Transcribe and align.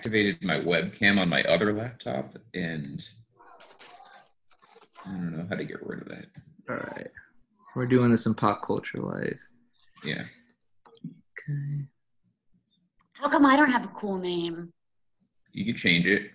activated 0.00 0.42
my 0.42 0.58
webcam 0.58 1.20
on 1.20 1.28
my 1.28 1.42
other 1.42 1.74
laptop, 1.74 2.38
and 2.54 3.06
I 5.04 5.10
don't 5.10 5.36
know 5.36 5.46
how 5.46 5.56
to 5.56 5.64
get 5.64 5.86
rid 5.86 6.00
of 6.00 6.08
that. 6.08 6.24
All 6.70 6.76
right. 6.76 7.08
We're 7.76 7.84
doing 7.84 8.10
this 8.10 8.24
in 8.24 8.32
pop 8.32 8.62
culture 8.62 8.98
live. 8.98 9.38
Yeah. 10.02 10.22
Okay. 11.04 11.84
How 13.12 13.28
come 13.28 13.44
I 13.44 13.56
don't 13.56 13.70
have 13.70 13.84
a 13.84 13.88
cool 13.88 14.16
name? 14.16 14.72
You 15.52 15.66
can 15.66 15.76
change 15.76 16.06
it. 16.06 16.30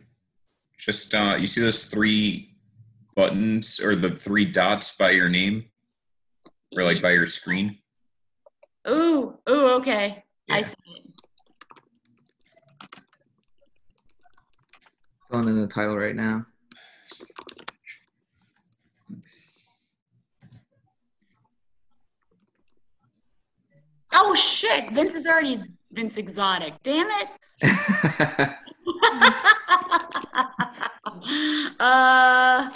Just 0.77 1.15
uh, 1.15 1.35
you 1.39 1.47
see 1.47 1.61
those 1.61 1.85
three 1.85 2.55
buttons 3.15 3.79
or 3.79 3.95
the 3.95 4.11
three 4.11 4.45
dots 4.45 4.95
by 4.95 5.09
your 5.09 5.27
name, 5.29 5.65
or 6.77 6.83
like 6.83 7.01
by 7.01 7.13
your 7.13 7.25
screen. 7.25 7.79
Ooh, 8.87 9.39
ooh, 9.49 9.69
okay. 9.77 10.23
I 10.51 10.59
Yeah. 10.59 10.67
see 10.67 10.75
it. 10.97 11.14
Filling 15.29 15.49
in 15.49 15.59
the 15.59 15.67
title 15.67 15.97
right 15.97 16.15
now. 16.15 16.45
Oh 24.13 24.33
shit! 24.35 24.91
Vince 24.91 25.13
is 25.15 25.25
already 25.27 25.61
Vince 25.91 26.17
Exotic. 26.17 26.73
Damn 26.83 27.07
it. 27.09 27.27
uh, 31.79 32.69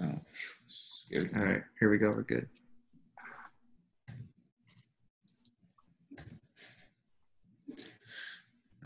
Oh, 0.00 0.20
scared. 0.68 1.30
All 1.34 1.42
right, 1.42 1.62
here 1.80 1.90
we 1.90 1.98
go. 1.98 2.10
We're 2.10 2.22
good. 2.22 2.48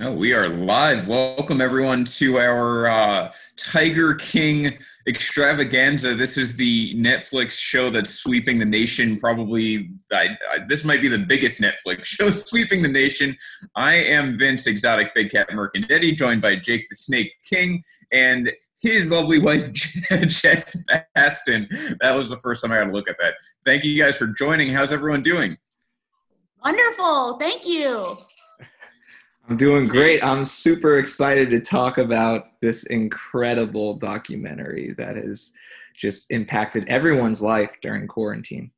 Oh, 0.03 0.13
we 0.13 0.33
are 0.33 0.49
live. 0.49 1.09
Welcome 1.09 1.61
everyone 1.61 2.07
to 2.07 2.39
our 2.39 2.89
uh, 2.89 3.33
Tiger 3.57 4.15
King 4.15 4.79
extravaganza. 5.07 6.15
This 6.15 6.39
is 6.39 6.57
the 6.57 6.95
Netflix 6.95 7.59
show 7.59 7.91
that's 7.91 8.15
sweeping 8.15 8.59
the 8.59 8.65
nation. 8.65 9.19
Probably, 9.19 9.91
I, 10.11 10.39
I, 10.51 10.59
this 10.67 10.87
might 10.87 11.03
be 11.03 11.09
the 11.09 11.19
biggest 11.19 11.61
Netflix 11.61 12.05
show 12.07 12.31
sweeping 12.31 12.81
the 12.81 12.89
nation. 12.89 13.37
I 13.77 13.97
am 13.97 14.39
Vince 14.39 14.67
Exotic 14.67 15.15
Big 15.15 15.33
Cat 15.33 15.51
Mercandetti, 15.51 16.17
joined 16.17 16.41
by 16.41 16.57
Jake 16.57 16.89
the 16.89 16.97
Snake 16.97 17.35
King 17.45 17.83
and 18.11 18.51
his 18.81 19.13
lovely 19.13 19.39
wife 19.39 19.71
Jess 19.75 20.83
Baston. 21.15 21.69
That 22.01 22.15
was 22.15 22.31
the 22.31 22.39
first 22.39 22.63
time 22.63 22.73
I 22.73 22.77
had 22.77 22.85
to 22.85 22.91
look 22.91 23.11
at 23.11 23.17
that. 23.21 23.35
Thank 23.67 23.85
you 23.85 24.03
guys 24.03 24.17
for 24.17 24.29
joining. 24.29 24.71
How's 24.71 24.95
everyone 24.95 25.21
doing? 25.21 25.59
wonderful. 26.65 27.39
Thank 27.39 27.67
you. 27.67 28.17
I'm 29.51 29.57
doing 29.57 29.87
great. 29.87 30.23
I'm 30.23 30.45
super 30.45 30.99
excited 30.99 31.51
to 31.51 31.59
talk 31.59 31.99
about 31.99 32.61
this 32.61 32.85
incredible 32.85 33.95
documentary 33.95 34.95
that 34.97 35.17
has 35.17 35.53
just 35.93 36.31
impacted 36.31 36.89
everyone's 36.89 37.43
life 37.43 37.73
during 37.83 38.07
quarantine. 38.07 38.71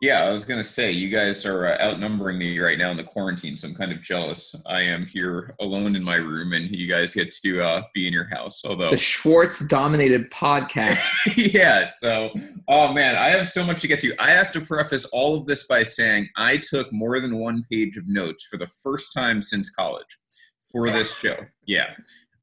Yeah, 0.00 0.22
I 0.22 0.30
was 0.30 0.44
gonna 0.44 0.62
say 0.62 0.92
you 0.92 1.08
guys 1.08 1.44
are 1.44 1.66
uh, 1.66 1.78
outnumbering 1.80 2.38
me 2.38 2.56
right 2.60 2.78
now 2.78 2.92
in 2.92 2.96
the 2.96 3.02
quarantine, 3.02 3.56
so 3.56 3.66
I'm 3.66 3.74
kind 3.74 3.90
of 3.90 4.00
jealous. 4.00 4.54
I 4.64 4.82
am 4.82 5.06
here 5.06 5.56
alone 5.60 5.96
in 5.96 6.04
my 6.04 6.14
room, 6.14 6.52
and 6.52 6.70
you 6.70 6.86
guys 6.86 7.14
get 7.14 7.32
to 7.42 7.62
uh, 7.62 7.82
be 7.94 8.06
in 8.06 8.12
your 8.12 8.28
house. 8.30 8.64
Although, 8.64 8.90
The 8.90 8.96
Schwartz 8.96 9.66
dominated 9.66 10.30
podcast. 10.30 11.02
yeah, 11.36 11.84
so 11.86 12.30
oh 12.68 12.92
man, 12.92 13.16
I 13.16 13.30
have 13.30 13.48
so 13.48 13.66
much 13.66 13.80
to 13.80 13.88
get 13.88 13.98
to. 14.00 14.14
I 14.22 14.30
have 14.30 14.52
to 14.52 14.60
preface 14.60 15.04
all 15.06 15.36
of 15.36 15.46
this 15.46 15.66
by 15.66 15.82
saying 15.82 16.28
I 16.36 16.58
took 16.58 16.92
more 16.92 17.18
than 17.18 17.36
one 17.36 17.64
page 17.68 17.96
of 17.96 18.06
notes 18.06 18.46
for 18.46 18.56
the 18.56 18.68
first 18.68 19.12
time 19.12 19.42
since 19.42 19.68
college 19.68 20.16
for 20.70 20.90
this 20.90 21.14
show. 21.16 21.38
Yeah. 21.66 21.94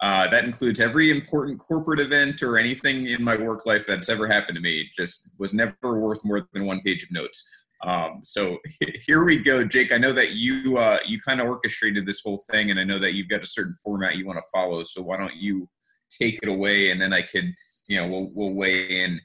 Uh, 0.05 0.27
that 0.27 0.43
includes 0.43 0.79
every 0.79 1.09
important 1.09 1.57
corporate 1.57 1.99
event 1.99 2.43
or 2.43 2.59
anything 2.59 3.07
in 3.07 3.23
my 3.23 3.35
work 3.35 3.65
life 3.65 3.87
that's 3.87 4.07
ever 4.07 4.27
happened 4.27 4.55
to 4.55 4.61
me. 4.61 4.81
It 4.81 4.87
just 4.95 5.31
was 5.39 5.51
never 5.51 5.73
worth 5.81 6.23
more 6.23 6.47
than 6.53 6.67
one 6.67 6.81
page 6.81 7.01
of 7.01 7.11
notes. 7.11 7.65
Um, 7.83 8.19
so 8.21 8.59
here 9.07 9.23
we 9.23 9.39
go, 9.39 9.63
Jake. 9.63 9.91
I 9.91 9.97
know 9.97 10.13
that 10.13 10.33
you 10.33 10.77
uh, 10.77 10.99
you 11.07 11.19
kind 11.19 11.41
of 11.41 11.47
orchestrated 11.47 12.05
this 12.05 12.21
whole 12.23 12.39
thing, 12.51 12.69
and 12.69 12.79
I 12.79 12.83
know 12.83 12.99
that 12.99 13.15
you've 13.15 13.29
got 13.29 13.41
a 13.41 13.47
certain 13.47 13.73
format 13.83 14.15
you 14.15 14.27
want 14.27 14.37
to 14.37 14.43
follow. 14.53 14.83
So 14.83 15.01
why 15.01 15.17
don't 15.17 15.37
you 15.37 15.67
take 16.11 16.37
it 16.43 16.49
away, 16.49 16.91
and 16.91 17.01
then 17.01 17.11
I 17.11 17.23
could, 17.23 17.51
you 17.87 17.97
know, 17.97 18.05
we'll 18.05 18.29
we'll 18.31 18.53
weigh 18.53 18.85
in. 18.85 19.19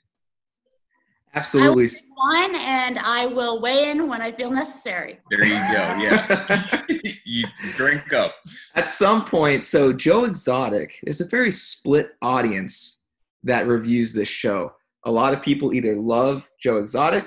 Absolutely. 1.34 1.86
Fun, 1.86 2.56
and 2.56 2.98
I 2.98 3.26
will 3.26 3.60
weigh 3.60 3.90
in 3.90 4.08
when 4.08 4.20
I 4.20 4.32
feel 4.32 4.50
necessary. 4.50 5.20
There 5.30 5.44
you 5.44 5.50
go. 5.50 5.58
Yeah, 6.00 6.82
you 7.24 7.44
drink 7.76 8.12
up. 8.12 8.34
At 8.74 8.90
some 8.90 9.24
point, 9.24 9.64
so 9.64 9.92
Joe 9.92 10.24
Exotic, 10.24 10.98
there's 11.04 11.20
a 11.20 11.26
very 11.26 11.52
split 11.52 12.10
audience 12.20 13.02
that 13.44 13.66
reviews 13.66 14.12
this 14.12 14.28
show. 14.28 14.72
A 15.04 15.10
lot 15.10 15.32
of 15.32 15.40
people 15.40 15.72
either 15.72 15.96
love 15.96 16.48
Joe 16.60 16.78
Exotic 16.78 17.26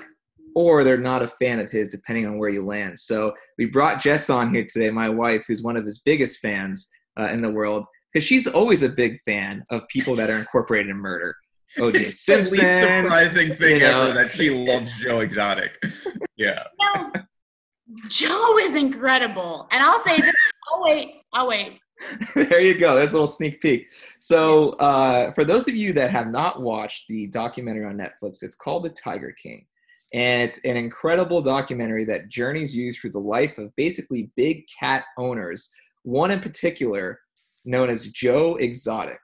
or 0.54 0.84
they're 0.84 0.96
not 0.96 1.22
a 1.22 1.28
fan 1.28 1.58
of 1.58 1.70
his, 1.70 1.88
depending 1.88 2.26
on 2.26 2.38
where 2.38 2.50
you 2.50 2.64
land. 2.64 2.98
So 2.98 3.34
we 3.58 3.66
brought 3.66 4.00
Jess 4.00 4.30
on 4.30 4.54
here 4.54 4.66
today, 4.68 4.90
my 4.90 5.08
wife, 5.08 5.44
who's 5.46 5.62
one 5.62 5.76
of 5.76 5.84
his 5.84 5.98
biggest 6.00 6.38
fans 6.38 6.88
uh, 7.16 7.28
in 7.32 7.40
the 7.40 7.50
world, 7.50 7.86
because 8.12 8.26
she's 8.26 8.46
always 8.46 8.82
a 8.82 8.88
big 8.88 9.18
fan 9.26 9.64
of 9.70 9.88
people 9.88 10.14
that 10.14 10.30
are 10.30 10.38
incorporated 10.38 10.90
in 10.90 10.96
murder. 10.96 11.34
O.J. 11.78 11.98
It's 12.06 12.26
the 12.26 12.36
least 12.38 12.54
surprising 12.54 13.54
thing 13.54 13.76
you 13.76 13.82
know. 13.82 14.02
ever 14.02 14.14
that 14.14 14.30
she 14.30 14.50
loves 14.50 14.92
Joe 15.00 15.20
Exotic. 15.20 15.82
Yeah. 16.36 16.64
No, 16.80 17.12
Joe 18.08 18.58
is 18.58 18.74
incredible, 18.74 19.68
and 19.70 19.84
I'll 19.84 20.02
say 20.02 20.20
this. 20.20 20.34
I'll 20.72 20.82
wait. 20.82 21.22
I'll 21.32 21.46
wait. 21.46 21.78
there 22.34 22.60
you 22.60 22.76
go. 22.76 22.96
There's 22.96 23.10
a 23.10 23.12
little 23.12 23.28
sneak 23.28 23.60
peek. 23.60 23.88
So, 24.18 24.70
uh, 24.80 25.32
for 25.32 25.44
those 25.44 25.68
of 25.68 25.76
you 25.76 25.92
that 25.92 26.10
have 26.10 26.26
not 26.26 26.60
watched 26.60 27.06
the 27.08 27.28
documentary 27.28 27.86
on 27.86 27.96
Netflix, 27.96 28.42
it's 28.42 28.56
called 28.56 28.84
The 28.84 28.90
Tiger 28.90 29.32
King. 29.40 29.64
And 30.12 30.42
it's 30.42 30.58
an 30.64 30.76
incredible 30.76 31.40
documentary 31.40 32.04
that 32.04 32.28
journeys 32.28 32.74
you 32.74 32.92
through 32.92 33.10
the 33.10 33.20
life 33.20 33.58
of 33.58 33.74
basically 33.76 34.30
big 34.36 34.64
cat 34.66 35.04
owners, 35.18 35.70
one 36.02 36.30
in 36.30 36.40
particular 36.40 37.20
known 37.64 37.90
as 37.90 38.06
Joe 38.08 38.56
Exotic. 38.56 39.18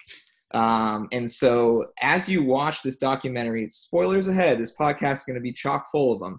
Um, 0.53 1.09
and 1.13 1.31
so, 1.31 1.87
as 2.03 2.29
you 2.29 2.43
watch 2.43 2.83
this 2.83 2.97
documentary, 2.97 3.69
spoilers 3.69 4.27
ahead, 4.27 4.59
this 4.59 4.75
podcast 4.77 5.13
is 5.13 5.25
going 5.25 5.35
to 5.35 5.41
be 5.41 5.53
chock 5.53 5.91
full 5.91 6.13
of 6.13 6.21
them. 6.21 6.39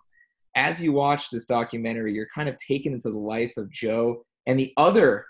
As 0.55 0.81
you 0.81 0.91
watch 0.91 1.29
this 1.29 1.45
documentary, 1.45 2.13
you're 2.13 2.27
kind 2.33 2.49
of 2.49 2.57
taken 2.57 2.93
into 2.93 3.09
the 3.09 3.17
life 3.17 3.53
of 3.55 3.71
Joe 3.71 4.25
and 4.47 4.59
the 4.59 4.73
other 4.75 5.25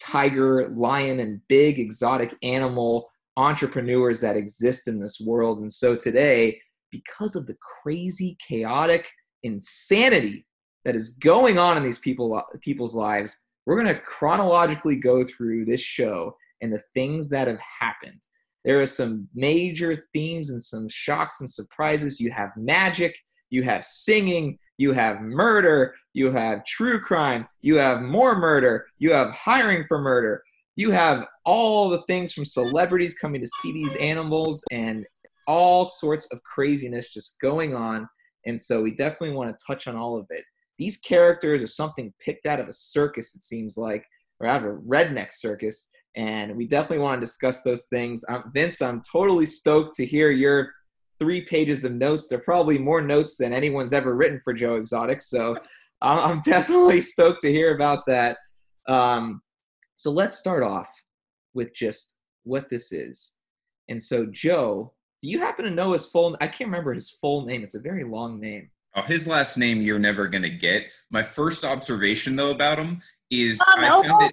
tiger, 0.00 0.68
lion, 0.70 1.20
and 1.20 1.40
big 1.48 1.78
exotic 1.78 2.34
animal 2.42 3.08
entrepreneurs 3.36 4.20
that 4.20 4.36
exist 4.36 4.88
in 4.88 4.98
this 4.98 5.20
world. 5.20 5.60
And 5.60 5.72
so 5.72 5.94
today, 5.94 6.60
because 6.90 7.36
of 7.36 7.46
the 7.46 7.56
crazy, 7.82 8.36
chaotic 8.46 9.08
insanity 9.42 10.46
that 10.84 10.96
is 10.96 11.10
going 11.10 11.58
on 11.58 11.76
in 11.76 11.84
these 11.84 11.98
people 11.98 12.42
people's 12.60 12.94
lives, 12.94 13.36
we're 13.66 13.80
going 13.80 13.94
to 13.94 14.00
chronologically 14.00 14.96
go 14.96 15.24
through 15.24 15.64
this 15.64 15.80
show 15.80 16.34
and 16.62 16.72
the 16.72 16.82
things 16.94 17.28
that 17.30 17.48
have 17.48 17.60
happened. 17.80 18.20
There 18.64 18.80
are 18.82 18.86
some 18.86 19.28
major 19.34 20.04
themes 20.12 20.50
and 20.50 20.60
some 20.60 20.88
shocks 20.88 21.40
and 21.40 21.48
surprises. 21.48 22.20
You 22.20 22.30
have 22.32 22.50
magic, 22.56 23.16
you 23.50 23.62
have 23.62 23.84
singing, 23.84 24.58
you 24.78 24.92
have 24.92 25.20
murder, 25.20 25.94
you 26.12 26.30
have 26.32 26.64
true 26.64 27.00
crime, 27.00 27.46
you 27.62 27.76
have 27.76 28.02
more 28.02 28.36
murder, 28.36 28.86
you 28.98 29.12
have 29.12 29.30
hiring 29.30 29.84
for 29.86 30.00
murder, 30.00 30.42
you 30.74 30.90
have 30.90 31.26
all 31.44 31.88
the 31.88 32.02
things 32.02 32.32
from 32.32 32.44
celebrities 32.44 33.14
coming 33.14 33.40
to 33.40 33.48
see 33.60 33.72
these 33.72 33.96
animals 33.96 34.62
and 34.70 35.06
all 35.46 35.88
sorts 35.88 36.26
of 36.26 36.42
craziness 36.42 37.08
just 37.08 37.40
going 37.40 37.74
on. 37.74 38.08
And 38.46 38.60
so 38.60 38.82
we 38.82 38.90
definitely 38.90 39.32
want 39.34 39.50
to 39.50 39.64
touch 39.66 39.86
on 39.86 39.96
all 39.96 40.18
of 40.18 40.26
it. 40.30 40.42
These 40.78 40.98
characters 40.98 41.62
are 41.62 41.68
something 41.68 42.12
picked 42.20 42.46
out 42.46 42.60
of 42.60 42.68
a 42.68 42.72
circus, 42.72 43.34
it 43.34 43.42
seems 43.42 43.78
like, 43.78 44.04
or 44.40 44.46
out 44.46 44.62
of 44.62 44.70
a 44.70 44.76
redneck 44.76 45.32
circus. 45.32 45.88
And 46.16 46.56
we 46.56 46.66
definitely 46.66 47.00
want 47.00 47.20
to 47.20 47.26
discuss 47.26 47.62
those 47.62 47.84
things. 47.86 48.24
Um, 48.28 48.50
Vince, 48.54 48.80
I'm 48.80 49.02
totally 49.02 49.46
stoked 49.46 49.94
to 49.96 50.06
hear 50.06 50.30
your 50.30 50.72
three 51.18 51.42
pages 51.42 51.84
of 51.84 51.92
notes. 51.94 52.26
They're 52.26 52.38
probably 52.38 52.78
more 52.78 53.02
notes 53.02 53.36
than 53.36 53.52
anyone's 53.52 53.92
ever 53.92 54.14
written 54.14 54.40
for 54.42 54.52
Joe 54.54 54.76
Exotic. 54.76 55.20
So 55.22 55.56
I'm 56.02 56.18
I'm 56.18 56.40
definitely 56.40 57.00
stoked 57.00 57.42
to 57.42 57.52
hear 57.52 57.74
about 57.74 58.04
that. 58.06 58.36
Um, 58.88 59.40
so 59.94 60.10
let's 60.10 60.36
start 60.36 60.62
off 60.62 60.88
with 61.54 61.74
just 61.74 62.18
what 62.44 62.68
this 62.68 62.92
is. 62.92 63.34
And 63.88 64.02
so, 64.02 64.26
Joe, 64.26 64.92
do 65.22 65.28
you 65.28 65.38
happen 65.38 65.64
to 65.64 65.70
know 65.70 65.92
his 65.92 66.06
full? 66.06 66.36
I 66.40 66.46
can't 66.48 66.68
remember 66.68 66.92
his 66.92 67.10
full 67.10 67.46
name. 67.46 67.62
It's 67.62 67.74
a 67.74 67.80
very 67.80 68.04
long 68.04 68.40
name. 68.40 68.70
Oh, 68.94 69.02
his 69.02 69.26
last 69.26 69.58
name 69.58 69.82
you're 69.82 69.98
never 69.98 70.26
gonna 70.28 70.48
get. 70.50 70.90
My 71.10 71.22
first 71.22 71.64
observation 71.64 72.36
though 72.36 72.50
about 72.50 72.78
him 72.78 73.00
is 73.30 73.60
Oh, 73.66 73.74
I 73.76 73.88
no. 73.88 74.02
found 74.02 74.22
it 74.24 74.32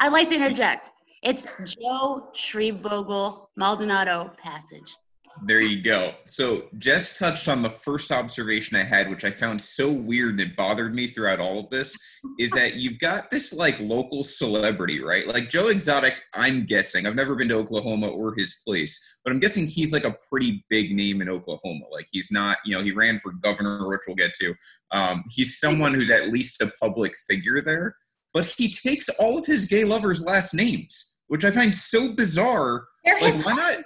I'd 0.00 0.12
like 0.12 0.28
to 0.28 0.34
interject. 0.34 0.90
It's 1.24 1.46
Joe 1.80 2.28
Schreibvogel 2.34 3.46
Maldonado 3.56 4.30
Passage. 4.36 4.94
There 5.42 5.62
you 5.62 5.82
go. 5.82 6.12
So 6.26 6.64
Jess 6.76 7.18
touched 7.18 7.48
on 7.48 7.62
the 7.62 7.70
first 7.70 8.12
observation 8.12 8.76
I 8.76 8.84
had, 8.84 9.08
which 9.08 9.24
I 9.24 9.30
found 9.30 9.62
so 9.62 9.90
weird 9.90 10.32
and 10.32 10.40
it 10.42 10.54
bothered 10.54 10.94
me 10.94 11.06
throughout 11.06 11.40
all 11.40 11.58
of 11.58 11.70
this, 11.70 11.96
is 12.38 12.50
that 12.50 12.74
you've 12.74 12.98
got 12.98 13.30
this 13.30 13.54
like 13.54 13.80
local 13.80 14.22
celebrity, 14.22 15.02
right? 15.02 15.26
Like 15.26 15.48
Joe 15.48 15.68
Exotic, 15.68 16.22
I'm 16.34 16.66
guessing. 16.66 17.06
I've 17.06 17.16
never 17.16 17.34
been 17.34 17.48
to 17.48 17.56
Oklahoma 17.56 18.08
or 18.08 18.34
his 18.36 18.60
place, 18.62 19.20
but 19.24 19.32
I'm 19.32 19.40
guessing 19.40 19.66
he's 19.66 19.94
like 19.94 20.04
a 20.04 20.16
pretty 20.30 20.62
big 20.68 20.94
name 20.94 21.22
in 21.22 21.30
Oklahoma. 21.30 21.86
Like 21.90 22.06
he's 22.12 22.30
not, 22.30 22.58
you 22.66 22.74
know, 22.74 22.82
he 22.82 22.92
ran 22.92 23.18
for 23.18 23.32
governor, 23.32 23.88
which 23.88 24.02
we'll 24.06 24.14
get 24.14 24.34
to. 24.40 24.54
Um, 24.92 25.24
he's 25.30 25.58
someone 25.58 25.94
who's 25.94 26.10
at 26.10 26.28
least 26.28 26.60
a 26.60 26.70
public 26.80 27.14
figure 27.16 27.62
there, 27.62 27.96
but 28.34 28.46
he 28.58 28.70
takes 28.70 29.08
all 29.20 29.38
of 29.38 29.46
his 29.46 29.66
gay 29.66 29.84
lovers' 29.84 30.22
last 30.22 30.54
names, 30.54 31.13
which 31.28 31.44
I 31.44 31.50
find 31.50 31.74
so 31.74 32.14
bizarre. 32.14 32.86
They're 33.04 33.20
Like, 33.20 33.34
his, 33.34 33.44
why 33.44 33.52
not? 33.54 33.78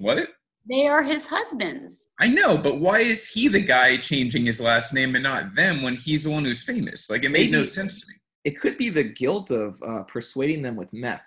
What? 0.00 0.28
they 0.68 0.86
are 0.86 1.02
his 1.02 1.26
husbands. 1.26 2.08
I 2.20 2.28
know, 2.28 2.58
but 2.58 2.78
why 2.78 3.00
is 3.00 3.28
he 3.28 3.48
the 3.48 3.60
guy 3.60 3.96
changing 3.96 4.44
his 4.44 4.60
last 4.60 4.92
name 4.92 5.14
and 5.14 5.22
not 5.22 5.54
them 5.54 5.82
when 5.82 5.94
he's 5.94 6.24
the 6.24 6.30
one 6.30 6.44
who's 6.44 6.62
famous? 6.62 7.08
Like 7.08 7.24
it 7.24 7.30
made 7.30 7.50
no 7.50 7.62
sense 7.62 8.02
to 8.02 8.12
me. 8.12 8.18
It 8.44 8.60
could 8.60 8.76
be 8.76 8.88
the 8.88 9.04
guilt 9.04 9.50
of 9.50 9.80
uh, 9.82 10.02
persuading 10.04 10.62
them 10.62 10.76
with 10.76 10.92
meth. 10.92 11.24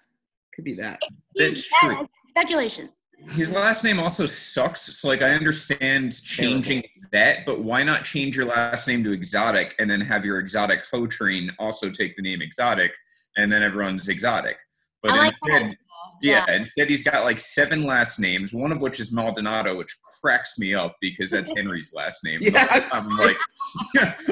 Could 0.53 0.63
be 0.63 0.73
that. 0.75 1.01
That's 1.35 1.67
That 1.69 1.79
true. 1.81 2.07
Speculation. 2.25 2.89
His 3.31 3.51
last 3.51 3.83
name 3.83 3.99
also 3.99 4.25
sucks. 4.25 4.81
So 4.81 5.07
like 5.07 5.21
I 5.21 5.31
understand 5.31 6.21
changing 6.23 6.83
that, 7.11 7.45
but 7.45 7.59
why 7.59 7.83
not 7.83 8.03
change 8.03 8.35
your 8.35 8.45
last 8.45 8.87
name 8.87 9.03
to 9.03 9.11
Exotic 9.11 9.75
and 9.79 9.89
then 9.89 10.01
have 10.01 10.25
your 10.25 10.39
Exotic 10.39 10.83
hoe 10.91 11.07
train 11.07 11.51
also 11.59 11.89
take 11.89 12.15
the 12.15 12.21
name 12.21 12.41
Exotic 12.41 12.95
and 13.37 13.51
then 13.51 13.61
everyone's 13.61 14.07
Exotic. 14.07 14.57
But 15.01 15.13
I 15.13 15.17
like 15.17 15.35
instead, 15.43 15.71
that. 15.71 15.77
yeah, 16.21 16.51
instead 16.51 16.89
he's 16.89 17.03
got 17.03 17.23
like 17.23 17.39
seven 17.39 17.85
last 17.85 18.19
names, 18.19 18.53
one 18.53 18.71
of 18.71 18.81
which 18.81 18.99
is 18.99 19.11
Maldonado, 19.11 19.75
which 19.75 19.95
cracks 20.21 20.57
me 20.59 20.73
up 20.73 20.95
because 21.01 21.31
that's 21.31 21.51
Henry's 21.55 21.91
last 21.93 22.23
name. 22.23 22.39
Yes. 22.51 22.89
I'm 22.93 23.17
like, 23.17 23.37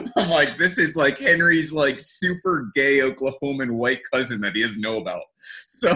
I'm 0.17 0.29
like, 0.29 0.57
this 0.59 0.77
is 0.77 0.95
like 0.95 1.17
Henry's 1.17 1.73
like 1.73 1.99
super 1.99 2.71
gay 2.75 2.99
Oklahoman 2.99 3.71
white 3.71 4.01
cousin 4.11 4.41
that 4.41 4.55
he 4.55 4.61
doesn't 4.61 4.81
know 4.81 4.97
about. 4.97 5.23
So 5.67 5.93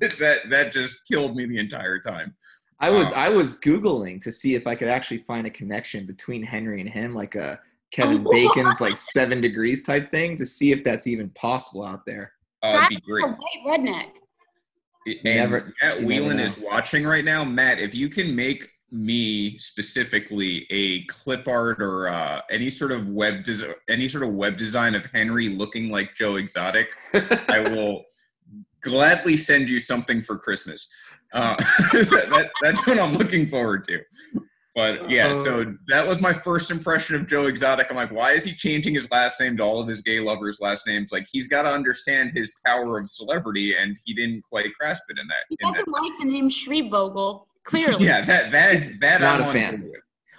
that 0.00 0.38
that 0.48 0.70
just 0.72 1.06
killed 1.08 1.34
me 1.34 1.46
the 1.46 1.58
entire 1.58 1.98
time. 1.98 2.36
I 2.80 2.90
was 2.90 3.10
Wow. 3.10 3.16
I 3.16 3.28
was 3.30 3.58
googling 3.58 4.20
to 4.22 4.30
see 4.30 4.54
if 4.54 4.66
I 4.66 4.74
could 4.74 4.88
actually 4.88 5.18
find 5.18 5.46
a 5.46 5.50
connection 5.50 6.06
between 6.06 6.42
Henry 6.42 6.80
and 6.80 6.88
him, 6.88 7.14
like 7.14 7.34
a 7.34 7.58
Kevin. 7.90 8.22
Bacon's 8.22 8.80
like 8.80 8.96
seven 8.96 9.40
degrees 9.40 9.84
type 9.84 10.10
thing, 10.12 10.36
to 10.36 10.46
see 10.46 10.72
if 10.72 10.84
that's 10.84 11.06
even 11.06 11.30
possible 11.30 11.84
out 11.84 12.06
there. 12.06 12.32
Uh, 12.62 12.76
it'd 12.76 12.88
be 12.88 12.94
That's 12.96 13.06
great. 13.06 13.24
a 13.24 13.28
white 13.28 13.80
redneck. 13.80 14.06
And 15.06 15.18
never- 15.24 15.72
Matt 15.82 16.00
you 16.00 16.06
Whelan 16.06 16.38
is 16.40 16.62
watching 16.64 17.04
right 17.04 17.24
now. 17.24 17.44
Matt, 17.44 17.78
if 17.78 17.94
you 17.94 18.08
can 18.08 18.34
make 18.34 18.68
me 18.90 19.56
specifically 19.58 20.66
a 20.70 21.04
clip 21.04 21.46
art 21.46 21.80
or 21.82 22.08
uh, 22.08 22.40
any 22.50 22.70
sort 22.70 22.90
of 22.90 23.08
web 23.10 23.44
des- 23.44 23.74
any 23.88 24.08
sort 24.08 24.24
of 24.24 24.30
web 24.34 24.56
design 24.56 24.94
of 24.94 25.06
Henry 25.12 25.48
looking 25.48 25.90
like 25.90 26.14
Joe 26.14 26.36
Exotic, 26.36 26.88
I 27.48 27.60
will 27.60 28.04
gladly 28.80 29.36
send 29.36 29.68
you 29.68 29.78
something 29.78 30.22
for 30.22 30.38
Christmas. 30.38 30.90
Uh, 31.32 31.54
that, 31.92 32.50
that's 32.62 32.86
what 32.86 32.98
I'm 32.98 33.14
looking 33.14 33.46
forward 33.46 33.84
to. 33.84 34.00
But 34.74 35.10
yeah, 35.10 35.32
so 35.32 35.74
that 35.88 36.06
was 36.06 36.20
my 36.20 36.32
first 36.32 36.70
impression 36.70 37.16
of 37.16 37.26
Joe 37.26 37.46
Exotic. 37.46 37.88
I'm 37.90 37.96
like, 37.96 38.12
why 38.12 38.32
is 38.32 38.44
he 38.44 38.52
changing 38.52 38.94
his 38.94 39.10
last 39.10 39.40
name 39.40 39.56
to 39.56 39.62
all 39.64 39.80
of 39.80 39.88
his 39.88 40.02
gay 40.02 40.20
lovers' 40.20 40.60
last 40.60 40.86
names? 40.86 41.10
Like, 41.10 41.26
he's 41.30 41.48
got 41.48 41.62
to 41.62 41.70
understand 41.70 42.30
his 42.32 42.52
power 42.64 42.98
of 42.98 43.10
celebrity, 43.10 43.74
and 43.74 43.96
he 44.04 44.14
didn't 44.14 44.42
quite 44.42 44.66
grasp 44.78 45.02
it 45.08 45.18
in 45.18 45.26
that. 45.26 45.38
He 45.48 45.56
in 45.60 45.72
doesn't 45.72 45.88
like 45.88 46.12
the 46.20 46.26
name 46.26 46.48
Schreibvogel, 46.48 47.46
clearly. 47.64 48.04
Yeah, 48.04 48.20
that 48.24 48.52
that 48.52 48.74
is 48.74 48.80
that 49.00 49.20
Not 49.20 49.40
I'm 49.40 49.42
a 49.42 49.46
on 49.46 49.52
fan. 49.52 49.92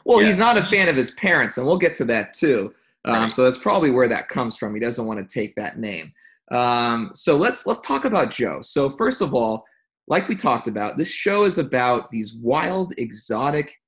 Well, 0.06 0.22
Yeah. 0.22 0.28
he's 0.28 0.38
not 0.38 0.58
a 0.58 0.64
fan 0.64 0.88
of 0.88 0.96
his 0.96 1.12
parents, 1.12 1.58
and 1.58 1.68
we'll 1.68 1.78
get 1.78 1.94
to 1.96 2.06
that 2.06 2.34
too. 2.34 2.74
Um, 3.06 3.14
Right. 3.16 3.31
So 3.31 3.44
that's 3.44 3.58
probably 3.58 3.92
where 3.92 4.08
that 4.08 4.30
comes 4.30 4.56
from. 4.56 4.74
He 4.74 4.80
doesn't 4.80 5.06
want 5.06 5.20
to 5.20 5.26
take 5.26 5.56
that 5.56 5.78
name. 5.80 6.14
Um, 6.52 7.12
so 7.14 7.36
let's 7.36 7.66
let's 7.68 7.81
talk 7.81 8.06
about 8.06 8.31
Joe. 8.31 8.62
So 8.62 8.90
first 8.90 9.22
of 9.22 9.34
all, 9.34 9.66
like 10.08 10.28
we 10.28 10.36
talked 10.36 10.68
about, 10.68 10.98
this 10.98 11.12
show 11.12 11.44
is 11.44 11.58
about 11.60 12.10
these 12.10 12.34
wild, 12.36 12.94
exotic 12.98 13.79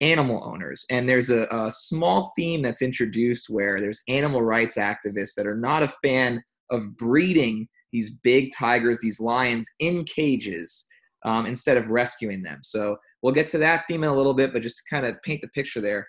animal 0.00 0.42
owners, 0.44 0.84
and 0.90 1.08
there's 1.08 1.30
a, 1.30 1.46
a 1.50 1.70
small 1.70 2.32
theme 2.36 2.62
that's 2.62 2.82
introduced 2.82 3.50
where 3.50 3.80
there's 3.80 4.02
animal 4.08 4.42
rights 4.42 4.76
activists 4.76 5.34
that 5.36 5.46
are 5.46 5.56
not 5.56 5.82
a 5.82 5.92
fan 6.02 6.42
of 6.70 6.96
breeding 6.96 7.68
these 7.92 8.10
big 8.22 8.50
tigers, 8.56 9.00
these 9.00 9.20
lions 9.20 9.68
in 9.80 10.04
cages 10.04 10.86
um, 11.24 11.46
instead 11.46 11.76
of 11.76 11.88
rescuing 11.88 12.42
them. 12.42 12.60
So 12.62 12.96
we'll 13.22 13.34
get 13.34 13.48
to 13.48 13.58
that 13.58 13.84
theme 13.88 14.04
in 14.04 14.10
a 14.10 14.14
little 14.14 14.34
bit, 14.34 14.52
but 14.52 14.62
just 14.62 14.78
to 14.78 14.82
kind 14.94 15.06
of 15.06 15.20
paint 15.22 15.42
the 15.42 15.48
picture 15.48 15.80
there, 15.80 16.06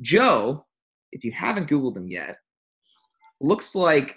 Joe, 0.00 0.66
if 1.12 1.24
you 1.24 1.32
haven't 1.32 1.68
Googled 1.68 1.96
him 1.96 2.08
yet, 2.08 2.36
looks 3.40 3.74
like 3.74 4.16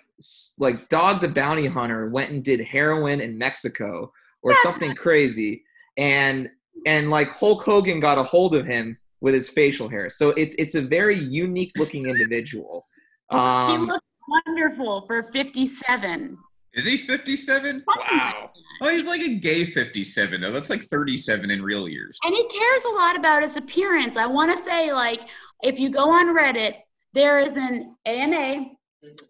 like 0.60 0.88
Dog 0.90 1.22
the 1.22 1.28
Bounty 1.28 1.66
Hunter 1.66 2.10
went 2.10 2.32
and 2.32 2.44
did 2.44 2.62
heroin 2.62 3.20
in 3.20 3.38
Mexico 3.38 4.12
or 4.44 4.54
something 4.64 4.96
crazy, 4.96 5.64
and 5.98 6.50
and 6.86 7.10
like 7.10 7.30
Hulk 7.30 7.64
Hogan 7.64 8.00
got 8.00 8.18
a 8.18 8.24
hold 8.24 8.56
of 8.56 8.66
him 8.66 8.98
with 9.24 9.34
his 9.34 9.50
facial 9.50 9.88
hair. 9.90 10.10
So 10.10 10.30
it's 10.32 10.54
it's 10.56 10.76
a 10.76 10.82
very 10.82 11.18
unique 11.18 11.72
looking 11.78 12.08
individual. 12.08 12.86
he 13.32 13.38
Um, 13.38 13.88
looks 13.88 14.06
wonderful 14.46 15.06
for 15.08 15.24
57. 15.24 16.38
Is 16.74 16.86
he 16.86 16.98
57? 16.98 17.84
wow. 17.88 18.52
Oh, 18.82 18.90
he's 18.90 19.08
like 19.08 19.22
a 19.22 19.36
gay 19.36 19.64
57 19.64 20.42
though. 20.42 20.52
That's 20.52 20.70
like 20.70 20.84
37 20.84 21.50
in 21.52 21.62
real 21.62 21.88
years. 21.88 22.18
And 22.24 22.36
he 22.36 22.44
cares 22.48 22.84
a 22.86 22.90
lot 22.90 23.16
about 23.18 23.44
his 23.44 23.56
appearance. 23.58 24.18
I 24.18 24.26
want 24.26 24.52
to 24.56 24.64
say, 24.64 24.92
like, 24.92 25.22
if 25.62 25.80
you 25.80 25.90
go 25.90 26.10
on 26.10 26.36
Reddit, 26.36 26.74
there 27.14 27.40
is 27.40 27.56
an 27.58 27.96
AMA 28.06 28.66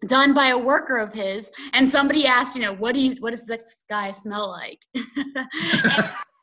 done 0.08 0.32
by 0.34 0.48
a 0.48 0.58
worker 0.58 0.96
of 0.96 1.12
his, 1.12 1.50
and 1.74 1.88
somebody 1.90 2.26
asked, 2.26 2.56
you 2.56 2.62
know, 2.62 2.74
what 2.74 2.94
do 2.94 3.00
you, 3.00 3.14
what 3.20 3.32
does 3.32 3.46
this 3.46 3.84
guy 3.88 4.10
smell 4.10 4.48
like? 4.48 4.78
And 4.94 6.33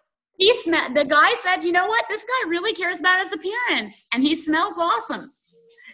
he 0.41 0.53
smelled. 0.63 0.95
The 0.95 1.05
guy 1.05 1.29
said, 1.43 1.63
you 1.63 1.71
know 1.71 1.85
what, 1.85 2.03
this 2.09 2.25
guy 2.25 2.49
really 2.49 2.73
cares 2.73 2.99
about 2.99 3.19
his 3.19 3.31
appearance, 3.31 4.07
and 4.13 4.23
he 4.23 4.33
smells 4.35 4.77
awesome. 4.79 5.31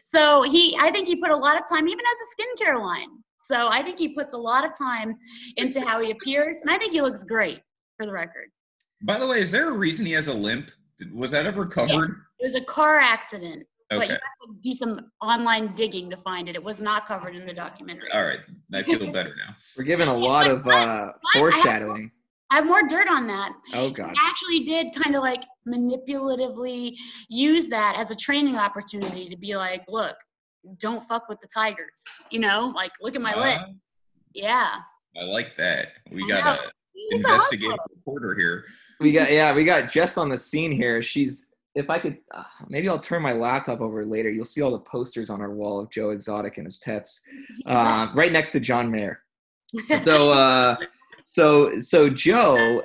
So 0.06 0.44
he, 0.44 0.76
I 0.80 0.90
think 0.90 1.06
he 1.08 1.18
put 1.18 1.32
a 1.32 1.36
lot 1.36 1.62
of 1.62 1.68
time, 1.68 1.88
even 1.88 2.00
as 2.06 2.16
a 2.24 2.64
skincare 2.64 2.82
line. 2.82 3.10
So 3.42 3.68
I 3.68 3.84
think 3.84 4.00
he 4.00 4.10
puts 4.10 4.34
a 4.34 4.38
lot 4.38 4.66
of 4.66 4.78
time 4.78 5.16
into 5.58 5.82
how 5.82 6.02
he 6.02 6.12
appears, 6.12 6.58
and 6.62 6.72
I 6.72 6.78
think 6.78 6.94
he 6.94 7.02
looks 7.02 7.24
great, 7.24 7.60
for 7.98 8.06
the 8.06 8.14
record. 8.14 8.48
By 9.04 9.20
the 9.20 9.28
way, 9.28 9.40
is 9.42 9.52
there 9.52 9.70
a 9.70 9.74
reason 9.74 10.06
he 10.06 10.14
has 10.14 10.28
a 10.28 10.34
limp? 10.34 10.72
Was 11.14 11.32
that 11.32 11.46
ever 11.46 11.66
covered? 11.66 12.12
It 12.40 12.44
was 12.46 12.56
a 12.56 12.62
car 12.62 13.00
accident, 13.00 13.66
but 13.90 13.98
you 13.98 14.04
Okay. 14.06 14.14
have 14.14 14.20
to 14.48 14.62
do 14.62 14.74
some 14.74 15.12
online 15.22 15.76
digging 15.76 16.10
to 16.10 16.18
find 16.18 16.48
it. 16.48 16.56
It 16.56 16.64
was 16.64 16.80
not 16.80 17.06
covered 17.06 17.36
in 17.36 17.46
the 17.46 17.54
documentary. 17.54 18.12
All 18.13 18.24
right. 18.24 18.39
I 18.74 18.84
feel 18.84 19.12
better 19.12 19.36
now. 19.36 19.56
We're 19.77 19.84
given 19.84 20.08
a 20.08 20.18
lot 20.30 20.48
of 20.48 20.66
uh, 20.66 21.12
foreshadowing. 21.34 22.12
I 22.51 22.56
have 22.56 22.66
more 22.66 22.84
dirt 22.88 23.08
on 23.10 23.27
that. 23.27 23.51
Oh 23.74 23.89
God. 23.89 24.12
He 24.12 24.18
actually 24.25 24.60
did 24.63 24.88
kind 24.96 25.16
of 25.16 25.22
like 25.22 25.44
manipulatively 25.68 26.94
use 27.30 27.68
that 27.68 27.96
as 27.98 28.12
a 28.12 28.16
training 28.16 28.58
opportunity 28.58 29.30
to 29.30 29.38
be 29.38 29.56
like, 29.56 29.84
look, 29.88 30.16
don't 30.80 31.04
fuck 31.04 31.27
with 31.30 31.39
the 31.42 31.48
tigers. 31.54 32.04
You 32.32 32.39
know, 32.39 32.72
like 32.75 32.92
look 33.01 33.16
at 33.16 33.22
my 33.22 33.36
lip. 33.36 33.60
Uh, 33.62 33.68
Yeah. 34.34 34.72
I 35.20 35.24
like 35.24 35.56
that. 35.58 35.89
We 36.12 36.24
I 36.25 36.27
got 36.27 36.46
know. 36.46 36.62
a 36.68 36.72
He's 36.94 37.20
investigative 37.20 37.72
hustler. 37.72 37.96
reporter 37.96 38.36
here. 38.38 38.66
We 39.00 39.12
got 39.12 39.32
yeah, 39.32 39.54
we 39.54 39.63
got 39.63 39.89
Jess 39.92 40.18
on 40.18 40.30
the 40.30 40.38
scene 40.38 40.72
here. 40.72 41.01
She's 41.01 41.48
if 41.75 41.89
I 41.89 42.00
could 42.00 42.18
uh, 42.34 42.44
maybe 42.70 42.89
I'll 42.89 43.00
turn 43.00 43.22
my 43.22 43.34
laptop 43.34 43.82
over 43.82 44.06
later. 44.06 44.30
You'll 44.30 44.46
see 44.46 44.62
all 44.62 44.72
the 44.72 44.80
posters 44.80 45.30
on 45.30 45.42
our 45.42 45.51
wall 45.51 45.80
of 45.80 45.89
Joe 45.92 46.10
Exotic 46.10 46.58
and 46.58 46.66
his 46.66 46.77
pets, 46.77 47.22
uh, 47.66 48.08
right 48.16 48.32
next 48.32 48.51
to 48.51 48.60
John 48.60 48.89
Mayer. 48.92 49.22
So 50.04 50.32
uh, 50.32 50.75
so 51.29 51.81
so 51.81 52.10
Joe, 52.10 52.81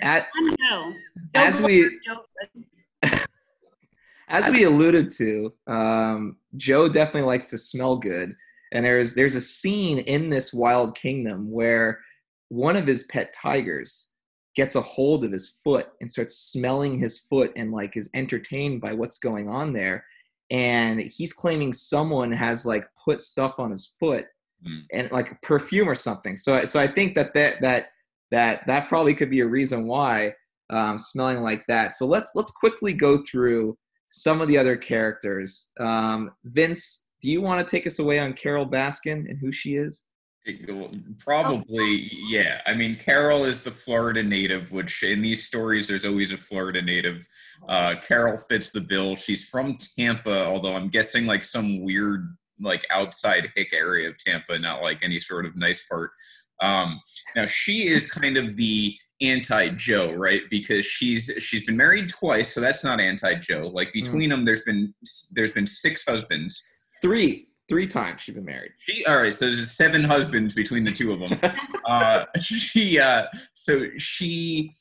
at, 0.00 0.28
as 1.34 1.60
we 1.60 2.00
as 4.28 4.48
we 4.48 4.64
alluded 4.64 5.10
to, 5.10 5.52
um, 5.66 6.38
Joe 6.56 6.88
definitely 6.88 7.28
likes 7.28 7.50
to 7.50 7.58
smell 7.58 7.96
good, 7.96 8.30
and 8.72 8.82
there's 8.82 9.12
there's 9.12 9.34
a 9.34 9.42
scene 9.42 9.98
in 9.98 10.30
this 10.30 10.54
Wild 10.54 10.96
Kingdom 10.96 11.50
where 11.50 12.00
one 12.48 12.76
of 12.76 12.86
his 12.86 13.04
pet 13.04 13.34
tigers 13.34 14.14
gets 14.56 14.74
a 14.74 14.80
hold 14.80 15.22
of 15.22 15.32
his 15.32 15.60
foot 15.62 15.88
and 16.00 16.10
starts 16.10 16.50
smelling 16.50 16.98
his 16.98 17.26
foot 17.28 17.52
and 17.56 17.72
like 17.72 17.94
is 17.94 18.08
entertained 18.14 18.80
by 18.80 18.94
what's 18.94 19.18
going 19.18 19.50
on 19.50 19.74
there, 19.74 20.02
and 20.50 20.98
he's 20.98 21.34
claiming 21.34 21.74
someone 21.74 22.32
has 22.32 22.64
like 22.64 22.86
put 23.04 23.20
stuff 23.20 23.58
on 23.58 23.70
his 23.70 23.96
foot 24.00 24.24
Hmm. 24.64 24.78
and 24.92 25.10
like 25.12 25.40
perfume 25.42 25.88
or 25.88 25.94
something. 25.94 26.36
So 26.36 26.64
so 26.64 26.80
I 26.80 26.86
think 26.86 27.14
that 27.14 27.34
that 27.34 27.60
that 27.60 27.88
that 28.30 28.66
that 28.66 28.88
probably 28.88 29.14
could 29.14 29.30
be 29.30 29.40
a 29.40 29.46
reason 29.46 29.86
why 29.86 30.34
um, 30.70 30.98
smelling 30.98 31.42
like 31.42 31.64
that. 31.68 31.94
So 31.94 32.06
let's 32.06 32.32
let's 32.34 32.50
quickly 32.50 32.92
go 32.92 33.22
through 33.30 33.76
some 34.10 34.40
of 34.40 34.48
the 34.48 34.56
other 34.56 34.76
characters. 34.76 35.70
Um, 35.80 36.30
Vince, 36.44 37.10
do 37.20 37.30
you 37.30 37.40
want 37.40 37.66
to 37.66 37.70
take 37.70 37.86
us 37.86 37.98
away 37.98 38.18
on 38.18 38.32
Carol 38.32 38.66
Baskin 38.66 39.28
and 39.28 39.38
who 39.38 39.50
she 39.50 39.76
is? 39.76 40.06
Probably, 41.18 42.10
yeah. 42.28 42.60
I 42.66 42.74
mean, 42.74 42.94
Carol 42.94 43.44
is 43.44 43.62
the 43.62 43.70
Florida 43.70 44.22
native, 44.22 44.72
which 44.72 45.02
in 45.02 45.22
these 45.22 45.46
stories, 45.46 45.88
there's 45.88 46.04
always 46.04 46.32
a 46.32 46.36
Florida 46.36 46.82
native. 46.82 47.26
Uh, 47.66 47.94
Carol 48.06 48.36
fits 48.36 48.70
the 48.70 48.82
bill. 48.82 49.16
She's 49.16 49.48
from 49.48 49.78
Tampa, 49.98 50.44
although 50.44 50.76
I'm 50.76 50.88
guessing 50.88 51.24
like 51.24 51.44
some 51.44 51.82
weird, 51.82 52.36
like 52.60 52.84
outside 52.90 53.52
hick 53.56 53.72
area 53.74 54.08
of 54.08 54.18
Tampa, 54.18 54.58
not 54.58 54.82
like 54.82 55.02
any 55.02 55.18
sort 55.18 55.46
of 55.46 55.56
nice 55.56 55.86
part. 55.86 56.10
Um, 56.60 57.00
now 57.34 57.46
she 57.46 57.88
is 57.88 58.10
kind 58.10 58.36
of 58.36 58.56
the 58.56 58.96
anti-Joe, 59.20 60.12
right? 60.14 60.42
Because 60.50 60.84
she's 60.86 61.30
she's 61.38 61.66
been 61.66 61.76
married 61.76 62.08
twice, 62.08 62.52
so 62.52 62.60
that's 62.60 62.84
not 62.84 63.00
anti-Joe. 63.00 63.68
Like 63.72 63.88
hmm. 63.88 64.00
between 64.00 64.28
mm. 64.28 64.34
them, 64.34 64.44
there's 64.44 64.62
been 64.62 64.94
there's 65.32 65.52
been 65.52 65.66
six 65.66 66.04
husbands. 66.06 66.62
Three 67.02 67.48
three 67.68 67.86
times 67.86 68.20
she's 68.20 68.34
been 68.34 68.44
married. 68.44 68.72
She 68.78 69.04
all 69.06 69.20
right. 69.20 69.32
So 69.32 69.46
there's 69.46 69.70
seven 69.70 70.04
husbands 70.04 70.54
between 70.54 70.84
the 70.84 70.90
two 70.90 71.12
of 71.12 71.20
them. 71.20 71.38
uh, 71.86 72.24
she 72.40 72.98
uh, 72.98 73.26
so 73.54 73.88
she. 73.98 74.72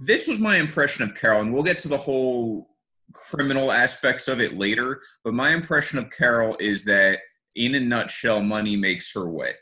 This 0.00 0.28
was 0.28 0.38
my 0.38 0.58
impression 0.58 1.02
of 1.02 1.16
Carol, 1.16 1.40
and 1.40 1.52
we'll 1.52 1.64
get 1.64 1.80
to 1.80 1.88
the 1.88 1.96
whole 1.96 2.68
criminal 3.12 3.72
aspects 3.72 4.28
of 4.28 4.40
it 4.40 4.56
later. 4.56 5.00
But 5.24 5.34
my 5.34 5.52
impression 5.54 5.98
of 5.98 6.10
Carol 6.10 6.56
is 6.60 6.84
that, 6.84 7.20
in 7.54 7.74
a 7.74 7.80
nutshell, 7.80 8.40
money 8.40 8.76
makes 8.76 9.12
her 9.14 9.28
wet. 9.28 9.56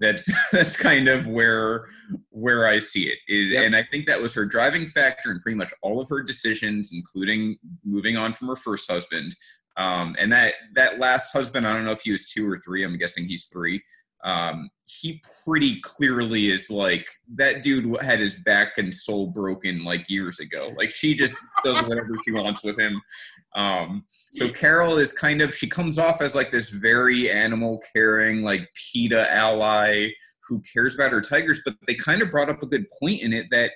That's 0.00 0.28
that's 0.52 0.76
kind 0.76 1.08
of 1.08 1.26
where 1.26 1.86
where 2.30 2.66
I 2.66 2.78
see 2.78 3.04
it. 3.04 3.18
it 3.28 3.52
yep. 3.52 3.64
And 3.64 3.76
I 3.76 3.84
think 3.84 4.06
that 4.06 4.20
was 4.20 4.34
her 4.34 4.46
driving 4.46 4.86
factor 4.86 5.30
in 5.30 5.40
pretty 5.40 5.56
much 5.56 5.72
all 5.82 6.00
of 6.00 6.08
her 6.08 6.22
decisions, 6.22 6.90
including 6.92 7.56
moving 7.84 8.16
on 8.16 8.32
from 8.32 8.48
her 8.48 8.56
first 8.56 8.90
husband. 8.90 9.36
Um, 9.76 10.16
and 10.18 10.32
that 10.32 10.54
that 10.74 10.98
last 10.98 11.32
husband, 11.32 11.66
I 11.66 11.74
don't 11.74 11.84
know 11.84 11.92
if 11.92 12.02
he 12.02 12.12
was 12.12 12.30
two 12.30 12.50
or 12.50 12.58
three. 12.58 12.84
I'm 12.84 12.98
guessing 12.98 13.24
he's 13.24 13.46
three. 13.46 13.82
Um, 14.24 14.70
he 15.00 15.20
pretty 15.44 15.80
clearly 15.80 16.46
is 16.46 16.70
like 16.70 17.08
that 17.34 17.62
dude 17.62 17.96
had 18.02 18.20
his 18.20 18.40
back 18.42 18.78
and 18.78 18.94
soul 18.94 19.28
broken 19.28 19.84
like 19.84 20.08
years 20.08 20.38
ago. 20.38 20.72
Like 20.76 20.90
she 20.90 21.14
just 21.14 21.34
does 21.64 21.78
whatever 21.82 22.12
she 22.24 22.32
wants 22.32 22.62
with 22.62 22.78
him. 22.78 23.00
Um, 23.54 24.04
so 24.32 24.48
Carol 24.48 24.98
is 24.98 25.12
kind 25.12 25.42
of 25.42 25.54
she 25.54 25.68
comes 25.68 25.98
off 25.98 26.22
as 26.22 26.34
like 26.34 26.50
this 26.50 26.70
very 26.70 27.30
animal 27.30 27.80
caring, 27.94 28.42
like 28.42 28.68
PETA 28.74 29.32
ally 29.32 30.10
who 30.46 30.60
cares 30.72 30.94
about 30.94 31.12
her 31.12 31.20
tigers. 31.20 31.62
But 31.64 31.74
they 31.86 31.94
kind 31.94 32.22
of 32.22 32.30
brought 32.30 32.50
up 32.50 32.62
a 32.62 32.66
good 32.66 32.86
point 33.00 33.22
in 33.22 33.32
it 33.32 33.46
that 33.50 33.72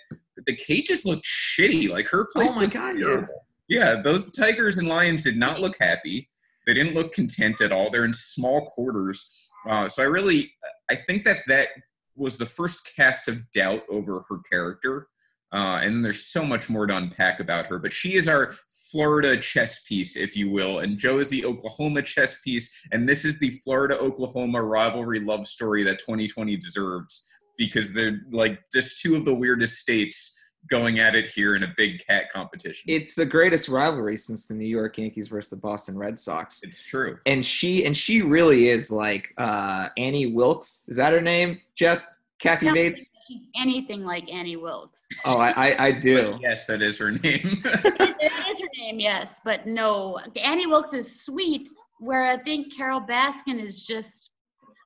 the 0.46 0.54
cages 0.54 1.04
look 1.04 1.22
shitty. 1.24 1.88
Like 1.88 2.08
her 2.08 2.28
place. 2.32 2.50
Oh 2.52 2.56
my 2.56 2.66
god! 2.66 2.98
Yeah 2.98 3.22
yeah, 3.68 4.00
those 4.00 4.32
tigers 4.32 4.78
and 4.78 4.88
lions 4.88 5.22
did 5.24 5.36
not 5.36 5.60
look 5.60 5.76
happy. 5.80 6.30
They 6.66 6.74
didn't 6.74 6.94
look 6.94 7.12
content 7.12 7.60
at 7.60 7.72
all. 7.72 7.90
They're 7.90 8.04
in 8.04 8.12
small 8.12 8.64
quarters. 8.66 9.45
Uh, 9.68 9.88
so 9.88 10.02
I 10.02 10.06
really, 10.06 10.52
I 10.90 10.94
think 10.94 11.25
that 11.25 11.38
that 11.46 11.68
was 12.14 12.38
the 12.38 12.46
first 12.46 12.90
cast 12.96 13.28
of 13.28 13.50
doubt 13.50 13.82
over 13.90 14.25
her 14.28 14.38
character. 14.50 15.08
Uh, 15.52 15.80
and 15.82 15.94
then 15.94 16.02
there's 16.02 16.26
so 16.26 16.44
much 16.44 16.68
more 16.68 16.87
to 16.87 16.96
unpack 16.96 17.40
about 17.40 17.66
her. 17.66 17.78
But 17.78 17.92
she 17.92 18.14
is 18.14 18.28
our 18.28 18.52
Florida 18.90 19.37
chess 19.37 19.85
piece, 19.85 20.16
if 20.16 20.37
you 20.37 20.50
will, 20.50 20.80
and 20.80 20.99
Joe 20.99 21.18
is 21.18 21.28
the 21.28 21.44
Oklahoma 21.44 22.02
chess 22.02 22.40
piece. 22.40 22.75
And 22.92 23.08
this 23.08 23.25
is 23.25 23.38
the 23.38 23.50
Florida 23.50 23.99
Oklahoma 23.99 24.62
rivalry 24.62 25.20
love 25.20 25.46
story 25.46 25.82
that 25.85 25.99
2020 25.99 26.56
deserves 26.56 27.26
because 27.56 27.94
they're 27.94 28.20
like 28.32 28.61
just 28.73 29.00
two 29.00 29.16
of 29.16 29.25
the 29.25 29.35
weirdest 29.35 29.78
states 29.78 30.36
going 30.68 30.99
at 30.99 31.14
it 31.14 31.26
here 31.26 31.56
in 31.56 31.62
a 31.62 31.73
big 31.76 32.04
cat 32.06 32.32
competition. 32.32 32.85
It's 32.88 33.14
the 33.14 33.26
greatest 33.26 33.68
rivalry 33.68 34.16
since 34.16 34.46
the 34.46 34.54
New 34.54 34.66
York 34.66 34.99
Yankees 34.99 35.28
versus 35.28 35.50
the 35.50 35.56
Boston 35.56 35.96
Red 35.96 36.18
Sox. 36.18 36.62
It's 36.62 36.82
true. 36.82 37.18
And 37.26 37.44
she 37.44 37.85
and 37.85 37.96
she 37.96 38.23
really 38.23 38.68
is 38.68 38.90
like 38.90 39.32
uh, 39.38 39.88
Annie 39.96 40.26
Wilkes. 40.26 40.85
Is 40.88 40.96
that 40.96 41.12
her 41.12 41.20
name? 41.20 41.61
Jess 41.75 42.25
Kathy 42.38 42.70
Bates. 42.70 43.12
Anything 43.56 44.02
like 44.02 44.30
Annie 44.32 44.56
Wilkes. 44.56 45.06
Oh, 45.25 45.38
I 45.38 45.50
I, 45.50 45.87
I 45.87 45.92
do. 45.92 46.32
But 46.32 46.40
yes, 46.42 46.66
that 46.66 46.82
is 46.82 46.99
her 46.99 47.11
name. 47.11 47.20
it 47.64 48.49
is 48.49 48.61
her 48.61 48.68
name, 48.78 49.00
yes, 49.00 49.40
but 49.44 49.66
no, 49.66 50.18
Annie 50.37 50.66
Wilkes 50.66 50.92
is 50.92 51.25
sweet. 51.25 51.70
Where 51.99 52.25
I 52.25 52.37
think 52.37 52.76
Carol 52.76 53.00
Baskin 53.00 53.58
is 53.58 53.80
just 53.80 54.30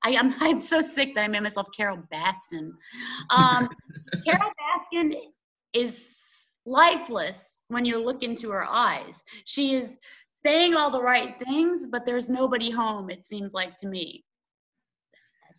I, 0.02 0.10
am 0.10 0.32
I'm, 0.32 0.36
I'm 0.40 0.60
so 0.60 0.80
sick 0.80 1.14
that 1.14 1.22
I 1.24 1.28
made 1.28 1.42
myself 1.42 1.68
Carol 1.76 1.98
Baskin. 2.12 2.70
Um, 3.30 3.68
Carol 4.24 4.50
Baskin 4.60 5.14
is 5.72 6.54
lifeless 6.66 7.62
when 7.68 7.84
you 7.84 8.02
look 8.02 8.22
into 8.22 8.50
her 8.50 8.64
eyes. 8.64 9.22
She 9.44 9.74
is 9.74 9.98
saying 10.44 10.74
all 10.74 10.90
the 10.90 11.02
right 11.02 11.36
things, 11.44 11.86
but 11.86 12.04
there's 12.04 12.28
nobody 12.28 12.70
home, 12.70 13.10
it 13.10 13.24
seems 13.24 13.52
like 13.54 13.76
to 13.78 13.86
me. 13.86 14.24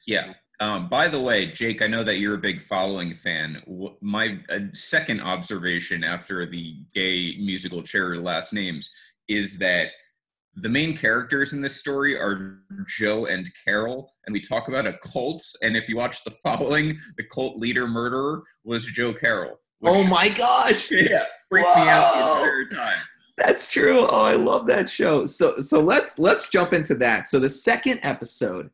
Yeah. 0.07 0.33
Um, 0.59 0.89
by 0.89 1.07
the 1.07 1.19
way, 1.19 1.47
Jake, 1.47 1.81
I 1.81 1.87
know 1.87 2.03
that 2.03 2.19
you're 2.19 2.35
a 2.35 2.39
big 2.39 2.61
following 2.61 3.13
fan. 3.15 3.63
My 3.99 4.39
uh, 4.49 4.59
second 4.73 5.21
observation 5.21 6.03
after 6.03 6.45
the 6.45 6.75
gay 6.93 7.35
musical 7.39 7.81
chair 7.81 8.15
last 8.17 8.53
names 8.53 8.91
is 9.27 9.57
that 9.57 9.89
the 10.55 10.69
main 10.69 10.95
characters 10.95 11.53
in 11.53 11.61
this 11.61 11.77
story 11.77 12.15
are 12.15 12.59
Joe 12.87 13.25
and 13.25 13.47
Carol, 13.63 14.11
and 14.25 14.33
we 14.33 14.41
talk 14.41 14.67
about 14.67 14.85
a 14.85 14.99
cult. 15.01 15.41
And 15.63 15.77
if 15.77 15.87
you 15.89 15.95
watch 15.95 16.23
the 16.23 16.31
following, 16.43 16.99
the 17.17 17.23
cult 17.23 17.57
leader 17.57 17.87
murderer 17.87 18.43
was 18.63 18.85
Joe 18.85 19.13
Oh 19.83 20.03
my 20.07 20.29
gosh! 20.29 20.89
Yeah, 20.91 21.25
freaked 21.49 21.67
Whoa. 21.67 21.83
me 21.83 21.89
out 21.89 22.13
the 22.13 22.39
entire 22.39 22.65
time. 22.65 23.01
That's 23.37 23.67
true. 23.67 24.07
Oh, 24.09 24.21
I 24.21 24.33
love 24.33 24.67
that 24.67 24.89
show. 24.89 25.25
So 25.25 25.59
so 25.59 25.79
let's 25.79 26.19
let's 26.19 26.49
jump 26.49 26.73
into 26.73 26.95
that. 26.95 27.27
So 27.27 27.39
the 27.39 27.49
second 27.49 27.99
episode 28.03 28.69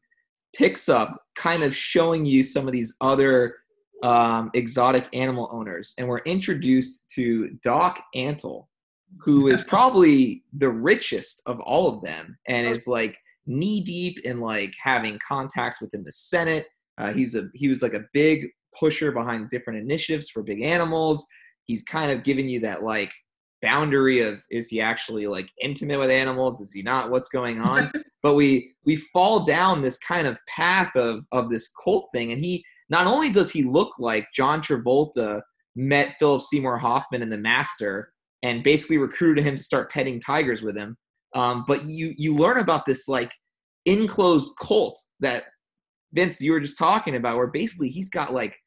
picks 0.55 0.89
up 0.89 1.23
kind 1.35 1.63
of 1.63 1.75
showing 1.75 2.25
you 2.25 2.43
some 2.43 2.67
of 2.67 2.73
these 2.73 2.95
other 3.01 3.55
um, 4.03 4.51
exotic 4.53 5.07
animal 5.13 5.49
owners, 5.51 5.93
and 5.97 6.07
we're 6.07 6.19
introduced 6.19 7.09
to 7.11 7.49
Doc 7.63 8.03
Antle, 8.15 8.67
who 9.19 9.47
is 9.53 9.61
probably 9.63 10.43
the 10.53 10.69
richest 10.69 11.41
of 11.45 11.59
all 11.61 11.87
of 11.87 12.01
them, 12.03 12.37
and 12.47 12.67
is 12.67 12.87
like 12.87 13.17
knee 13.45 13.81
deep 13.81 14.19
in 14.25 14.41
like 14.41 14.73
having 14.81 15.19
contacts 15.25 15.79
within 15.79 16.03
the 16.03 16.11
Senate. 16.11 16.67
Uh, 16.97 17.13
he's 17.13 17.35
a 17.35 17.49
he 17.53 17.67
was 17.67 17.81
like 17.81 17.93
a 17.93 18.03
big 18.13 18.47
pusher 18.79 19.11
behind 19.11 19.49
different 19.49 19.79
initiatives 19.79 20.29
for 20.29 20.43
big 20.43 20.61
animals. 20.61 21.25
He's 21.65 21.83
kind 21.83 22.11
of 22.11 22.23
giving 22.23 22.47
you 22.47 22.59
that 22.61 22.83
like 22.83 23.11
boundary 23.61 24.21
of 24.21 24.39
is 24.51 24.67
he 24.67 24.79
actually 24.79 25.27
like 25.27 25.49
intimate 25.61 25.99
with 25.99 26.09
animals? 26.09 26.61
Is 26.61 26.73
he 26.73 26.81
not? 26.81 27.11
What's 27.11 27.29
going 27.29 27.61
on? 27.61 27.91
But 28.23 28.33
we 28.33 28.73
we 28.83 28.97
fall 29.13 29.45
down 29.45 29.81
this 29.81 29.97
kind 29.99 30.27
of 30.27 30.37
path 30.47 30.93
of 30.95 31.23
of 31.31 31.49
this 31.49 31.69
cult 31.81 32.09
thing 32.13 32.31
and 32.31 32.41
he 32.41 32.63
not 32.89 33.07
only 33.07 33.29
does 33.29 33.51
he 33.51 33.63
look 33.63 33.93
like 33.99 34.27
john 34.35 34.61
travolta 34.61 35.41
met 35.75 36.15
philip 36.19 36.41
seymour 36.41 36.77
hoffman 36.77 37.21
in 37.21 37.29
the 37.29 37.37
master 37.37 38.11
and 38.43 38.63
basically 38.63 38.97
recruited 38.97 39.45
him 39.45 39.55
to 39.55 39.63
start 39.63 39.91
petting 39.91 40.19
tigers 40.19 40.61
with 40.61 40.75
him 40.75 40.97
um, 41.35 41.63
but 41.67 41.85
you 41.85 42.13
you 42.17 42.33
learn 42.33 42.57
about 42.57 42.85
this 42.85 43.07
like 43.07 43.31
enclosed 43.85 44.51
cult 44.59 44.99
that 45.19 45.43
vince 46.13 46.41
you 46.41 46.51
were 46.51 46.59
just 46.59 46.77
talking 46.77 47.15
about 47.15 47.37
where 47.37 47.47
basically 47.47 47.89
he's 47.89 48.09
got 48.09 48.33
like 48.33 48.57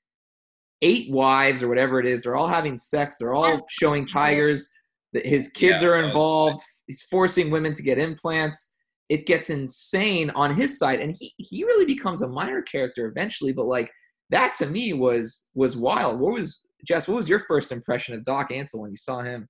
eight 0.82 1.10
wives 1.10 1.62
or 1.62 1.68
whatever 1.68 2.00
it 2.00 2.06
is. 2.06 2.22
They're 2.22 2.37
all 2.37 2.49
having 2.49 2.76
sex. 2.76 3.16
They're 3.18 3.34
all 3.34 3.64
showing 3.68 4.06
tigers. 4.06 4.68
That 5.12 5.26
his 5.26 5.49
kids 5.49 5.82
yeah, 5.82 5.88
are 5.88 6.04
involved. 6.04 6.60
He's 6.87 7.02
forcing 7.02 7.50
women 7.50 7.75
to 7.75 7.82
get 7.82 7.99
implants. 7.99 8.75
It 9.08 9.26
gets 9.26 9.50
insane 9.50 10.30
on 10.30 10.54
his 10.54 10.78
side, 10.78 11.00
and 11.00 11.16
he 11.18 11.32
he 11.37 11.64
really 11.64 11.84
becomes 11.84 12.22
a 12.22 12.28
minor 12.28 12.62
character 12.62 13.06
eventually. 13.06 13.52
But 13.52 13.66
like 13.66 13.90
that 14.30 14.54
to 14.58 14.66
me 14.66 14.92
was 14.92 15.49
was 15.54 15.76
wild. 15.76 16.20
What 16.20 16.34
was 16.34 16.62
Jess? 16.87 17.08
What 17.08 17.16
was 17.16 17.28
your 17.28 17.44
first 17.49 17.72
impression 17.72 18.14
of 18.14 18.22
Doc 18.22 18.50
Antle 18.50 18.80
when 18.80 18.90
you 18.90 18.96
saw 18.96 19.20
him? 19.20 19.49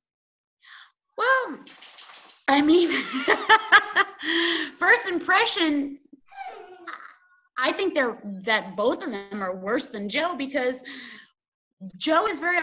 Well, 1.19 1.59
I 2.49 2.63
mean, 2.63 2.91
first 4.79 5.07
impression 5.09 5.99
I 7.63 7.73
think 7.73 7.95
they're 7.95 8.19
that 8.45 8.77
both 8.77 9.05
of 9.05 9.13
them 9.13 9.43
are 9.43 9.55
worse 9.55 9.87
than 9.87 10.09
Joe 10.09 10.35
because 10.37 10.77
Joe 11.97 12.27
is 12.27 12.41
very 12.41 12.61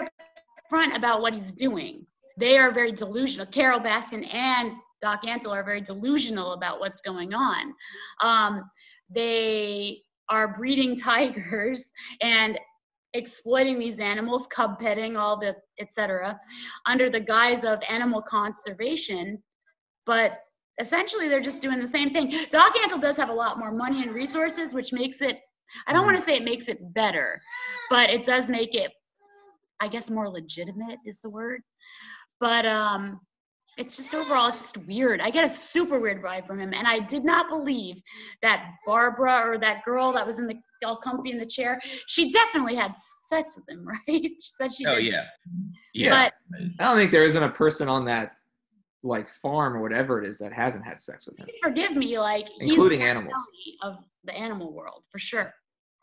upfront 0.72 0.96
about 0.96 1.22
what 1.22 1.34
he's 1.34 1.54
doing. 1.54 2.06
They 2.38 2.58
are 2.58 2.72
very 2.72 2.92
delusional. 2.92 3.48
Carol 3.48 3.80
Baskin 3.80 4.32
and 4.34 4.74
Doc 5.02 5.24
Antle 5.24 5.52
are 5.52 5.64
very 5.64 5.82
delusional 5.82 6.54
about 6.54 6.80
what's 6.80 7.02
going 7.02 7.34
on. 7.34 7.74
Um, 8.22 8.70
they 9.10 10.02
are 10.30 10.54
breeding 10.54 10.96
tigers 10.98 11.90
and 12.22 12.60
exploiting 13.14 13.80
these 13.80 14.00
animals, 14.00 14.46
cub 14.48 14.78
petting, 14.78 15.18
all 15.18 15.40
the 15.40 15.56
etc., 15.80 16.38
under 16.86 17.10
the 17.10 17.20
guise 17.20 17.64
of 17.64 17.82
animal 17.90 18.22
conservation. 18.22 19.42
But 20.06 20.38
essentially, 20.80 21.28
they're 21.28 21.42
just 21.42 21.62
doing 21.62 21.80
the 21.80 21.88
same 21.88 22.12
thing. 22.12 22.46
Doc 22.52 22.76
Antle 22.76 23.02
does 23.02 23.18
have 23.18 23.30
a 23.30 23.34
lot 23.34 23.58
more 23.58 23.72
money 23.72 24.04
and 24.04 24.14
resources, 24.14 24.76
which 24.76 24.94
makes 24.94 25.22
it. 25.22 25.40
I 25.88 25.94
don't 25.94 26.06
want 26.06 26.16
to 26.16 26.22
say 26.22 26.38
it 26.38 26.44
makes 26.44 26.70
it 26.70 26.78
better, 26.94 27.42
but 27.90 28.10
it 28.10 28.24
does 28.24 28.48
make 28.50 28.74
it 28.74 28.92
I 29.80 29.88
guess 29.88 30.10
more 30.10 30.30
legitimate 30.30 31.00
is 31.06 31.22
the 31.22 31.30
word. 31.30 31.62
But 32.40 32.66
um, 32.66 33.20
it's 33.78 33.98
just 33.98 34.14
overall 34.14 34.48
it's 34.48 34.62
just 34.74 34.78
weird. 34.88 35.22
I 35.22 35.30
get 35.30 35.44
a 35.46 35.50
super 35.50 36.00
weird 36.00 36.24
vibe 36.24 36.48
from 36.48 36.60
him, 36.60 36.74
and 36.74 36.88
I 36.88 37.00
did 37.00 37.24
not 37.24 37.48
believe 37.50 37.98
that 38.42 38.72
Barbara 38.86 39.42
or 39.46 39.58
that 39.60 39.84
girl 39.86 40.12
that 40.14 40.26
was 40.26 40.40
in 40.40 40.48
the 40.48 40.56
all 40.86 40.98
comfy 40.98 41.32
in 41.32 41.40
the 41.40 41.46
chair. 41.46 41.80
She 42.08 42.32
definitely 42.32 42.76
had 42.76 42.94
sex 43.30 43.54
with 43.58 43.68
him, 43.68 43.88
right? 43.88 44.00
She 44.08 44.36
said 44.40 44.74
she 44.74 44.86
Oh 44.86 44.96
did. 44.96 45.06
yeah, 45.06 45.24
yeah. 45.94 46.10
But 46.10 46.34
I 46.80 46.84
don't 46.84 46.98
think 46.98 47.12
there 47.12 47.24
isn't 47.24 47.42
a 47.42 47.50
person 47.52 47.90
on 47.90 48.06
that 48.06 48.34
like 49.04 49.30
farm 49.30 49.76
or 49.76 49.82
whatever 49.82 50.22
it 50.22 50.28
is 50.28 50.38
that 50.40 50.52
hasn't 50.52 50.84
had 50.84 51.00
sex 51.00 51.28
with 51.28 51.40
him, 51.40 51.46
please 51.46 51.60
forgive 51.62 51.96
me, 51.96 52.20
like 52.20 52.48
including 52.60 53.00
the 53.00 53.06
animals. 53.06 53.34
of 53.84 53.98
the 54.26 54.34
animal 54.34 54.74
world 54.74 55.04
for 55.12 55.20
sure. 55.20 55.54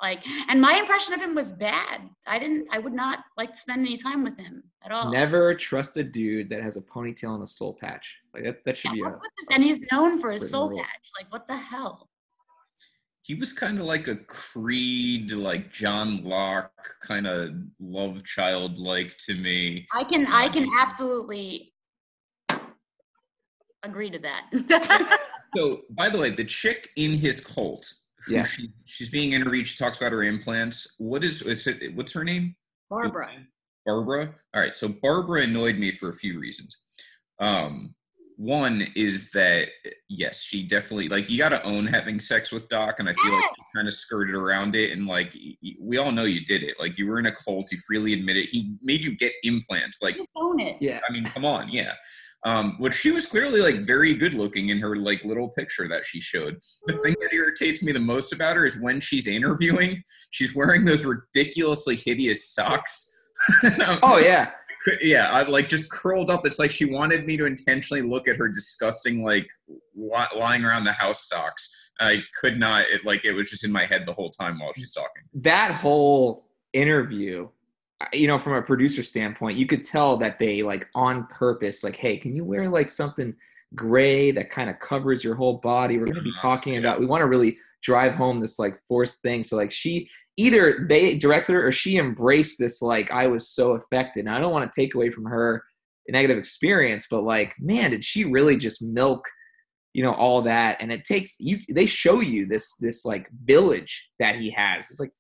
Like, 0.02 0.20
and 0.48 0.60
my 0.60 0.74
impression 0.74 1.14
of 1.14 1.20
him 1.20 1.34
was 1.34 1.52
bad. 1.52 2.02
I 2.26 2.38
didn't. 2.38 2.68
I 2.70 2.78
would 2.78 2.92
not 2.92 3.20
like 3.36 3.52
to 3.52 3.58
spend 3.58 3.86
any 3.86 3.96
time 3.96 4.24
with 4.24 4.36
him 4.38 4.62
at 4.84 4.90
all. 4.92 5.10
Never 5.10 5.54
trust 5.54 5.96
a 5.96 6.04
dude 6.04 6.50
that 6.50 6.62
has 6.62 6.76
a 6.76 6.80
ponytail 6.82 7.34
and 7.34 7.42
a 7.42 7.46
soul 7.46 7.74
patch. 7.80 8.16
Like 8.34 8.44
that, 8.44 8.64
that 8.64 8.76
should 8.76 8.90
Yeah, 8.90 8.94
be 8.94 9.00
a. 9.02 9.10
with 9.10 9.30
this? 9.38 9.48
And 9.54 9.62
he's 9.62 9.80
known 9.92 10.20
for 10.20 10.30
his 10.32 10.50
soul 10.50 10.68
rule. 10.70 10.78
patch. 10.78 11.10
Like, 11.18 11.32
what 11.32 11.46
the 11.46 11.56
hell? 11.56 12.08
he 13.22 13.34
was 13.34 13.54
kind 13.54 13.78
of 13.78 13.84
like 13.86 14.06
a 14.06 14.16
Creed, 14.16 15.30
like 15.30 15.72
John 15.72 16.22
Locke, 16.24 16.96
kind 17.00 17.26
of 17.26 17.54
love 17.80 18.22
child 18.24 18.78
like 18.78 19.16
to 19.18 19.34
me. 19.34 19.86
I 19.94 20.04
can. 20.04 20.26
I 20.26 20.46
um, 20.46 20.52
can 20.52 20.68
absolutely 20.78 21.72
agree 23.82 24.10
to 24.10 24.18
that. 24.18 25.20
So, 25.56 25.82
by 25.90 26.08
the 26.08 26.18
way, 26.18 26.30
the 26.30 26.44
chick 26.44 26.88
in 26.96 27.12
his 27.12 27.38
cult, 27.38 27.86
who 27.86 28.03
Yeah. 28.28 28.44
she, 28.44 28.70
she's 28.84 29.08
being 29.10 29.32
interviewed. 29.32 29.66
She 29.66 29.76
talks 29.76 29.98
about 29.98 30.12
her 30.12 30.22
implants. 30.22 30.94
What 30.98 31.24
is, 31.24 31.42
is 31.42 31.66
it? 31.66 31.94
What's 31.94 32.12
her 32.14 32.24
name? 32.24 32.56
Barbara. 32.90 33.30
Barbara. 33.86 34.34
All 34.54 34.60
right. 34.62 34.74
So 34.74 34.88
Barbara 34.88 35.42
annoyed 35.42 35.76
me 35.78 35.90
for 35.90 36.08
a 36.08 36.14
few 36.14 36.38
reasons. 36.38 36.78
Um, 37.38 37.94
one 38.36 38.86
is 38.96 39.30
that 39.30 39.68
yes, 40.08 40.42
she 40.42 40.66
definitely 40.66 41.08
like 41.08 41.30
you 41.30 41.38
got 41.38 41.50
to 41.50 41.62
own 41.62 41.86
having 41.86 42.18
sex 42.18 42.50
with 42.50 42.68
Doc, 42.68 42.96
and 42.98 43.08
I 43.08 43.12
feel 43.12 43.32
like 43.32 43.44
she 43.44 43.62
kind 43.76 43.86
of 43.86 43.94
skirted 43.94 44.34
around 44.34 44.74
it. 44.74 44.90
And 44.90 45.06
like 45.06 45.32
y- 45.34 45.54
y- 45.62 45.76
we 45.80 45.98
all 45.98 46.10
know 46.10 46.24
you 46.24 46.44
did 46.44 46.64
it. 46.64 46.74
Like 46.80 46.98
you 46.98 47.06
were 47.06 47.20
in 47.20 47.26
a 47.26 47.32
cult. 47.32 47.70
You 47.70 47.78
freely 47.86 48.12
admit 48.12 48.36
it. 48.36 48.46
He 48.48 48.74
made 48.82 49.04
you 49.04 49.16
get 49.16 49.32
implants. 49.44 50.02
Like 50.02 50.16
Just 50.16 50.30
own 50.34 50.58
it. 50.58 50.78
Yeah. 50.80 50.98
I 51.08 51.12
mean, 51.12 51.24
come 51.26 51.44
on, 51.44 51.68
yeah. 51.68 51.94
Um, 52.46 52.76
which 52.78 52.92
she 52.92 53.10
was 53.10 53.24
clearly 53.24 53.62
like 53.62 53.86
very 53.86 54.14
good 54.14 54.34
looking 54.34 54.68
in 54.68 54.78
her 54.78 54.96
like 54.96 55.24
little 55.24 55.48
picture 55.48 55.88
that 55.88 56.04
she 56.04 56.20
showed. 56.20 56.58
The 56.86 56.92
thing 56.98 57.14
that 57.22 57.32
irritates 57.32 57.82
me 57.82 57.90
the 57.92 58.00
most 58.00 58.34
about 58.34 58.56
her 58.56 58.66
is 58.66 58.78
when 58.82 59.00
she's 59.00 59.26
interviewing, 59.26 60.04
she's 60.30 60.54
wearing 60.54 60.84
those 60.84 61.06
ridiculously 61.06 61.96
hideous 61.96 62.46
socks. 62.54 63.12
Oh 64.02 64.18
yeah. 64.18 64.50
yeah, 65.00 65.30
I 65.32 65.42
like 65.44 65.68
just 65.70 65.90
curled 65.90 66.28
up. 66.30 66.46
It's 66.46 66.58
like 66.58 66.70
she 66.70 66.84
wanted 66.84 67.26
me 67.26 67.36
to 67.38 67.46
intentionally 67.46 68.02
look 68.02 68.28
at 68.28 68.36
her 68.36 68.48
disgusting 68.48 69.24
like 69.24 69.46
li- 69.96 70.38
lying 70.38 70.64
around 70.64 70.84
the 70.84 70.92
house 70.92 71.26
socks. 71.28 71.70
I 72.00 72.20
could 72.40 72.58
not. 72.58 72.84
It 72.90 73.04
like 73.06 73.24
it 73.24 73.32
was 73.32 73.48
just 73.50 73.64
in 73.64 73.72
my 73.72 73.84
head 73.86 74.04
the 74.06 74.12
whole 74.12 74.30
time 74.30 74.58
while 74.58 74.72
she's 74.74 74.92
talking. 74.92 75.22
that 75.34 75.70
whole 75.72 76.46
interview 76.74 77.48
you 78.12 78.26
know 78.26 78.38
from 78.38 78.54
a 78.54 78.62
producer 78.62 79.02
standpoint 79.02 79.56
you 79.56 79.66
could 79.66 79.84
tell 79.84 80.16
that 80.16 80.38
they 80.38 80.62
like 80.62 80.88
on 80.94 81.26
purpose 81.26 81.84
like 81.84 81.96
hey 81.96 82.16
can 82.16 82.34
you 82.34 82.44
wear 82.44 82.68
like 82.68 82.88
something 82.90 83.34
gray 83.74 84.30
that 84.30 84.50
kind 84.50 84.70
of 84.70 84.78
covers 84.78 85.24
your 85.24 85.34
whole 85.34 85.58
body? 85.58 85.98
We're 85.98 86.06
going 86.06 86.16
to 86.16 86.22
be 86.22 86.32
Uh-huh, 86.32 86.40
talking 86.40 86.76
about 86.78 87.00
we 87.00 87.06
want 87.06 87.22
to 87.22 87.28
really 87.28 87.56
drive 87.82 88.14
home 88.14 88.40
this 88.40 88.58
like 88.58 88.80
forced 88.88 89.20
thing. 89.22 89.42
So 89.42 89.56
like 89.56 89.72
she 89.72 90.08
either 90.36 90.86
they 90.88 91.16
directed 91.16 91.54
her 91.54 91.66
or 91.66 91.72
she 91.72 91.96
embraced 91.96 92.58
this 92.58 92.82
like 92.82 93.10
i 93.12 93.26
was 93.26 93.48
so 93.48 93.72
affected. 93.72 94.26
And 94.26 94.34
i 94.34 94.40
don't 94.40 94.52
want 94.52 94.70
to 94.70 94.80
take 94.80 94.94
away 94.94 95.10
from 95.10 95.24
her 95.24 95.62
a 96.08 96.12
negative 96.12 96.36
experience 96.36 97.06
but 97.10 97.22
like 97.22 97.54
man 97.58 97.90
did 97.90 98.04
she 98.04 98.24
really 98.24 98.56
just 98.56 98.82
milk 98.82 99.24
you 99.94 100.02
know 100.02 100.12
all 100.14 100.42
that? 100.42 100.76
And 100.80 100.92
it 100.92 101.04
takes 101.04 101.36
you 101.38 101.58
they 101.70 101.86
show 101.86 102.20
you 102.20 102.46
this 102.46 102.76
this 102.76 103.04
like 103.04 103.28
village 103.44 104.10
that 104.18 104.34
he 104.36 104.50
has. 104.50 104.90
It's 104.90 105.00
like 105.00 105.12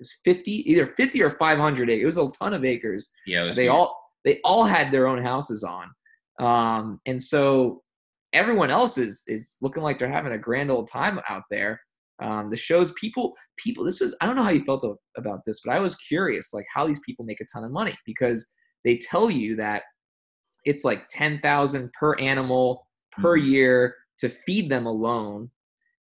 it's 0.00 0.18
50 0.24 0.70
either 0.70 0.94
50 0.96 1.22
or 1.22 1.30
500 1.30 1.90
acres 1.90 2.02
it 2.02 2.06
was 2.06 2.16
a 2.16 2.32
ton 2.38 2.54
of 2.54 2.64
acres 2.64 3.10
Yeah, 3.26 3.50
they 3.50 3.64
weird. 3.68 3.74
all 3.76 4.00
they 4.24 4.40
all 4.44 4.64
had 4.64 4.90
their 4.90 5.06
own 5.06 5.22
houses 5.22 5.62
on 5.64 5.90
um 6.40 7.00
and 7.06 7.22
so 7.22 7.82
everyone 8.32 8.70
else 8.70 8.96
is 8.98 9.22
is 9.28 9.56
looking 9.60 9.82
like 9.82 9.98
they're 9.98 10.08
having 10.08 10.32
a 10.32 10.38
grand 10.38 10.70
old 10.70 10.88
time 10.90 11.20
out 11.28 11.42
there 11.50 11.80
um 12.22 12.48
the 12.50 12.56
shows 12.56 12.92
people 12.92 13.34
people 13.56 13.84
this 13.84 14.00
is 14.00 14.14
i 14.20 14.26
don't 14.26 14.36
know 14.36 14.42
how 14.42 14.50
you 14.50 14.64
felt 14.64 14.84
about 15.16 15.40
this 15.46 15.60
but 15.64 15.74
i 15.74 15.80
was 15.80 15.94
curious 15.96 16.52
like 16.54 16.66
how 16.74 16.86
these 16.86 17.00
people 17.04 17.24
make 17.24 17.40
a 17.40 17.44
ton 17.52 17.64
of 17.64 17.70
money 17.72 17.94
because 18.06 18.46
they 18.84 18.96
tell 18.96 19.30
you 19.30 19.56
that 19.56 19.82
it's 20.64 20.84
like 20.84 21.06
10,000 21.08 21.90
per 21.98 22.14
animal 22.18 22.86
per 23.12 23.36
Mhm. 23.38 23.46
year 23.50 23.96
to 24.18 24.28
feed 24.28 24.70
them 24.70 24.86
alone 24.86 25.50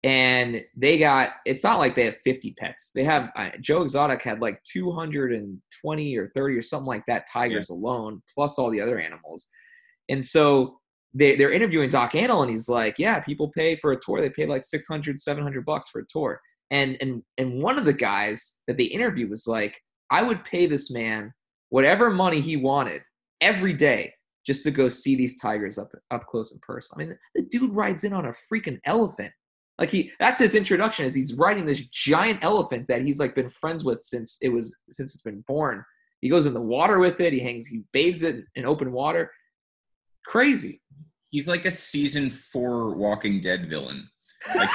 and 0.03 0.63
they 0.77 0.99
got 0.99 1.33
it's 1.45 1.63
not 1.63 1.79
like 1.79 1.95
they 1.95 2.07
have 2.07 2.17
50 2.25 2.55
pets. 2.59 2.91
They 2.95 3.05
have 3.05 3.31
uh, 3.37 3.51
joe 3.61 3.83
exotic 3.83 4.23
had 4.23 4.41
like 4.41 4.63
220 4.65 6.17
or 6.17 6.27
30 6.29 6.57
or 6.57 6.63
something 6.63 6.87
like 6.87 7.05
that 7.07 7.27
tigers 7.31 7.71
alone 7.71 8.23
plus 8.33 8.59
all 8.59 8.71
the 8.71 8.81
other 8.81 8.99
animals. 8.99 9.49
And 10.09 10.25
so 10.25 10.79
they, 11.13 11.37
they're 11.37 11.53
interviewing 11.53 11.91
doc 11.91 12.13
Antle, 12.13 12.43
and 12.43 12.51
he's 12.51 12.69
like 12.69 12.99
yeah 12.99 13.21
people 13.21 13.49
pay 13.49 13.77
for 13.77 13.93
a 13.93 14.01
tour. 14.01 14.21
They 14.21 14.31
pay 14.31 14.47
like 14.47 14.65
600 14.65 15.21
700 15.21 15.65
bucks 15.65 15.89
for 15.89 16.01
a 16.01 16.07
tour. 16.09 16.41
And 16.71 16.97
and 17.01 17.23
and 17.37 17.63
one 17.63 17.79
of 17.79 17.85
the 17.85 17.93
guys 17.93 18.63
that 18.67 18.77
they 18.77 18.85
interviewed 18.85 19.31
was 19.31 19.47
like 19.47 19.81
i 20.13 20.23
would 20.23 20.45
pay 20.45 20.67
this 20.67 20.91
man 20.91 21.33
whatever 21.71 22.11
money 22.11 22.41
he 22.41 22.57
wanted 22.57 23.01
every 23.41 23.73
day 23.73 24.13
just 24.47 24.63
to 24.65 24.71
go 24.71 24.89
see 24.89 25.15
these 25.15 25.39
tigers 25.39 25.79
up 25.79 25.93
up 26.11 26.27
close 26.27 26.53
and 26.53 26.61
personal. 26.63 27.03
I 27.03 27.07
mean, 27.07 27.19
the 27.35 27.43
dude 27.51 27.73
rides 27.73 28.05
in 28.05 28.13
on 28.13 28.27
a 28.27 28.35
freaking 28.53 28.79
elephant. 28.85 29.33
Like 29.81 29.89
he 29.89 30.13
that's 30.21 30.39
his 30.39 30.55
introduction 30.55 31.07
is 31.07 31.15
he's 31.15 31.33
riding 31.33 31.65
this 31.65 31.81
giant 31.87 32.45
elephant 32.45 32.87
that 32.89 33.01
he's 33.01 33.19
like 33.19 33.35
been 33.35 33.49
friends 33.49 33.83
with 33.83 34.03
since 34.03 34.37
it 34.43 34.51
was 34.51 34.79
since 34.91 35.15
it's 35.15 35.23
been 35.23 35.43
born. 35.49 35.83
He 36.21 36.29
goes 36.29 36.45
in 36.45 36.53
the 36.53 36.61
water 36.61 36.99
with 36.99 37.19
it, 37.21 37.33
he 37.33 37.41
hangs 37.41 37.67
he 37.67 37.83
bathes 37.93 38.23
it 38.23 38.45
in 38.55 38.67
open 38.67 38.93
water. 38.93 39.33
Crazy. 40.27 40.83
He's 41.31 41.49
like 41.49 41.65
a 41.65 41.71
season 41.71 42.29
four 42.29 42.95
Walking 42.95 43.41
Dead 43.41 43.71
villain. 43.71 44.07
Like 44.55 44.69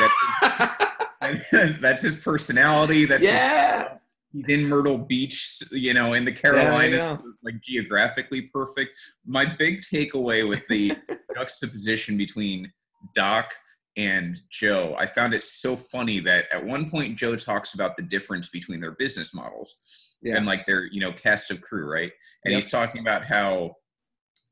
that's 1.22 1.52
that's 1.80 2.02
his 2.02 2.22
personality. 2.22 3.06
That's 3.06 3.22
his- 3.22 3.32
yeah. 3.32 3.90
he's 4.34 4.46
in 4.48 4.68
Myrtle 4.68 4.98
Beach, 4.98 5.62
you 5.72 5.94
know, 5.94 6.14
in 6.14 6.26
the 6.26 6.32
Carolinas, 6.32 6.98
go. 6.98 7.20
like 7.44 7.62
geographically 7.62 8.42
perfect. 8.42 8.98
My 9.24 9.46
big 9.46 9.82
takeaway 9.82 10.50
with 10.50 10.68
the 10.68 10.94
juxtaposition 11.36 12.18
between 12.18 12.72
Doc 13.14 13.54
and 13.98 14.36
Joe, 14.50 14.96
I 14.98 15.06
found 15.06 15.34
it 15.34 15.44
so 15.44 15.76
funny 15.76 16.20
that 16.22 16.46
at 16.52 16.66
one 16.66 16.90
point 16.90 17.18
Joe 17.18 17.36
talks 17.36 17.74
about 17.74 17.96
the 17.98 18.04
difference 18.04 18.50
between 18.50 18.82
their 18.82 18.92
business 18.92 19.34
models 19.34 20.18
Yeah. 20.22 20.36
and 20.38 20.46
like 20.46 20.66
their, 20.66 20.86
you 20.86 21.00
know, 21.02 21.12
cast 21.14 21.52
of 21.52 21.62
crew, 21.62 21.90
right? 21.90 22.12
And 22.44 22.54
Yep. 22.54 22.64
he's 22.64 22.72
talking 22.72 23.02
about 23.02 23.24
how 23.26 23.76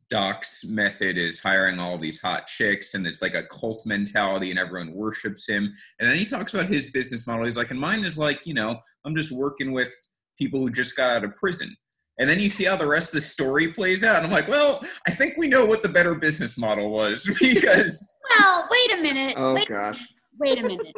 Doc's 0.10 0.64
method 0.66 1.18
is 1.18 1.42
hiring 1.42 1.80
all 1.80 1.98
these 1.98 2.22
hot 2.22 2.46
chicks 2.48 2.94
and 2.94 3.08
it's 3.08 3.22
like 3.22 3.34
a 3.34 3.44
cult 3.44 3.84
mentality 3.86 4.50
and 4.52 4.60
everyone 4.60 4.94
worships 4.94 5.48
him. 5.48 5.74
And 6.00 6.10
then 6.10 6.18
he 6.18 6.26
talks 6.26 6.54
about 6.54 6.68
his 6.68 6.92
business 6.92 7.26
model. 7.26 7.46
He's 7.46 7.58
like, 7.58 7.72
and 7.72 7.80
mine 7.80 8.06
is 8.06 8.18
like, 8.18 8.46
you 8.46 8.54
know, 8.54 8.80
I'm 9.06 9.16
just 9.16 9.32
working 9.32 9.72
with 9.72 9.92
people 10.38 10.60
who 10.60 10.70
just 10.70 10.96
got 10.96 11.16
out 11.18 11.24
of 11.24 11.36
prison. 11.36 11.76
And 12.20 12.30
then 12.30 12.40
you 12.40 12.50
see 12.50 12.66
how 12.66 12.76
the 12.76 12.86
rest 12.88 13.08
of 13.10 13.14
the 13.16 13.22
story 13.28 13.70
plays 13.70 14.04
out. 14.04 14.18
And 14.18 14.26
I'm 14.28 14.32
like, 14.32 14.48
well, 14.48 14.86
I 15.08 15.12
think 15.12 15.36
we 15.36 15.48
know 15.48 15.66
what 15.66 15.82
the 15.82 15.90
better 15.90 16.14
business 16.14 16.60
model 16.60 16.92
was 16.92 17.24
because 17.40 18.13
Well, 18.40 18.68
wait 18.72 19.00
a 19.00 19.02
minute. 19.02 19.34
Oh 19.38 19.54
wait, 19.54 19.68
gosh. 19.68 20.06
wait 20.40 20.60
a 20.60 20.64
minute. 20.64 20.96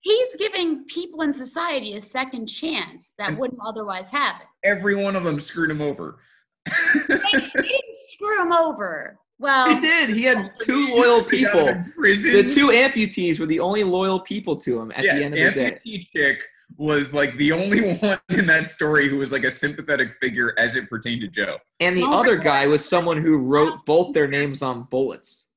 He's 0.00 0.36
giving 0.36 0.84
people 0.84 1.22
in 1.22 1.32
society 1.32 1.94
a 1.94 2.00
second 2.00 2.46
chance 2.46 3.12
that 3.18 3.30
And- 3.30 3.38
wouldn't 3.38 3.60
otherwise 3.64 4.10
have 4.10 4.40
it. 4.40 4.46
every 4.64 4.94
one 4.96 5.16
of 5.16 5.24
them 5.24 5.38
screwed 5.40 5.70
him 5.70 5.80
over. 5.82 6.18
They, 6.66 7.14
they 7.16 7.16
didn't 7.54 7.94
screw 8.14 8.42
him 8.42 8.52
over. 8.52 9.18
Well, 9.40 9.68
He 9.72 9.80
did. 9.80 10.10
He 10.10 10.22
had 10.24 10.52
two 10.60 10.88
loyal 10.94 11.22
They 11.22 11.42
got 11.42 11.56
out 11.56 11.76
people. 11.76 12.22
The 12.32 12.50
two 12.52 12.68
amputees 12.68 13.38
were 13.38 13.46
the 13.46 13.60
only 13.60 13.84
loyal 13.84 14.20
people 14.20 14.56
to 14.56 14.80
him 14.80 14.92
at 14.96 15.04
yeah, 15.04 15.16
the 15.16 15.24
end 15.24 15.34
of 15.34 15.54
the 15.54 15.60
day. 15.60 15.70
The 15.84 15.90
amputee 15.90 16.06
chick 16.14 16.42
was 16.76 17.14
like 17.14 17.34
the 17.36 17.52
only 17.52 17.92
one 17.98 18.18
in 18.30 18.46
that 18.46 18.66
story 18.66 19.08
who 19.08 19.16
was 19.18 19.30
like 19.32 19.44
a 19.44 19.50
sympathetic 19.50 20.12
figure 20.12 20.54
as 20.58 20.76
it 20.76 20.88
pertained 20.90 21.20
to 21.22 21.28
Joe. 21.28 21.56
And 21.80 21.96
the 21.96 22.02
Oh 22.02 22.18
other 22.20 22.36
God. 22.36 22.44
guy 22.44 22.66
was 22.66 22.84
someone 22.88 23.22
who 23.22 23.36
wrote 23.38 23.84
both 23.86 24.12
their 24.12 24.26
names 24.28 24.60
on 24.62 24.82
bullets 24.84 25.47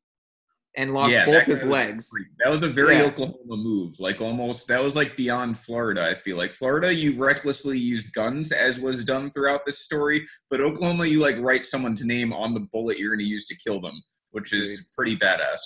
and 0.78 0.94
lost 0.94 1.12
yeah, 1.12 1.26
both 1.26 1.44
his 1.44 1.64
legs. 1.66 2.10
freak. 2.10 2.28
That 2.44 2.50
was 2.52 2.64
a 2.64 2.70
very 2.70 2.96
Yeah. 2.96 3.04
Oklahoma 3.04 3.58
move. 3.58 4.00
Like 4.00 4.22
almost 4.22 4.68
that 4.70 4.82
was 4.82 4.96
like 4.96 5.18
beyond 5.18 5.58
Florida, 5.58 6.06
I 6.08 6.14
feel 6.14 6.38
like. 6.38 6.54
Florida 6.54 6.94
you 6.94 7.22
recklessly 7.22 7.78
use 7.78 8.10
guns 8.12 8.52
as 8.52 8.80
was 8.80 9.04
done 9.04 9.32
throughout 9.32 9.66
this 9.66 9.80
story, 9.80 10.26
but 10.50 10.62
Oklahoma 10.62 11.06
you 11.06 11.20
like 11.20 11.38
write 11.40 11.66
someone's 11.66 12.06
name 12.06 12.32
on 12.32 12.54
the 12.54 12.62
bullet 12.72 12.98
you're 13.00 13.12
gonna 13.14 13.24
use 13.28 13.46
to 13.48 13.56
kill 13.58 13.82
them, 13.82 14.02
which 14.32 14.54
is 14.54 14.90
pretty 14.96 15.18
badass. 15.18 15.60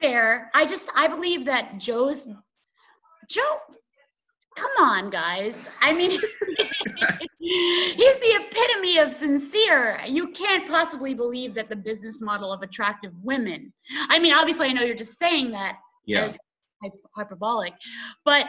fair. 0.00 0.50
I 0.54 0.64
just 0.64 0.88
I 0.96 1.06
believe 1.08 1.44
that 1.46 1.78
Joe's 1.78 2.26
Joe 3.28 3.56
come 4.54 4.70
on, 4.78 5.10
guys. 5.10 5.66
I 5.80 5.92
mean, 5.92 6.10
he's 7.38 8.18
the 8.20 8.40
epitome 8.40 8.98
of 8.98 9.12
sincere. 9.12 10.00
You 10.06 10.28
can't 10.28 10.68
possibly 10.68 11.14
believe 11.14 11.54
that 11.54 11.68
the 11.68 11.76
business 11.76 12.20
model 12.20 12.52
of 12.52 12.62
attractive 12.62 13.12
women. 13.22 13.72
I 14.08 14.18
mean, 14.18 14.32
obviously, 14.32 14.68
I 14.68 14.72
know 14.72 14.82
you're 14.82 14.94
just 14.96 15.18
saying 15.18 15.50
that 15.52 15.78
Yeah. 16.06 16.32
hyperbolic, 17.16 17.74
but 18.24 18.46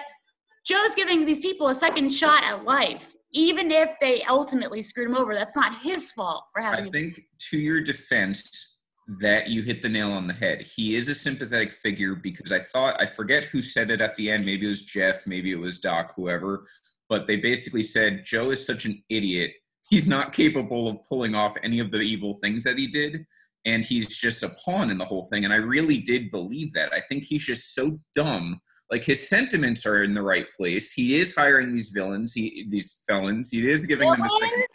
Joe's 0.65 0.95
giving 0.95 1.25
these 1.25 1.39
people 1.39 1.67
a 1.67 1.75
second 1.75 2.11
shot 2.11 2.43
at 2.43 2.63
life, 2.63 3.15
even 3.31 3.71
if 3.71 3.91
they 4.01 4.23
ultimately 4.23 4.81
screwed 4.81 5.09
him 5.09 5.15
over. 5.15 5.33
That's 5.35 5.55
not 5.55 5.79
his 5.81 6.11
fault 6.11 6.43
for 6.51 6.61
having. 6.61 6.87
I 6.87 6.89
think 6.89 7.21
to 7.49 7.57
your 7.57 7.81
defense 7.81 8.74
that 9.07 9.49
you 9.49 9.61
hit 9.61 9.81
the 9.81 9.89
nail 9.89 10.11
on 10.11 10.27
the 10.27 10.33
head. 10.33 10.61
He 10.61 10.95
is 10.95 11.07
a 11.09 11.15
sympathetic 11.15 11.71
figure 11.71 12.15
because 12.15 12.51
I 12.51 12.59
thought 12.59 12.99
I 12.99 13.05
forget 13.05 13.45
who 13.45 13.61
said 13.61 13.91
it 13.91 14.01
at 14.01 14.15
the 14.15 14.31
end. 14.31 14.45
Maybe 14.45 14.65
it 14.65 14.69
was 14.69 14.83
Jeff, 14.83 15.27
maybe 15.27 15.51
it 15.51 15.59
was 15.59 15.79
Doc, 15.79 16.13
whoever. 16.15 16.65
But 17.07 17.27
they 17.27 17.37
basically 17.37 17.83
said 17.83 18.25
Joe 18.25 18.49
is 18.49 18.65
such 18.65 18.85
an 18.85 19.03
idiot. 19.09 19.53
He's 19.89 20.07
not 20.07 20.33
capable 20.33 20.87
of 20.87 20.97
pulling 21.07 21.35
off 21.35 21.55
any 21.61 21.79
of 21.79 21.91
the 21.91 21.99
evil 21.99 22.39
things 22.41 22.63
that 22.63 22.79
he 22.79 22.87
did, 22.87 23.25
and 23.65 23.85
he's 23.85 24.17
just 24.17 24.41
a 24.41 24.49
pawn 24.65 24.89
in 24.89 24.97
the 24.97 25.05
whole 25.05 25.25
thing. 25.25 25.43
And 25.43 25.53
I 25.53 25.57
really 25.57 25.99
did 25.99 26.31
believe 26.31 26.73
that. 26.73 26.91
I 26.91 26.99
think 26.99 27.23
he's 27.23 27.45
just 27.45 27.75
so 27.75 27.99
dumb. 28.15 28.59
Like 28.89 29.03
his 29.03 29.29
sentiments 29.29 29.85
are 29.85 30.03
in 30.03 30.15
the 30.15 30.23
right 30.23 30.49
place. 30.49 30.93
He 30.93 31.19
is 31.19 31.35
hiring 31.35 31.75
these 31.75 31.89
villains, 31.89 32.33
he 32.33 32.65
these 32.69 33.03
felons. 33.07 33.51
He 33.51 33.69
is 33.69 33.85
giving 33.85 34.09
them 34.09 34.21
a 34.23 34.29
second 34.29 34.65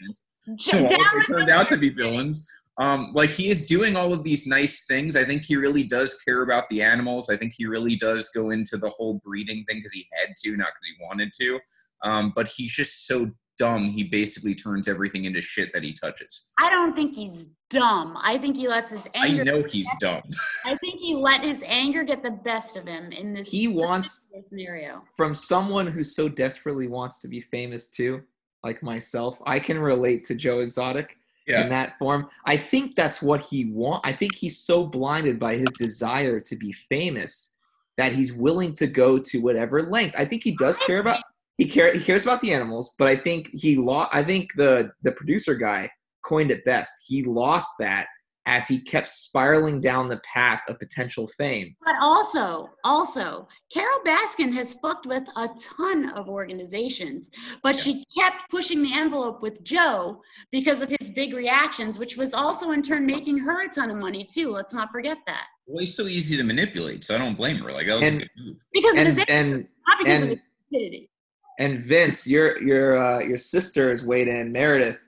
chance 0.59 0.71
well, 0.73 0.89
they 0.89 1.25
turned 1.27 1.51
out 1.51 1.69
to 1.69 1.77
be 1.77 1.91
villains. 1.91 2.47
Um, 2.81 3.13
like 3.13 3.29
he 3.29 3.51
is 3.51 3.67
doing 3.67 3.95
all 3.95 4.11
of 4.15 4.23
these 4.23 4.47
nice 4.47 4.87
things. 4.87 5.15
I 5.15 5.23
think 5.23 5.45
he 5.45 5.55
really 5.55 5.85
does 5.85 6.19
care 6.23 6.43
about 6.43 6.67
the 6.71 6.81
animals. 6.81 7.29
I 7.29 7.37
think 7.37 7.53
he 7.55 7.67
really 7.67 7.95
does 7.95 8.31
go 8.35 8.51
into 8.51 8.79
the 8.79 8.89
whole 8.89 9.21
breeding 9.23 9.65
thing 9.67 9.79
because 9.79 9.93
he 9.93 10.09
had 10.15 10.35
to, 10.45 10.57
not 10.57 10.69
because 10.69 10.89
he 10.89 11.05
wanted 11.05 11.31
to. 11.41 11.61
Um, 12.03 12.33
but 12.35 12.49
he's 12.49 12.73
just 12.73 13.07
so 13.07 13.33
dumb. 13.59 13.85
He 13.85 14.05
basically 14.05 14.55
turns 14.55 14.89
everything 14.89 15.27
into 15.27 15.43
shit 15.43 15.75
that 15.75 15.85
he 15.85 15.93
touches. 15.93 16.49
I 16.59 16.71
don't 16.71 16.97
think 16.97 17.15
he's 17.15 17.49
dumb. 17.69 18.17
I 18.19 18.39
think 18.39 18.57
he 18.57 18.67
lets 18.67 18.89
his 18.89 19.07
anger. 19.15 19.43
I 19.43 19.45
know 19.45 19.63
he's 19.63 19.89
dumb. 20.01 20.23
I 20.65 20.75
think 20.77 21.01
he 21.01 21.15
let 21.15 21.45
his 21.45 21.63
anger 21.67 22.03
get 22.03 22.23
the 22.23 22.31
best 22.31 22.79
of 22.79 22.87
him 22.87 23.13
in 23.13 23.35
this. 23.35 23.51
He 23.51 23.69
wants 23.69 24.31
scenario. 24.49 25.03
from 25.19 25.35
someone 25.35 25.87
who 25.87 26.03
so 26.03 26.31
desperately 26.31 26.89
wants 26.89 27.19
to 27.21 27.29
be 27.29 27.43
famous 27.43 27.89
too, 27.89 28.23
like 28.65 28.83
myself. 28.83 29.39
I 29.45 29.59
can 29.59 29.79
relate 29.79 30.25
to 30.25 30.35
Joe 30.35 30.61
Exotic 30.61 31.19
Yeah. 31.47 31.63
in 31.63 31.69
that 31.71 31.99
form. 31.99 32.29
I 32.45 32.57
think 32.57 32.95
that's 32.95 33.21
what 33.21 33.43
he 33.43 33.65
want. 33.67 34.07
I 34.07 34.13
think 34.13 34.35
he's 34.35 34.59
so 34.59 34.85
blinded 34.85 35.39
by 35.39 35.57
his 35.57 35.69
desire 35.79 36.39
to 36.39 36.57
be 36.57 36.73
famous 36.73 37.57
that 37.97 38.13
he's 38.13 38.33
willing 38.33 38.75
to 38.75 38.87
go 38.87 39.19
to 39.19 39.39
whatever 39.39 39.83
length. 39.83 40.15
I 40.19 40.25
think 40.25 40.43
he 40.43 40.57
does 40.57 40.79
care 40.79 41.01
about 41.01 41.23
he 41.59 41.67
care 41.67 41.93
he 41.93 42.03
cares 42.03 42.23
about 42.23 42.41
the 42.41 42.53
animals, 42.53 42.95
but 42.99 43.09
I 43.09 43.17
think 43.17 43.51
he 43.53 43.77
lost. 43.77 44.09
I 44.13 44.23
think 44.23 44.51
the 44.57 44.93
the 45.03 45.13
producer 45.13 45.55
guy 45.55 45.91
coined 46.25 46.51
it 46.51 46.65
best. 46.65 46.93
He 47.07 47.23
lost 47.23 47.73
that 47.79 48.07
as 48.47 48.67
he 48.67 48.81
kept 48.81 49.09
spiraling 49.09 49.81
down 49.81 50.09
the 50.09 50.21
path 50.25 50.61
of 50.69 50.79
potential 50.79 51.27
fame. 51.39 51.75
But 51.85 51.97
also, 52.01 52.71
also, 52.85 53.47
Carol 53.73 54.01
Baskin 54.05 54.53
has 54.55 54.75
fucked 54.75 55.07
with 55.07 55.25
a 55.37 55.49
ton 55.79 56.11
of 56.11 56.29
organizations, 56.29 57.31
but 57.63 57.77
she 57.77 58.05
kept 58.17 58.51
pushing 58.51 58.83
the 58.83 58.93
envelope 58.95 59.43
with 59.43 59.63
Joe 59.63 60.23
because 60.51 60.81
of 60.83 60.89
his 60.89 61.11
big 61.11 61.35
reactions, 61.35 61.99
which 61.99 62.17
was 62.17 62.33
also 62.35 62.71
in 62.73 62.83
turn 62.83 63.05
making 63.07 63.39
her 63.39 63.65
a 63.67 63.69
ton 63.69 63.91
of 63.91 63.97
money 63.99 64.25
too. 64.25 64.51
Let's 64.51 64.73
not 64.75 64.91
forget 64.91 65.19
that. 65.27 65.45
Well, 65.67 65.81
he's 65.81 65.95
so 65.95 66.05
easy 66.05 66.37
to 66.37 66.43
manipulate, 66.43 67.05
so 67.05 67.15
I 67.15 67.19
don't 67.19 67.37
blame 67.37 67.59
her. 67.59 67.71
Like 67.73 67.87
that 67.87 67.95
was 67.95 68.03
And- 68.03 68.17
a 68.17 68.19
good 68.21 68.31
move. 68.39 68.65
Because 68.73 68.93
of 68.99 69.07
his 69.07 69.17
And 69.19 69.31
anger, 69.31 69.55
and 69.55 69.69
not 69.87 69.99
because 69.99 70.17
of 70.17 70.23
and- 70.23 70.31
his 70.31 70.41
stupidity. 70.67 71.11
And 71.59 71.85
Vince, 71.85 72.27
your 72.27 72.61
your 72.63 72.97
uh, 72.97 73.21
your 73.21 73.37
sister 73.37 73.93
is 73.93 74.03
weighed 74.05 74.29
in. 74.29 74.51
Meredith, 74.51 74.99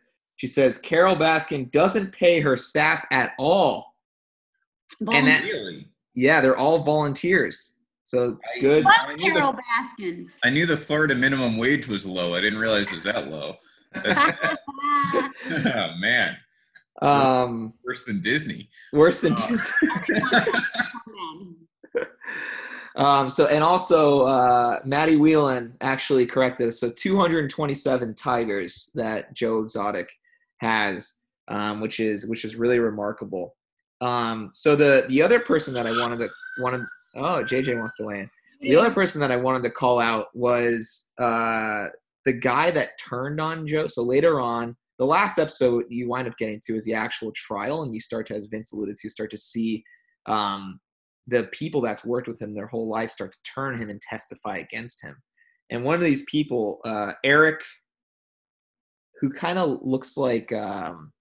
she 0.42 0.48
says 0.48 0.76
Carol 0.76 1.14
Baskin 1.14 1.70
doesn't 1.70 2.10
pay 2.10 2.40
her 2.40 2.56
staff 2.56 3.04
at 3.12 3.32
all. 3.38 3.94
And 4.98 5.24
that- 5.28 5.44
Yeah, 6.14 6.40
they're 6.40 6.56
all 6.56 6.82
volunteers. 6.82 7.74
So 8.06 8.40
I- 8.52 8.58
good. 8.58 8.82
Fuck 8.82 8.92
I 9.08 9.14
knew 9.14 9.32
the- 9.32 9.38
Carol 9.38 9.54
Baskin. 9.54 10.28
I 10.42 10.50
knew 10.50 10.66
the 10.66 10.76
Florida 10.76 11.14
minimum 11.14 11.58
wage 11.58 11.86
was 11.86 12.04
low. 12.04 12.34
I 12.34 12.40
didn't 12.40 12.58
realize 12.58 12.88
it 12.88 12.94
was 12.96 13.04
that 13.04 13.30
low. 13.30 13.56
Oh, 15.74 15.94
man, 16.00 16.36
Um, 17.02 17.74
worse 17.84 18.04
than 18.04 18.20
Disney. 18.20 18.68
worse 18.92 19.20
than 19.20 19.34
Uh, 19.34 19.46
Disney. 19.46 19.88
Um, 22.94 23.30
so 23.30 23.46
and 23.46 23.64
also 23.64 24.24
uh, 24.24 24.80
Maddie 24.84 25.16
Whelan 25.16 25.74
actually 25.80 26.26
corrected 26.26 26.68
us. 26.68 26.78
So 26.78 26.90
227 26.90 28.14
tigers 28.14 28.90
that 28.94 29.32
Joe 29.32 29.60
Exotic 29.60 30.10
has, 30.62 31.20
um, 31.48 31.80
which 31.80 32.00
is 32.00 32.26
which 32.26 32.44
is 32.44 32.56
really 32.56 32.78
remarkable. 32.78 33.54
Um, 34.00 34.50
so 34.54 34.74
the 34.74 35.04
the 35.08 35.20
other 35.20 35.40
person 35.40 35.74
that 35.74 35.86
I 35.86 35.92
wanted 35.92 36.18
to 36.20 36.30
wanted 36.58 36.86
oh 37.16 37.44
JJ 37.44 37.76
wants 37.76 37.96
to 37.98 38.04
land. 38.04 38.28
The 38.60 38.76
other 38.76 38.92
person 38.92 39.20
that 39.20 39.32
I 39.32 39.36
wanted 39.36 39.64
to 39.64 39.70
call 39.70 39.98
out 39.98 40.28
was 40.34 41.10
uh, 41.18 41.86
the 42.24 42.32
guy 42.32 42.70
that 42.70 42.90
turned 42.96 43.40
on 43.40 43.66
Joe. 43.66 43.88
So 43.88 44.04
later 44.04 44.40
on, 44.40 44.76
the 45.00 45.04
last 45.04 45.40
episode 45.40 45.86
you 45.88 46.08
wind 46.08 46.28
up 46.28 46.38
getting 46.38 46.60
to 46.66 46.76
is 46.76 46.84
the 46.84 46.94
actual 46.94 47.32
trial, 47.34 47.82
and 47.82 47.92
you 47.92 48.00
start 48.00 48.28
to, 48.28 48.36
as 48.36 48.46
Vince 48.46 48.72
alluded 48.72 48.96
to, 48.98 49.08
start 49.08 49.32
to 49.32 49.36
see 49.36 49.82
um, 50.26 50.78
the 51.26 51.44
people 51.52 51.80
that's 51.80 52.04
worked 52.04 52.28
with 52.28 52.40
him 52.40 52.54
their 52.54 52.68
whole 52.68 52.88
life 52.88 53.10
start 53.10 53.32
to 53.32 53.38
turn 53.52 53.76
him 53.76 53.90
and 53.90 54.00
testify 54.00 54.58
against 54.58 55.02
him. 55.02 55.16
And 55.70 55.82
one 55.82 55.96
of 55.96 56.02
these 56.02 56.24
people, 56.30 56.78
uh, 56.84 57.12
Eric, 57.24 57.62
who 59.22 59.30
kind 59.30 59.56
of 59.58 59.78
looks 59.82 60.16
like 60.16 60.52
um, 60.52 61.12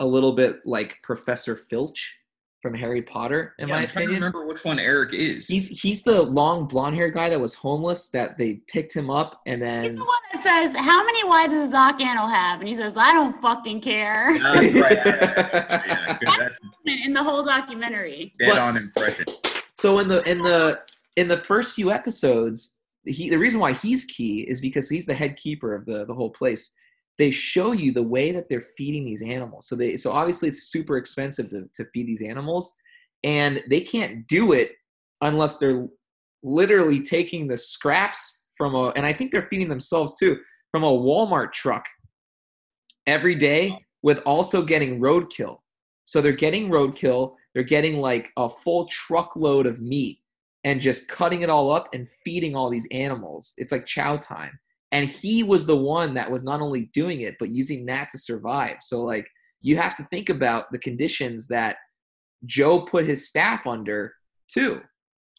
a 0.00 0.06
little 0.06 0.32
bit 0.32 0.56
like 0.64 0.96
Professor 1.02 1.54
Filch 1.54 2.14
from 2.62 2.72
Harry 2.74 3.02
Potter, 3.02 3.54
in 3.60 3.68
Yeah, 3.68 3.74
my 3.76 3.82
I'm 3.82 3.86
trying 3.88 4.06
to 4.08 4.12
opinion. 4.14 4.22
remember 4.32 4.46
which 4.46 4.64
one 4.64 4.78
Eric 4.80 5.12
is. 5.12 5.46
He's 5.46 5.68
he's 5.68 6.02
the 6.02 6.22
long 6.22 6.66
blonde 6.66 6.96
hair 6.96 7.10
guy 7.10 7.28
that 7.28 7.38
was 7.38 7.52
homeless 7.54 8.08
that 8.08 8.36
they 8.38 8.54
picked 8.68 8.92
him 8.96 9.10
up 9.10 9.40
and 9.46 9.60
then. 9.62 9.84
He's 9.84 9.92
the 9.94 9.98
one 10.04 10.18
that 10.32 10.42
says, 10.42 10.74
"How 10.74 11.04
many 11.04 11.22
wives 11.24 11.52
does 11.52 11.68
Doc 11.70 11.98
Antle 12.00 12.28
have?" 12.28 12.58
And 12.60 12.68
he 12.68 12.74
says, 12.74 12.96
"I 12.96 13.12
don't 13.12 13.40
fucking 13.42 13.80
care." 13.82 14.30
Ah, 14.42 14.52
right, 14.54 14.72
yeah, 14.74 14.82
yeah, 15.86 16.18
yeah. 16.22 16.36
That's 16.38 16.58
In 16.86 17.12
the 17.12 17.22
whole 17.22 17.44
documentary. 17.44 18.34
dead 18.40 18.48
But- 18.48 18.58
on 18.60 18.76
impression. 18.76 19.26
so 19.74 19.98
in 20.00 20.08
the 20.08 20.28
in 20.28 20.38
the 20.42 20.80
in 21.16 21.28
the 21.28 21.38
first 21.38 21.74
few 21.76 21.92
episodes 21.92 22.76
he 23.04 23.30
the 23.30 23.38
reason 23.38 23.60
why 23.60 23.72
he's 23.72 24.04
key 24.06 24.40
is 24.48 24.60
because 24.60 24.88
he's 24.88 25.06
the 25.06 25.14
head 25.14 25.36
keeper 25.36 25.74
of 25.74 25.86
the 25.86 26.04
the 26.06 26.14
whole 26.14 26.30
place 26.30 26.74
they 27.18 27.30
show 27.30 27.72
you 27.72 27.92
the 27.92 28.02
way 28.02 28.30
that 28.30 28.48
they're 28.48 28.64
feeding 28.76 29.04
these 29.04 29.22
animals 29.22 29.66
so 29.66 29.76
they 29.76 29.96
so 29.96 30.10
obviously 30.10 30.48
it's 30.48 30.70
super 30.70 30.96
expensive 30.96 31.48
to, 31.48 31.68
to 31.74 31.84
feed 31.92 32.06
these 32.06 32.22
animals 32.22 32.76
and 33.24 33.62
they 33.68 33.80
can't 33.80 34.26
do 34.28 34.52
it 34.52 34.72
unless 35.22 35.58
they're 35.58 35.86
literally 36.42 37.00
taking 37.00 37.46
the 37.48 37.56
scraps 37.56 38.42
from 38.56 38.74
a 38.74 38.88
and 38.90 39.04
i 39.04 39.12
think 39.12 39.32
they're 39.32 39.48
feeding 39.50 39.68
themselves 39.68 40.18
too 40.18 40.38
from 40.70 40.84
a 40.84 40.90
walmart 40.90 41.52
truck 41.52 41.84
every 43.06 43.34
day 43.34 43.76
with 44.02 44.20
also 44.24 44.62
getting 44.62 45.00
roadkill 45.00 45.58
so 46.04 46.20
they're 46.20 46.32
getting 46.32 46.68
roadkill 46.70 47.34
they're 47.54 47.64
getting 47.64 48.00
like 48.00 48.30
a 48.36 48.48
full 48.48 48.86
truckload 48.86 49.66
of 49.66 49.80
meat 49.80 50.18
and 50.64 50.80
just 50.80 51.08
cutting 51.08 51.42
it 51.42 51.50
all 51.50 51.70
up 51.70 51.88
and 51.94 52.08
feeding 52.24 52.54
all 52.56 52.68
these 52.68 52.86
animals. 52.90 53.54
It's 53.58 53.72
like 53.72 53.86
chow 53.86 54.16
time. 54.16 54.58
And 54.92 55.08
he 55.08 55.42
was 55.42 55.66
the 55.66 55.76
one 55.76 56.14
that 56.14 56.30
was 56.30 56.42
not 56.42 56.60
only 56.60 56.90
doing 56.94 57.20
it, 57.20 57.36
but 57.38 57.50
using 57.50 57.84
that 57.86 58.08
to 58.10 58.18
survive. 58.18 58.76
So, 58.80 59.02
like, 59.02 59.26
you 59.60 59.76
have 59.76 59.96
to 59.96 60.04
think 60.04 60.28
about 60.30 60.64
the 60.72 60.78
conditions 60.78 61.46
that 61.48 61.76
Joe 62.46 62.80
put 62.82 63.04
his 63.04 63.28
staff 63.28 63.66
under, 63.66 64.14
too. 64.48 64.82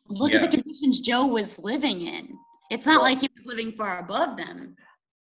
Look 0.08 0.34
Yeah. 0.34 0.40
at 0.44 0.52
the 0.52 0.58
conditions 0.58 1.00
Joe 1.00 1.26
was 1.26 1.58
living 1.58 2.02
in. 2.02 2.38
It's 2.70 2.86
not 2.86 2.96
Well- 3.02 3.04
like 3.04 3.22
he 3.22 3.30
was 3.36 3.46
living 3.46 3.74
far 3.78 4.00
above 4.00 4.38
them. 4.38 4.76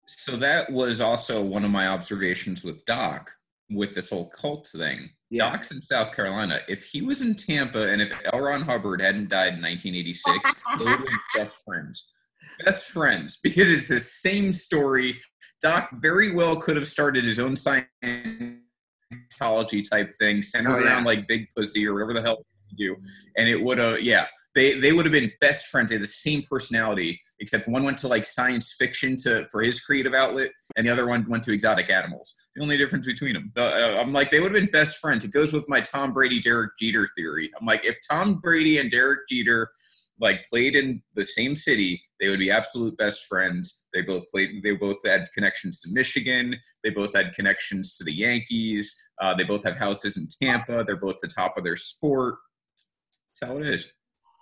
So 0.07 0.35
that 0.37 0.71
was 0.71 1.01
also 1.01 1.43
one 1.43 1.63
of 1.63 1.71
my 1.71 1.87
observations 1.87 2.63
with 2.63 2.83
Doc 2.85 3.31
with 3.71 3.93
this 3.95 4.09
whole 4.09 4.27
cult 4.29 4.67
thing. 4.67 5.11
Yeah. 5.29 5.51
Doc's 5.51 5.71
in 5.71 5.81
South 5.83 6.15
Carolina. 6.15 6.61
If 6.67 6.85
he 6.85 7.03
was 7.03 7.21
in 7.21 7.35
Tampa 7.35 7.87
and 7.87 8.01
if 8.01 8.11
L. 8.33 8.39
Ron 8.39 8.61
Hubbard 8.63 9.01
hadn't 9.01 9.29
died 9.29 9.53
in 9.53 9.61
1986, 9.61 10.55
they 10.79 10.85
would 10.85 10.87
have 10.95 11.05
been 11.05 11.19
best 11.35 11.63
friends. 11.63 12.11
Best 12.65 12.85
friends 12.91 13.39
because 13.43 13.69
it's 13.69 13.87
the 13.87 13.99
same 13.99 14.51
story. 14.51 15.19
Doc 15.61 15.89
very 16.01 16.33
well 16.33 16.55
could 16.55 16.75
have 16.75 16.87
started 16.87 17.23
his 17.25 17.39
own 17.39 17.55
Scientology 17.55 18.57
type 19.89 20.11
thing, 20.19 20.41
centered 20.41 20.75
Oh, 20.75 20.79
yeah. 20.79 20.85
around 20.87 21.03
like 21.05 21.27
Big 21.27 21.47
Pussy 21.55 21.87
or 21.87 21.93
whatever 21.93 22.13
the 22.13 22.21
hell 22.21 22.37
to 22.37 22.75
do, 22.75 22.95
and 23.37 23.47
it 23.47 23.61
would 23.61 23.77
have 23.77 24.01
yeah. 24.01 24.27
They, 24.55 24.79
they 24.79 24.91
would 24.91 25.05
have 25.05 25.13
been 25.13 25.31
best 25.39 25.67
friends. 25.67 25.89
They 25.91 25.95
had 25.95 26.01
the 26.01 26.07
same 26.07 26.41
personality, 26.41 27.21
except 27.39 27.67
one 27.67 27.83
went 27.83 27.99
to 27.99 28.07
like 28.07 28.25
science 28.25 28.73
fiction 28.77 29.15
to 29.17 29.47
for 29.51 29.61
his 29.61 29.79
creative 29.79 30.15
outlet, 30.15 30.49
and 30.75 30.87
the 30.87 30.91
other 30.91 31.05
one 31.07 31.23
went 31.29 31.43
to 31.43 31.53
exotic 31.53 31.89
animals. 31.91 32.33
The 32.55 32.63
only 32.63 32.75
difference 32.75 33.05
between 33.05 33.33
them, 33.33 33.53
uh, 33.55 33.95
I'm 33.99 34.11
like, 34.11 34.31
they 34.31 34.39
would 34.39 34.51
have 34.51 34.59
been 34.59 34.71
best 34.71 34.97
friends. 34.97 35.23
It 35.23 35.31
goes 35.31 35.53
with 35.53 35.69
my 35.69 35.81
Tom 35.81 36.13
Brady, 36.13 36.39
Derek 36.39 36.71
Jeter 36.79 37.07
theory. 37.15 37.51
I'm 37.59 37.65
like, 37.67 37.85
if 37.85 37.97
Tom 38.09 38.39
Brady 38.41 38.79
and 38.79 38.89
Derek 38.89 39.19
Jeter 39.29 39.69
like 40.19 40.45
played 40.49 40.75
in 40.75 41.01
the 41.15 41.23
same 41.23 41.55
city, 41.55 42.01
they 42.19 42.27
would 42.27 42.39
be 42.39 42.51
absolute 42.51 42.97
best 42.97 43.25
friends. 43.25 43.85
They 43.93 44.01
both 44.01 44.29
played. 44.29 44.61
They 44.63 44.73
both 44.73 44.97
had 45.05 45.29
connections 45.33 45.81
to 45.81 45.89
Michigan. 45.91 46.57
They 46.83 46.89
both 46.89 47.15
had 47.15 47.33
connections 47.33 47.97
to 47.97 48.03
the 48.03 48.13
Yankees. 48.13 48.95
Uh, 49.21 49.33
they 49.33 49.43
both 49.43 49.63
have 49.63 49.77
houses 49.77 50.17
in 50.17 50.27
Tampa. 50.41 50.83
They're 50.83 50.97
both 50.97 51.19
the 51.21 51.27
top 51.27 51.57
of 51.57 51.63
their 51.63 51.77
sport. 51.77 52.35
That's 53.41 53.51
how 53.51 53.57
it 53.57 53.67
is. 53.67 53.93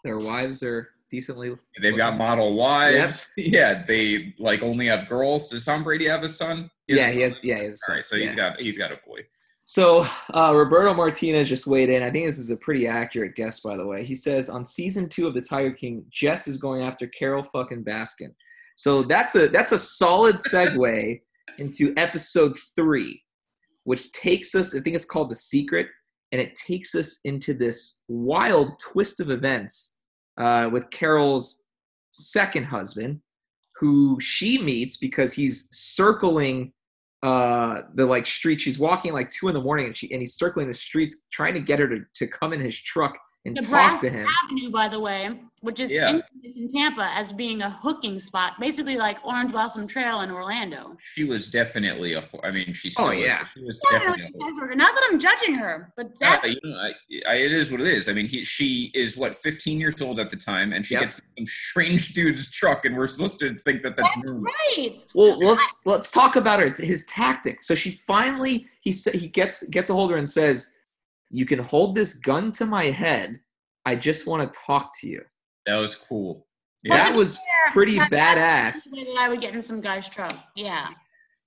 Their 0.03 0.17
wives 0.17 0.63
are 0.63 0.89
decently. 1.11 1.55
They've 1.81 1.97
got 1.97 2.17
model 2.17 2.55
wives. 2.55 3.29
Yeah, 3.37 3.83
they 3.83 4.33
like 4.39 4.63
only 4.63 4.87
have 4.87 5.07
girls. 5.07 5.49
Does 5.49 5.65
Tom 5.65 5.83
Brady 5.83 6.07
have 6.07 6.23
a 6.23 6.29
son? 6.29 6.69
He 6.87 6.95
Yeah, 6.95 7.09
a 7.09 7.11
he 7.11 7.21
has. 7.21 7.39
Yeah, 7.43 7.57
he 7.57 7.65
has. 7.65 7.81
All 7.87 7.95
right, 7.95 8.05
so 8.05 8.17
he's 8.17 8.35
got 8.35 8.59
he's 8.59 8.77
got 8.77 8.91
a 8.91 8.99
boy. 9.05 9.19
So 9.69 10.07
uh, 10.33 10.53
Roberto 10.55 10.93
Martinez 10.93 11.49
just 11.49 11.67
weighed 11.67 11.89
in. 11.89 12.01
I 12.01 12.09
think 12.09 12.25
this 12.25 12.37
is 12.37 12.51
a 12.51 12.55
pretty 12.55 12.87
accurate 12.87 13.35
guess, 13.35 13.59
by 13.59 13.75
the 13.75 13.85
way. 13.85 14.01
He 14.01 14.15
says 14.15 14.49
on 14.49 14.63
season 14.63 15.09
two 15.09 15.27
of 15.27 15.33
the 15.33 15.41
Tiger 15.41 15.73
King, 15.73 16.05
Jess 16.09 16.47
is 16.47 16.55
going 16.55 16.83
after 16.83 17.05
Carol 17.07 17.43
fucking 17.43 17.83
Baskin. 17.83 18.33
So 18.77 19.03
that's 19.03 19.35
a 19.35 19.49
that's 19.49 19.73
a 19.73 19.79
solid 19.79 20.37
segue 20.37 21.19
into 21.57 21.93
episode 21.97 22.55
three, 22.77 23.21
which 23.83 24.09
takes 24.13 24.55
us. 24.55 24.73
I 24.73 24.79
think 24.79 24.95
it's 24.95 25.03
called 25.03 25.29
the 25.29 25.35
Secret, 25.35 25.87
and 26.31 26.39
it 26.39 26.55
takes 26.55 26.95
us 26.95 27.19
into 27.25 27.53
this 27.53 28.03
wild 28.07 28.79
twist 28.79 29.19
of 29.19 29.31
events 29.31 29.97
uh, 30.37 30.69
with 30.71 30.89
Carol's 30.91 31.65
second 32.11 32.63
husband, 32.63 33.19
who 33.77 34.17
she 34.21 34.61
meets 34.61 34.95
because 34.95 35.33
he's 35.33 35.67
circling 35.73 36.71
uh 37.23 37.81
the 37.95 38.05
like 38.05 38.27
street 38.27 38.61
she's 38.61 38.77
walking 38.77 39.11
like 39.11 39.29
two 39.31 39.47
in 39.47 39.53
the 39.53 39.61
morning 39.61 39.87
and 39.87 39.97
she 39.97 40.11
and 40.11 40.21
he's 40.21 40.35
circling 40.35 40.67
the 40.67 40.73
streets 40.73 41.23
trying 41.31 41.53
to 41.53 41.59
get 41.59 41.79
her 41.79 41.87
to, 41.87 42.01
to 42.13 42.27
come 42.27 42.53
in 42.53 42.59
his 42.59 42.79
truck 42.79 43.17
and 43.47 43.55
talk 43.57 43.65
Nebraska 43.71 44.09
to 44.09 44.17
him 44.17 44.27
Avenue, 44.43 44.69
by 44.71 44.87
the 44.87 44.99
way, 44.99 45.39
which 45.61 45.79
is 45.79 45.89
Yeah. 45.91 46.09
infamous 46.09 46.55
in 46.57 46.67
Tampa 46.67 47.09
as 47.15 47.31
being 47.33 47.61
a 47.61 47.69
hooking 47.69 48.19
spot, 48.19 48.53
basically 48.59 48.95
like 48.97 49.23
Orange 49.25 49.51
Blossom 49.51 49.87
Trail 49.87 50.21
in 50.21 50.31
Orlando. 50.31 50.95
She 51.15 51.23
was 51.23 51.49
definitely 51.49 52.13
a. 52.13 52.21
fo- 52.21 52.39
I 52.43 52.51
mean, 52.51 52.73
she 52.73 52.89
oh, 52.89 52.91
still. 52.91 53.05
Oh, 53.07 53.11
yeah. 53.11 53.45
She 53.45 53.61
was 53.63 53.79
Definitely 53.91 54.23
definitely. 54.23 54.49
a 54.49 54.53
sex. 54.53 54.67
Not 54.75 54.93
that 54.95 55.03
I'm 55.11 55.19
judging 55.19 55.55
her, 55.55 55.91
but 55.97 56.11
Yeah, 56.21 56.45
you 56.45 56.59
know, 56.63 56.77
I, 56.77 56.93
I, 57.27 57.35
it 57.35 57.51
is 57.51 57.71
what 57.71 57.81
it 57.81 57.87
is. 57.87 58.07
I 58.09 58.13
mean, 58.13 58.25
he, 58.27 58.43
she 58.43 58.91
is 58.93 59.17
what 59.17 59.35
15 59.35 59.79
years 59.79 60.01
old 60.01 60.19
at 60.19 60.29
the 60.29 60.37
time, 60.37 60.73
and 60.73 60.85
she 60.85 60.93
Yep. 60.95 61.03
gets 61.03 61.21
some 61.37 61.47
strange 61.47 62.13
dude's 62.13 62.51
truck, 62.51 62.85
and 62.85 62.95
we're 62.95 63.07
supposed 63.07 63.39
to 63.39 63.55
think 63.55 63.81
that 63.83 63.97
that's 63.97 64.15
normal. 64.17 64.43
right. 64.77 64.97
well 65.15 65.37
let's 65.39 65.81
let's 65.85 66.11
talk 66.11 66.35
about 66.35 66.59
her 66.59 66.73
his 66.77 67.05
tactic 67.05 67.63
so 67.63 67.73
she 67.75 67.91
finally 68.07 68.67
he 68.81 68.91
sa- 68.91 69.11
he 69.11 69.27
gets 69.27 69.63
gets 69.69 69.89
a 69.89 69.93
hold 69.93 70.09
of 70.09 70.13
her 70.13 70.17
and 70.17 70.29
says 70.29 70.73
you 71.29 71.45
can 71.45 71.59
hold 71.59 71.95
this 71.95 72.13
gun 72.15 72.51
to 72.53 72.65
my 72.65 72.85
head 72.85 73.39
i 73.85 73.95
just 73.95 74.27
want 74.27 74.41
to 74.41 74.59
talk 74.59 74.91
to 74.99 75.07
you 75.07 75.21
That 75.65 75.77
was 75.77 75.95
cool. 75.95 76.47
Yeah. 76.83 76.95
that 76.97 77.15
was 77.15 77.37
pretty 77.73 77.97
That- 77.97 78.11
badass 78.11 78.73
that's 78.73 78.89
the 78.91 78.97
way 78.97 79.03
that 79.05 79.17
I 79.19 79.29
would 79.29 79.41
get 79.41 79.53
in 79.53 79.61
some 79.63 79.81
guy's 79.81 80.07
truck. 80.07 80.35
Yeah. 80.55 80.87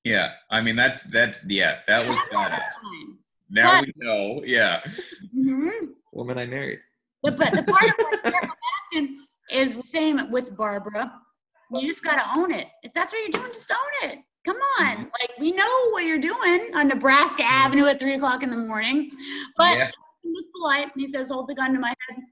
yeah. 0.04 0.32
I 0.50 0.60
mean, 0.60 0.76
that's 0.76 1.02
that's 1.04 1.40
yeah. 1.46 1.78
That 1.86 2.06
was 2.06 2.18
badass. 2.32 2.50
Fine. 2.82 3.16
Now 3.48 3.80
we 3.80 3.92
know. 3.96 4.42
Yeah. 4.44 4.80
Mhm. 5.34 5.94
woman 6.12 6.36
i 6.38 6.44
married 6.46 6.80
The, 7.22 7.30
but 7.32 7.52
the 7.52 7.62
part 7.62 7.88
of 7.88 7.94
what 7.98 8.22
Carol 8.22 8.48
Baskin 8.92 9.14
is 9.50 9.76
the 9.76 9.82
same 9.84 10.30
with 10.30 10.54
Barbara. 10.56 11.10
You 11.72 11.88
just 11.88 12.02
got 12.04 12.16
to 12.22 12.38
own 12.38 12.52
it. 12.52 12.66
If 12.82 12.92
that's 12.92 13.12
what 13.12 13.20
you're 13.22 13.40
doing, 13.40 13.52
just 13.52 13.70
own 13.70 14.10
it. 14.10 14.18
Come 14.44 14.56
on. 14.80 14.86
Mm-hmm. 14.96 15.02
Like, 15.20 15.30
we 15.38 15.52
know 15.52 15.90
what 15.90 16.04
you're 16.04 16.18
doing 16.20 16.70
on 16.74 16.88
Nebraska 16.88 17.42
Avenue 17.44 17.86
at 17.86 17.98
3 18.00 18.14
o'clock 18.14 18.42
in 18.42 18.50
the 18.50 18.56
morning. 18.56 19.10
But 19.56 19.76
Yeah. 19.76 19.90
he 20.22 20.30
was 20.30 20.48
polite 20.56 20.90
and 20.92 21.00
he 21.00 21.08
says, 21.08 21.28
hold 21.30 21.48
the 21.48 21.54
gun 21.54 21.72
to 21.74 21.78
my 21.80 21.88
head. 22.08 22.22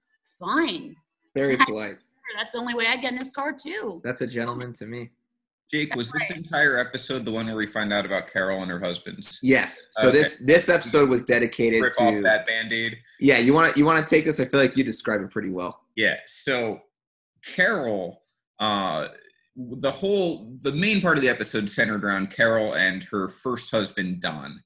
Fine. 0.41 0.95
very 1.35 1.57
polite 1.57 1.97
That's 2.37 2.51
the 2.53 2.59
only 2.59 2.75
way 2.75 2.87
I'd 2.87 3.01
get 3.03 3.13
in 3.13 3.19
his 3.19 3.31
car, 3.31 3.53
too. 3.53 4.01
that's 4.05 4.21
a 4.23 4.27
gentleman 4.27 4.73
to 4.75 4.87
me 4.87 5.11
Jake, 5.71 5.95
was 5.97 6.11
this 6.13 6.31
entire 6.31 6.79
episode 6.79 7.25
the 7.27 7.31
one 7.31 7.45
where 7.47 7.55
we 7.57 7.67
find 7.67 7.93
out 7.93 8.07
about 8.07 8.27
Carol 8.27 8.63
and 8.63 8.71
her 8.71 8.79
husband's? 8.81 9.39
yes 9.43 9.89
so 9.93 10.09
Okay. 10.09 10.19
this 10.19 10.37
this 10.39 10.69
episode 10.69 11.09
was 11.11 11.25
dedicated 11.25 11.83
Rip 11.83 11.93
to 11.97 12.03
off 12.05 12.23
that 12.23 12.47
band 12.47 12.73
aid. 12.73 12.97
yeah 13.21 13.37
you 13.39 13.53
want 13.53 13.73
to 13.75 13.79
you 13.79 13.85
want 13.85 14.05
to 14.05 14.09
take 14.15 14.25
this 14.25 14.39
i 14.41 14.45
feel 14.45 14.61
like 14.61 14.77
you 14.77 14.85
described 14.85 15.25
it 15.25 15.31
pretty 15.31 15.51
well 15.51 15.81
Yeah. 15.97 16.17
So 16.27 16.81
Carol, 17.45 18.23
uh, 18.61 19.09
the 19.59 19.91
whole 19.91 20.57
the 20.63 20.73
main 20.73 21.01
part 21.01 21.19
of 21.19 21.23
the 21.23 21.29
episode 21.29 21.69
centered 21.69 22.05
around 22.05 22.31
Carol 22.31 22.75
and 22.75 23.03
her 23.05 23.29
first 23.29 23.71
husband 23.71 24.21
Don, 24.21 24.63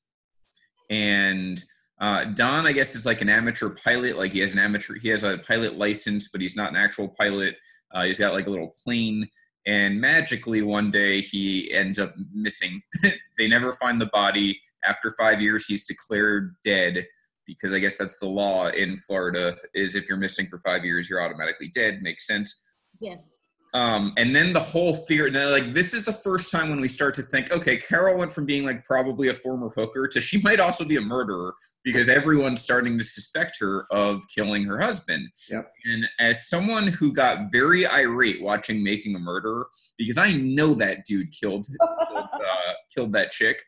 and 0.90 1.62
uh, 1.98 2.24
Don, 2.24 2.66
I 2.66 2.72
guess, 2.72 2.94
is 2.94 3.06
like 3.06 3.22
an 3.22 3.30
amateur 3.30 3.70
pilot. 3.70 4.18
Like 4.18 4.32
he 4.32 4.40
has 4.40 4.52
an 4.52 4.58
amateur, 4.58 4.94
he 4.98 5.08
has 5.08 5.24
a 5.24 5.38
pilot 5.38 5.78
license, 5.78 6.28
but 6.30 6.40
he's 6.40 6.56
not 6.56 6.70
an 6.70 6.76
actual 6.76 7.08
pilot. 7.08 7.56
Uh, 7.92 8.04
he's 8.04 8.18
got 8.18 8.34
like 8.34 8.46
a 8.46 8.50
little 8.50 8.74
plane, 8.84 9.28
and 9.66 10.00
magically 10.00 10.60
one 10.60 10.90
day 10.90 11.20
he 11.20 11.72
ends 11.72 11.98
up 11.98 12.14
missing. 12.32 12.82
they 13.38 13.48
never 13.48 13.72
find 13.72 14.00
the 14.00 14.06
body. 14.06 14.60
After 14.84 15.14
five 15.18 15.40
years, 15.40 15.66
he's 15.66 15.86
declared 15.86 16.56
dead 16.64 17.06
because 17.46 17.72
I 17.72 17.78
guess 17.78 17.96
that's 17.96 18.18
the 18.18 18.28
law 18.28 18.68
in 18.68 18.96
Florida 18.96 19.56
is 19.74 19.94
if 19.94 20.08
you're 20.08 20.18
missing 20.18 20.48
for 20.48 20.58
five 20.58 20.84
years, 20.84 21.08
you're 21.08 21.22
automatically 21.22 21.68
dead. 21.68 22.02
Makes 22.02 22.26
sense. 22.26 22.62
Yes. 23.00 23.36
Um, 23.74 24.12
and 24.18 24.36
then 24.36 24.52
the 24.52 24.60
whole 24.60 24.92
theory, 24.92 25.30
now, 25.30 25.48
like 25.50 25.72
this 25.72 25.94
is 25.94 26.04
the 26.04 26.12
first 26.12 26.50
time 26.50 26.68
when 26.68 26.80
we 26.80 26.88
start 26.88 27.14
to 27.14 27.22
think, 27.22 27.50
okay, 27.50 27.78
Carol 27.78 28.18
went 28.18 28.30
from 28.30 28.44
being 28.44 28.66
like 28.66 28.84
probably 28.84 29.28
a 29.28 29.34
former 29.34 29.70
hooker 29.70 30.06
to 30.08 30.20
she 30.20 30.40
might 30.42 30.60
also 30.60 30.84
be 30.84 30.96
a 30.96 31.00
murderer 31.00 31.54
because 31.82 32.08
everyone's 32.08 32.60
starting 32.60 32.98
to 32.98 33.04
suspect 33.04 33.56
her 33.60 33.86
of 33.90 34.22
killing 34.34 34.64
her 34.64 34.78
husband. 34.78 35.28
Yep. 35.50 35.72
And 35.86 36.06
as 36.20 36.48
someone 36.48 36.86
who 36.86 37.12
got 37.12 37.50
very 37.50 37.86
irate 37.86 38.42
watching 38.42 38.84
Making 38.84 39.16
a 39.16 39.18
Murderer, 39.18 39.66
because 39.96 40.18
I 40.18 40.32
know 40.32 40.74
that 40.74 41.06
dude 41.06 41.32
killed 41.32 41.66
killed, 42.12 42.28
uh, 42.34 42.72
killed 42.94 43.12
that 43.14 43.30
chick. 43.30 43.62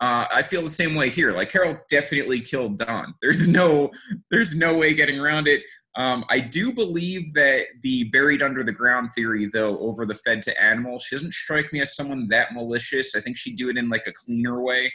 Uh, 0.00 0.26
I 0.32 0.42
feel 0.42 0.62
the 0.62 0.70
same 0.70 0.94
way 0.94 1.10
here. 1.10 1.32
Like 1.32 1.50
Carol 1.50 1.76
definitely 1.90 2.40
killed 2.40 2.78
Don. 2.78 3.14
There's 3.20 3.48
no, 3.48 3.90
there's 4.30 4.54
no 4.54 4.76
way 4.76 4.94
getting 4.94 5.18
around 5.18 5.48
it. 5.48 5.62
Um, 5.98 6.24
I 6.30 6.38
do 6.38 6.72
believe 6.72 7.34
that 7.34 7.66
the 7.82 8.04
buried 8.04 8.40
under 8.40 8.62
the 8.62 8.72
ground 8.72 9.12
theory, 9.12 9.50
though, 9.52 9.76
over 9.78 10.06
the 10.06 10.14
fed 10.14 10.42
to 10.42 10.62
animal, 10.62 11.00
she 11.00 11.16
doesn't 11.16 11.34
strike 11.34 11.72
me 11.72 11.80
as 11.80 11.96
someone 11.96 12.28
that 12.28 12.54
malicious. 12.54 13.16
I 13.16 13.20
think 13.20 13.36
she'd 13.36 13.56
do 13.56 13.68
it 13.68 13.76
in 13.76 13.88
like 13.88 14.06
a 14.06 14.12
cleaner 14.12 14.62
way. 14.62 14.92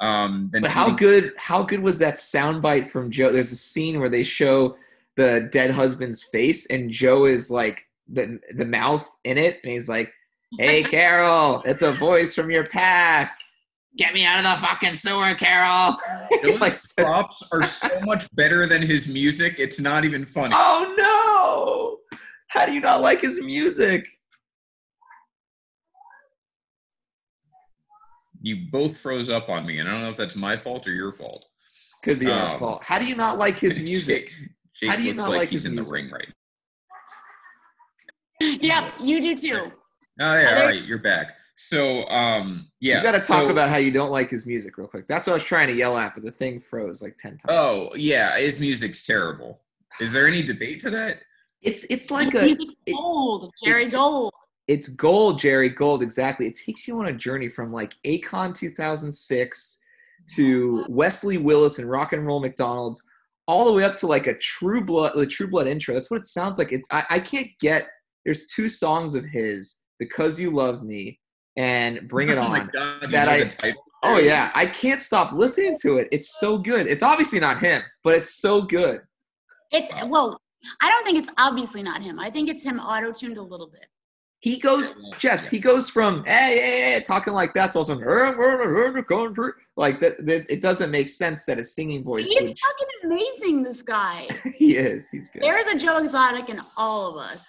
Um, 0.00 0.48
than 0.50 0.62
But 0.62 0.70
how 0.70 0.90
good 0.90 1.34
how 1.36 1.62
good 1.62 1.80
was 1.80 1.98
that 1.98 2.14
soundbite 2.14 2.86
from 2.86 3.10
Joe? 3.10 3.30
There's 3.30 3.52
a 3.52 3.56
scene 3.56 4.00
where 4.00 4.08
they 4.08 4.22
show 4.22 4.76
the 5.16 5.46
dead 5.52 5.70
husband's 5.70 6.22
face 6.22 6.64
and 6.66 6.90
Joe 6.90 7.26
is 7.26 7.50
like 7.50 7.84
the 8.08 8.40
the 8.56 8.64
mouth 8.64 9.06
in 9.24 9.36
it 9.36 9.60
and 9.62 9.70
he's 9.70 9.90
like, 9.90 10.10
Hey 10.58 10.82
Carol, 10.82 11.62
it's 11.66 11.82
a 11.82 11.92
voice 11.92 12.34
from 12.34 12.50
your 12.50 12.66
past. 12.66 13.44
Get 13.96 14.14
me 14.14 14.24
out 14.24 14.38
of 14.38 14.44
the 14.60 14.66
fucking 14.66 14.94
sewer, 14.94 15.34
Carol. 15.34 15.96
He, 16.30 16.38
Those 16.52 16.60
like, 16.60 16.76
says, 16.76 16.92
props 17.04 17.42
are 17.52 17.62
so 17.64 17.88
much 18.04 18.28
better 18.34 18.66
than 18.66 18.82
his 18.82 19.08
music. 19.12 19.58
It's 19.58 19.80
not 19.80 20.04
even 20.04 20.24
funny. 20.24 20.54
oh 20.56 20.94
no! 20.96 22.18
How 22.48 22.66
do 22.66 22.72
you 22.72 22.80
not 22.80 23.00
like 23.00 23.20
his 23.20 23.40
music? 23.40 24.06
You 28.42 28.66
both 28.70 28.96
froze 28.98 29.28
up 29.28 29.48
on 29.48 29.66
me, 29.66 29.78
and 29.78 29.88
I 29.88 29.92
don't 29.92 30.02
know 30.02 30.10
if 30.10 30.16
that's 30.16 30.36
my 30.36 30.56
fault 30.56 30.86
or 30.86 30.92
your 30.92 31.12
fault. 31.12 31.46
Could 32.02 32.18
be 32.18 32.30
our 32.30 32.54
Um, 32.54 32.58
fault. 32.58 32.82
How 32.82 32.98
do 32.98 33.04
you 33.06 33.14
not 33.14 33.38
like 33.38 33.56
his 33.58 33.78
music? 33.78 34.28
Jake, 34.28 34.48
Jake 34.74 34.90
How 34.90 34.96
do 34.96 35.02
you 35.02 35.08
looks 35.10 35.18
not 35.20 35.28
like, 35.30 35.38
like 35.40 35.48
he's 35.50 35.64
his 35.64 35.66
in 35.72 35.74
music? 35.74 35.90
the 35.90 35.92
ring 36.02 36.10
right 36.10 36.28
Yep, 38.62 38.94
you 39.02 39.20
do 39.20 39.36
too. 39.36 39.56
Oh 39.64 39.70
yeah, 40.18 40.24
Are 40.24 40.30
all 40.48 40.54
there- 40.54 40.66
right, 40.68 40.82
you're 40.82 40.96
back. 40.98 41.36
So 41.62 42.06
um 42.08 42.68
yeah. 42.80 42.96
you 42.98 43.02
got 43.02 43.12
to 43.12 43.18
talk 43.18 43.44
so- 43.44 43.50
about 43.50 43.68
how 43.68 43.76
you 43.76 43.90
don't 43.90 44.10
like 44.10 44.30
his 44.30 44.46
music 44.46 44.78
real 44.78 44.88
quick. 44.88 45.06
That's 45.06 45.26
what 45.26 45.34
I 45.34 45.34
was 45.34 45.42
trying 45.44 45.68
to 45.68 45.74
yell 45.74 45.98
at, 45.98 46.14
but 46.14 46.24
the 46.24 46.30
thing 46.30 46.58
froze 46.58 47.02
like 47.02 47.16
ten 47.18 47.32
times. 47.32 47.44
Oh 47.48 47.90
yeah, 47.94 48.38
his 48.38 48.58
music's 48.58 49.04
terrible. 49.06 49.60
Is 50.00 50.12
there 50.12 50.26
any 50.26 50.42
debate 50.42 50.80
to 50.80 50.90
that? 50.90 51.18
It's 51.60 51.84
it's 51.90 52.10
like 52.10 52.32
His 52.32 52.42
a 52.42 52.46
music 52.46 52.68
gold, 52.94 53.50
Jerry 53.64 53.82
it's- 53.82 53.94
Gold. 53.94 54.32
it's 54.68 54.88
gold, 54.88 55.38
Jerry 55.38 55.68
Gold. 55.68 56.02
Exactly. 56.02 56.46
It 56.46 56.56
takes 56.56 56.88
you 56.88 56.98
on 56.98 57.06
a 57.08 57.12
journey 57.12 57.48
from 57.48 57.70
like 57.72 57.92
Akon 58.06 58.54
2006 58.54 59.78
to 60.36 60.84
Wesley 60.88 61.36
Willis 61.36 61.78
and 61.78 61.90
Rock 61.90 62.12
and 62.14 62.24
Roll 62.26 62.40
McDonald's, 62.40 63.02
all 63.46 63.66
the 63.66 63.72
way 63.72 63.84
up 63.84 63.96
to 63.96 64.06
like 64.06 64.26
a 64.26 64.34
True 64.38 64.82
Blood, 64.82 65.12
the 65.14 65.26
True 65.26 65.48
Blood 65.48 65.66
intro. 65.66 65.94
That's 65.94 66.10
what 66.10 66.20
it 66.20 66.26
sounds 66.26 66.56
like. 66.58 66.72
It's 66.72 66.88
I, 66.90 67.04
I 67.10 67.20
can't 67.20 67.48
get. 67.60 67.88
There's 68.24 68.46
two 68.46 68.68
songs 68.70 69.14
of 69.14 69.24
his, 69.26 69.80
"Because 69.98 70.40
You 70.40 70.50
Love 70.50 70.82
Me" 70.82 71.19
and 71.60 72.08
"Bring 72.08 72.28
It 72.30 72.38
oh 72.38 72.42
On." 72.42 72.70
god, 72.72 73.10
that 73.10 73.56
I- 73.62 73.72
Oh 74.02 74.18
yeah, 74.18 74.50
I 74.54 74.64
can't 74.64 75.02
stop 75.02 75.32
listening 75.32 75.76
to 75.82 75.98
it. 75.98 76.08
It's 76.10 76.40
so 76.40 76.56
good. 76.56 76.86
It's 76.88 77.02
obviously 77.02 77.38
not 77.38 77.58
him, 77.58 77.82
but 78.02 78.16
it's 78.16 78.40
so 78.40 78.62
good. 78.62 79.00
It's 79.72 79.90
well, 80.06 80.40
I 80.80 80.88
don't 80.90 81.04
think 81.04 81.18
it's 81.18 81.28
obviously 81.36 81.82
not 81.82 82.02
him. 82.02 82.18
I 82.18 82.30
think 82.30 82.48
it's 82.48 82.64
him 82.64 82.80
auto-tuned 82.80 83.36
a 83.36 83.42
little 83.42 83.68
bit. 83.68 83.84
He 84.38 84.58
goes, 84.58 84.94
Jess. 85.18 85.44
He 85.44 85.58
goes 85.58 85.90
from 85.90 86.24
hey, 86.24 86.58
hey, 86.58 86.92
hey 86.94 87.04
talking 87.06 87.34
like 87.34 87.52
that 87.52 87.72
to 87.72 87.78
also 87.78 87.94
country. 87.98 89.52
Like 89.76 90.00
that, 90.00 90.24
that. 90.26 90.50
It 90.50 90.62
doesn't 90.62 90.90
make 90.90 91.10
sense 91.10 91.44
that 91.44 91.60
a 91.60 91.64
singing 91.64 92.02
voice. 92.02 92.26
He's 92.26 92.48
would- 92.48 92.58
fucking 92.58 92.88
amazing, 93.04 93.62
this 93.62 93.82
guy. 93.82 94.28
he 94.54 94.78
is. 94.78 95.10
He's 95.10 95.28
good. 95.28 95.42
There 95.42 95.58
is 95.58 95.66
a 95.66 95.76
Joe 95.76 95.98
Exotic 96.02 96.48
in 96.48 96.58
all 96.78 97.10
of 97.10 97.16
us. 97.18 97.44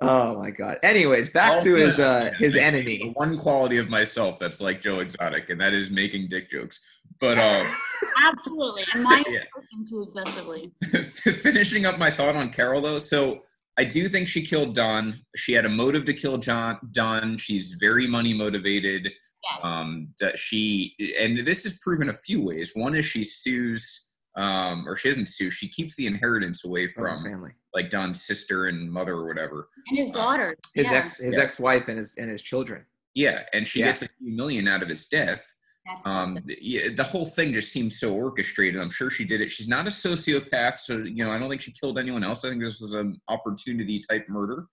Oh 0.00 0.38
my 0.38 0.50
god. 0.50 0.78
Anyways, 0.82 1.30
back 1.30 1.54
All 1.54 1.62
to 1.62 1.74
his 1.74 1.98
uh 1.98 2.30
his 2.38 2.54
The 2.54 2.62
enemy. 2.62 3.10
one 3.14 3.36
quality 3.36 3.78
of 3.78 3.88
myself 3.88 4.38
that's 4.38 4.60
like 4.60 4.80
Joe 4.80 5.00
Exotic, 5.00 5.50
and 5.50 5.60
that 5.60 5.72
is 5.74 5.90
making 5.90 6.28
dick 6.28 6.50
jokes. 6.50 7.02
But 7.20 7.36
uh, 7.38 7.64
Absolutely. 8.22 8.84
And 8.94 9.02
mine 9.02 9.24
Yeah. 9.28 9.40
too 9.88 10.02
excessively. 10.02 10.70
finishing 10.92 11.86
up 11.86 11.98
my 11.98 12.10
thought 12.10 12.36
on 12.36 12.50
Carol 12.50 12.80
though, 12.80 12.98
so 12.98 13.42
I 13.76 13.84
do 13.84 14.08
think 14.08 14.28
she 14.28 14.44
killed 14.44 14.74
Don. 14.74 15.20
She 15.36 15.52
had 15.52 15.64
a 15.64 15.68
motive 15.68 16.04
to 16.06 16.12
kill 16.14 16.36
John. 16.38 16.78
Don. 16.92 17.36
She's 17.36 17.74
very 17.74 18.06
money 18.06 18.34
motivated. 18.34 19.12
Yes. 19.44 19.60
Um, 19.64 20.08
that 20.20 20.36
she 20.38 20.94
and 21.18 21.38
this 21.38 21.64
is 21.64 21.78
proven 21.78 22.08
a 22.08 22.12
few 22.12 22.44
ways. 22.44 22.72
One 22.74 22.94
is 22.96 23.04
she 23.06 23.22
sues, 23.24 24.12
um, 24.36 24.86
or 24.86 24.96
she 24.96 25.08
doesn't 25.08 25.26
sue. 25.28 25.50
She 25.50 25.68
keeps 25.68 25.94
the 25.96 26.06
inheritance 26.06 26.64
away 26.64 26.88
From 26.88 27.04
from 27.20 27.24
family. 27.24 27.52
Like 27.78 27.90
Don's 27.90 28.20
sister 28.30 28.66
and 28.66 28.90
mother 28.98 29.12
or 29.14 29.26
whatever. 29.26 29.68
and 29.88 29.96
his 30.02 30.10
daughter. 30.10 30.48
His 30.74 30.86
yeah, 30.86 30.94
ex 30.98 31.18
his 31.18 31.36
Yeah. 31.36 31.42
ex 31.44 31.58
wife 31.60 31.84
and 31.88 31.98
his 31.98 32.16
and 32.20 32.28
his 32.34 32.42
children. 32.42 32.84
Yeah, 33.14 33.44
and 33.54 33.66
she 33.68 33.78
Yeah. 33.80 33.86
gets 33.86 34.02
a 34.02 34.08
few 34.18 34.30
million 34.40 34.66
out 34.68 34.82
of 34.82 34.88
his 34.88 35.06
death. 35.06 35.44
that's 35.86 36.06
um 36.06 36.34
fucked 36.34 36.50
yeah, 36.60 36.88
the 37.00 37.02
whole 37.12 37.24
thing 37.36 37.48
just 37.58 37.72
seems 37.72 37.98
so 38.02 38.08
orchestrated 38.24 38.78
i'm 38.82 38.90
sure 38.98 39.08
she 39.18 39.24
did 39.32 39.40
it 39.44 39.50
she's 39.50 39.68
not 39.76 39.86
a 39.86 39.90
sociopath 40.06 40.76
so 40.86 40.92
you 40.98 41.22
know 41.24 41.30
i 41.30 41.38
don't 41.38 41.48
think 41.48 41.62
she 41.62 41.72
killed 41.80 41.98
anyone 41.98 42.22
else 42.28 42.44
i 42.44 42.48
think 42.50 42.60
this 42.60 42.78
was 42.84 42.92
an 42.92 43.10
opportunity 43.28 43.98
type 44.10 44.26
murder 44.28 44.66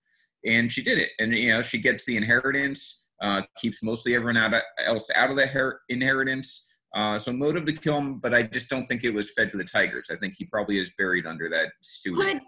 and 0.44 0.70
she 0.74 0.82
did 0.82 0.98
it 1.04 1.10
and 1.18 1.28
you 1.34 1.48
know 1.52 1.62
she 1.62 1.78
gets 1.78 2.04
the 2.04 2.16
inheritance 2.22 3.12
uh 3.22 3.40
keeps 3.56 3.82
mostly 3.82 4.14
everyone 4.14 4.36
out 4.36 4.52
of, 4.52 4.60
else 4.84 5.08
out 5.14 5.30
of 5.30 5.36
the 5.38 5.46
her- 5.46 5.80
inheritance 5.88 6.80
uh 6.94 7.16
so 7.24 7.32
motive 7.32 7.64
to 7.64 7.72
kill 7.72 7.96
him 7.96 8.18
but 8.24 8.34
i 8.34 8.42
just 8.42 8.68
don't 8.68 8.84
think 8.84 9.02
it 9.02 9.14
was 9.18 9.32
fed 9.36 9.50
to 9.50 9.56
the 9.56 9.64
tigers 9.78 10.08
i 10.12 10.16
think 10.16 10.34
he 10.36 10.44
probably 10.44 10.76
is 10.78 10.92
buried 10.98 11.24
under 11.32 11.48
that 11.48 11.68
sewage 11.80 12.26
could 12.34 12.42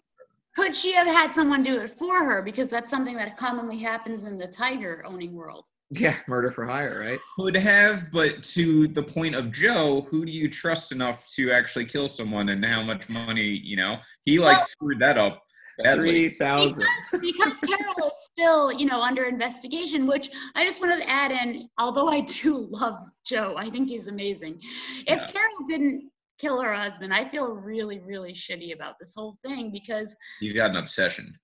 could 0.59 0.75
she 0.75 0.92
have 0.92 1.07
had 1.07 1.33
someone 1.33 1.62
do 1.62 1.79
it 1.81 1.97
for 1.97 2.16
her? 2.25 2.42
Because 2.42 2.68
that's 2.68 2.90
something 2.90 3.14
that 3.14 3.37
commonly 3.37 3.79
happens 3.79 4.25
in 4.25 4.38
the 4.38 4.49
tiger 4.49 5.05
owning 5.07 5.33
world. 5.37 5.64
Yeah, 5.92 6.16
murder 6.27 6.51
for 6.51 6.66
hire, 6.66 6.99
right? 7.01 7.18
could 7.38 7.55
have, 7.55 8.11
but 8.12 8.42
to 8.55 8.88
the 8.88 9.03
point 9.05 9.37
of 9.37 9.53
Joe, 9.53 10.05
who 10.11 10.27
do 10.27 10.33
you 10.33 10.51
trust 10.51 10.90
enough 10.90 11.27
to 11.37 11.53
actually 11.53 11.85
kill 11.87 12.09
someone 12.09 12.49
and 12.49 12.62
how 12.64 12.83
much 12.83 13.09
money, 13.09 13.42
you 13.47 13.77
know? 13.77 13.99
He 14.25 14.40
like 14.40 14.59
Well- 14.59 14.66
screwed 14.66 14.99
that 14.99 15.16
up 15.16 15.44
badly. 15.83 16.09
Three 16.29 16.38
thousand. 16.38 16.87
because 17.12 17.53
Carole 17.64 18.09
is 18.09 18.12
still, 18.33 18.73
you 18.73 18.85
know, 18.87 19.01
under 19.01 19.27
investigation, 19.27 20.09
which 20.09 20.29
I 20.57 20.64
just 20.66 20.81
want 20.81 21.01
to 21.01 21.09
add 21.09 21.31
in, 21.31 21.68
although 21.79 22.09
I 22.09 22.23
do 22.23 22.66
love 22.68 22.99
Joe, 23.25 23.55
I 23.57 23.71
think 23.71 23.88
he's 23.88 24.09
amazing. 24.09 24.61
If 25.07 25.21
Yeah. 25.21 25.27
Carole 25.29 25.66
didn't 25.68 26.11
kill 26.38 26.61
her 26.61 26.74
husband, 26.74 27.12
I 27.12 27.29
feel 27.29 27.48
really, 27.48 27.98
really 28.01 28.33
shitty 28.33 28.74
about 28.74 28.94
this 28.98 29.12
whole 29.16 29.37
thing 29.44 29.70
because 29.72 30.16
He's 30.40 30.53
got 30.55 30.70
an 30.70 30.77
obsession. 30.77 31.35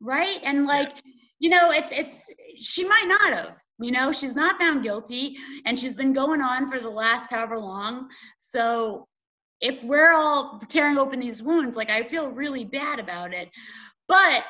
right? 0.00 0.38
And 0.44 0.66
like 0.66 1.02
you 1.40 1.50
know 1.50 1.70
it's 1.70 1.90
it's 1.92 2.26
she 2.56 2.84
might 2.84 3.06
not 3.06 3.32
have 3.32 3.54
you 3.80 3.92
know? 3.92 4.10
She's 4.12 4.34
not 4.34 4.58
found 4.58 4.82
guilty 4.82 5.36
and 5.64 5.78
she's 5.78 5.94
been 5.94 6.12
going 6.12 6.40
on 6.40 6.68
for 6.70 6.80
the 6.80 6.90
last 6.90 7.30
however 7.30 7.58
long. 7.58 8.08
So 8.40 9.06
if 9.60 9.82
we're 9.84 10.12
all 10.12 10.60
tearing 10.68 10.98
open 10.98 11.18
these 11.18 11.42
wounds 11.42 11.74
like 11.76 11.90
i 11.90 12.02
feel 12.04 12.28
really 12.28 12.64
bad 12.64 12.98
about 12.98 13.32
it. 13.32 13.50
But 14.08 14.42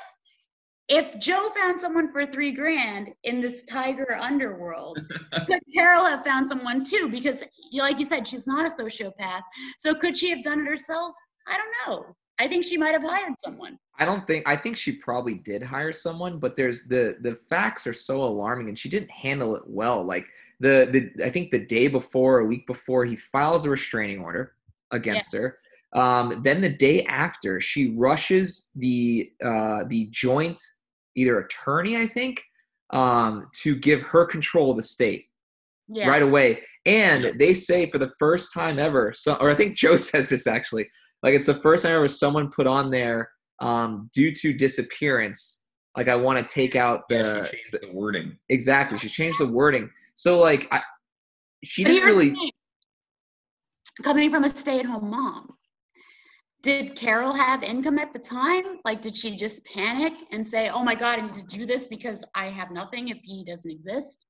if 0.89 1.19
joe 1.19 1.51
found 1.51 1.79
someone 1.79 2.11
for 2.11 2.27
three 2.27 2.51
grand 2.51 3.13
in 3.25 3.41
this 3.41 3.63
tiger 3.65 4.17
underworld 4.21 4.99
could 5.47 5.61
carole 5.75 6.05
have 6.05 6.25
found 6.25 6.49
someone 6.49 6.85
too? 6.85 7.09
Because 7.09 7.43
like 7.73 7.99
you 7.99 8.05
said 8.05 8.27
she's 8.27 8.47
not 8.47 8.67
a 8.67 8.83
sociopath. 8.83 9.43
So 9.79 9.95
could 9.95 10.17
she 10.17 10.31
have 10.31 10.43
done 10.43 10.61
it 10.61 10.67
herself? 10.67 11.15
I 11.47 11.57
don't 11.57 12.01
know. 12.01 12.17
I 12.41 12.47
think 12.47 12.65
she 12.65 12.77
might 12.77 12.93
have 12.93 13.03
hired 13.03 13.35
someone. 13.45 13.79
I 13.99 14.05
don't 14.05 14.27
think 14.27 14.49
I 14.49 14.55
think 14.55 14.77
she 14.77 14.93
probably 14.93 15.35
did 15.35 15.63
hire 15.63 15.93
someone, 15.93 16.39
but 16.39 16.55
there's 16.55 16.85
the 16.85 17.17
the 17.21 17.39
facts 17.49 17.87
are 17.87 17.93
so 17.93 18.23
alarming 18.23 18.69
and 18.69 18.79
she 18.79 18.89
didn't 18.89 19.11
handle 19.11 19.57
it 19.57 19.63
well. 19.67 20.05
Like 20.05 20.27
the 20.61 20.89
the 20.91 21.25
I 21.25 21.31
think 21.31 21.51
the 21.51 21.65
day 21.65 21.89
before, 21.89 22.41
a 22.41 22.45
week 22.45 22.67
before, 22.67 23.05
he 23.05 23.17
files 23.17 23.65
a 23.65 23.71
restraining 23.71 24.21
order 24.21 24.55
against 24.93 25.35
her. 25.35 25.59
Um, 25.95 26.43
then 26.43 26.61
the 26.61 26.69
day 26.69 27.03
after, 27.05 27.61
she 27.61 27.91
rushes 27.97 28.71
the 28.77 29.33
uh, 29.45 29.85
the 29.89 30.09
joint 30.11 30.61
either 31.17 31.39
attorney, 31.41 31.97
I 31.97 32.07
think, 32.07 32.43
um, 32.91 33.49
to 33.63 33.75
give 33.77 34.01
her 34.03 34.25
control 34.25 34.71
of 34.71 34.77
the 34.77 34.83
state 34.83 35.25
yeah 35.89 36.09
right 36.09 36.23
away. 36.23 36.63
And 36.87 37.33
they 37.39 37.55
say 37.55 37.91
for 37.91 37.99
the 37.99 38.13
first 38.19 38.53
time 38.55 38.79
ever, 38.79 39.13
so 39.15 39.35
or 39.41 39.51
I 39.51 39.55
think 39.55 39.77
Joe 39.77 39.97
says 40.11 40.29
this 40.29 40.47
actually, 40.47 40.89
like 41.23 41.35
it's 41.35 41.47
the 41.47 41.61
first 41.63 41.85
time 41.85 41.95
ever 41.95 42.09
someone 42.09 42.51
put 42.51 42.67
on 42.67 42.91
there 42.91 43.31
um, 43.61 44.09
due 44.15 44.33
to 44.33 44.53
disappearance. 44.53 45.65
Like 45.97 46.09
I 46.09 46.15
want 46.17 46.39
to 46.39 46.45
take 46.55 46.77
out 46.77 47.03
Yeah, 47.11 47.23
the, 47.23 47.45
she 47.47 47.57
changed 47.57 47.79
the 47.83 47.93
wording. 47.93 48.37
exactly. 48.51 48.99
She 48.99 49.09
changed 49.09 49.41
the 49.41 49.49
wording. 49.49 49.91
So 50.15 50.39
like 50.41 50.69
I, 50.71 50.81
she 51.65 51.83
But 51.83 51.91
didn't 51.91 52.07
really. 52.07 52.31
thing. 52.31 52.51
coming 54.05 54.31
from 54.31 54.45
a 54.45 54.51
stay-at-home 54.51 55.11
mom 55.11 55.58
did 56.69 56.95
carole 56.95 57.33
have 57.33 57.63
income 57.63 57.99
at 57.99 58.13
the 58.13 58.19
time 58.19 58.79
like 58.85 59.01
did 59.01 59.17
she 59.17 59.35
just 59.35 59.65
panic 59.65 60.13
and 60.33 60.47
say 60.47 60.69
oh 60.69 60.85
my 60.85 60.95
god 60.95 61.19
i 61.19 61.23
need 61.23 61.33
to 61.33 61.43
do 61.47 61.65
this 61.65 61.87
because 61.89 62.23
i 62.35 62.45
have 62.51 62.71
nothing 62.71 63.09
if 63.09 63.17
he 63.23 63.43
doesn't 63.43 63.71
exist 63.71 64.27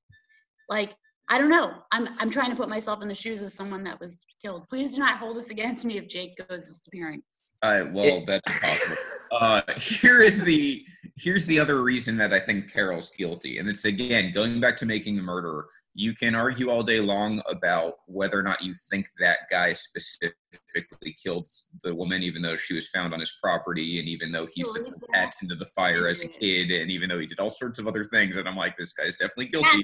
like 0.69 0.95
i 1.31 1.37
don't 1.37 1.49
know 1.51 1.73
i'm, 1.91 2.09
I'm 2.21 2.31
trying 2.31 2.51
to 2.51 2.57
put 2.57 2.69
myself 2.69 3.03
in 3.03 3.09
the 3.09 3.15
shoes 3.15 3.43
of 3.43 3.51
someone 3.51 3.83
that 3.85 3.99
was 4.01 4.25
killed 4.41 4.69
please 4.69 4.93
do 4.95 5.01
not 5.01 5.19
hold 5.19 5.37
this 5.37 5.51
against 5.51 5.85
me 5.85 5.99
if 5.99 6.07
jake 6.07 6.37
goes 6.49 6.69
disappearing 6.69 7.23
All 7.65 7.71
right. 7.73 7.93
well, 7.93 8.05
It- 8.07 8.27
that's 8.27 8.49
impossible. 8.49 8.97
uh, 9.33 9.63
here 9.77 10.23
is 10.23 10.45
the 10.45 10.85
here's 11.17 11.45
the 11.47 11.59
other 11.59 11.83
reason 11.83 12.17
that 12.19 12.33
I 12.33 12.39
think 12.39 12.73
Carole's 12.73 13.11
guilty, 13.11 13.59
and 13.59 13.69
it's 13.69 13.85
again 13.85 14.31
going 14.31 14.61
back 14.61 14.77
to 14.77 14.87
making 14.87 15.17
the 15.17 15.23
murderer. 15.23 15.67
You 15.99 16.15
can 16.15 16.37
argue 16.37 16.71
all 16.71 16.85
day 16.85 17.01
long 17.01 17.43
about 17.47 17.95
whether 18.07 18.39
or 18.39 18.45
not 18.45 18.63
you 18.63 18.73
think 18.73 19.09
that 19.19 19.41
guy 19.51 19.73
specifically 19.73 21.17
killed 21.21 21.49
the 21.83 21.93
woman, 21.93 22.23
even 22.23 22.41
though 22.41 22.55
she 22.55 22.73
was 22.73 22.87
found 22.89 23.13
on 23.13 23.19
his 23.19 23.37
property, 23.43 23.99
and 23.99 24.07
even 24.07 24.31
though 24.31 24.47
he 24.55 24.63
set 24.63 24.93
pets 25.13 25.43
into 25.43 25.57
the 25.57 25.65
fire 25.65 26.07
as 26.07 26.23
a 26.23 26.29
kid, 26.29 26.71
and 26.71 26.89
even 26.89 27.09
though 27.09 27.19
he 27.19 27.27
did 27.27 27.41
all 27.41 27.51
sorts 27.51 27.81
of 27.81 27.89
other 27.89 28.05
things, 28.05 28.37
and 28.37 28.49
I'm 28.49 28.55
like, 28.55 28.77
this 28.77 28.93
guy's 28.93 29.17
definitely 29.17 29.47
guilty. 29.47 29.83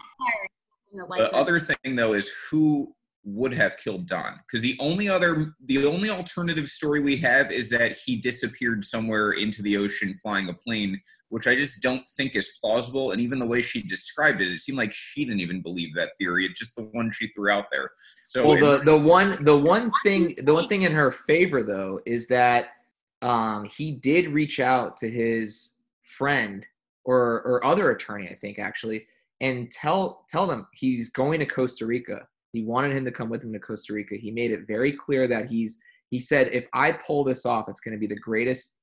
The 0.92 1.34
other 1.34 1.58
thing 1.58 1.96
though 1.96 2.12
is 2.12 2.30
who 2.48 2.94
would 3.24 3.54
have 3.54 3.76
killed 3.78 4.06
Don. 4.06 4.38
Because 4.46 4.60
the 4.60 4.76
only 4.78 5.08
other 5.08 5.54
the 5.64 5.86
only 5.86 6.10
alternative 6.10 6.68
story 6.68 7.00
we 7.00 7.16
have 7.16 7.50
is 7.50 7.70
that 7.70 7.92
he 7.92 8.16
disappeared 8.16 8.84
somewhere 8.84 9.32
into 9.32 9.62
the 9.62 9.76
ocean 9.76 10.14
flying 10.14 10.48
a 10.48 10.52
plane 10.52 11.00
which 11.30 11.46
I 11.46 11.54
just 11.54 11.82
don't 11.82 12.06
think 12.16 12.36
is 12.36 12.58
plausible. 12.60 13.10
And 13.10 13.20
even 13.20 13.38
the 13.38 13.46
way 13.46 13.62
she 13.62 13.82
described 13.82 14.40
it 14.40 14.52
it 14.52 14.60
seemed 14.60 14.78
like 14.78 14.92
she 14.92 15.24
didn't 15.24 15.40
even 15.40 15.62
believe 15.62 15.94
that 15.94 16.12
theory 16.18 16.44
it's 16.44 16.60
just 16.60 16.76
the 16.76 16.84
one 16.92 17.10
she 17.10 17.28
threw 17.28 17.50
out 17.50 17.66
there. 17.72 17.90
So 18.22 18.48
Well, 18.48 18.60
the 18.60 18.84
the 18.84 18.96
one 18.96 19.42
the 19.44 19.56
one 19.56 19.90
thing 20.02 20.34
the 20.42 20.54
one 20.54 20.68
thing 20.68 20.82
in 20.82 20.92
her 20.92 21.10
favor 21.10 21.62
though 21.62 22.00
is 22.04 22.26
that 22.26 22.68
um, 23.22 23.64
he 23.64 23.92
did 23.92 24.28
reach 24.28 24.60
out 24.60 24.98
to 24.98 25.08
his 25.08 25.76
friend 26.02 26.66
or 27.04 27.42
or 27.42 27.64
other 27.64 27.90
attorney, 27.90 28.28
I 28.28 28.34
think 28.34 28.58
actually, 28.58 29.06
and 29.40 29.70
tell 29.70 30.26
tell 30.28 30.46
them 30.46 30.66
he's 30.72 31.08
going 31.08 31.40
to 31.40 31.46
Costa 31.46 31.86
Rica. 31.86 32.26
He 32.54 32.62
wanted 32.64 32.96
him 32.96 33.04
to 33.04 33.10
come 33.10 33.28
with 33.28 33.44
him 33.44 33.52
to 33.52 33.58
Costa 33.58 33.92
Rica. 33.92 34.14
He 34.14 34.30
made 34.30 34.50
it 34.50 34.66
very 34.66 34.90
clear 34.92 35.26
that 35.28 35.50
he's 35.50 35.78
he 36.10 36.20
said 36.20 36.48
if 36.52 36.66
I 36.72 36.92
pull 36.92 37.24
this 37.24 37.44
off, 37.44 37.68
it's 37.68 37.80
going 37.80 37.94
to 37.94 37.98
be 37.98 38.06
the 38.06 38.20
greatest 38.20 38.78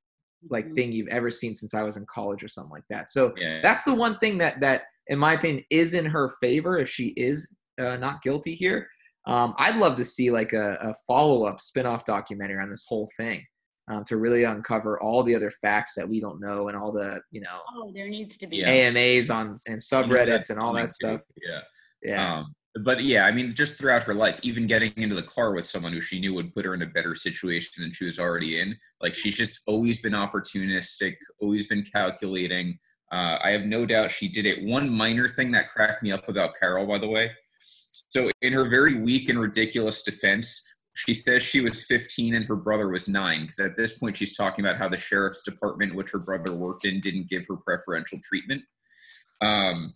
like 0.49 0.65
Mhm. 0.67 0.75
thing 0.75 0.91
you've 0.91 1.07
ever 1.07 1.29
seen 1.31 1.53
since 1.53 1.73
I 1.73 1.83
was 1.83 1.97
in 1.97 2.05
college 2.07 2.43
or 2.43 2.47
something 2.47 2.71
like 2.71 2.83
that. 2.89 3.09
So 3.09 3.33
yeah 3.37 3.61
that's 3.63 3.83
the 3.83 3.95
one 3.95 4.17
thing 4.19 4.37
that 4.39 4.59
that 4.61 4.83
in 5.07 5.17
my 5.17 5.33
opinion 5.33 5.63
is 5.69 5.93
in 5.93 6.05
her 6.05 6.29
favor 6.41 6.77
if 6.79 6.89
she 6.89 7.07
is 7.15 7.55
uh, 7.79 7.97
not 7.97 8.21
guilty 8.21 8.53
here 8.53 8.87
um, 9.27 9.53
i'd 9.59 9.75
love 9.77 9.95
to 9.95 10.03
see 10.05 10.29
like 10.31 10.53
a, 10.53 10.73
a 10.81 10.93
follow-up 11.07 11.59
spin-off 11.59 12.03
documentary 12.05 12.61
on 12.61 12.69
this 12.69 12.85
whole 12.87 13.09
thing 13.17 13.43
um, 13.89 14.03
to 14.05 14.17
really 14.17 14.43
uncover 14.43 14.99
all 15.01 15.23
the 15.23 15.33
other 15.35 15.51
facts 15.61 15.93
that 15.95 16.07
we 16.07 16.19
don't 16.21 16.39
know 16.39 16.67
and 16.67 16.77
all 16.77 16.91
the 16.91 17.19
you 17.31 17.41
know 17.41 17.59
oh 17.75 17.91
there 17.95 18.07
needs 18.09 18.37
to 18.37 18.45
be 18.47 18.63
amas 18.63 19.29
on 19.29 19.55
and 19.67 19.79
subreddits 19.79 20.49
and 20.51 20.59
all 20.59 20.69
Coming 20.73 20.83
that 20.83 20.89
too. 20.89 21.07
stuff 21.07 21.21
yeah 21.47 21.61
yeah 22.03 22.37
Um, 22.39 22.53
but 22.75 23.03
yeah, 23.03 23.25
I 23.25 23.31
mean, 23.31 23.53
just 23.53 23.77
throughout 23.77 24.03
her 24.03 24.13
life, 24.13 24.39
even 24.43 24.65
getting 24.65 24.93
into 24.95 25.15
the 25.15 25.21
car 25.23 25.53
with 25.53 25.65
someone 25.65 25.91
who 25.91 26.01
she 26.01 26.19
knew 26.19 26.33
would 26.33 26.53
put 26.53 26.65
her 26.65 26.73
in 26.73 26.81
a 26.81 26.87
better 26.87 27.15
situation 27.15 27.83
than 27.83 27.91
she 27.91 28.05
was 28.05 28.19
already 28.19 28.59
in. 28.59 28.77
Like 29.01 29.13
she's 29.13 29.35
just 29.35 29.61
always 29.67 30.01
been 30.01 30.13
opportunistic, 30.13 31.15
always 31.41 31.67
been 31.67 31.83
calculating. 31.83 32.79
Uh, 33.11 33.37
I 33.43 33.51
have 33.51 33.65
no 33.65 33.85
doubt 33.85 34.11
she 34.11 34.29
did 34.29 34.45
it. 34.45 34.63
One 34.63 34.89
minor 34.89 35.27
thing 35.27 35.51
that 35.51 35.67
cracked 35.67 36.01
me 36.01 36.13
up 36.13 36.29
about 36.29 36.55
Carole, 36.57 36.87
by 36.87 36.97
the 36.97 37.09
way. 37.09 37.31
So, 37.91 38.31
in 38.41 38.53
her 38.53 38.69
very 38.69 39.01
weak 39.01 39.27
and 39.27 39.37
ridiculous 39.37 40.03
defense, 40.03 40.65
she 40.95 41.13
says 41.13 41.43
she 41.43 41.59
was 41.59 41.83
15 41.85 42.35
and 42.35 42.45
her 42.45 42.55
brother 42.55 42.87
was 42.87 43.09
nine. 43.09 43.41
Because 43.41 43.59
at 43.59 43.75
this 43.75 43.97
point, 43.97 44.15
she's 44.15 44.35
talking 44.35 44.63
about 44.63 44.77
how 44.77 44.87
the 44.87 44.97
sheriff's 44.97 45.43
department, 45.43 45.95
which 45.95 46.11
her 46.11 46.19
brother 46.19 46.53
worked 46.53 46.85
in, 46.85 47.01
didn't 47.01 47.29
give 47.29 47.45
her 47.49 47.57
preferential 47.57 48.19
treatment. 48.23 48.63
Um, 49.41 49.93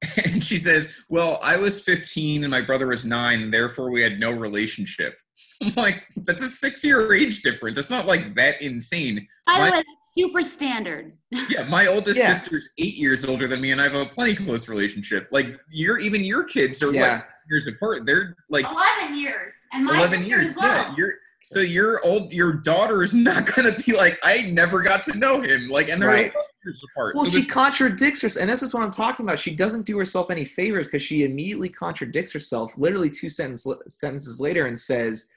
and 0.24 0.42
she 0.44 0.58
says, 0.58 1.04
"Well, 1.08 1.38
I 1.42 1.56
was 1.56 1.80
15 1.82 2.44
and 2.44 2.50
my 2.50 2.60
brother 2.60 2.86
was 2.86 3.04
nine, 3.04 3.42
and 3.42 3.52
therefore 3.52 3.90
we 3.90 4.00
had 4.00 4.20
no 4.20 4.30
relationship." 4.30 5.18
I'm 5.62 5.72
like, 5.76 6.04
"That's 6.16 6.42
a 6.42 6.48
six-year 6.48 7.12
age 7.14 7.42
difference. 7.42 7.76
That's 7.76 7.90
not 7.90 8.06
like 8.06 8.34
that 8.36 8.62
insane." 8.62 9.26
By 9.46 9.66
the 9.70 9.76
way, 9.78 9.84
super 10.16 10.42
standard. 10.42 11.12
Yeah, 11.50 11.64
my 11.64 11.86
oldest 11.88 12.18
Yeah. 12.18 12.32
sister's 12.32 12.68
eight 12.78 12.94
years 12.96 13.24
older 13.24 13.46
than 13.48 13.60
me, 13.60 13.70
and 13.72 13.80
I 13.80 13.84
have 13.84 13.94
a 13.94 14.06
plenty 14.06 14.34
close 14.34 14.68
relationship. 14.68 15.28
Like, 15.30 15.58
your 15.70 15.98
even 15.98 16.24
your 16.24 16.44
kids 16.44 16.82
are 16.82 16.92
Yeah. 16.92 17.16
what 17.16 17.26
years 17.50 17.66
apart. 17.66 18.06
They're 18.06 18.34
like 18.48 18.64
11 18.66 19.18
years. 19.18 19.52
And 19.72 19.84
my 19.84 19.96
11 19.98 20.20
sister 20.20 20.36
years. 20.36 20.48
as 20.50 20.56
well. 20.56 20.68
Yeah, 20.68 20.94
you're 20.96 21.14
so 21.42 21.60
your 21.60 22.04
old 22.04 22.32
your 22.32 22.52
daughter 22.52 23.02
is 23.02 23.14
not 23.14 23.46
gonna 23.54 23.72
be 23.86 23.92
like 23.96 24.18
I 24.22 24.42
never 24.42 24.80
got 24.80 25.02
to 25.04 25.16
know 25.18 25.40
him. 25.40 25.68
Like, 25.68 25.88
and 25.88 26.00
they're 26.00 26.08
Right. 26.08 26.32
11 26.34 26.40
years 26.68 26.84
apart. 26.92 27.14
Well, 27.16 27.24
so 27.24 27.30
she 27.30 27.46
contradicts 27.46 28.20
herself, 28.22 28.40
and 28.42 28.50
this 28.50 28.62
is 28.62 28.72
what 28.74 28.82
I'm 28.82 28.90
talking 28.90 29.24
about. 29.26 29.38
She 29.38 29.54
doesn't 29.54 29.86
do 29.86 29.98
herself 29.98 30.30
any 30.30 30.44
favors 30.44 30.86
because 30.86 31.02
she 31.02 31.24
immediately 31.24 31.68
contradicts 31.68 32.32
herself, 32.32 32.72
literally 32.76 33.10
two 33.10 33.28
sentence, 33.28 33.66
sentences 33.88 34.40
later, 34.40 34.66
and 34.66 34.78
says, 34.78 35.28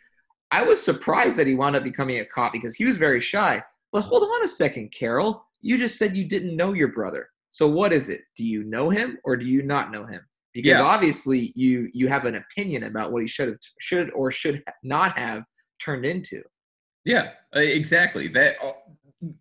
"I 0.52 0.64
was 0.64 0.82
surprised 0.84 1.38
that 1.38 1.48
he 1.48 1.56
wound 1.56 1.76
up 1.76 1.84
becoming 1.84 2.20
a 2.20 2.26
cop 2.26 2.52
because 2.54 2.76
he 2.76 2.86
was 2.86 2.98
very 2.98 3.22
shy." 3.22 3.64
But 3.92 4.02
hold 4.02 4.24
on 4.24 4.44
a 4.44 4.48
second, 4.48 4.92
Carole. 4.92 5.46
You 5.62 5.78
just 5.78 5.98
said 5.98 6.16
you 6.16 6.26
didn't 6.26 6.56
know 6.56 6.74
your 6.74 6.90
brother. 6.90 7.30
So 7.52 7.68
what 7.68 7.92
is 7.92 8.08
it? 8.10 8.22
Do 8.38 8.46
you 8.46 8.64
know 8.64 8.90
him 8.90 9.18
or 9.26 9.36
do 9.36 9.46
you 9.46 9.62
not 9.62 9.92
know 9.92 10.06
him? 10.06 10.22
Because 10.54 10.70
Yeah. 10.80 10.82
obviously 10.82 11.52
you 11.56 11.90
you 11.94 12.08
have 12.08 12.26
an 12.26 12.36
opinion 12.36 12.84
about 12.84 13.12
what 13.12 13.22
he 13.22 13.28
should 13.28 13.50
have 13.50 13.58
should 13.80 14.12
or 14.12 14.32
should 14.32 14.64
not 14.84 15.18
have 15.18 15.44
turned 15.80 16.06
into. 16.06 16.42
yeah, 17.04 17.32
exactly. 17.54 18.28
That 18.28 18.56
uh, 18.64 18.74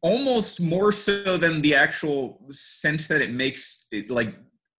almost 0.03 0.61
more 0.61 0.93
so 0.93 1.37
than 1.37 1.63
the 1.63 1.75
actual 1.75 2.41
sense 2.51 3.09
that 3.09 3.23
it 3.23 3.31
makes 3.31 3.87
it 3.93 4.11
like 4.11 4.35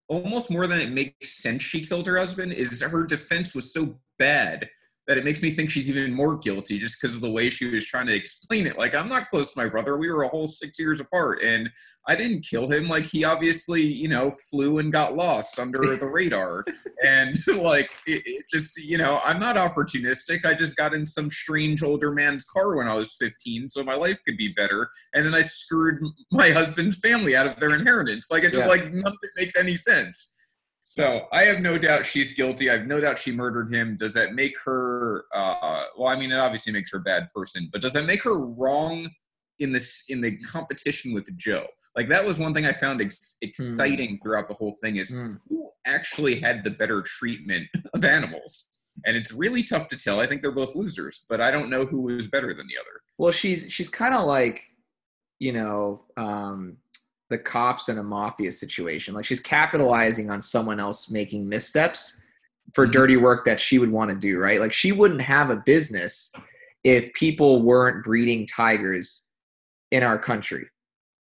almost 0.08 0.52
more 0.52 0.68
than 0.68 0.80
it 0.80 0.92
makes 0.92 1.42
sense 1.42 1.64
she 1.64 1.86
killed 1.86 2.06
her 2.06 2.18
husband 2.18 2.54
is 2.54 2.82
her 2.82 3.06
defense 3.06 3.56
was 3.56 3.74
so 3.74 4.00
bad 4.20 4.70
that 5.08 5.18
it 5.18 5.26
makes 5.26 5.42
me 5.42 5.50
think 5.50 5.70
she's 5.70 5.90
even 5.90 6.14
more 6.14 6.38
guilty 6.38 6.78
just 6.78 7.02
because 7.02 7.16
of 7.16 7.22
the 7.22 7.32
way 7.32 7.50
she 7.50 7.66
was 7.66 7.86
trying 7.86 8.06
to 8.08 8.16
explain 8.16 8.68
it. 8.68 8.78
Like, 8.78 8.94
I'm 8.94 9.10
not 9.10 9.30
close 9.30 9.52
to 9.52 9.60
my 9.60 9.68
brother. 9.68 9.98
We 9.98 10.12
were 10.12 10.24
a 10.24 10.28
whole 10.28 10.48
six 10.48 10.80
years 10.80 11.00
apart, 11.00 11.42
and 11.44 11.70
I 12.08 12.16
didn't 12.16 12.46
kill 12.48 12.70
him. 12.72 12.88
Like, 12.88 13.06
he 13.06 13.24
obviously, 13.24 13.82
you 13.82 14.08
know, 14.08 14.32
flew 14.50 14.78
and 14.78 14.92
got 14.92 15.16
lost 15.16 15.58
under 15.60 15.98
the 15.98 16.08
radar. 16.08 16.64
And, 17.04 17.36
like, 17.58 17.90
it, 18.06 18.22
it 18.26 18.46
just, 18.50 18.78
you 18.78 18.98
know, 19.00 19.20
I'm 19.26 19.40
not 19.40 19.56
opportunistic. 19.56 20.46
I 20.46 20.54
just 20.54 20.78
got 20.78 20.94
in 20.94 21.06
some 21.06 21.30
strange 21.32 21.82
older 21.82 22.12
man's 22.12 22.44
car 22.46 22.78
when 22.78 22.88
I 22.88 22.94
was 22.94 23.16
15 23.16 23.70
so 23.70 23.84
my 23.84 23.96
life 23.96 24.22
could 24.24 24.38
be 24.38 24.50
better. 24.50 24.90
And 25.14 25.26
then 25.26 25.34
I 25.34 25.42
screwed 25.42 26.00
my 26.32 26.52
husband's 26.52 27.00
family 27.00 27.36
out 27.36 27.48
of 27.48 27.60
their 27.60 27.74
inheritance. 27.74 28.28
Like, 28.30 28.44
it 28.44 28.54
just, 28.54 28.64
Yeah. 28.64 28.68
like, 28.68 28.94
nothing 28.94 29.18
makes 29.36 29.56
any 29.58 29.76
sense. 29.76 30.36
So 30.94 31.28
I 31.32 31.44
have 31.44 31.62
no 31.62 31.78
doubt 31.78 32.06
she's 32.06 32.34
guilty. 32.36 32.70
I 32.70 32.74
have 32.74 32.86
no 32.86 33.00
doubt 33.00 33.18
she 33.18 33.32
murdered 33.32 33.74
him. 33.74 33.96
Does 33.96 34.14
that 34.16 34.34
make 34.34 34.56
her? 34.66 35.24
Uh, 35.34 35.86
well, 35.98 36.10
I 36.10 36.20
mean, 36.20 36.32
it 36.34 36.38
obviously 36.38 36.74
makes 36.74 36.92
her 36.92 36.98
a 36.98 37.02
bad 37.02 37.30
person, 37.34 37.70
but 37.72 37.80
does 37.82 37.94
that 37.94 38.06
make 38.06 38.24
her 38.24 38.34
wrong 38.38 39.10
in 39.60 39.72
this 39.72 40.04
in 40.10 40.20
the 40.20 40.36
competition 40.40 41.14
with 41.14 41.34
Joe? 41.38 41.66
Like 41.96 42.10
that 42.10 42.26
was 42.26 42.40
one 42.40 42.54
thing 42.54 42.66
I 42.66 42.74
found 42.74 43.00
ex- 43.02 43.38
exciting 43.42 44.20
throughout 44.22 44.50
the 44.50 44.54
whole 44.54 44.76
thing 44.84 44.98
is 44.98 45.10
Hmm. 45.12 45.36
who 45.48 45.70
actually 45.86 46.40
had 46.42 46.64
the 46.66 46.72
better 46.72 47.02
treatment 47.02 47.68
of 47.94 48.04
animals, 48.04 48.68
and 49.06 49.16
it's 49.16 49.32
really 49.32 49.64
tough 49.64 49.88
to 49.90 49.98
tell. 49.98 50.20
I 50.20 50.28
think 50.28 50.42
they're 50.42 50.52
both 50.52 50.76
losers, 50.76 51.24
but 51.30 51.40
I 51.40 51.52
don't 51.52 51.70
know 51.70 51.86
who 51.86 52.02
was 52.02 52.28
better 52.28 52.54
than 52.54 52.68
the 52.68 52.78
other. 52.78 53.02
Well, 53.18 53.32
she's 53.32 53.72
she's 53.72 53.88
kind 53.88 54.14
of 54.14 54.26
like, 54.26 54.62
you 55.40 55.54
know, 55.54 56.04
um, 56.18 56.78
the 57.32 57.38
cops 57.38 57.90
in 57.90 57.98
a 57.98 58.04
mafia 58.04 58.52
situation. 58.52 59.16
Like 59.16 59.26
she's 59.26 59.40
capitalizing 59.40 60.30
on 60.30 60.42
someone 60.42 60.80
else 60.80 61.10
making 61.10 61.48
missteps 61.48 62.22
for 62.74 62.86
Mhm. 62.86 62.92
dirty 62.92 63.18
work 63.18 63.46
that 63.46 63.60
she 63.60 63.80
would 63.80 63.90
want 63.90 64.12
to 64.12 64.18
do, 64.18 64.38
right? 64.38 64.60
Like 64.60 64.74
she 64.74 64.92
wouldn't 64.92 65.22
have 65.22 65.50
a 65.50 65.64
business 65.66 66.32
if 66.84 67.12
people 67.14 67.64
weren't 67.64 68.04
breeding 68.04 68.46
tigers 68.46 69.32
in 69.92 70.04
our 70.04 70.20
country. 70.20 70.68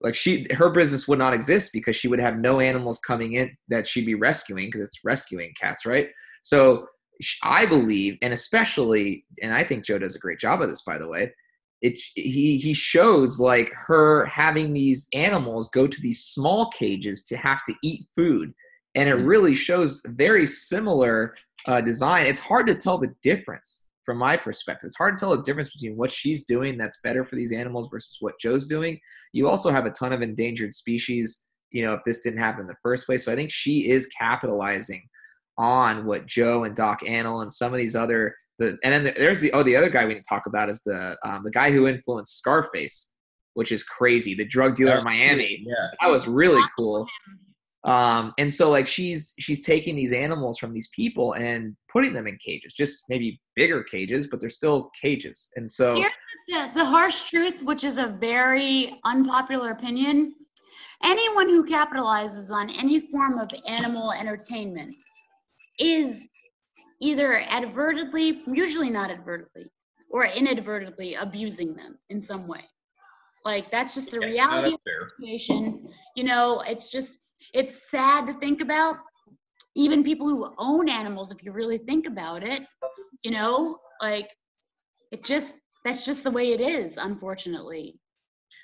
Like 0.02 0.16
she, 0.16 0.46
her 0.54 0.70
business 0.70 1.08
would 1.08 1.20
not 1.20 1.34
exist 1.34 1.72
because 1.72 1.96
she 1.96 2.08
would 2.08 2.20
have 2.20 2.38
no 2.38 2.60
animals 2.60 3.00
coming 3.00 3.34
in 3.34 3.56
that 3.70 3.88
she'd 3.88 4.06
be 4.06 4.16
rescuing 4.16 4.68
because 4.68 4.82
it's 4.82 5.04
rescuing 5.06 5.54
cats, 5.60 5.86
right? 5.86 6.10
So 6.42 6.88
I 7.44 7.66
believe, 7.66 8.18
and 8.22 8.34
especially, 8.34 9.26
and 9.42 9.54
I 9.54 9.64
think 9.64 9.86
Joe 9.86 10.00
does 10.00 10.16
a 10.16 10.20
great 10.20 10.40
job 10.40 10.62
of 10.62 10.70
this, 10.70 10.82
by 10.82 10.98
the 10.98 11.08
way 11.08 11.32
it 11.82 12.00
he 12.16 12.58
he 12.58 12.74
shows 12.74 13.40
like 13.40 13.72
her 13.88 14.26
having 14.26 14.74
these 14.74 15.08
animals 15.14 15.70
go 15.70 15.88
to 15.88 16.02
these 16.02 16.24
small 16.26 16.70
cages 16.70 17.24
to 17.24 17.38
have 17.38 17.64
to 17.66 17.74
eat 17.84 18.06
food. 18.16 18.54
And 18.96 19.10
it 19.10 19.16
Mhm. 19.18 19.28
really 19.28 19.56
shows 19.56 20.02
very 20.08 20.46
similar 20.46 21.36
uh, 21.68 21.80
design. 21.82 22.26
It's 22.26 22.40
hard 22.40 22.68
to 22.68 22.76
tell 22.76 22.98
the 22.98 23.14
difference 23.24 23.88
from 24.06 24.18
my 24.18 24.36
perspective. 24.36 24.88
It's 24.88 24.98
hard 24.98 25.18
to 25.18 25.22
tell 25.22 25.36
the 25.36 25.44
difference 25.44 25.72
between 25.72 25.96
what 25.96 26.12
she's 26.12 26.44
doing 26.44 26.78
that's 26.78 27.00
better 27.04 27.24
for 27.24 27.36
these 27.36 27.52
animals 27.52 27.88
versus 27.92 28.18
what 28.20 28.40
joe's 28.40 28.68
doing. 28.68 29.00
You 29.32 29.48
also 29.48 29.70
have 29.70 29.86
a 29.86 29.92
ton 29.92 30.12
of 30.14 30.22
endangered 30.22 30.74
species 30.74 31.46
you 31.74 31.84
know 31.84 31.94
if 31.94 32.02
this 32.06 32.20
didn't 32.20 32.40
happen 32.40 32.62
in 32.62 32.68
the 32.68 32.76
first 32.84 33.06
place. 33.06 33.24
So 33.26 33.32
i 33.32 33.36
think 33.36 33.50
she 33.52 33.90
is 33.90 34.08
capitalizing 34.08 35.02
on 35.58 36.06
what 36.06 36.26
joe 36.26 36.64
and 36.66 36.76
doc 36.76 37.02
Antle 37.02 37.42
and 37.44 37.52
some 37.54 37.72
of 37.74 37.78
these 37.78 37.96
other 37.96 38.36
the, 38.60 38.78
and 38.84 39.06
then 39.06 39.14
there's 39.18 39.40
the 39.40 39.52
oh 39.54 39.64
the 39.64 39.76
other 39.76 39.90
guy 39.90 40.06
we 40.06 40.14
didn't 40.14 40.26
talk 40.30 40.46
about 40.46 40.70
is 40.70 40.82
the 40.84 41.18
um, 41.24 41.42
the 41.44 41.52
guy 41.52 41.72
who 41.72 41.88
influenced 41.88 42.38
Scarface, 42.38 43.14
which 43.54 43.72
is 43.72 43.84
crazy. 43.84 44.36
The 44.36 44.46
drug 44.46 44.76
dealer 44.76 44.98
in 44.98 45.04
Miami. 45.04 45.64
Yeah. 45.66 45.88
That 46.00 46.10
was 46.10 46.28
really 46.28 46.64
cool. 46.78 47.08
Um, 47.84 48.34
and 48.38 48.54
so 48.54 48.70
like 48.70 48.86
she's 48.86 49.34
she's 49.40 49.66
taking 49.66 49.96
these 49.96 50.14
animals 50.14 50.60
from 50.60 50.74
these 50.74 50.90
people 50.96 51.34
and 51.34 51.76
putting 51.92 52.14
them 52.14 52.28
in 52.28 52.38
cages, 52.38 52.74
just 52.74 53.06
maybe 53.10 53.42
bigger 53.56 53.84
cages, 53.84 54.28
but 54.28 54.40
they're 54.40 54.50
still 54.50 54.92
cages. 55.02 55.50
And 55.56 55.70
so 55.70 55.96
Here's 55.96 56.14
the, 56.48 56.70
the 56.76 56.86
harsh 56.86 57.30
truth, 57.30 57.64
which 57.64 57.84
is 57.84 57.98
a 57.98 58.08
very 58.08 59.00
unpopular 59.04 59.72
opinion. 59.72 60.36
Anyone 61.04 61.50
who 61.50 61.66
capitalizes 61.66 62.52
on 62.52 62.70
any 62.70 63.10
form 63.10 63.40
of 63.40 63.50
animal 63.68 64.12
entertainment 64.12 64.96
is 65.80 66.28
either 67.02 67.42
advertently, 67.50 68.44
usually 68.48 68.90
not 68.90 69.12
advertently, 69.12 69.72
or 70.10 70.26
inadvertently 70.26 71.16
abusing 71.16 71.76
them 71.76 71.98
in 72.10 72.22
some 72.22 72.48
way. 72.48 72.62
Like 73.46 73.72
that's 73.72 73.96
just 73.96 74.12
the 74.12 74.22
Yeah, 74.22 74.28
reality 74.28 74.72
that's 74.72 74.74
of 74.74 74.80
the 74.86 75.10
situation. 75.26 75.90
You 76.16 76.26
know, 76.26 76.62
it's 76.62 76.92
just 76.92 77.18
it's 77.54 77.90
sad 77.90 78.28
to 78.28 78.34
think 78.34 78.62
about. 78.62 78.98
Even 79.76 80.04
people 80.04 80.28
who 80.28 80.54
own 80.58 80.90
animals, 80.90 81.32
if 81.32 81.44
you 81.44 81.52
really 81.54 81.78
think 81.78 82.08
about 82.08 82.44
it, 82.44 82.64
you 83.24 83.32
know, 83.32 83.80
like 84.02 84.30
it 85.12 85.24
just 85.26 85.56
that's 85.86 86.06
just 86.06 86.24
the 86.24 86.32
way 86.32 86.54
it 86.54 86.62
is, 86.62 86.98
unfortunately. 86.98 88.01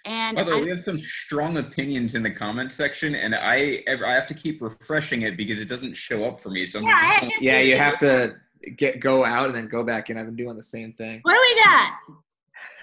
And 0.06 0.38
By 0.38 0.44
the 0.44 0.52
way, 0.52 0.64
we 0.64 0.70
have 0.70 0.80
some 0.80 0.98
strong 0.98 1.58
opinions 1.58 2.16
in 2.16 2.24
the 2.24 2.32
comment 2.32 2.72
section, 2.72 3.14
and 3.16 3.36
I 3.36 3.84
I 3.88 4.14
have 4.14 4.28
to 4.28 4.34
keep 4.34 4.62
refreshing 4.62 5.24
it 5.24 5.36
because 5.36 5.60
it 5.60 5.68
doesn't 5.68 5.96
show 5.96 6.26
up 6.26 6.40
for 6.40 6.50
me. 6.50 6.66
So 6.66 6.80
I'm 6.80 6.86
Yeah, 6.86 7.02
just 7.02 7.22
going 7.22 7.32
yeah, 7.42 7.60
you 7.60 7.76
have 7.78 7.98
to 8.00 8.36
get 8.76 9.00
go 9.00 9.26
out 9.26 9.48
and 9.48 9.56
then 9.58 9.68
go 9.68 9.84
back 9.84 10.10
in. 10.10 10.18
I've 10.18 10.26
been 10.26 10.36
doing 10.36 10.56
the 10.56 10.64
same 10.64 10.94
thing. 10.94 11.20
what 11.24 11.34
do 11.34 11.40
we 11.42 11.56
got? 11.64 11.94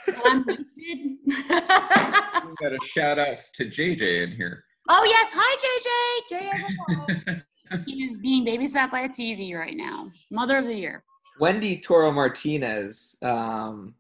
I'm 0.27 0.45
wasted. 0.47 1.19
got 2.61 2.73
a 2.73 2.79
shout 2.85 3.19
out 3.19 3.39
to 3.55 3.65
JJ 3.65 4.25
in 4.25 4.33
here. 4.33 4.65
oh 4.89 5.05
yes, 5.05 5.31
hi 5.35 5.57
JJ. 5.65 5.91
JJ, 6.31 6.51
has 7.27 7.43
he 7.87 8.05
is 8.05 8.21
being 8.21 8.45
babysat 8.45 8.91
by 8.91 9.01
a 9.01 9.09
TV 9.09 9.55
right 9.55 9.77
now. 9.77 10.09
Mother 10.31 10.59
of 10.59 10.67
the 10.67 10.75
year. 10.75 11.05
Wendy 11.41 11.79
Toro 11.81 12.13
Martinez 12.13 13.17
um, 13.23 13.95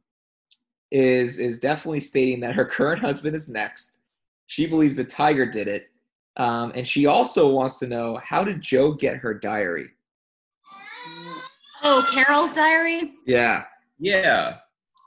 is 0.95 1.39
is 1.41 1.59
definitely 1.59 1.99
stating 1.99 2.39
that 2.39 2.55
her 2.55 2.65
current 2.65 3.01
husband 3.03 3.35
is 3.35 3.49
next. 3.49 3.99
She 4.47 4.67
believes 4.67 4.95
the 4.95 5.05
tiger 5.05 5.45
did 5.45 5.67
it, 5.67 5.89
um, 6.37 6.71
and 6.77 6.87
she 6.87 7.07
also 7.07 7.51
wants 7.51 7.81
to 7.81 7.89
know 7.89 8.21
how 8.23 8.45
did 8.45 8.63
Joe 8.63 8.93
get 8.93 9.17
her 9.17 9.35
diary? 9.35 9.89
Oh, 11.83 12.07
Carole's 12.11 12.55
diary. 12.55 13.11
Yeah, 13.27 13.65
Yeah, 13.99 14.59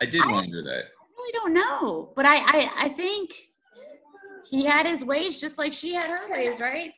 I 0.02 0.06
did 0.06 0.22
wonder 0.30 0.62
that. 0.64 0.84
I 0.84 1.06
really 1.18 1.32
don't 1.34 1.54
know, 1.54 2.12
but 2.16 2.26
I, 2.26 2.38
I, 2.38 2.72
I 2.78 2.90
think 2.90 3.34
he 4.46 4.66
had 4.66 4.86
his 4.86 5.04
ways 5.04 5.40
just 5.42 5.58
like 5.58 5.74
she 5.74 5.94
had 5.94 6.10
her 6.10 6.30
ways, 6.32 6.60
right? 6.60 6.94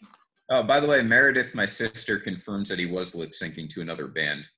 Oh, 0.49 0.63
by 0.63 0.79
the 0.79 0.87
way, 0.87 1.03
Meredith, 1.03 1.53
my 1.55 1.65
sister, 1.65 2.17
confirms 2.17 2.69
that 2.69 2.79
he 2.79 2.87
was 2.87 3.15
lip 3.15 3.31
syncing 3.31 3.69
to 3.69 3.81
another 3.81 4.07
band. 4.07 4.49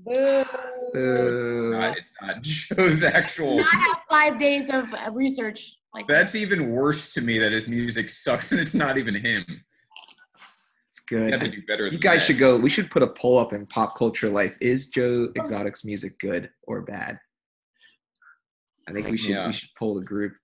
Boo. 0.00 1.70
Not, 1.72 1.96
it's 1.98 2.12
not 2.20 2.42
Joe's 2.42 3.02
actual. 3.04 3.58
Not 3.58 3.72
have 3.74 3.96
five 4.08 4.38
days 4.38 4.68
of 4.70 4.92
uh, 4.94 5.10
research 5.12 5.76
like 5.94 6.06
That's 6.08 6.34
even 6.34 6.70
worse 6.70 7.14
to 7.14 7.20
me 7.20 7.38
that 7.38 7.52
his 7.52 7.68
music 7.68 8.10
sucks 8.10 8.50
and 8.52 8.60
it's 8.60 8.74
not 8.74 8.98
even 8.98 9.14
him. 9.14 9.44
it's 10.90 11.02
You 11.10 11.18
have 11.18 11.40
to 11.40 11.48
good. 11.48 11.52
do 11.54 11.62
better. 11.66 11.86
You 11.86 11.98
guys 11.98 12.18
that. 12.20 12.26
should 12.26 12.38
go. 12.38 12.58
We 12.58 12.68
should 12.70 12.90
put 12.90 13.02
a 13.02 13.08
poll 13.08 13.38
up 13.38 13.52
in 13.52 13.66
pop 13.66 13.96
culture 13.96 14.28
life. 14.28 14.54
Is 14.60 14.88
Joe 14.88 15.28
Exotic's 15.36 15.84
music 15.84 16.18
good 16.18 16.50
or 16.64 16.82
bad? 16.82 17.18
I 18.88 18.92
think 18.92 19.08
we 19.08 19.16
should 19.16 19.30
Yeah. 19.30 19.46
we 19.46 19.52
should 19.52 19.70
poll 19.78 19.94
the 19.94 20.04
group. 20.04 20.34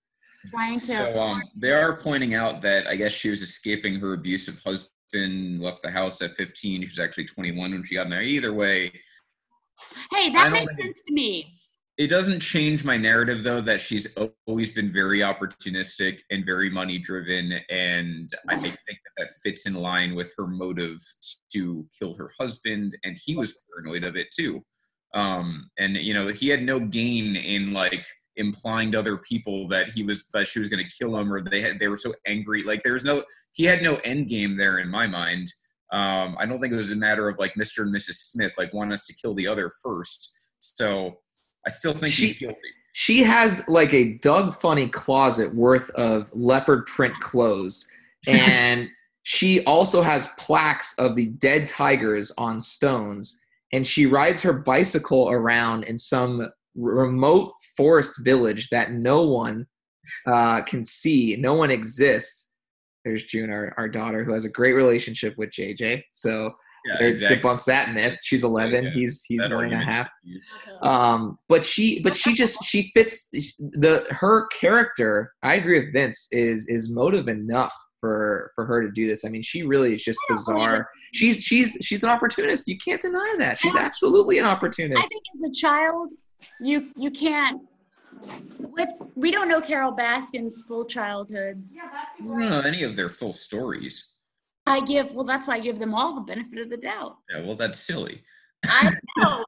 trying 0.49 0.79
to. 0.81 0.87
So 0.87 1.21
um, 1.21 1.43
they 1.57 1.73
are 1.73 1.97
pointing 1.97 2.35
out 2.35 2.63
that 2.63 2.87
I 2.87 2.97
guess 2.97 3.13
she 3.13 3.29
was 3.31 3.43
escaping 3.43 4.01
her 4.01 4.15
abusive 4.15 4.63
husband 4.65 4.91
husband 5.13 5.61
left 5.61 5.83
the 5.83 5.91
house 5.91 6.23
at 6.23 6.31
15. 6.37 6.83
She 6.83 6.87
was 6.87 7.01
actually 7.01 7.25
21 7.25 7.73
when 7.73 7.83
she 7.83 7.97
got 7.97 8.09
married. 8.09 8.29
Either 8.29 8.53
way, 8.55 8.93
Hey, 10.13 10.31
that 10.31 10.53
makes 10.53 10.73
it- 10.73 10.81
sense 10.83 11.03
to 11.07 11.13
me. 11.13 11.57
it 11.99 12.09
doesn't 12.09 12.41
change 12.41 12.83
my 12.85 12.97
narrative 12.97 13.43
though 13.43 13.61
that 13.61 13.81
she's 13.81 14.07
always 14.47 14.75
been 14.75 14.91
very 14.91 15.19
opportunistic 15.19 16.23
and 16.31 16.47
very 16.47 16.71
money 16.71 16.97
driven 16.99 17.61
and 17.69 18.31
i 18.49 18.57
think 18.59 18.75
that 18.89 18.97
that 19.19 19.29
fits 19.43 19.67
in 19.67 19.75
line 19.75 20.15
with 20.15 20.33
her 20.39 20.47
motive 20.47 20.99
to 21.53 21.87
kill 21.99 22.15
her 22.15 22.31
husband 22.41 22.97
and 23.05 23.19
he 23.25 23.37
was 23.37 23.63
paranoid 23.69 24.05
of 24.05 24.17
it 24.17 24.29
too. 24.35 24.65
Um 25.13 25.69
and 25.79 25.97
you 25.97 26.15
know 26.15 26.29
he 26.29 26.49
had 26.49 26.63
no 26.63 26.79
gain 26.81 27.37
in 27.37 27.73
like 27.73 28.07
implying 28.37 28.93
to 28.93 28.99
other 28.99 29.19
people 29.19 29.67
that 29.69 29.89
he 29.89 30.03
was 30.03 30.25
that 30.33 30.47
she 30.47 30.61
was 30.61 30.69
going 30.69 30.83
to 30.83 30.91
kill 30.99 31.17
him 31.19 31.31
or 31.33 31.43
they 31.43 31.61
had 31.61 31.79
they 31.81 31.89
were 31.89 31.97
so 31.97 32.15
angry. 32.27 32.63
Like 32.63 32.83
there's 32.85 33.05
no 33.05 33.25
he 33.53 33.65
had 33.65 33.83
no 33.83 33.97
end 34.05 34.29
game 34.29 34.57
there 34.57 34.79
in 34.79 34.89
my 34.89 35.07
mind 35.07 35.53
um 35.93 36.37
i 36.39 36.47
don't 36.47 36.61
think 36.61 36.73
it 36.73 36.77
was 36.77 36.93
a 36.93 36.97
matter 36.97 37.29
of 37.29 37.39
like 37.39 37.55
mr 37.55 37.83
and 37.83 37.95
mrs 37.95 38.31
smith 38.31 38.55
like 38.59 38.73
want 38.73 38.93
us 38.93 39.07
to 39.07 39.15
kill 39.15 39.35
the 39.35 39.47
other 39.47 39.71
first 39.83 40.53
so 40.61 41.19
i 41.67 41.71
still 41.71 41.93
think 41.93 42.15
he's 42.15 42.31
She- 42.31 42.47
guilty 42.47 42.59
She 42.93 43.23
has 43.23 43.69
like 43.69 43.95
a 43.95 44.15
Doug 44.19 44.61
Funnie 44.61 44.89
closet 44.89 45.55
worth 45.55 45.89
of 45.91 46.29
leopard 46.33 46.87
print 46.87 47.15
clothes, 47.21 47.89
and 48.27 48.89
she 49.23 49.63
also 49.65 50.03
has 50.03 50.29
plaques 50.39 50.99
of 50.99 51.15
the 51.15 51.27
dead 51.39 51.69
tigers 51.69 52.33
on 52.37 52.61
stones. 52.61 53.41
And 53.73 53.87
she 53.87 54.07
rides 54.07 54.43
her 54.43 54.53
bicycle 54.53 55.31
around 55.31 55.85
in 55.85 55.97
some 55.97 56.49
remote 56.75 57.53
forest 57.77 58.21
village 58.25 58.69
that 58.71 58.91
no 58.91 59.23
one 59.23 59.67
uh, 60.27 60.63
can 60.63 60.83
see, 60.85 61.37
no 61.39 61.55
one 61.55 61.71
exists. 61.71 62.50
There's 63.05 63.25
June, 63.25 63.51
our, 63.51 63.75
our 63.79 63.89
daughter, 63.89 64.25
who 64.25 64.33
has 64.33 64.45
a 64.45 64.49
great 64.51 64.73
relationship 64.75 65.35
with 65.39 65.51
JJ. 65.51 66.03
So 66.13 66.51
yeah 66.87 67.07
exactly 67.07 67.37
debunks 67.37 67.67
that 67.67 67.93
myth. 67.93 68.19
She's 68.25 68.43
11. 68.43 68.85
Yeah, 68.85 68.91
He's 68.91 69.23
he's 69.29 69.41
That 69.41 69.53
one 69.55 69.65
and 69.67 69.75
a 69.75 69.77
argument's 69.77 69.97
half 69.97 70.09
defeated. 70.25 70.43
um 70.83 71.39
but 71.49 71.63
she 71.65 72.01
but 72.01 72.17
she 72.17 72.33
just 72.33 72.65
she 72.65 72.91
fits 72.95 73.29
the 73.59 74.07
her 74.11 74.47
character 74.47 75.31
i 75.43 75.57
agree 75.57 75.79
with 75.79 75.93
vince 75.93 76.29
is 76.33 76.67
is 76.69 76.89
motive 76.89 77.29
enough 77.29 77.75
for 78.01 78.51
for 78.55 78.65
her 78.65 78.81
to 78.81 78.91
do 78.93 79.07
this 79.07 79.27
i 79.27 79.29
mean 79.29 79.43
she 79.43 79.63
really 79.63 79.95
is 79.95 80.03
just 80.03 80.19
bizarre 80.31 80.89
she's 81.13 81.43
she's 81.43 81.77
she's 81.83 82.03
an 82.03 82.09
opportunist 82.09 82.67
you 82.67 82.79
can't 82.79 83.03
deny 83.03 83.37
that 83.39 83.59
she's 83.59 83.77
absolutely 83.77 84.39
an 84.39 84.47
I 84.47 84.53
opportunist 84.53 85.07
think 85.07 85.23
as 85.45 85.51
a 85.51 85.55
child, 85.55 86.09
you 86.63 86.89
you 86.97 87.11
can't. 87.11 87.61
With 88.59 88.91
we 89.15 89.31
don't 89.31 89.49
know 89.49 89.61
Carole 89.61 89.97
Baskin's 89.97 90.63
full 90.63 90.85
childhood. 90.85 91.63
I 91.83 92.23
don't 92.23 92.49
know 92.49 92.61
any 92.61 92.83
of 92.83 92.97
their 92.97 93.09
full 93.09 93.33
stories. 93.33 94.17
I 94.67 94.81
give 94.81 95.13
well, 95.13 95.25
that's 95.25 95.47
why 95.47 95.57
I 95.57 95.61
give 95.61 95.79
them 95.79 95.95
all 95.95 96.15
the 96.15 96.21
benefit 96.21 96.59
of 96.59 96.71
the 96.71 96.77
doubt. 96.77 97.17
Yeah, 97.31 97.45
well, 97.45 97.57
that's 97.57 97.79
silly. 97.79 98.23
I 98.65 98.93
know. 99.19 99.45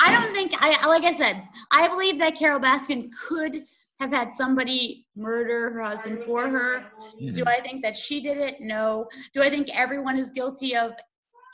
I 0.00 0.12
don't 0.12 0.32
think 0.34 0.52
I 0.58 0.86
like 0.86 1.04
I 1.04 1.12
said, 1.12 1.42
I 1.70 1.88
believe 1.88 2.18
that 2.18 2.36
Carole 2.36 2.60
Baskin 2.60 3.10
could 3.28 3.62
have 4.00 4.10
had 4.10 4.34
somebody 4.34 5.06
murder 5.16 5.70
her 5.70 5.82
husband 5.82 6.24
for 6.24 6.48
her. 6.48 6.84
Do 7.18 7.42
hmm. 7.42 7.48
I 7.48 7.60
think 7.60 7.82
that 7.82 7.96
she 7.96 8.20
did 8.20 8.38
it? 8.38 8.56
No. 8.60 9.08
Do 9.34 9.42
I 9.42 9.48
think 9.48 9.68
everyone 9.72 10.18
is 10.18 10.30
guilty 10.30 10.76
of 10.76 10.92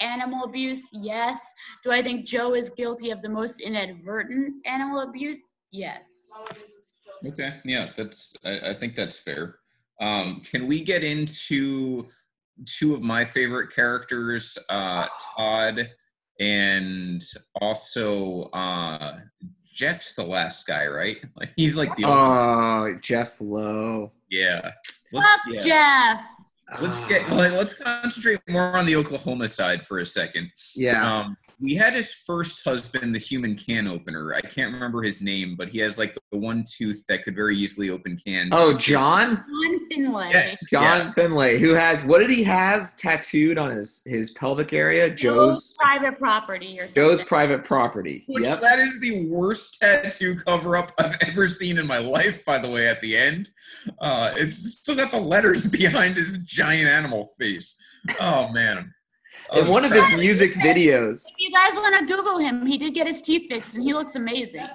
animal 0.00 0.44
abuse? 0.44 0.88
Yes. 0.92 1.38
Do 1.84 1.92
I 1.92 2.02
think 2.02 2.26
Joe 2.26 2.54
is 2.54 2.70
guilty 2.70 3.10
of 3.10 3.22
the 3.22 3.28
most 3.28 3.60
inadvertent 3.60 4.54
animal 4.66 5.00
abuse? 5.00 5.38
Yes. 5.72 6.30
Okay, 7.26 7.54
yeah, 7.64 7.90
that's. 7.96 8.36
I, 8.44 8.70
I 8.70 8.74
think 8.74 8.94
that's 8.94 9.18
fair. 9.18 9.56
Um, 10.00 10.42
can 10.44 10.66
we 10.66 10.82
get 10.82 11.02
into 11.04 12.08
two 12.66 12.94
of 12.94 13.02
my 13.02 13.24
favorite 13.24 13.72
characters, 13.72 14.58
uh, 14.68 15.06
Todd, 15.36 15.90
and 16.40 17.22
also 17.60 18.42
uh, 18.52 19.18
Jeff's 19.72 20.14
the 20.14 20.24
last 20.24 20.66
guy, 20.66 20.86
right? 20.86 21.18
Like 21.36 21.50
he's 21.56 21.76
like 21.76 21.94
the 21.96 22.04
only- 22.04 22.92
oh 22.94 22.98
jeff 23.00 23.40
lowe 23.40 24.12
yeah. 24.30 24.60
Fuck 25.12 25.24
Let's 25.46 25.46
yeah. 25.48 25.62
Jeff. 25.62 26.80
Let's 26.80 27.04
get 27.04 27.30
like, 27.30 27.52
let's 27.52 27.74
concentrate 27.78 28.40
more 28.48 28.76
on 28.76 28.86
the 28.86 28.96
Oklahoma 28.96 29.46
side 29.46 29.86
for 29.86 29.98
a 29.98 30.06
second. 30.06 30.50
yeah 30.74 31.18
Um, 31.20 31.36
we 31.62 31.74
had 31.76 31.92
his 31.94 32.12
first 32.12 32.64
husband, 32.64 33.14
the 33.14 33.18
human 33.18 33.54
can 33.56 33.86
opener. 33.86 34.34
I 34.34 34.40
can't 34.40 34.72
remember 34.74 35.02
his 35.02 35.22
name, 35.22 35.54
but 35.56 35.68
he 35.68 35.78
has 35.78 35.96
like 35.98 36.14
the 36.32 36.38
one 36.38 36.64
tooth 36.76 37.06
that 37.08 37.22
could 37.22 37.36
very 37.36 37.56
easily 37.56 37.88
open 37.90 38.16
cans. 38.26 38.50
oh 38.52 38.76
john 38.76 39.36
John 39.36 39.88
Finlay. 39.90 40.30
Yes. 40.32 40.64
john 40.70 40.82
Yeah. 40.82 41.12
finlay 41.12 41.58
who 41.58 41.74
has 41.74 42.02
what 42.04 42.18
did 42.18 42.30
he 42.30 42.42
have 42.44 42.96
tattooed 42.96 43.58
on 43.58 43.70
his 43.70 44.02
his 44.06 44.30
pelvic 44.32 44.72
area 44.72 45.08
joe's 45.14 45.72
private 45.78 46.18
property 46.18 46.78
or 46.80 46.88
something. 46.88 46.94
joe's 47.02 47.22
private 47.22 47.64
property 47.64 48.24
Which 48.26 48.44
yep 48.44 48.60
that 48.60 48.78
is 48.78 48.98
the 49.00 49.26
worst 49.26 49.78
tattoo 49.80 50.36
cover 50.36 50.76
up 50.76 50.90
I've 50.98 51.16
ever 51.26 51.48
seen 51.48 51.78
in 51.78 51.86
my 51.86 51.98
life, 51.98 52.44
by 52.44 52.58
the 52.58 52.70
way, 52.70 52.88
at 52.88 53.00
the 53.00 53.16
end. 53.16 53.50
Uh, 54.00 54.32
it's 54.36 54.78
still 54.80 54.96
got 54.96 55.10
the 55.10 55.20
letters 55.20 55.66
behind 55.70 56.16
his 56.16 56.38
giant 56.38 56.88
animal 56.88 57.28
face. 57.38 57.78
Oh, 58.20 58.50
man. 58.52 58.92
I 59.52 59.60
in 59.60 59.68
one 59.68 59.84
of 59.84 59.92
his 59.92 60.10
music 60.12 60.54
videos 60.54 61.24
If 61.26 61.34
you 61.38 61.50
guys 61.52 61.74
want 61.74 61.96
to 61.98 62.06
Google 62.16 62.38
him, 62.38 62.64
he 62.66 62.78
did 62.78 62.94
get 62.94 63.06
his 63.06 63.20
teeth 63.20 63.48
fixed 63.48 63.74
and 63.74 63.82
he 63.84 63.92
looks 63.94 64.16
amazing. 64.16 64.66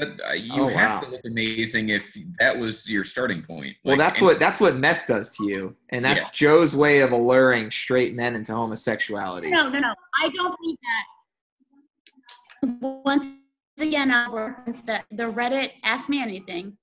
uh, 0.00 0.32
you 0.32 0.52
Oh, 0.54 0.68
have 0.68 1.02
wow. 1.02 1.08
to 1.08 1.12
look 1.12 1.20
amazing 1.24 1.90
if 1.90 2.16
that 2.40 2.58
was 2.58 2.88
your 2.90 3.04
starting 3.04 3.42
point. 3.42 3.76
Well, 3.84 3.96
that's 3.96 4.18
and- 4.18 4.26
what 4.26 4.40
that's 4.40 4.60
what 4.60 4.76
meth 4.76 5.06
does 5.06 5.36
to 5.36 5.44
you, 5.46 5.76
and 5.90 6.04
that's 6.04 6.24
Yeah. 6.24 6.30
Joe's 6.32 6.74
way 6.74 7.00
of 7.00 7.12
alluring 7.12 7.70
straight 7.70 8.14
men 8.14 8.34
into 8.34 8.52
homosexuality. 8.54 9.50
No, 9.50 9.68
no, 9.68 9.78
no. 9.78 9.94
I 10.20 10.28
don't 10.30 10.54
believe 10.60 10.78
that. 10.82 11.04
Once 13.04 13.26
again, 13.78 14.10
I'll 14.10 14.32
reference 14.32 14.82
that 14.82 15.04
the 15.12 15.24
Reddit 15.24 15.72
Ask 15.82 16.08
Me 16.08 16.22
Anything. 16.22 16.76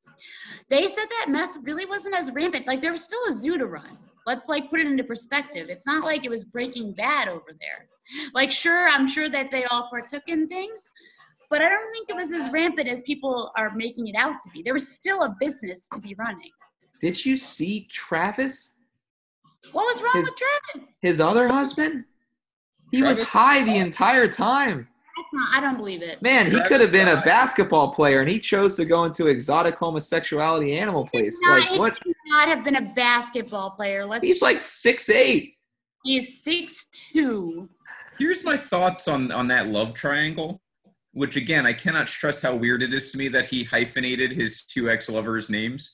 They 0.70 0.88
said 0.88 1.06
that 1.10 1.26
meth 1.28 1.58
really 1.64 1.86
wasn't 1.86 2.16
as 2.16 2.32
rampant. 2.32 2.68
Like 2.68 2.82
there 2.82 2.91
was 2.91 3.04
still 3.04 3.20
a 3.30 3.34
zoo 3.34 3.58
to 3.58 3.66
run. 3.66 3.97
Let's 4.26 4.48
like 4.48 4.70
put 4.70 4.80
it 4.80 4.88
into 4.88 5.04
perspective. 5.04 5.70
It's 5.70 5.86
not 5.86 6.04
like 6.04 6.26
it 6.26 6.30
was 6.30 6.46
Breaking 6.46 6.94
Bad 6.94 7.28
over 7.28 7.52
there. 7.60 7.88
Like 8.34 8.52
sure, 8.52 8.88
I'm 8.88 9.08
sure 9.08 9.30
that 9.30 9.52
they 9.52 9.64
all 9.66 9.90
partook 9.90 10.24
in 10.28 10.48
things, 10.48 10.82
but 11.50 11.62
I 11.62 11.70
don't 11.70 11.92
think 11.92 12.10
it 12.10 12.16
was 12.16 12.32
as 12.32 12.52
rampant 12.52 12.88
as 12.88 13.02
people 13.04 13.52
are 13.58 13.74
making 13.76 14.08
it 14.08 14.16
out 14.16 14.36
to 14.44 14.50
be. 14.52 14.62
There 14.62 14.74
was 14.74 14.88
still 14.90 15.24
a 15.24 15.36
business 15.40 15.88
to 15.94 16.00
be 16.00 16.16
running. 16.16 16.52
Did 17.00 17.26
you 17.26 17.36
see 17.38 17.88
Travis, 17.92 18.76
What 19.72 19.86
was 19.86 20.02
wrong 20.02 20.12
His- 20.14 20.26
with 20.26 20.36
Travis? 20.74 20.98
his 21.02 21.20
other 21.20 21.48
husband? 21.48 22.06
He 22.92 23.02
was 23.02 23.22
high 23.22 23.64
the 23.64 23.78
entire 23.78 24.28
time. 24.28 24.88
That's 25.18 25.34
not. 25.34 25.49
I 25.55 25.59
don't 25.62 25.78
believe 25.78 26.01
it. 26.01 26.22
Man, 26.22 26.49
he 26.49 26.62
could 26.64 26.80
have 26.82 26.91
been 26.91 27.07
a 27.09 27.22
basketball 27.22 27.91
player, 27.91 28.22
and 28.22 28.30
he 28.30 28.39
chose 28.39 28.76
to 28.78 28.86
go 28.86 29.03
into 29.03 29.28
exotic 29.28 29.76
homosexuality 29.76 30.78
animal 30.78 31.05
place. 31.05 31.39
Not- 31.43 31.59
Like 31.59 31.70
he 31.70 31.80
what? 31.80 32.01
could 32.01 32.14
not 32.28 32.47
have 32.47 32.64
been 32.64 32.78
a 32.78 32.93
basketball 32.93 33.72
player. 33.72 34.05
Let's. 34.05 34.24
He's 34.26 34.41
like 34.41 34.59
six 34.59 35.09
eight. 35.09 35.55
he's 36.03 36.41
six 36.43 36.86
two. 36.91 37.68
Here's 38.18 38.43
my 38.43 38.55
thoughts 38.57 39.07
on 39.07 39.32
on 39.32 39.47
that 39.47 39.68
love 39.68 39.93
triangle. 39.93 40.62
Which 41.14 41.36
again, 41.36 41.66
I 41.66 41.74
cannot 41.74 42.07
stress 42.07 42.41
how 42.41 42.55
weird 42.55 42.82
it 42.84 42.93
is 42.93 43.12
to 43.12 43.18
me 43.18 43.28
that 43.30 43.45
he 43.45 43.66
hyphenated 43.66 44.32
his 44.32 44.64
two 44.64 44.89
ex-lovers' 44.89 45.49
names. 45.49 45.93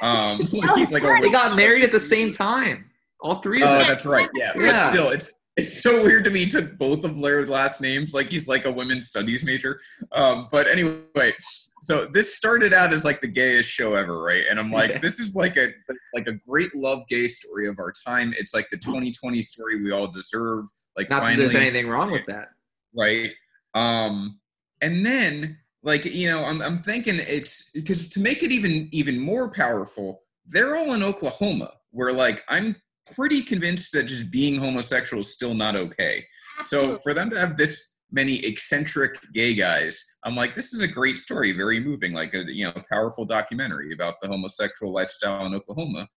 Um, 0.00 0.38
he's 0.76 0.92
like 0.92 1.02
a 1.02 1.18
They 1.20 1.30
got 1.30 1.56
married 1.56 1.82
at 1.82 1.90
the 1.90 1.98
same 1.98 2.30
time. 2.30 2.88
All 3.20 3.36
three 3.36 3.60
of 3.60 3.68
Oh, 3.68 3.78
them. 3.78 3.88
that's 3.88 4.06
right. 4.06 4.28
Yeah, 4.36 4.52
Yeah. 4.54 4.70
but 4.70 4.90
still, 4.90 5.08
it's 5.10 5.32
it's 5.56 5.82
so 5.82 6.02
weird 6.04 6.24
to 6.24 6.30
me. 6.30 6.40
He 6.40 6.46
took 6.46 6.78
both 6.78 7.04
of 7.04 7.14
Blair's 7.14 7.48
last 7.48 7.80
names, 7.80 8.14
like 8.14 8.26
he's 8.28 8.48
like 8.48 8.64
a 8.64 8.72
women's 8.72 9.08
studies 9.08 9.44
major. 9.44 9.80
Um, 10.12 10.48
but 10.50 10.66
anyway, 10.66 11.34
so 11.82 12.06
this 12.06 12.36
started 12.36 12.72
out 12.72 12.92
as 12.92 13.04
like 13.04 13.20
the 13.20 13.26
gayest 13.28 13.68
show 13.68 13.94
ever, 13.94 14.22
right? 14.22 14.44
And 14.48 14.58
I'm 14.58 14.70
like, 14.70 14.90
Yeah. 14.90 14.98
this 14.98 15.18
is 15.18 15.34
like 15.34 15.56
a 15.56 15.72
like 16.14 16.26
a 16.26 16.32
great 16.48 16.74
love 16.74 17.00
gay 17.08 17.26
story 17.28 17.68
of 17.68 17.78
our 17.78 17.92
time. 18.06 18.32
It's 18.38 18.54
like 18.54 18.68
the 18.70 18.78
2020 18.78 19.42
story 19.42 19.82
we 19.82 19.90
all 19.92 20.08
deserve. 20.08 20.66
Like 20.96 21.10
Not 21.10 21.22
that 21.22 21.36
there's 21.36 21.54
anything 21.54 21.88
wrong 21.88 22.10
with 22.10 22.26
that. 22.26 22.48
right? 22.96 23.30
Um, 23.74 24.38
and 24.80 25.04
then 25.04 25.58
like 25.82 26.04
you 26.04 26.28
know, 26.28 26.44
I'm 26.44 26.62
I'm 26.62 26.82
thinking 26.82 27.16
it's 27.18 27.70
because 27.72 28.08
to 28.10 28.20
make 28.20 28.42
it 28.42 28.52
even 28.52 28.88
even 28.92 29.18
more 29.18 29.50
powerful, 29.50 30.22
they're 30.46 30.76
all 30.76 30.92
in 30.94 31.02
Oklahoma, 31.02 31.72
where 31.90 32.12
like 32.12 32.42
I'm 32.48 32.76
pretty 33.14 33.42
convinced 33.42 33.92
that 33.92 34.04
just 34.04 34.30
being 34.30 34.56
homosexual 34.56 35.20
is 35.20 35.32
still 35.32 35.54
not 35.54 35.76
okay. 35.76 36.24
So 36.62 36.96
for 36.96 37.14
them 37.14 37.30
to 37.30 37.38
have 37.38 37.56
this 37.56 37.94
many 38.10 38.44
eccentric 38.44 39.16
gay 39.32 39.54
guys, 39.54 40.04
I'm 40.24 40.36
like, 40.36 40.54
this 40.54 40.72
is 40.72 40.82
a 40.82 40.88
great 40.88 41.18
story, 41.18 41.52
very 41.52 41.80
moving, 41.80 42.12
like 42.12 42.34
a 42.34 42.44
you 42.46 42.64
know 42.64 42.74
powerful 42.90 43.24
documentary 43.24 43.92
about 43.92 44.20
the 44.20 44.28
homosexual 44.28 44.92
lifestyle 44.92 45.46
in 45.46 45.54
Oklahoma, 45.54 46.08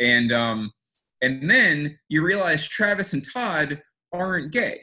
and 0.00 0.32
um, 0.32 0.72
and 1.22 1.48
then 1.48 1.98
you 2.08 2.24
realize 2.24 2.68
Travis 2.68 3.12
and 3.12 3.24
Todd 3.32 3.82
aren't 4.12 4.52
gay. 4.52 4.80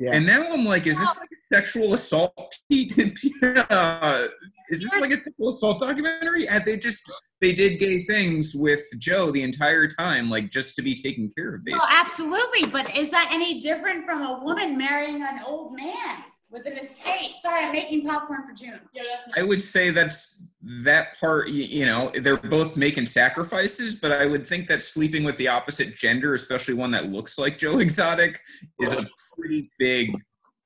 Yeah. 0.00 0.12
And 0.12 0.26
now 0.26 0.44
I'm 0.52 0.64
like, 0.64 0.86
is 0.86 0.96
this 0.96 1.18
like 1.18 1.28
a 1.28 1.54
sexual 1.54 1.94
assault 1.94 2.54
uh, 3.70 4.28
is 4.70 4.80
this 4.82 5.00
like 5.00 5.10
a 5.10 5.16
sexual 5.16 5.50
assault 5.50 5.80
documentary? 5.80 6.48
And 6.48 6.64
they 6.64 6.76
just 6.76 7.10
they 7.40 7.52
did 7.52 7.78
gay 7.78 8.02
things 8.02 8.54
with 8.54 8.84
Joe 8.98 9.30
the 9.30 9.42
entire 9.42 9.86
time, 9.88 10.28
like 10.28 10.50
just 10.50 10.74
to 10.76 10.82
be 10.82 10.94
taken 10.94 11.30
care 11.36 11.54
of. 11.54 11.64
Basically. 11.64 11.78
Well, 11.78 11.98
absolutely. 12.00 12.66
But 12.66 12.94
is 12.96 13.10
that 13.10 13.30
any 13.32 13.60
different 13.60 14.04
from 14.04 14.22
a 14.22 14.40
woman 14.42 14.76
marrying 14.76 15.22
an 15.22 15.40
old 15.46 15.76
man 15.76 16.16
with 16.50 16.66
an 16.66 16.78
estate? 16.78 17.32
Sorry, 17.40 17.64
I'm 17.64 17.72
making 17.72 18.06
popcorn 18.06 18.42
for 18.46 18.54
June. 18.54 18.80
Yeah, 18.92 19.02
that's 19.10 19.38
I 19.38 19.42
would 19.42 19.62
say 19.62 19.90
that's 19.90 20.44
that 20.84 21.18
part. 21.18 21.48
You 21.48 21.86
know, 21.86 22.10
they're 22.14 22.36
both 22.36 22.76
making 22.76 23.06
sacrifices, 23.06 23.94
but 23.96 24.12
I 24.12 24.26
would 24.26 24.46
think 24.46 24.66
that 24.68 24.82
sleeping 24.82 25.24
with 25.24 25.36
the 25.36 25.48
opposite 25.48 25.94
gender, 25.96 26.34
especially 26.34 26.74
one 26.74 26.90
that 26.90 27.10
looks 27.10 27.38
like 27.38 27.58
Joe 27.58 27.78
Exotic, 27.78 28.40
is 28.80 28.92
a 28.92 29.06
pretty 29.36 29.70
big 29.78 30.16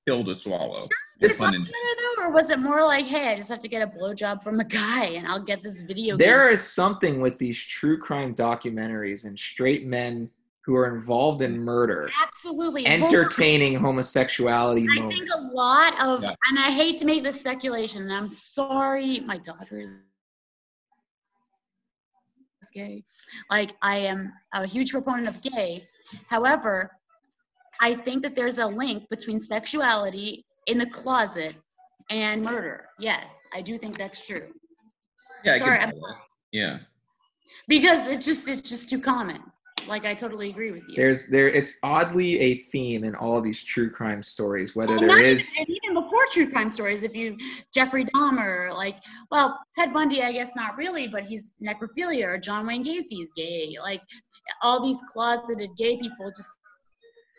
pill 0.07 0.25
to 0.25 0.35
swallow. 0.35 0.89
This- 1.23 1.39
Pun 1.39 1.55
intended. 1.55 1.75
Or 2.19 2.31
was 2.31 2.51
it 2.51 2.59
more 2.61 2.85
like, 2.85 3.07
hey, 3.07 3.29
I 3.33 3.37
just 3.37 3.49
have 3.49 3.61
to 3.61 3.69
get 3.69 3.83
a 3.83 3.87
blowjob 3.87 4.43
from 4.43 4.61
a 4.61 4.65
guy 4.65 5.07
and 5.07 5.27
I'll 5.27 5.41
get 5.43 5.63
this 5.63 5.81
video? 5.81 6.17
There 6.17 6.47
game? 6.47 6.55
is 6.55 6.63
something 6.63 7.21
with 7.21 7.39
these 7.39 7.59
true 7.61 7.99
crime 7.99 8.35
documentaries 8.35 9.25
and 9.25 9.39
straight 9.39 9.87
men 9.87 10.31
who 10.65 10.77
are 10.77 10.95
involved 10.95 11.43
in 11.43 11.59
murder 11.59 12.09
absolutely 12.23 12.87
entertaining 12.87 13.75
homosexuality 13.75 14.87
I 14.97 15.09
think 15.09 15.29
a 15.35 15.55
lot 15.55 16.01
of, 16.01 16.23
Yeah. 16.23 16.35
and 16.49 16.59
I 16.59 16.71
hate 16.71 16.99
to 17.01 17.05
make 17.05 17.25
this 17.25 17.41
speculation, 17.41 18.03
and 18.03 18.13
I'm 18.13 18.29
sorry, 18.29 19.19
my 19.21 19.39
daughter 19.39 19.81
is 19.81 19.91
gay. 22.73 23.03
Like, 23.51 23.73
I 23.83 23.99
am 23.99 24.33
a 24.55 24.65
huge 24.67 24.93
proponent 24.93 25.29
of 25.29 25.43
gay. 25.43 25.83
However, 26.29 26.91
I 27.81 27.95
think 27.95 28.23
that 28.23 28.35
there's 28.35 28.59
a 28.59 28.67
link 28.67 29.09
between 29.11 29.41
sexuality 29.41 30.45
in 30.67 30.79
the 30.79 30.87
closet 30.87 31.57
and 32.11 32.43
murder. 32.43 32.87
Yes, 32.99 33.47
I 33.55 33.63
do 33.63 33.79
think 33.79 33.97
that's 33.97 34.27
true. 34.27 34.47
Yeah, 35.45 35.59
Sorry, 35.59 35.79
I'm- 35.79 35.91
buy 35.91 35.97
that. 35.97 36.17
Yeah. 36.53 36.79
Because 37.69 38.07
it's 38.09 38.25
just 38.27 38.49
it's 38.49 38.69
just 38.69 38.89
too 38.89 39.01
common. 39.01 39.43
Like 39.87 40.05
I 40.05 40.15
totally 40.15 40.49
agree 40.49 40.71
with 40.71 40.89
you. 40.89 40.95
There's 40.97 41.27
there 41.29 41.49
it's 41.49 41.79
oddly 41.83 42.39
a 42.39 42.59
theme 42.71 43.05
in 43.05 43.15
all 43.17 43.41
these 43.41 43.63
true 43.63 43.91
crime 43.91 44.23
stories, 44.23 44.77
whether 44.77 44.93
And 44.93 45.03
there 45.03 45.09
not 45.09 45.21
is 45.21 45.51
even, 45.53 45.63
and 45.63 45.79
even 45.83 46.03
before 46.03 46.25
true 46.31 46.49
crime 46.49 46.71
stories, 46.71 47.03
if 47.03 47.17
you 47.17 47.37
Jeffrey 47.75 48.05
Dahmer, 48.15 48.73
like, 48.73 48.97
well, 49.31 49.59
Ted 49.77 49.93
Bundy, 49.93 50.23
I 50.23 50.33
guess 50.33 50.55
not 50.55 50.77
really, 50.77 51.09
but 51.09 51.25
he's 51.25 51.55
necrophilia, 51.63 52.27
or 52.27 52.39
John 52.39 52.67
Wayne 52.67 52.85
Gacy 52.85 53.23
is 53.23 53.33
gay. 53.37 53.77
Like, 53.83 54.01
all 54.63 54.83
these 54.83 55.01
closeted 55.13 55.71
gay 55.77 55.97
people 55.99 56.31
just 56.37 56.51
need 56.55 56.59
an 56.59 56.62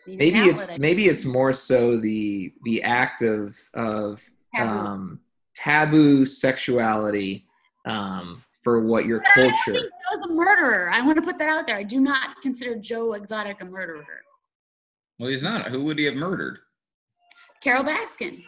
maybe 0.06 0.38
it's 0.40 0.78
maybe 0.78 1.08
it's 1.08 1.24
more 1.24 1.52
so 1.52 1.96
the 1.96 2.52
the 2.64 2.82
act 2.82 3.22
of 3.22 3.56
of 3.74 4.22
Taboo. 4.54 4.68
um, 4.78 5.20
taboo 5.54 6.26
sexuality 6.26 7.46
um, 7.86 8.42
for 8.62 8.80
what 8.80 9.04
your 9.06 9.20
But 9.20 9.28
I 9.28 9.34
don't 9.42 9.50
culture. 9.64 9.80
think 9.80 9.92
Joe's 10.12 10.30
a 10.30 10.34
murderer. 10.34 10.90
I 10.92 11.00
want 11.02 11.16
to 11.16 11.22
put 11.22 11.38
that 11.38 11.48
out 11.48 11.66
there. 11.66 11.76
I 11.76 11.82
do 11.82 12.00
not 12.00 12.40
consider 12.42 12.76
Joe 12.76 13.12
Exotic 13.14 13.60
a 13.60 13.64
murderer. 13.64 14.04
Well, 15.18 15.28
he's 15.30 15.42
not. 15.42 15.66
Who 15.68 15.82
would 15.84 15.98
he 15.98 16.04
have 16.06 16.16
murdered? 16.16 16.58
Carole 17.62 17.84
Baskin. 17.84 18.42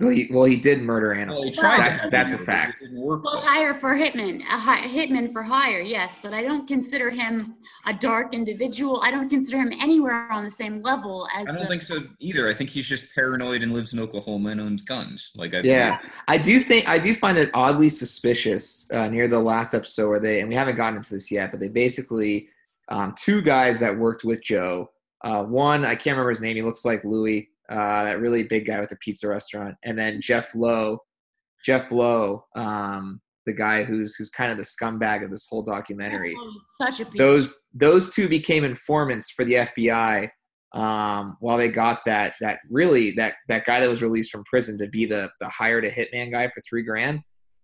Well, 0.00 0.10
he, 0.10 0.28
well, 0.32 0.44
he 0.44 0.56
did 0.56 0.82
murder 0.82 1.10
Well, 1.10 1.20
animals. 1.20 1.44
he 1.44 1.50
tried. 1.52 1.78
that's 1.78 2.10
that's 2.10 2.32
a 2.32 2.36
but 2.36 2.42
it 2.42 2.46
fact. 2.46 2.80
didn't 2.80 3.00
work. 3.00 3.22
Well, 3.22 3.34
though. 3.34 3.40
hire 3.46 3.74
for 3.74 3.94
hitman, 3.94 4.40
a 4.40 4.58
hi- 4.58 4.80
hitman 4.86 5.32
for 5.32 5.42
hire, 5.44 5.80
yes, 5.80 6.18
but 6.20 6.34
I 6.34 6.42
don't 6.42 6.66
consider 6.66 7.10
him 7.10 7.54
a 7.86 7.92
dark 7.94 8.34
individual. 8.34 9.00
I 9.02 9.12
don't 9.12 9.28
consider 9.28 9.58
him 9.58 9.72
anywhere 9.80 10.30
on 10.32 10.42
the 10.42 10.50
same 10.50 10.78
level 10.80 11.28
as. 11.36 11.46
I 11.46 11.52
don't 11.52 11.60
the- 11.60 11.66
think 11.68 11.82
so 11.82 12.02
either. 12.18 12.48
I 12.48 12.54
think 12.54 12.70
he's 12.70 12.88
just 12.88 13.14
paranoid 13.14 13.62
and 13.62 13.72
lives 13.72 13.92
in 13.92 14.00
Oklahoma 14.00 14.50
and 14.50 14.60
owns 14.60 14.82
guns. 14.82 15.30
Like 15.36 15.54
I 15.54 15.60
Yeah, 15.60 16.00
I 16.26 16.38
do 16.38 16.58
think 16.60 16.88
I 16.88 16.98
do 16.98 17.14
find 17.14 17.38
it 17.38 17.50
oddly 17.54 17.88
suspicious 17.88 18.86
uh, 18.92 19.08
near 19.08 19.28
the 19.28 19.38
last 19.38 19.74
episode 19.74 20.08
where 20.08 20.20
they 20.20 20.40
and 20.40 20.48
we 20.48 20.54
haven't 20.56 20.76
gotten 20.76 20.96
into 20.96 21.14
this 21.14 21.30
yet, 21.30 21.50
but 21.52 21.60
they 21.60 21.68
basically 21.68 22.48
um, 22.88 23.14
two 23.16 23.40
guys 23.42 23.78
that 23.80 23.96
worked 23.96 24.24
with 24.24 24.42
Joe. 24.42 24.90
Uh, 25.22 25.44
one 25.44 25.84
I 25.84 25.94
can't 25.94 26.14
remember 26.16 26.30
his 26.30 26.40
name. 26.40 26.56
He 26.56 26.62
looks 26.62 26.84
like 26.84 27.02
Louis, 27.04 27.48
uh, 27.70 28.04
that 28.04 28.20
really 28.20 28.42
big 28.42 28.66
guy 28.66 28.80
with 28.80 28.90
the 28.90 28.96
pizza 28.96 29.28
restaurant, 29.28 29.74
and 29.84 29.98
then 29.98 30.20
Jeff 30.20 30.54
Lowe. 30.54 30.98
Jeff 31.64 31.90
Lowe, 31.90 32.44
um, 32.56 33.22
the 33.46 33.52
guy 33.54 33.84
who's 33.84 34.14
who's 34.16 34.28
kind 34.28 34.52
of 34.52 34.58
the 34.58 34.64
scumbag 34.64 35.24
of 35.24 35.30
this 35.30 35.46
whole 35.48 35.62
documentary. 35.62 36.34
Oh, 36.38 36.52
such 36.78 37.00
a. 37.00 37.06
Those 37.16 37.68
those 37.72 38.14
two 38.14 38.28
became 38.28 38.64
informants 38.64 39.30
for 39.30 39.44
the 39.46 39.54
FBI 39.54 40.28
um, 40.74 41.36
while 41.40 41.56
they 41.56 41.68
got 41.70 42.00
that 42.04 42.34
that 42.42 42.58
really 42.70 43.12
that 43.12 43.34
that 43.48 43.64
guy 43.64 43.80
that 43.80 43.88
was 43.88 44.02
released 44.02 44.30
from 44.30 44.44
prison 44.44 44.76
to 44.78 44.88
be 44.88 45.06
the 45.06 45.30
the 45.40 45.48
hired 45.48 45.84
a 45.86 45.90
hitman 45.90 46.30
guy 46.32 46.48
for 46.48 46.60
three 46.68 46.82
grand. 46.82 47.20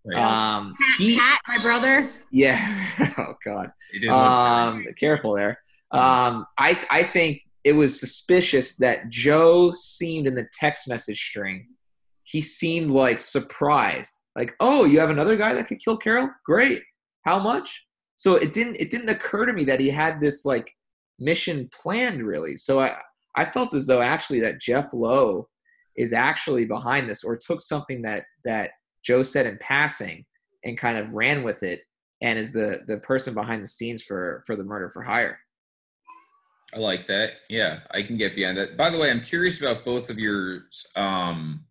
Right. 0.07 0.16
Um, 0.16 0.74
Pat, 0.80 0.96
he 0.98 1.18
Pat, 1.18 1.40
my 1.46 1.59
brother. 1.62 2.09
yeah. 2.32 3.14
oh 3.18 3.34
God. 3.44 3.70
He 3.92 3.98
did 3.98 4.09
look 4.09 4.16
Um, 4.16 4.84
careful 4.98 5.34
there. 5.34 5.59
Um, 5.90 6.46
I 6.57 6.80
I 6.88 7.03
think 7.03 7.40
it 7.64 7.72
was 7.72 8.00
suspicious 8.00 8.76
that 8.76 9.08
Joe 9.08 9.72
seemed 9.72 10.26
in 10.26 10.34
the 10.34 10.48
text 10.58 10.88
message 10.88 11.20
string. 11.20 11.68
He 12.24 12.40
seemed 12.40 12.90
like 12.90 13.20
surprised, 13.20 14.20
like, 14.36 14.54
"Oh, 14.61 14.84
you 14.84 15.00
have 15.00 15.11
another 15.11 15.36
guy 15.36 15.52
that 15.54 15.66
could 15.66 15.82
kill 15.82 15.96
Carole? 15.96 16.30
Great. 16.44 16.82
How 17.24 17.38
much?" 17.38 17.84
So 18.16 18.36
it 18.36 18.52
didn't 18.52 18.76
it 18.76 18.90
didn't 18.90 19.08
occur 19.08 19.46
to 19.46 19.52
me 19.52 19.64
that 19.64 19.80
he 19.80 19.88
had 19.88 20.20
this 20.20 20.44
like 20.44 20.70
mission 21.18 21.68
planned 21.72 22.22
really. 22.22 22.56
So 22.56 22.80
I 22.80 22.96
I 23.36 23.50
felt 23.50 23.74
as 23.74 23.86
though 23.86 24.02
actually 24.02 24.40
that 24.40 24.61
Jeff 24.61 24.88
Lowe 24.92 25.48
is 25.96 26.12
actually 26.12 26.64
behind 26.64 27.08
this 27.08 27.24
or 27.24 27.36
took 27.36 27.61
something 27.61 28.02
that 28.02 28.24
that 28.44 28.70
Joe 29.02 29.22
said 29.22 29.46
in 29.46 29.58
passing 29.58 30.24
and 30.64 30.78
kind 30.78 30.98
of 30.98 31.12
ran 31.12 31.42
with 31.42 31.62
it 31.62 31.80
and 32.22 32.38
is 32.38 32.52
the 32.52 32.82
the 32.86 32.98
person 32.98 33.34
behind 33.34 33.62
the 33.62 33.68
scenes 33.68 34.02
for 34.02 34.42
for 34.46 34.56
the 34.56 34.64
murder 34.64 34.90
for 34.90 35.02
hire. 35.02 35.38
I 36.74 36.78
like 36.78 37.06
that. 37.06 37.32
Yeah, 37.48 37.80
I 37.90 38.02
can 38.02 38.16
get 38.16 38.34
behind 38.34 38.56
that. 38.58 38.76
By 38.76 38.90
the 38.90 38.98
way, 38.98 39.10
I'm 39.10 39.20
curious 39.20 39.60
about 39.60 39.84
both 39.84 40.08
of 40.10 40.18
your 40.18 40.62
um 40.96 41.64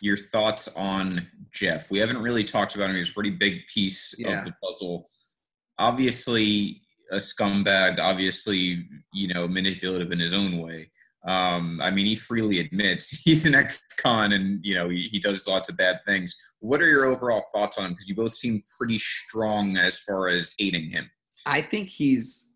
your 0.00 0.16
thoughts 0.16 0.68
on 0.76 1.26
Jeff. 1.52 1.90
We 1.90 1.98
haven't 1.98 2.18
really 2.22 2.44
talked 2.44 2.76
about 2.76 2.90
him. 2.90 2.96
He's 2.96 3.10
a 3.10 3.14
pretty 3.14 3.30
big 3.30 3.66
piece 3.72 4.14
Yeah. 4.18 4.38
of 4.38 4.44
the 4.44 4.54
puzzle. 4.62 5.08
Obviously 5.78 6.82
a 7.10 7.16
scumbag, 7.16 7.98
obviously, 7.98 8.86
you 9.14 9.28
know, 9.32 9.48
manipulative 9.48 10.12
in 10.12 10.18
his 10.18 10.34
own 10.34 10.58
way. 10.58 10.90
Um, 11.26 11.80
I 11.82 11.90
mean, 11.90 12.06
he 12.06 12.14
freely 12.14 12.60
admits 12.60 13.08
he's 13.24 13.44
an 13.46 13.54
ex-con 13.54 14.32
and, 14.32 14.60
you 14.64 14.74
know, 14.74 14.88
he, 14.88 15.02
he 15.10 15.18
does 15.18 15.46
lots 15.48 15.68
of 15.68 15.76
bad 15.76 16.00
things. 16.06 16.36
What 16.60 16.80
are 16.82 16.88
your 16.88 17.06
overall 17.06 17.44
thoughts 17.52 17.78
on 17.78 17.86
him? 17.86 17.92
Because 17.92 18.08
you 18.08 18.14
both 18.14 18.34
seem 18.34 18.62
pretty 18.78 18.98
strong 18.98 19.76
as 19.76 19.98
far 19.98 20.28
as 20.28 20.54
hating 20.58 20.90
him. 20.90 21.10
I 21.46 21.62
think 21.62 21.88
he's 21.88 22.47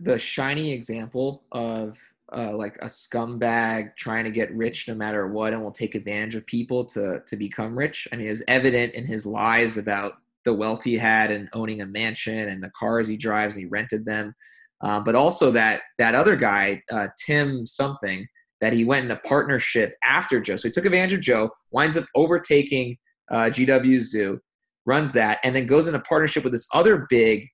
the 0.00 0.18
shiny 0.18 0.72
example 0.72 1.44
of 1.52 1.98
uh, 2.36 2.56
like 2.56 2.76
a 2.76 2.86
scumbag 2.86 3.96
trying 3.96 4.24
to 4.24 4.30
get 4.30 4.54
rich 4.54 4.86
no 4.86 4.94
matter 4.94 5.26
what 5.28 5.52
and 5.52 5.62
will 5.62 5.72
take 5.72 5.94
advantage 5.94 6.36
of 6.36 6.46
people 6.46 6.84
to 6.84 7.20
to 7.26 7.36
become 7.36 7.76
rich. 7.76 8.06
I 8.12 8.16
mean, 8.16 8.28
it 8.28 8.30
was 8.30 8.42
evident 8.48 8.94
in 8.94 9.04
his 9.04 9.26
lies 9.26 9.78
about 9.78 10.14
the 10.44 10.54
wealth 10.54 10.82
he 10.82 10.96
had 10.96 11.30
and 11.30 11.48
owning 11.52 11.82
a 11.82 11.86
mansion 11.86 12.48
and 12.48 12.62
the 12.62 12.70
cars 12.70 13.08
he 13.08 13.16
drives 13.16 13.56
and 13.56 13.64
he 13.64 13.68
rented 13.68 14.04
them. 14.06 14.34
Uh, 14.82 15.00
but 15.00 15.14
also 15.14 15.50
that 15.50 15.82
that 15.98 16.14
other 16.14 16.36
guy, 16.36 16.82
uh, 16.90 17.08
Tim 17.18 17.66
something, 17.66 18.26
that 18.60 18.72
he 18.72 18.84
went 18.84 19.04
into 19.04 19.20
partnership 19.26 19.94
after 20.04 20.40
Joe. 20.40 20.56
So 20.56 20.68
he 20.68 20.72
took 20.72 20.84
advantage 20.86 21.12
of 21.12 21.20
Joe, 21.20 21.50
winds 21.70 21.96
up 21.96 22.06
overtaking 22.14 22.96
uh, 23.30 23.50
GW 23.52 23.98
Zoo, 23.98 24.40
runs 24.86 25.12
that, 25.12 25.38
and 25.44 25.54
then 25.54 25.66
goes 25.66 25.86
into 25.86 26.00
partnership 26.00 26.44
with 26.44 26.52
this 26.52 26.66
other 26.72 27.06
big 27.10 27.46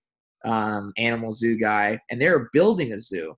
um, 0.47 0.93
animal 0.97 1.33
zoo 1.33 1.57
guy, 1.59 1.99
and 2.11 2.21
they're 2.21 2.49
building 2.53 2.93
a 2.93 2.99
zoo, 2.99 3.35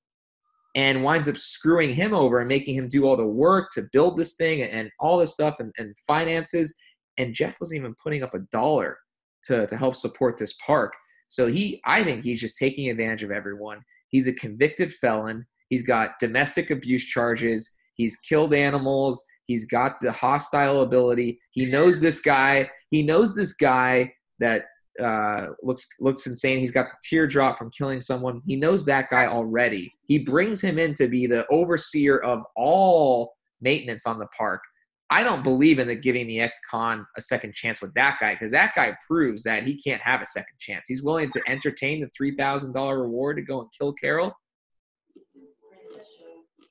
and 0.75 1.03
winds 1.03 1.29
up 1.29 1.37
screwing 1.37 1.95
him 1.95 2.15
over 2.15 2.39
and 2.39 2.49
making 2.49 2.75
him 2.75 2.89
do 2.89 3.05
all 3.05 3.17
the 3.17 3.27
work 3.27 3.71
to 3.73 3.89
build 3.93 4.17
this 4.17 4.35
thing 4.35 4.63
and, 4.63 4.91
all 5.01 5.19
this 5.19 5.33
stuff 5.33 5.57
and, 5.59 5.73
and 5.79 5.93
finances. 6.07 6.75
And 7.17 7.35
Jeff 7.35 7.59
wasn't 7.61 7.81
even 7.81 7.95
putting 8.03 8.23
up 8.23 8.35
a 8.35 8.41
dollar 8.53 8.99
to 9.45 9.67
to 9.67 9.77
help 9.77 9.97
support 9.97 10.37
this 10.37 10.55
park. 10.65 10.93
So 11.29 11.47
he, 11.47 11.81
I 11.85 12.03
think 12.03 12.25
he's 12.25 12.41
just 12.41 12.59
taking 12.59 12.91
advantage 12.91 13.23
of 13.23 13.31
everyone. 13.31 13.81
He's 14.09 14.27
a 14.27 14.33
convicted 14.33 14.93
felon. 14.95 15.47
He's 15.69 15.83
got 15.83 16.19
domestic 16.21 16.71
abuse 16.71 17.05
charges. 17.05 17.71
He's 17.95 18.17
killed 18.17 18.55
animals. 18.55 19.23
He's 19.45 19.65
got 19.65 19.93
the 20.01 20.13
hostile 20.13 20.83
ability. 20.83 21.39
He 21.51 21.67
knows 21.67 22.01
this 22.01 22.21
guy. 22.21 22.71
He 22.91 23.03
knows 23.03 23.35
this 23.35 23.55
guy 23.55 24.13
that 24.39 24.65
uh, 25.01 25.49
looks 25.63 25.87
looks 26.01 26.27
insane. 26.27 26.59
He's 26.59 26.71
got 26.71 26.87
the 26.87 26.97
teardrop 27.09 27.59
from 27.59 27.71
killing 27.71 28.01
someone. 28.01 28.43
He 28.45 28.57
knows 28.57 28.85
that 28.87 29.11
guy 29.11 29.27
already. 29.27 29.93
He 30.03 30.19
brings 30.19 30.61
him 30.61 30.79
in 30.79 30.95
to 30.95 31.09
be 31.09 31.27
the 31.27 31.47
overseer 31.51 32.19
of 32.19 32.43
all 32.57 33.35
maintenance 33.61 34.07
on 34.07 34.19
the 34.19 34.27
park. 34.37 34.63
I 35.11 35.23
don't 35.23 35.43
believe 35.43 35.79
in 35.79 35.89
the 35.89 35.95
giving 35.95 36.27
the 36.27 36.41
ex-con 36.41 37.07
a 37.17 37.23
second 37.23 37.55
chance 37.55 37.81
with 37.81 37.95
that 37.95 38.19
guy 38.21 38.35
because 38.35 38.53
that 38.53 38.75
guy 38.75 38.95
proves 39.07 39.43
that 39.45 39.65
he 39.65 39.81
can't 39.81 40.03
have 40.03 40.21
a 40.21 40.27
second 40.27 40.59
chance. 40.59 40.87
He's 40.87 41.03
willing 41.03 41.31
to 41.31 41.43
entertain 41.47 42.01
the 42.01 42.11
three 42.17 42.33
thousand 42.37 42.75
dollar 42.75 43.03
reward 43.03 43.37
to 43.37 43.43
go 43.43 43.61
and 43.61 43.71
kill 43.79 43.93
Carole. 43.95 44.35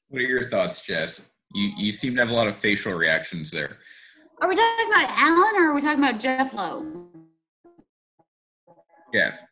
What 0.10 0.20
are 0.20 0.26
your 0.26 0.44
thoughts, 0.44 0.82
Jess? 0.82 1.22
You 1.54 1.72
you 1.78 1.92
seem 1.92 2.16
to 2.16 2.22
have 2.22 2.32
a 2.32 2.36
lot 2.36 2.48
of 2.48 2.56
facial 2.56 2.94
reactions 2.94 3.52
there. 3.52 3.78
Are 4.40 4.48
we 4.48 4.56
talking 4.56 4.88
about 4.88 5.10
Alan 5.10 5.56
or 5.56 5.72
are 5.72 5.74
we 5.74 5.82
talking 5.82 6.04
about 6.04 6.20
Jeff 6.20 6.54
Lowe? 6.54 7.08
Jeff. 9.18 9.44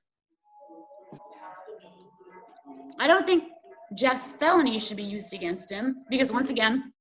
I 2.99 3.07
don't 3.07 3.25
think 3.25 3.45
Jeff's 3.97 4.33
felony 4.33 4.77
should 4.79 4.97
be 4.97 5.03
used 5.03 5.33
against 5.33 5.71
him 5.71 6.05
because 6.09 6.31
once 6.31 6.49
again, 6.49 6.93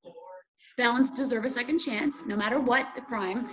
felons 0.77 1.11
deserve 1.11 1.45
a 1.45 1.51
second 1.51 1.79
chance, 1.79 2.25
no 2.27 2.37
matter 2.37 2.59
what 2.61 2.89
the 2.95 3.03
crime. 3.03 3.51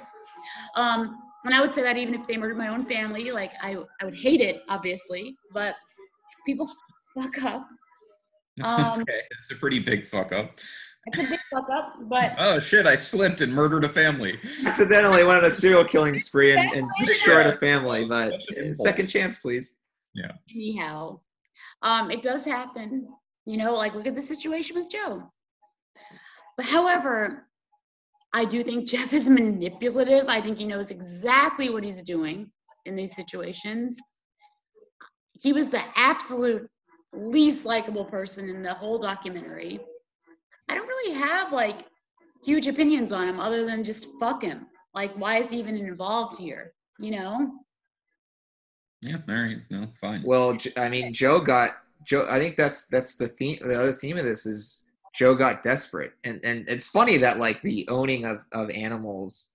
Um, 0.75 1.17
and 1.43 1.53
I 1.53 1.59
would 1.59 1.73
say 1.73 1.81
that 1.83 1.97
even 1.97 2.13
if 2.13 2.25
they 2.25 2.37
murdered 2.37 2.57
my 2.57 2.69
own 2.69 2.85
family, 2.85 3.31
like 3.31 3.51
I, 3.61 3.77
I 3.99 4.05
would 4.05 4.17
hate 4.17 4.41
it, 4.41 4.61
obviously, 4.69 5.35
but 5.51 5.75
people 6.45 6.69
fuck 7.17 7.43
up. 7.43 7.67
Um, 8.65 9.01
okay, 9.01 9.21
that's 9.31 9.51
a 9.51 9.55
pretty 9.55 9.79
big 9.79 10.05
fuck 10.05 10.33
up. 10.33 10.59
It's 11.07 11.17
a 11.17 11.23
big 11.23 11.39
fuck 11.51 11.67
up, 11.71 11.95
but 12.01 12.33
Oh 12.37 12.59
shit! 12.59 12.85
I 12.85 12.93
slipped 12.95 13.41
and 13.41 13.51
murdered 13.51 13.83
a 13.83 13.89
family. 13.89 14.39
Accidentally 14.65 15.23
went 15.23 15.39
on 15.39 15.45
a 15.45 15.51
serial 15.51 15.83
killing 15.83 16.17
spree 16.17 16.51
and, 16.51 16.71
and 16.73 16.87
destroyed 16.99 17.47
a 17.47 17.57
family, 17.57 18.05
but 18.05 18.39
Such 18.41 18.75
second 18.75 19.07
chance, 19.07 19.39
please. 19.39 19.73
Yeah. 20.13 20.31
Anyhow, 20.53 21.19
um, 21.81 22.11
it 22.11 22.21
does 22.21 22.45
happen. 22.45 23.07
You 23.45 23.57
know, 23.57 23.73
like 23.73 23.95
look 23.95 24.05
at 24.05 24.15
the 24.15 24.21
situation 24.21 24.75
with 24.75 24.91
Joe. 24.91 25.23
But 26.55 26.65
however, 26.67 27.47
I 28.33 28.45
do 28.45 28.63
think 28.63 28.87
Jeff 28.87 29.13
is 29.13 29.29
manipulative. 29.29 30.27
I 30.27 30.41
think 30.41 30.57
he 30.57 30.67
knows 30.67 30.91
exactly 30.91 31.69
what 31.69 31.83
he's 31.83 32.03
doing 32.03 32.51
in 32.85 32.95
these 32.95 33.15
situations. 33.15 33.97
He 35.33 35.53
was 35.53 35.69
the 35.69 35.81
absolute 35.95 36.69
least 37.13 37.65
likable 37.65 38.05
person 38.05 38.49
in 38.49 38.61
the 38.61 38.73
whole 38.73 38.99
documentary. 38.99 39.79
I 40.71 40.73
don't 40.73 40.87
really 40.87 41.13
have 41.15 41.51
like 41.51 41.85
huge 42.41 42.67
opinions 42.67 43.11
on 43.11 43.27
him 43.27 43.41
other 43.41 43.65
than 43.65 43.83
just 43.83 44.07
fuck 44.21 44.41
him. 44.41 44.67
Like, 44.95 45.13
why 45.15 45.37
is 45.37 45.51
he 45.51 45.59
even 45.59 45.75
involved 45.75 46.37
here? 46.37 46.73
You 46.97 47.11
know? 47.11 47.59
Yeah, 49.01 49.17
all 49.27 49.35
right, 49.35 49.57
no, 49.69 49.87
fine. 49.99 50.23
Well, 50.23 50.57
I 50.77 50.87
mean, 50.87 51.13
Joe 51.13 51.41
got 51.41 51.71
Joe. 52.05 52.25
I 52.29 52.39
think 52.39 52.55
that's 52.55 52.85
that's 52.85 53.15
the 53.15 53.27
theme. 53.27 53.57
The 53.61 53.77
other 53.77 53.93
theme 53.93 54.17
of 54.17 54.23
this 54.23 54.45
is 54.45 54.83
Joe 55.13 55.35
got 55.35 55.61
desperate, 55.61 56.13
and 56.23 56.39
and 56.45 56.69
it's 56.69 56.87
funny 56.87 57.17
that 57.17 57.37
like 57.37 57.61
the 57.63 57.85
owning 57.89 58.25
of 58.25 58.41
of 58.53 58.69
animals 58.69 59.50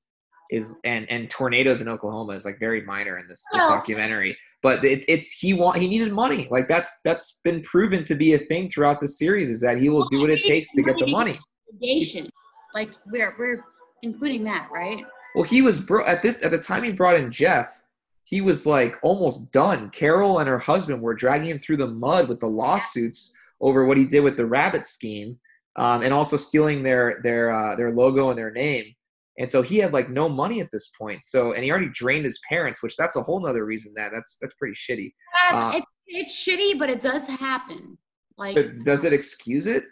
is 0.51 0.77
and 0.85 1.11
and 1.11 1.29
tornadoes 1.29 1.81
in 1.81 1.89
Oklahoma 1.89 2.33
is 2.33 2.45
like 2.45 2.59
very 2.59 2.83
minor 2.83 3.19
in 3.19 3.27
this, 3.29 3.45
this 3.53 3.61
Well- 3.61 3.71
documentary. 3.71 4.37
But 4.63 4.85
it's 4.85 5.07
it's 5.09 5.31
he 5.31 5.55
want 5.55 5.79
he 5.79 5.87
needed 5.87 6.13
money. 6.13 6.49
Like 6.51 6.69
that's 6.69 7.01
that's 7.05 7.41
been 7.45 7.63
proven 7.63 8.05
to 8.05 8.15
be 8.15 8.35
a 8.35 8.39
thing 8.39 8.69
throughout 8.69 9.01
the 9.01 9.09
series 9.09 9.49
is 9.49 9.61
that 9.61 9.79
he 9.79 9.89
will 9.89 10.07
do 10.09 10.21
what 10.21 10.31
it 10.31 10.43
takes 10.43 10.73
to 10.75 10.83
get 10.83 10.97
the 10.99 11.07
money. 11.07 11.39
Litigation. 11.73 12.29
Like, 12.75 12.91
we're, 13.07 13.35
we're 13.39 13.65
including 14.03 14.45
that, 14.45 14.69
right? 14.71 15.03
Well, 15.35 15.45
he 15.45 15.63
was 15.63 15.81
bro 15.81 16.05
at 16.05 16.23
this 16.23 16.45
at 16.45 16.51
the 16.51 16.59
time 16.59 16.83
he 16.83 16.93
brought 16.93 17.17
in 17.17 17.31
Jeff. 17.31 17.79
He 18.25 18.41
was 18.41 18.67
like 18.67 18.97
almost 19.03 19.53
done. 19.53 19.91
Carole 19.91 20.41
and 20.41 20.49
her 20.49 20.59
husband 20.59 21.01
were 21.01 21.15
dragging 21.15 21.49
him 21.49 21.59
through 21.59 21.77
the 21.77 21.87
mud 21.87 22.29
with 22.29 22.41
the 22.41 22.49
lawsuits 22.49 23.35
over 23.61 23.87
what 23.87 23.97
he 23.97 24.05
did 24.05 24.21
with 24.21 24.37
the 24.37 24.45
rabbit 24.47 24.85
scheme, 24.85 25.39
um, 25.77 26.03
and 26.03 26.13
also 26.13 26.37
stealing 26.37 26.83
their 26.83 27.21
their 27.23 27.53
uh, 27.53 27.77
their 27.77 27.93
logo 27.93 28.31
and 28.31 28.39
their 28.39 28.51
name. 28.51 28.96
And 29.39 29.51
so 29.51 29.61
he 29.63 29.79
had 29.79 29.93
like 29.93 30.09
no 30.09 30.29
money 30.29 30.61
at 30.61 30.71
this 30.73 30.91
point. 30.99 31.23
So 31.23 31.53
and 31.53 31.63
he 31.63 31.71
already 31.71 31.91
drained 31.91 32.25
his 32.25 32.41
parents, 32.49 32.83
which 32.83 32.97
that's 32.97 33.17
a 33.17 33.23
whole 33.23 33.41
nother 33.41 33.65
reason 33.65 33.93
that 33.97 34.11
that's 34.13 34.37
that's 34.41 34.55
pretty 34.55 34.75
shitty. 34.75 35.13
That's, 35.51 35.55
Uh, 35.77 35.79
it's, 35.79 35.87
it's 36.07 36.35
shitty, 36.47 36.79
but 36.79 36.89
it 36.89 37.01
does 37.03 37.27
happen. 37.29 37.99
Like, 38.39 38.55
But 38.55 38.67
does 38.85 39.05
it 39.05 39.13
excuse 39.13 39.67
it? 39.67 39.85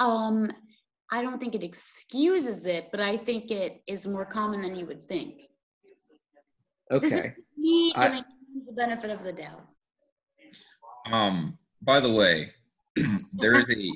um, 0.00 0.50
I 1.12 1.22
don't 1.22 1.38
think 1.38 1.54
it 1.54 1.62
excuses 1.62 2.66
it, 2.66 2.88
but 2.90 3.00
I 3.00 3.16
think 3.16 3.50
it 3.50 3.82
is 3.86 4.06
more 4.06 4.24
common 4.24 4.62
than 4.62 4.74
you 4.74 4.86
would 4.86 5.00
think. 5.00 5.42
This 6.90 7.12
is 7.12 7.18
Okay. 7.20 7.34
me 7.56 7.92
I- 7.94 8.08
giving 8.08 8.18
him 8.18 8.64
the 8.66 8.72
benefit 8.72 9.10
of 9.10 9.22
the 9.22 9.32
doubt. 9.32 9.68
Um, 11.12 11.58
by 11.82 12.00
the 12.00 12.10
way, 12.12 12.52
there 13.32 13.54
is 13.54 13.70
a 13.70 13.90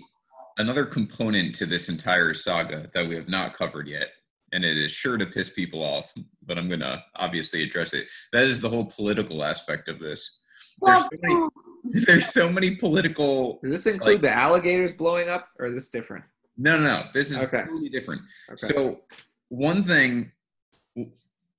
another 0.59 0.85
component 0.85 1.55
to 1.57 1.67
this 1.67 1.89
entire 1.89 2.35
saga 2.35 2.89
that 2.93 3.09
we 3.09 3.15
have 3.15 3.29
not 3.29 3.55
covered 3.55 3.87
yet, 3.89 4.09
and 4.53 4.65
it 4.65 4.77
is 4.77 4.91
sure 4.91 5.17
to 5.17 5.27
piss 5.27 5.51
people 5.51 5.83
off, 5.83 6.13
but 6.45 6.59
I'm 6.59 6.69
gonna 6.69 7.05
obviously 7.17 7.63
address 7.63 7.95
it. 7.95 8.09
That 8.33 8.45
is 8.45 8.61
the 8.61 8.69
whole 8.69 8.85
political 8.87 9.43
aspect 9.45 9.89
of 9.89 9.99
this. 10.01 10.41
There's 10.83 10.99
so 11.03 11.09
many, 11.23 11.49
there's 12.07 12.29
so 12.33 12.53
many 12.53 12.75
political. 12.77 13.59
Does 13.63 13.71
this 13.73 13.87
include 13.87 14.15
Like- 14.15 14.23
the 14.23 14.33
alligators 14.33 14.93
blowing 14.93 15.29
up, 15.29 15.49
or 15.59 15.67
is 15.67 15.75
this 15.75 15.89
different? 15.91 16.25
No, 16.57 16.77
no, 16.77 16.83
no. 16.85 17.03
This 17.15 17.31
is 17.31 17.43
Okay. 17.45 17.63
totally 17.65 17.89
different. 17.89 18.23
Okay. 18.51 18.67
So, 18.75 19.03
one 19.49 19.85
thing 19.85 20.33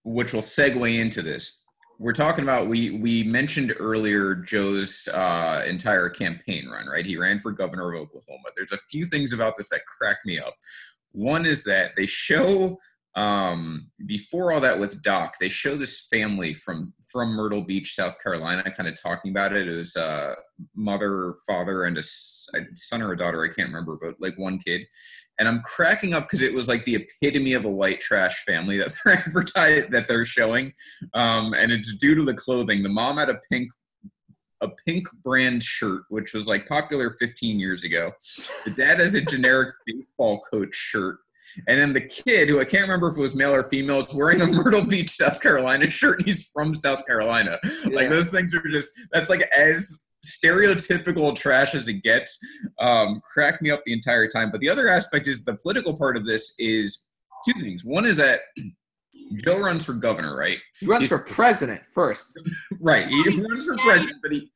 which 0.03 0.33
will 0.33 0.41
segue 0.41 0.99
into 0.99 1.21
this, 1.21 1.58
we're 1.99 2.13
talking 2.13 2.43
about. 2.43 2.67
We 2.67 2.91
we 2.91 3.23
mentioned 3.23 3.75
earlier 3.77 4.33
Joe's 4.33 5.07
uh, 5.13 5.63
entire 5.67 6.09
campaign 6.09 6.67
run, 6.69 6.87
right? 6.87 7.05
He 7.05 7.17
ran 7.17 7.39
for 7.39 7.51
governor 7.51 7.93
of 7.93 7.99
Oklahoma. 7.99 8.49
There's 8.55 8.71
a 8.71 8.77
few 8.89 9.05
things 9.05 9.33
about 9.33 9.57
this 9.57 9.69
that 9.69 9.81
crack 9.85 10.17
me 10.25 10.39
up. 10.39 10.55
One 11.11 11.45
is 11.45 11.65
that 11.65 11.91
they 11.97 12.05
show 12.05 12.77
um, 13.15 13.89
before 14.05 14.53
all 14.53 14.61
that 14.61 14.79
with 14.79 15.01
Doc, 15.01 15.35
they 15.39 15.49
show 15.49 15.75
this 15.75 16.07
family 16.07 16.53
from 16.53 16.93
from 17.11 17.29
Myrtle 17.31 17.63
Beach, 17.63 17.93
South 17.93 18.21
Carolina, 18.23 18.63
kind 18.71 18.87
of 18.87 19.01
talking 19.01 19.31
about 19.31 19.53
it. 19.53 19.67
It 19.67 19.75
was 19.75 19.95
uh, 19.97 20.35
mother, 20.75 21.35
father, 21.45 21.83
and 21.83 21.97
a 21.97 22.03
son 22.03 23.01
or 23.01 23.11
a 23.11 23.17
daughter. 23.17 23.43
I 23.43 23.53
can't 23.53 23.69
remember, 23.69 23.97
but 24.01 24.15
like 24.19 24.37
one 24.37 24.57
kid. 24.59 24.85
And 25.39 25.47
I'm 25.47 25.61
cracking 25.61 26.13
up 26.13 26.25
because 26.25 26.41
it 26.41 26.53
was 26.53 26.67
like 26.67 26.83
the 26.83 26.95
epitome 26.95 27.53
of 27.53 27.65
a 27.65 27.69
white 27.69 28.01
trash 28.01 28.43
family 28.43 28.77
that 28.77 28.93
they're 29.03 29.17
advertising 29.25 29.89
that 29.91 30.07
they're 30.07 30.25
showing, 30.25 30.73
um, 31.13 31.53
and 31.53 31.71
it's 31.71 31.95
due 31.95 32.15
to 32.15 32.23
the 32.23 32.33
clothing. 32.33 32.83
The 32.83 32.89
mom 32.89 33.17
had 33.17 33.29
a 33.29 33.39
pink 33.49 33.71
a 34.61 34.69
pink 34.85 35.07
brand 35.23 35.63
shirt, 35.63 36.03
which 36.09 36.33
was 36.33 36.47
like 36.47 36.67
popular 36.67 37.11
15 37.11 37.59
years 37.59 37.83
ago. 37.83 38.11
The 38.65 38.71
dad 38.71 38.99
has 38.99 39.13
a 39.13 39.21
generic 39.21 39.73
baseball 39.87 40.41
coach 40.41 40.75
shirt. 40.75 41.17
And 41.67 41.79
then 41.79 41.93
the 41.93 42.01
kid, 42.01 42.47
who 42.49 42.59
I 42.59 42.65
can't 42.65 42.83
remember 42.83 43.07
if 43.07 43.17
it 43.17 43.21
was 43.21 43.35
male 43.35 43.55
or 43.55 43.63
female, 43.63 43.99
is 43.99 44.13
wearing 44.13 44.41
a 44.41 44.45
Myrtle 44.47 44.85
Beach, 44.85 45.09
South 45.09 45.41
Carolina 45.41 45.89
shirt. 45.89 46.19
And 46.19 46.27
he's 46.27 46.49
from 46.49 46.75
South 46.75 47.05
Carolina. 47.07 47.57
Like 47.85 48.09
those 48.09 48.29
things 48.29 48.53
are 48.53 48.61
just 48.69 48.93
that's 49.11 49.29
like 49.29 49.41
as 49.55 50.05
stereotypical 50.43 51.35
trash 51.35 51.75
as 51.75 51.87
it 51.87 52.03
gets. 52.03 52.39
Um, 52.79 53.21
crack 53.21 53.61
me 53.61 53.71
up 53.71 53.81
the 53.85 53.93
entire 53.93 54.27
time. 54.27 54.51
But 54.51 54.61
the 54.61 54.69
other 54.69 54.87
aspect 54.87 55.27
is 55.27 55.43
the 55.43 55.55
political 55.55 55.95
part 55.95 56.17
of 56.17 56.25
this 56.25 56.55
is 56.59 57.07
two 57.45 57.59
things. 57.59 57.83
One 57.83 58.05
is 58.05 58.17
that 58.17 58.41
Joe 59.43 59.59
runs 59.59 59.85
for 59.85 59.93
governor, 59.93 60.35
right? 60.35 60.59
He 60.79 60.85
runs 60.85 61.07
for 61.07 61.19
president 61.19 61.81
first. 61.93 62.39
Right. 62.79 63.07
He 63.07 63.41
runs 63.41 63.65
for 63.65 63.75
president, 63.77 64.17
but 64.21 64.31
he 64.31 64.49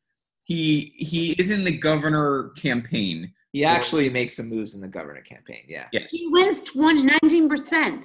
he 0.46 0.94
he 0.98 1.32
is 1.34 1.52
in 1.52 1.64
the 1.64 1.78
governor 1.78 2.52
campaign. 2.58 3.34
He 3.52 3.64
actually 3.64 4.10
makes 4.10 4.36
some 4.36 4.50
moves 4.50 4.74
in 4.74 4.82
the 4.82 4.88
governor 4.88 5.22
campaign. 5.22 5.64
Yeah. 5.68 5.86
Yes. 5.92 6.10
He 6.10 6.28
wins 6.30 6.62
20, 6.62 7.04
19%. 7.04 8.04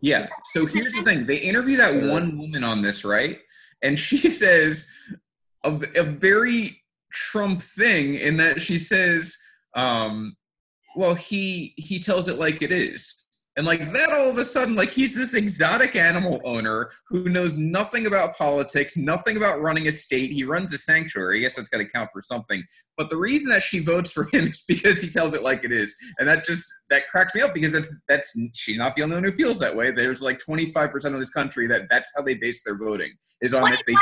Yeah. 0.00 0.28
So 0.52 0.64
here's 0.64 0.92
the 0.92 1.02
thing: 1.02 1.26
they 1.26 1.36
interview 1.36 1.76
that 1.76 2.04
one 2.08 2.38
woman 2.38 2.64
on 2.64 2.82
this, 2.82 3.04
right? 3.04 3.40
And 3.82 3.98
she 3.98 4.16
says 4.28 4.90
a, 5.64 5.80
a 5.96 6.02
very 6.02 6.79
Trump 7.12 7.62
thing 7.62 8.14
in 8.14 8.36
that 8.38 8.60
she 8.60 8.78
says, 8.78 9.36
um, 9.74 10.36
"Well, 10.96 11.14
he 11.14 11.74
he 11.76 11.98
tells 11.98 12.28
it 12.28 12.38
like 12.38 12.62
it 12.62 12.72
is." 12.72 13.20
And 13.56 13.66
like 13.66 13.92
that, 13.92 14.10
all 14.10 14.30
of 14.30 14.38
a 14.38 14.44
sudden, 14.44 14.76
like 14.76 14.90
he's 14.90 15.14
this 15.14 15.34
exotic 15.34 15.96
animal 15.96 16.40
owner 16.44 16.90
who 17.08 17.28
knows 17.28 17.58
nothing 17.58 18.06
about 18.06 18.38
politics, 18.38 18.96
nothing 18.96 19.36
about 19.36 19.60
running 19.60 19.88
a 19.88 19.92
state. 19.92 20.32
He 20.32 20.44
runs 20.44 20.72
a 20.72 20.78
sanctuary. 20.78 21.38
I 21.38 21.40
guess 21.40 21.56
that's 21.56 21.68
got 21.68 21.78
to 21.78 21.84
count 21.84 22.10
for 22.12 22.22
something. 22.22 22.62
But 22.96 23.10
the 23.10 23.16
reason 23.16 23.50
that 23.50 23.62
she 23.62 23.80
votes 23.80 24.12
for 24.12 24.28
him 24.32 24.44
is 24.48 24.62
because 24.66 25.00
he 25.00 25.10
tells 25.10 25.34
it 25.34 25.42
like 25.42 25.64
it 25.64 25.72
is, 25.72 25.96
and 26.18 26.28
that 26.28 26.44
just 26.44 26.64
that 26.90 27.08
cracks 27.08 27.34
me 27.34 27.42
up 27.42 27.52
because 27.52 27.72
that's 27.72 28.02
that's 28.08 28.34
she's 28.54 28.78
not 28.78 28.94
the 28.94 29.02
only 29.02 29.16
one 29.16 29.24
who 29.24 29.32
feels 29.32 29.58
that 29.58 29.76
way. 29.76 29.90
There's 29.90 30.22
like 30.22 30.38
25 30.38 30.90
percent 30.90 31.14
of 31.14 31.20
this 31.20 31.30
country 31.30 31.66
that 31.66 31.88
that's 31.90 32.10
how 32.16 32.22
they 32.22 32.34
base 32.34 32.62
their 32.64 32.78
voting 32.78 33.12
is 33.42 33.52
on 33.52 33.72
if 33.72 33.84
they. 33.84 33.92
25%. 33.92 33.98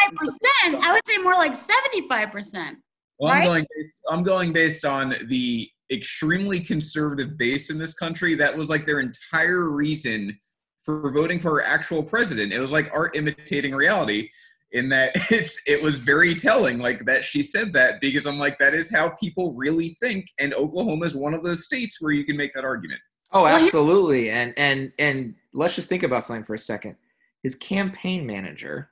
I 0.82 0.92
would 0.92 1.02
say 1.09 1.16
more 1.18 1.34
like 1.34 1.56
75%. 1.56 2.76
Well, 3.18 3.32
I'm 3.32 3.44
going. 3.44 3.66
Based, 3.76 4.00
I'm 4.10 4.22
going 4.22 4.52
based 4.52 4.84
on 4.84 5.14
the 5.26 5.68
extremely 5.90 6.60
conservative 6.60 7.36
base 7.36 7.70
in 7.70 7.78
this 7.78 7.94
country. 7.94 8.34
That 8.34 8.56
was 8.56 8.68
like 8.68 8.84
their 8.84 9.00
entire 9.00 9.70
reason 9.70 10.38
for 10.84 11.10
voting 11.12 11.38
for 11.38 11.60
our 11.60 11.66
actual 11.66 12.02
president. 12.02 12.52
It 12.52 12.60
was 12.60 12.72
like 12.72 12.90
art 12.94 13.16
imitating 13.16 13.74
reality. 13.74 14.30
In 14.72 14.90
that 14.90 15.12
it's 15.30 15.60
it 15.66 15.82
was 15.82 15.98
very 15.98 16.34
telling, 16.34 16.78
like 16.78 17.04
that 17.06 17.24
she 17.24 17.42
said 17.42 17.72
that 17.72 18.00
because 18.00 18.26
I'm 18.26 18.38
like 18.38 18.58
that 18.58 18.74
is 18.74 18.94
how 18.94 19.10
people 19.20 19.54
really 19.56 19.96
think, 20.00 20.26
and 20.38 20.54
Oklahoma 20.54 21.06
is 21.06 21.16
one 21.16 21.34
of 21.34 21.42
those 21.42 21.64
states 21.64 21.98
where 22.00 22.12
you 22.12 22.24
can 22.24 22.36
make 22.36 22.52
that 22.54 22.64
argument. 22.64 23.00
Oh, 23.32 23.46
absolutely. 23.46 24.30
And 24.30 24.54
and 24.58 24.92
and 24.98 25.34
let's 25.52 25.74
just 25.74 25.88
think 25.88 26.02
about 26.02 26.24
something 26.24 26.44
for 26.44 26.54
a 26.54 26.58
second. 26.58 26.96
His 27.42 27.54
campaign 27.54 28.26
manager, 28.26 28.90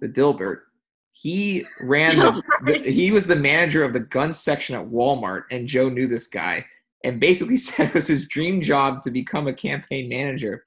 the 0.00 0.08
Dilbert, 0.08 0.60
he 1.20 1.66
ran 1.80 2.16
the, 2.16 2.42
the 2.64 2.90
he 2.90 3.10
was 3.10 3.26
the 3.26 3.36
manager 3.36 3.84
of 3.84 3.92
the 3.92 4.00
gun 4.00 4.32
section 4.32 4.74
at 4.74 4.86
Walmart, 4.86 5.44
and 5.50 5.66
Joe 5.66 5.88
knew 5.88 6.06
this 6.06 6.28
guy. 6.28 6.64
and 7.04 7.20
basically 7.20 7.56
said 7.66 7.88
it 7.88 7.94
was 7.94 8.06
his 8.06 8.28
dream 8.28 8.60
job 8.60 9.02
to 9.02 9.10
become 9.10 9.48
a 9.48 9.52
campaign 9.52 10.08
manager, 10.08 10.62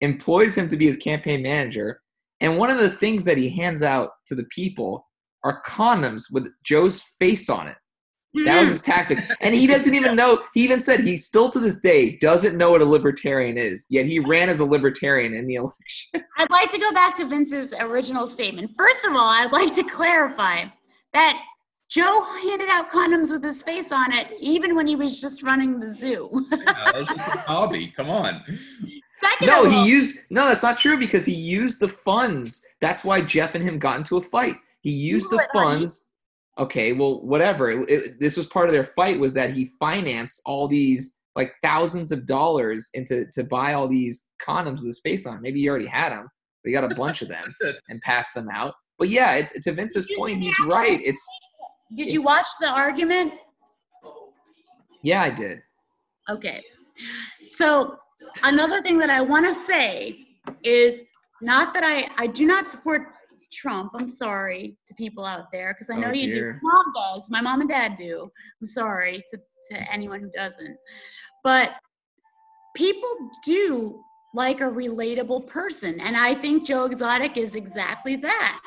employs 0.00 0.56
him 0.56 0.68
to 0.68 0.76
be 0.76 0.86
his 0.86 0.96
campaign 0.96 1.42
manager. 1.42 2.00
And 2.40 2.58
one 2.58 2.70
of 2.70 2.78
the 2.78 2.90
things 2.90 3.24
that 3.24 3.38
he 3.38 3.48
hands 3.48 3.82
out 3.82 4.10
to 4.26 4.34
the 4.34 4.44
people 4.44 5.06
are 5.44 5.62
condoms 5.62 6.24
with 6.32 6.48
Joe's 6.64 7.02
face 7.18 7.48
on 7.48 7.68
it. 7.68 7.76
That 8.34 8.60
was 8.60 8.68
mm. 8.68 8.72
his 8.72 8.80
tactic. 8.80 9.18
And 9.40 9.54
he 9.54 9.66
doesn't 9.66 9.94
even 9.94 10.16
know, 10.16 10.42
he 10.54 10.64
even 10.64 10.80
said 10.80 11.00
he 11.00 11.16
still 11.18 11.50
to 11.50 11.60
this 11.60 11.80
day 11.80 12.16
doesn't 12.16 12.56
know 12.56 12.70
what 12.70 12.80
a 12.80 12.84
libertarian 12.84 13.58
is, 13.58 13.86
yet 13.90 14.06
he 14.06 14.18
ran 14.18 14.48
as 14.48 14.60
a 14.60 14.64
libertarian 14.64 15.34
in 15.34 15.46
the 15.46 15.54
election. 15.56 16.24
I'd 16.38 16.50
like 16.50 16.70
to 16.70 16.78
go 16.78 16.92
back 16.92 17.14
to 17.16 17.26
Vince's 17.26 17.74
original 17.78 18.26
statement. 18.26 18.70
First 18.76 19.04
of 19.04 19.12
all, 19.12 19.28
I'd 19.28 19.52
like 19.52 19.74
to 19.74 19.82
clarify 19.82 20.64
that 21.12 21.42
Joe 21.90 22.22
handed 22.42 22.70
out 22.70 22.90
condoms 22.90 23.30
with 23.30 23.44
his 23.44 23.62
face 23.62 23.92
on 23.92 24.12
it, 24.12 24.28
even 24.40 24.74
when 24.74 24.86
he 24.86 24.96
was 24.96 25.20
just 25.20 25.42
running 25.42 25.78
the 25.78 25.92
zoo. 25.92 26.30
Yeah, 26.50 26.72
that 26.74 26.94
was 26.96 27.06
just 27.06 27.34
a 27.34 27.38
hobby. 27.40 27.88
Come 27.88 28.08
on. 28.08 28.42
Second 29.20 29.46
no, 29.46 29.66
of 29.66 29.72
all, 29.72 29.84
he 29.84 29.90
used, 29.90 30.20
no, 30.30 30.46
that's 30.46 30.62
not 30.62 30.78
true 30.78 30.98
because 30.98 31.26
he 31.26 31.34
used 31.34 31.80
the 31.80 31.88
funds. 31.88 32.64
That's 32.80 33.04
why 33.04 33.20
Jeff 33.20 33.54
and 33.54 33.62
him 33.62 33.78
got 33.78 33.98
into 33.98 34.16
a 34.16 34.22
fight. 34.22 34.54
He 34.80 34.90
used 34.90 35.28
the 35.30 35.36
would, 35.36 35.46
honey. 35.52 35.80
funds. 35.80 36.08
Okay, 36.58 36.92
well, 36.92 37.20
whatever. 37.22 37.70
It, 37.70 37.90
it- 37.90 38.20
this 38.20 38.36
was 38.36 38.46
part 38.46 38.66
of 38.68 38.72
their 38.72 38.84
fight 38.84 39.18
was 39.18 39.34
that 39.34 39.50
he 39.50 39.70
financed 39.80 40.42
all 40.44 40.68
these 40.68 41.18
like 41.34 41.54
thousands 41.62 42.12
of 42.12 42.26
dollars 42.26 42.90
into 42.92 43.24
to 43.32 43.42
buy 43.44 43.72
all 43.72 43.88
these 43.88 44.28
condoms 44.40 44.76
with 44.80 44.86
his 44.88 45.00
face 45.00 45.26
on. 45.26 45.40
Maybe 45.40 45.60
he 45.60 45.68
already 45.68 45.86
had 45.86 46.12
them, 46.12 46.28
but 46.62 46.68
he 46.68 46.72
got 46.72 46.84
a 46.90 46.94
bunch 46.94 47.22
of 47.22 47.28
them 47.28 47.54
and 47.88 48.00
passed 48.02 48.34
them 48.34 48.48
out. 48.52 48.74
But 48.98 49.08
yeah, 49.08 49.36
it's 49.36 49.52
it's 49.52 49.64
to 49.64 49.72
Vince's 49.72 50.06
point. 50.16 50.42
He's 50.42 50.54
right. 50.66 51.00
It's 51.02 51.26
did 51.96 52.12
you 52.12 52.22
watch 52.22 52.46
the 52.60 52.68
argument? 52.68 53.32
yeah, 55.02 55.22
I 55.22 55.30
did. 55.30 55.60
Okay. 56.30 56.62
So 57.48 57.96
another 58.44 58.82
thing 58.82 58.98
that 58.98 59.10
I 59.10 59.20
want 59.22 59.46
to 59.46 59.54
say 59.54 60.26
is 60.62 61.02
not 61.40 61.72
that 61.74 61.82
I 61.82 62.08
I 62.18 62.26
do 62.26 62.46
not 62.46 62.70
support 62.70 63.08
Trump. 63.52 63.92
I'm 63.94 64.08
sorry 64.08 64.76
to 64.86 64.94
people 64.94 65.24
out 65.24 65.50
there 65.52 65.74
because 65.74 65.90
I 65.90 65.96
know 66.00 66.08
Oh, 66.08 66.12
you 66.12 66.32
dear. 66.32 66.52
do. 66.54 66.58
Mom 66.62 66.92
does. 66.94 67.30
My 67.30 67.40
mom 67.40 67.60
and 67.60 67.70
dad 67.70 67.96
do. 67.96 68.30
I'm 68.60 68.66
sorry 68.66 69.24
to 69.30 69.38
to 69.70 69.92
anyone 69.92 70.20
who 70.20 70.30
doesn't. 70.30 70.76
But 71.44 71.70
people 72.74 73.30
do 73.44 74.02
like 74.34 74.60
a 74.60 74.64
relatable 74.64 75.46
person, 75.46 76.00
and 76.00 76.16
I 76.16 76.34
think 76.34 76.66
Joe 76.66 76.86
Exotic 76.86 77.36
is 77.36 77.54
exactly 77.54 78.16
that. 78.16 78.60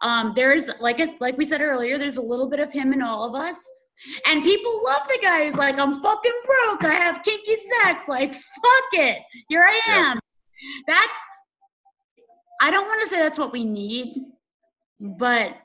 Um, 0.00 0.32
there's 0.36 0.70
like 0.80 1.00
I, 1.00 1.14
like 1.20 1.36
we 1.36 1.44
said 1.44 1.60
earlier, 1.60 1.98
there's 1.98 2.16
a 2.16 2.22
little 2.22 2.48
bit 2.48 2.60
of 2.60 2.72
him 2.72 2.92
in 2.92 3.02
all 3.02 3.28
of 3.28 3.34
us. 3.34 3.56
And 4.26 4.42
people 4.42 4.82
love 4.84 5.02
the 5.06 5.18
guy 5.22 5.44
who's 5.44 5.54
like, 5.54 5.78
I'm 5.78 6.02
fucking 6.02 6.32
broke. 6.44 6.84
I 6.84 6.94
have 6.94 7.22
kinky 7.22 7.54
sex. 7.82 8.04
Like, 8.08 8.34
fuck 8.34 8.88
it. 8.94 9.18
Here 9.48 9.62
I 9.62 9.80
am. 9.92 10.18
That's, 10.88 11.12
I 12.62 12.70
don't 12.70 12.86
want 12.86 13.02
to 13.02 13.08
say 13.08 13.18
that's 13.18 13.38
what 13.38 13.52
we 13.52 13.64
need, 13.64 14.16
but 15.18 15.56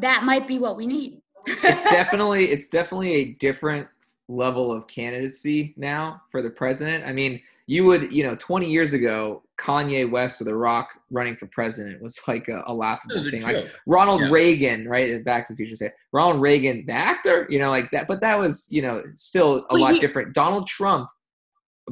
that 0.00 0.24
might 0.24 0.48
be 0.48 0.58
what 0.58 0.76
we 0.76 0.86
need. 0.86 1.20
it's 1.46 1.84
definitely 1.90 2.46
it's 2.46 2.68
definitely 2.68 3.12
a 3.14 3.24
different 3.34 3.86
level 4.28 4.72
of 4.72 4.86
candidacy 4.88 5.74
now 5.76 6.20
for 6.32 6.40
the 6.42 6.50
president. 6.50 7.06
I 7.06 7.12
mean, 7.12 7.40
you 7.66 7.84
would 7.84 8.10
you 8.10 8.24
know 8.24 8.34
20 8.36 8.68
years 8.68 8.94
ago, 8.94 9.42
Kanye 9.58 10.10
West 10.10 10.40
or 10.40 10.44
The 10.44 10.54
Rock 10.54 10.88
running 11.10 11.36
for 11.36 11.46
president 11.46 12.00
was 12.02 12.18
like 12.26 12.48
a, 12.48 12.60
a 12.60 12.64
That 12.66 12.72
laughable 12.72 13.16
was 13.16 13.26
a 13.28 13.30
thing. 13.30 13.42
Like. 13.42 13.70
Ronald 13.86 14.22
Yeah. 14.22 14.30
Reagan, 14.30 14.88
right? 14.88 15.22
Back 15.24 15.46
to 15.48 15.52
the 15.52 15.56
Future 15.58 15.76
say 15.76 15.92
Ronald 16.12 16.40
Reagan, 16.40 16.84
the 16.86 16.94
actor, 16.94 17.46
you 17.50 17.58
know, 17.58 17.68
like 17.68 17.90
that. 17.90 18.08
But 18.08 18.20
that 18.22 18.38
was 18.38 18.66
you 18.70 18.80
know 18.80 19.02
still 19.12 19.58
a 19.70 19.74
Well, 19.74 19.82
lot 19.82 19.92
he- 19.94 20.00
different. 20.00 20.32
Donald 20.32 20.66
Trump, 20.66 21.08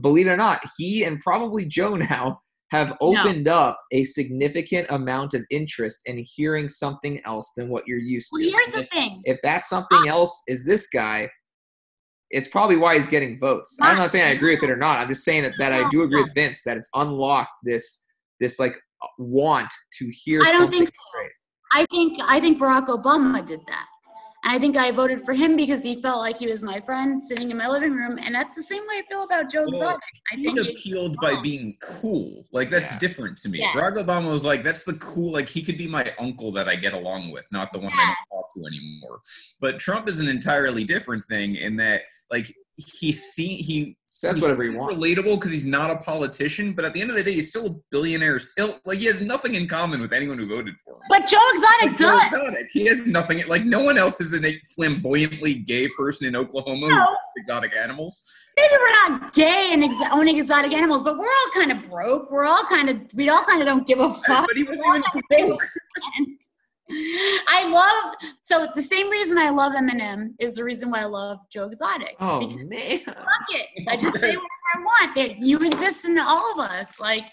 believe 0.01 0.27
it 0.27 0.31
or 0.31 0.37
not, 0.39 0.65
he 0.79 1.05
and 1.05 1.21
probably 1.21 1.67
Joe 1.67 1.97
now 2.11 2.41
have 2.75 2.97
opened 3.01 3.47
up 3.47 3.79
a 3.93 4.03
significant 4.05 4.87
amount 4.91 5.33
of 5.35 5.43
interest 5.51 6.03
in 6.07 6.25
hearing 6.27 6.69
something 6.69 7.21
else 7.25 7.53
than 7.57 7.69
what 7.69 7.87
you're 7.87 7.99
used 7.99 8.31
to. 8.35 8.43
Well, 8.43 8.51
here's 8.53 8.67
And 8.67 8.75
the 8.75 8.83
if- 8.83 8.91
thing. 8.91 9.23
if 9.25 9.39
that's 9.43 9.69
something 9.69 10.09
else 10.09 10.43
is 10.49 10.65
this 10.65 10.87
guy 10.89 11.29
it's 12.31 12.49
probably 12.49 12.77
why 12.77 12.95
he's 12.97 13.07
getting 13.07 13.39
votes 13.39 13.77
i'm 13.83 13.99
not 13.99 14.11
saying 14.11 14.25
i 14.27 14.31
agree 14.31 14.55
with 14.55 14.65
it 14.65 14.71
or 14.71 14.77
not 14.77 14.99
i'm 14.99 15.09
just 15.09 15.25
saying 15.25 15.43
that, 15.43 15.53
that 15.59 15.73
i 15.75 15.87
do 15.91 16.03
agree 16.03 16.23
with 16.23 16.35
vince 16.35 16.63
that 16.65 16.77
it's 16.77 16.89
unlocked 16.95 17.51
this 17.63 18.05
this 18.41 18.59
like 18.59 18.75
uh, 19.03 19.07
want 19.19 19.69
to 19.99 20.11
hear 20.25 20.41
I 20.43 20.47
don't 20.53 20.63
something 20.63 20.79
think 20.81 20.89
so. 20.89 21.03
straight. 21.11 21.31
I 21.73 21.87
think 21.95 22.21
I 22.25 22.41
think 22.41 22.59
Barack 22.61 22.87
Obama 22.89 23.47
did 23.47 23.61
that. 23.69 23.87
And 24.45 24.53
I 24.53 24.59
think 24.59 24.77
I 24.77 24.91
voted 24.91 25.23
for 25.25 25.33
him 25.33 25.57
because 25.57 25.83
he 25.83 26.01
felt 26.03 26.19
like 26.19 26.39
he 26.39 26.47
was 26.47 26.63
my 26.63 26.79
friend 26.81 27.21
sitting 27.21 27.51
in 27.51 27.57
my 27.57 27.67
living 27.67 27.95
room. 27.95 28.19
And 28.23 28.35
that's 28.35 28.55
the 28.55 28.63
same 28.63 28.83
way 28.83 28.99
I 28.99 29.03
feel 29.09 29.25
about 29.25 29.51
Joe 29.51 29.65
Well, 29.67 29.75
Exotic. 29.81 30.01
I 30.33 30.37
He 30.37 30.43
think 30.45 30.59
he- 30.59 30.73
appealed 30.73 31.17
by 31.21 31.41
being 31.41 31.77
cool. 31.81 32.45
Like 32.53 32.69
that's 32.69 32.93
Yeah. 32.93 32.99
different 32.99 33.39
to 33.39 33.49
me. 33.49 33.61
Yeah. 33.61 33.73
Barack 33.73 33.95
Obama 33.97 34.31
was 34.31 34.45
like, 34.45 34.63
that's 34.63 34.85
the 34.85 34.95
cool. 34.95 35.33
Like 35.33 35.49
he 35.49 35.63
could 35.63 35.79
be 35.79 35.87
my 35.87 36.13
uncle 36.19 36.53
that 36.53 36.69
I 36.69 36.77
get 36.77 36.93
along 36.93 37.31
with, 37.33 37.47
not 37.53 37.73
the 37.73 37.79
one 37.79 37.93
I 37.95 38.05
don't 38.05 38.39
talk 38.39 38.55
to 38.55 38.67
anymore. 38.67 39.21
But 39.61 39.79
Trump 39.79 40.09
is 40.09 40.21
an 40.21 40.29
entirely 40.29 40.85
different 40.85 41.25
thing 41.25 41.57
in 41.57 41.77
that, 41.77 42.03
like 42.31 42.55
he 42.77 43.13
see 43.13 43.57
he 43.57 43.97
says 44.15 44.37
he's 44.37 44.43
whatever 44.43 44.63
he 44.63 44.71
super 44.71 44.81
wants 44.81 44.97
relatable 44.97 45.35
because 45.39 45.51
he's 45.51 45.67
not 45.67 45.91
a 45.91 45.97
politician. 45.97 46.73
But 46.73 46.85
at 46.85 46.93
the 46.93 47.01
end 47.01 47.11
of 47.11 47.17
the 47.17 47.23
day, 47.23 47.33
he's 47.33 47.51
still 47.51 47.67
a 47.67 47.75
billionaire. 47.91 48.39
Still, 48.39 48.79
like 48.85 48.99
he 49.01 49.07
has 49.07 49.21
nothing 49.21 49.55
in 49.57 49.67
common 49.67 50.01
with 50.01 50.13
anyone 50.13 50.39
who 50.39 50.49
voted 50.49 50.77
for 50.85 50.95
him. 50.95 51.01
but 51.09 51.27
Joe 51.27 51.39
Exotic 51.55 51.83
Like 51.91 51.99
Joe 51.99 52.19
does. 52.19 52.33
Exotic, 52.33 52.67
he 52.73 52.87
has 52.87 53.07
nothing. 53.07 53.47
Like 53.49 53.65
no 53.65 53.83
one 53.83 53.99
else 53.99 54.21
is 54.21 54.33
a 54.33 54.61
flamboyantly 54.77 55.55
gay 55.57 55.89
person 55.89 56.27
in 56.29 56.37
Oklahoma 56.37 56.87
who 56.87 56.93
No. 56.93 56.99
loves 56.99 57.17
exotic 57.37 57.77
animals. 57.77 58.23
Maybe 58.57 58.73
we're 58.79 59.09
not 59.19 59.35
gay 59.35 59.71
and 59.73 59.83
ex- 59.83 59.97
owning 60.13 60.39
exotic 60.39 60.73
animals, 60.73 61.03
but 61.03 61.19
we're 61.19 61.27
all 61.27 61.51
kind 61.53 61.73
of 61.73 61.91
broke. 61.91 62.31
We're 62.31 62.45
all 62.45 62.63
kind 62.65 62.89
of, 62.89 63.13
we 63.13 63.29
all 63.29 63.43
kind 63.43 63.61
of 63.61 63.67
don't 63.67 63.85
give 63.85 63.99
a 63.99 64.15
fuck. 64.15 64.47
But 64.47 64.57
he 64.57 64.63
wasn't 64.63 65.05
even 65.33 65.49
broke. 65.49 65.61
And 66.89 66.99
I 67.49 67.69
love 67.71 68.15
so 68.43 68.69
the 68.75 68.83
same 68.83 69.09
reason 69.11 69.39
I 69.39 69.51
love 69.51 69.73
Eminem 69.73 70.35
is 70.39 70.55
the 70.55 70.65
reason 70.65 70.91
why 70.91 71.01
I 71.01 71.07
love 71.07 71.39
Joe 71.51 71.65
Exotic. 71.69 72.17
oh 72.21 72.47
man 72.47 73.01
fuck 73.05 73.17
it, 73.51 73.67
I 73.89 73.97
just 73.97 74.15
say 74.21 74.21
whatever 74.37 74.45
I 74.75 74.81
want. 74.81 75.15
That 75.15 75.39
you 75.39 75.59
exist 75.59 76.05
in 76.05 76.19
all 76.19 76.53
of 76.53 76.59
us. 76.71 77.01
Like 77.01 77.27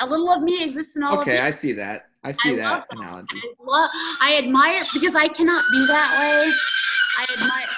a 0.00 0.06
little 0.06 0.30
of 0.30 0.42
me 0.42 0.62
exists 0.64 0.96
in 0.96 1.02
all 1.02 1.20
okay 1.20 1.22
of 1.22 1.26
you. 1.28 1.34
Okay, 1.34 1.46
i 1.46 1.50
see 1.50 1.72
that 1.72 2.08
i 2.24 2.32
see 2.32 2.52
I 2.52 2.56
that 2.56 2.86
that. 2.90 2.98
analogy 2.98 3.42
I 3.44 3.62
love. 3.64 3.90
I 4.22 4.36
admire 4.38 4.82
because 4.94 5.14
I 5.14 5.28
cannot 5.28 5.64
be 5.70 5.86
that 5.86 6.18
way. 6.18 6.52
I 7.18 7.32
admire. 7.34 7.68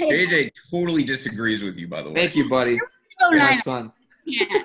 I 0.00 0.12
JJ 0.12 0.50
totally 0.70 1.04
disagrees 1.04 1.62
with 1.62 1.78
you, 1.78 1.88
by 1.88 2.02
the 2.02 2.10
way. 2.10 2.16
thank 2.16 2.36
you 2.36 2.48
buddy 2.48 2.72
You're 2.72 3.38
my 3.38 3.54
son 3.54 3.92
Yeah. 4.28 4.64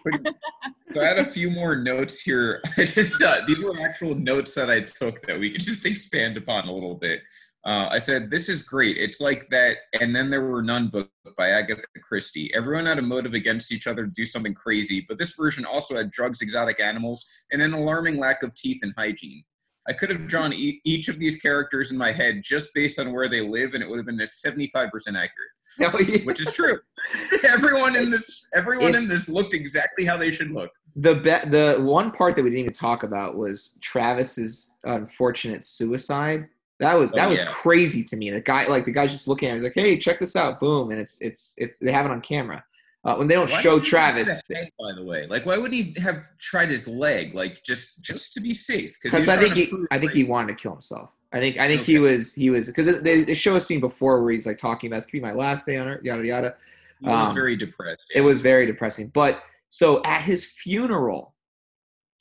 So 0.93 1.01
I 1.01 1.05
had 1.05 1.19
a 1.19 1.25
few 1.25 1.49
more 1.49 1.75
notes 1.75 2.21
here. 2.21 2.61
I 2.77 2.85
just 2.85 3.21
uh, 3.21 3.41
these 3.47 3.59
were 3.63 3.79
actual 3.79 4.15
notes 4.15 4.53
that 4.55 4.69
I 4.69 4.81
took 4.81 5.21
that 5.21 5.39
we 5.39 5.51
could 5.51 5.61
just 5.61 5.85
expand 5.85 6.37
upon 6.37 6.67
a 6.67 6.73
little 6.73 6.95
bit. 6.95 7.21
Uh, 7.65 7.87
I 7.89 7.99
said 7.99 8.29
this 8.29 8.49
is 8.49 8.63
great. 8.63 8.97
It's 8.97 9.21
like 9.21 9.47
that, 9.47 9.77
and 10.01 10.15
then 10.15 10.29
there 10.29 10.41
were 10.41 10.61
none 10.61 10.89
book 10.89 11.09
by 11.37 11.49
Agatha 11.49 11.83
Christie. 12.01 12.53
Everyone 12.53 12.85
had 12.85 12.99
a 12.99 13.01
motive 13.01 13.33
against 13.33 13.71
each 13.71 13.87
other 13.87 14.05
to 14.05 14.11
do 14.11 14.25
something 14.25 14.53
crazy, 14.53 15.05
but 15.07 15.17
this 15.17 15.35
version 15.35 15.63
also 15.63 15.95
had 15.95 16.11
drugs, 16.11 16.41
exotic 16.41 16.81
animals, 16.81 17.25
and 17.51 17.61
an 17.61 17.73
alarming 17.73 18.17
lack 18.17 18.43
of 18.43 18.53
teeth 18.53 18.79
and 18.83 18.93
hygiene. 18.97 19.43
I 19.87 19.93
could 19.93 20.09
have 20.09 20.27
drawn 20.27 20.53
e- 20.53 20.79
each 20.85 21.07
of 21.09 21.19
these 21.19 21.41
characters 21.41 21.91
in 21.91 21.97
my 21.97 22.11
head 22.11 22.41
just 22.43 22.73
based 22.73 22.99
on 22.99 23.11
where 23.11 23.27
they 23.27 23.41
live, 23.41 23.73
and 23.73 23.83
it 23.83 23.89
would 23.89 23.97
have 23.97 24.05
been 24.05 24.19
a 24.21 24.27
seventy-five 24.27 24.89
percent 24.91 25.17
accurate, 25.17 25.51
Oh, 25.81 25.99
yeah. 25.99 26.23
which 26.23 26.39
is 26.41 26.53
true. 26.53 26.79
everyone 27.43 27.95
in 27.95 28.09
this, 28.09 28.47
everyone 28.53 28.95
in 28.95 29.07
this 29.07 29.27
looked 29.27 29.53
exactly 29.53 30.05
how 30.05 30.15
they 30.17 30.31
should 30.31 30.51
look. 30.51 30.71
the 30.95 31.15
be- 31.15 31.49
the 31.49 31.77
one 31.81 32.11
part 32.11 32.35
that 32.35 32.43
we 32.43 32.49
didn't 32.49 32.61
even 32.61 32.73
talk 32.73 33.03
about 33.03 33.35
was 33.35 33.77
Travis's 33.81 34.75
unfortunate 34.85 35.63
suicide. 35.65 36.47
That 36.79 36.95
was 36.95 37.11
that 37.11 37.25
Oh, 37.27 37.29
was 37.29 37.39
yeah. 37.39 37.45
crazy 37.51 38.03
to 38.05 38.15
me. 38.15 38.29
The 38.31 38.41
guy 38.41 38.65
like 38.67 38.85
the 38.85 38.91
guy's 38.91 39.11
just 39.11 39.27
looking 39.27 39.47
at 39.49 39.51
him, 39.51 39.57
he's 39.57 39.63
like, 39.63 39.73
"Hey, 39.75 39.97
check 39.97 40.19
this 40.19 40.35
out!" 40.35 40.59
Boom, 40.59 40.91
and 40.91 40.99
it's 40.99 41.21
it's 41.21 41.55
it's 41.57 41.79
they 41.79 41.91
have 41.91 42.05
it 42.05 42.11
on 42.11 42.19
camera. 42.21 42.63
Uh, 43.05 43.15
when 43.17 43.27
they 43.27 43.35
don't 43.35 43.51
Why 43.51 43.61
show 43.61 43.79
Travis, 43.81 44.29
head, 44.29 44.69
by 44.79 44.93
the 44.95 45.03
way, 45.03 45.27
like 45.27 45.45
why 45.45 45.57
would 45.57 45.73
he 45.73 45.93
have 46.01 46.23
tried 46.37 46.69
his 46.69 46.87
leg, 46.87 47.33
like 47.33 47.61
just 47.63 48.01
just 48.01 48.33
to 48.33 48.39
be 48.39 48.53
safe? 48.53 48.97
because 49.01 49.27
I 49.27 49.37
think 49.37 49.55
he 49.55 49.67
prove, 49.67 49.87
I 49.91 49.99
think 49.99 50.11
like- 50.11 50.15
he 50.15 50.23
wanted 50.23 50.49
to 50.49 50.55
kill 50.55 50.71
himself. 50.71 51.13
I 51.33 51.39
think 51.39 51.57
I 51.57 51.67
think 51.67 51.81
he 51.81 51.97
was 51.99 52.33
he 52.33 52.49
was 52.49 52.67
because 52.67 53.01
they, 53.01 53.23
they 53.23 53.33
show 53.33 53.55
a 53.55 53.61
scene 53.61 53.79
before 53.79 54.21
where 54.21 54.31
he's 54.31 54.45
like 54.45 54.57
talking 54.57 54.87
about 54.87 54.97
it's 54.97 55.05
gonna 55.07 55.21
be 55.21 55.27
my 55.27 55.33
last 55.33 55.65
day 55.65 55.77
on 55.77 55.87
earth, 55.87 56.03
yada 56.03 56.25
yada. 56.25 56.55
he 56.99 57.07
was 57.07 57.29
um, 57.29 57.35
very 57.35 57.57
depressed. 57.57 58.09
It 58.13 58.21
was 58.21 58.39
very 58.39 58.65
depressing. 58.67 59.07
But 59.07 59.41
so 59.67 60.01
at 60.03 60.21
his 60.21 60.45
funeral, 60.45 61.35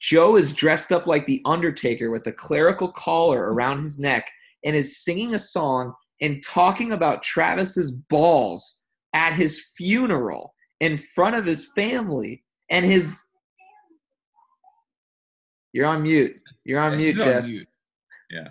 Joe 0.00 0.36
is 0.36 0.52
dressed 0.52 0.90
up 0.90 1.06
like 1.06 1.26
the 1.26 1.42
Undertaker 1.44 2.10
with 2.10 2.26
a 2.26 2.32
clerical 2.32 2.88
collar 2.88 3.52
around 3.52 3.82
his 3.82 4.00
neck 4.00 4.28
and 4.64 4.74
is 4.74 5.04
singing 5.04 5.34
a 5.34 5.38
song 5.38 5.92
and 6.22 6.42
talking 6.42 6.92
about 6.92 7.22
Travis's 7.22 7.90
balls 7.90 8.84
at 9.12 9.34
his 9.34 9.60
funeral 9.76 10.51
in 10.82 10.98
front 10.98 11.36
of 11.36 11.46
his 11.46 11.70
family 11.76 12.42
and 12.68 12.84
his. 12.84 13.22
You're 15.72 15.86
on 15.86 16.02
mute. 16.02 16.36
You're 16.64 16.80
on 16.80 16.96
mute, 16.96 17.06
He's 17.06 17.20
on 17.20 17.24
Jess. 17.26 17.46
mute. 17.48 17.68
Yeah. 18.30 18.48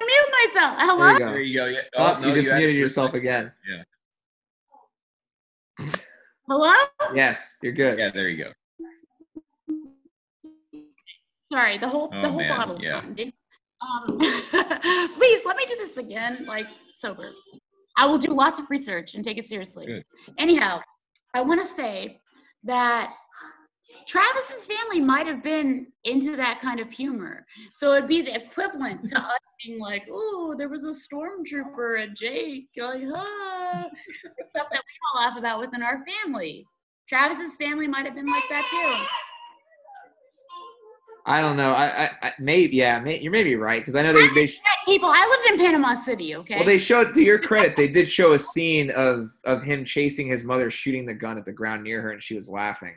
Mute 0.00 0.54
myself. 0.54 0.78
There 0.78 0.86
Hello? 0.86 1.12
you 1.12 1.18
go. 1.18 1.30
There 1.32 1.40
you 1.42 1.58
go. 1.58 1.66
Yeah. 1.66 1.80
Oh, 1.96 2.18
no, 2.22 2.28
you 2.28 2.34
just 2.36 2.48
had- 2.48 2.58
muted 2.58 2.76
yourself 2.76 3.14
again. 3.14 3.52
Yeah. 3.68 3.82
Hello? 6.48 6.74
Yes, 7.14 7.58
you're 7.62 7.72
good. 7.72 7.98
Yeah, 7.98 8.10
there 8.10 8.28
you 8.30 8.44
go. 8.44 8.52
Sorry, 11.52 11.78
the 11.78 11.88
whole 11.88 12.08
the 12.08 12.16
Oh, 12.24 12.28
whole 12.30 12.38
man, 12.38 12.56
bottle's 12.58 12.82
yeah. 12.82 13.00
gone. 13.02 13.32
Um, 13.80 14.18
please 15.14 15.42
let 15.46 15.56
me 15.56 15.66
do 15.66 15.76
this 15.76 15.96
again, 15.98 16.44
like 16.46 16.66
sober. 16.98 17.32
I 17.96 18.06
will 18.06 18.18
do 18.18 18.32
lots 18.32 18.58
of 18.58 18.70
research 18.70 19.14
and 19.14 19.24
take 19.24 19.38
it 19.38 19.48
seriously. 19.48 19.86
Good. 19.86 20.04
Anyhow, 20.38 20.80
I 21.34 21.40
want 21.40 21.60
to 21.60 21.66
say 21.66 22.20
that 22.64 23.12
Travis's 24.06 24.66
family 24.66 25.00
might 25.00 25.26
have 25.26 25.42
been 25.42 25.86
into 26.04 26.36
that 26.36 26.60
kind 26.60 26.80
of 26.80 26.90
humor. 26.90 27.46
So 27.74 27.94
it'd 27.94 28.08
be 28.08 28.22
the 28.22 28.34
equivalent 28.34 29.04
to 29.10 29.18
us 29.18 29.38
being 29.64 29.80
like, 29.80 30.06
"Oh, 30.10 30.54
there 30.56 30.68
was 30.68 30.84
a 30.84 30.92
stormtrooper 30.92 32.02
at 32.02 32.14
Jake," 32.16 32.68
like, 32.76 33.02
"Ah," 33.14 33.88
stuff 34.50 34.68
that 34.70 34.82
we 34.82 35.20
all 35.20 35.20
laugh 35.20 35.38
about 35.38 35.60
within 35.60 35.82
our 35.82 36.04
family. 36.04 36.64
Travis's 37.08 37.56
family 37.56 37.86
might 37.86 38.04
have 38.04 38.14
been 38.14 38.30
like 38.30 38.48
that 38.50 38.64
too. 38.70 39.27
I 41.28 41.40
don't 41.42 41.56
know. 41.56 41.70
I, 41.72 41.84
I, 41.86 42.10
I 42.28 42.32
maybe 42.38 42.76
yeah. 42.76 42.98
May, 43.00 43.18
you're 43.20 43.30
maybe 43.32 43.54
right 43.54 43.80
because 43.80 43.94
I 43.94 44.02
know 44.02 44.12
they 44.12 44.28
they 44.34 44.46
sh- 44.46 44.60
people, 44.86 45.10
I 45.12 45.26
lived 45.28 45.60
in 45.60 45.64
Panama 45.66 45.94
City, 45.94 46.34
okay? 46.36 46.56
well 46.56 46.64
they 46.64 46.78
showed 46.78 47.12
to 47.14 47.22
your 47.22 47.38
credit 47.38 47.76
they 47.76 47.86
did 47.88 48.08
show 48.08 48.32
a 48.32 48.38
scene 48.38 48.90
of 48.92 49.30
of 49.44 49.62
him 49.62 49.84
chasing 49.84 50.26
his 50.26 50.42
mother 50.42 50.70
shooting 50.70 51.04
the 51.06 51.14
gun 51.14 51.36
at 51.38 51.44
the 51.44 51.52
ground 51.52 51.84
near 51.84 52.00
her 52.00 52.10
and 52.12 52.22
she 52.22 52.34
was 52.34 52.48
laughing. 52.48 52.94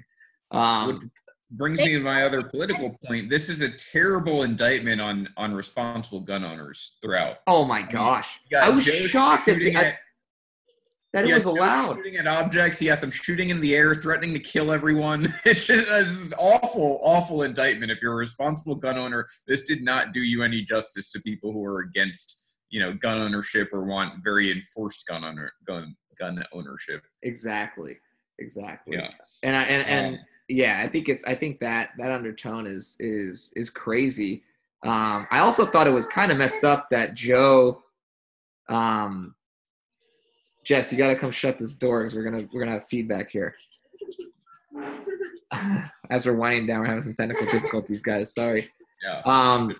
What 0.50 0.60
Um, 0.60 1.12
brings 1.52 1.80
me 1.80 1.90
to 1.90 2.00
my 2.00 2.24
other 2.24 2.42
political 2.44 2.98
point. 3.06 3.30
This 3.30 3.50
is 3.50 3.60
a 3.62 3.70
terrible 3.70 4.44
indictment 4.44 5.02
on 5.02 5.28
on 5.36 5.54
responsible 5.54 6.22
gun 6.22 6.46
owners 6.46 6.98
throughout. 7.02 7.40
oh 7.48 7.66
my 7.66 7.82
gosh, 7.82 8.40
You 8.50 8.58
got 8.60 8.68
I 8.68 8.70
was 8.70 8.86
Joe 8.86 8.92
shocked 9.08 9.50
at, 9.50 9.58
the, 9.58 9.76
I- 9.76 9.82
at- 9.84 9.96
that 11.14 11.28
it 11.28 11.34
was 11.34 11.46
allowed. 11.46 11.98
Shooting 11.98 12.16
at 12.16 12.28
objects, 12.28 12.82
you 12.82 12.88
got 12.88 13.02
them 13.02 13.12
shooting 13.12 13.50
in 13.50 13.60
the 13.60 13.76
air, 13.76 13.94
threatening 13.94 14.34
to 14.34 14.40
kill 14.40 14.72
everyone. 14.72 15.34
It's 15.46 15.66
just, 15.66 15.92
it's 15.92 16.24
just 16.24 16.34
awful, 16.38 17.00
awful 17.04 17.44
indictment. 17.44 17.92
If 17.92 18.02
you're 18.02 18.14
a 18.14 18.18
responsible 18.18 18.76
gun 18.76 18.98
owner, 18.98 19.28
this 19.48 19.66
did 19.66 19.84
not 19.84 20.14
do 20.14 20.22
you 20.22 20.44
any 20.44 20.62
justice 20.62 21.12
to 21.12 21.22
people 21.22 21.52
who 21.52 21.64
are 21.66 21.80
against, 21.80 22.56
you 22.70 22.80
know, 22.80 22.94
gun 22.94 23.20
ownership 23.20 23.70
or 23.74 23.86
want 23.86 24.24
very 24.24 24.52
enforced 24.52 25.06
gun 25.08 25.26
owner 25.26 25.52
gun 25.66 25.96
gun 26.18 26.44
ownership. 26.54 27.04
Exactly, 27.24 27.98
exactly. 28.40 28.98
Yeah. 28.98 29.10
And 29.44 29.56
I 29.56 29.64
and, 29.64 29.88
and 29.88 30.16
Um, 30.16 30.22
yeah, 30.48 30.80
I 30.84 30.88
think 30.88 31.10
it's 31.10 31.24
I 31.26 31.36
think 31.36 31.60
that 31.60 31.90
that 31.98 32.12
undertone 32.12 32.68
is 32.68 32.96
is 33.00 33.52
is 33.56 33.70
crazy. 33.70 34.44
Um, 34.84 35.28
I 35.32 35.40
also 35.40 35.66
thought 35.66 35.88
it 35.88 35.94
was 35.94 36.08
kind 36.08 36.32
of 36.32 36.38
messed 36.38 36.64
up 36.64 36.90
that 36.90 37.14
Joe, 37.14 37.84
um, 38.68 39.36
Jess, 40.64 40.92
you 40.92 40.98
got 40.98 41.08
to 41.08 41.16
come 41.16 41.32
shut 41.32 41.58
this 41.60 41.74
door 41.76 42.00
because 42.02 42.16
we're 42.16 42.24
gonna 42.24 42.48
we're 42.54 42.60
gonna 42.62 42.72
have 42.74 42.88
feedback 42.88 43.30
here. 43.32 43.56
As 46.10 46.26
we're 46.26 46.34
winding 46.36 46.66
down, 46.68 46.80
we're 46.82 46.86
having 46.88 47.02
some 47.02 47.14
technical 47.14 47.46
difficulties, 47.48 48.02
guys. 48.02 48.34
Sorry. 48.34 48.70
Yeah. 49.04 49.22
Um, 49.26 49.76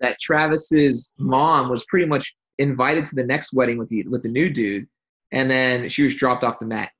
that 0.00 0.18
Travis's 0.20 1.14
mom 1.18 1.68
was 1.68 1.84
pretty 1.86 2.06
much 2.06 2.34
invited 2.58 3.04
to 3.06 3.14
the 3.14 3.24
next 3.24 3.52
wedding 3.52 3.78
with 3.78 3.88
the 3.88 4.06
with 4.08 4.22
the 4.22 4.28
new 4.28 4.50
dude, 4.50 4.86
and 5.32 5.50
then 5.50 5.88
she 5.88 6.02
was 6.02 6.14
dropped 6.14 6.44
off 6.44 6.58
the 6.58 6.66
mat. 6.66 6.90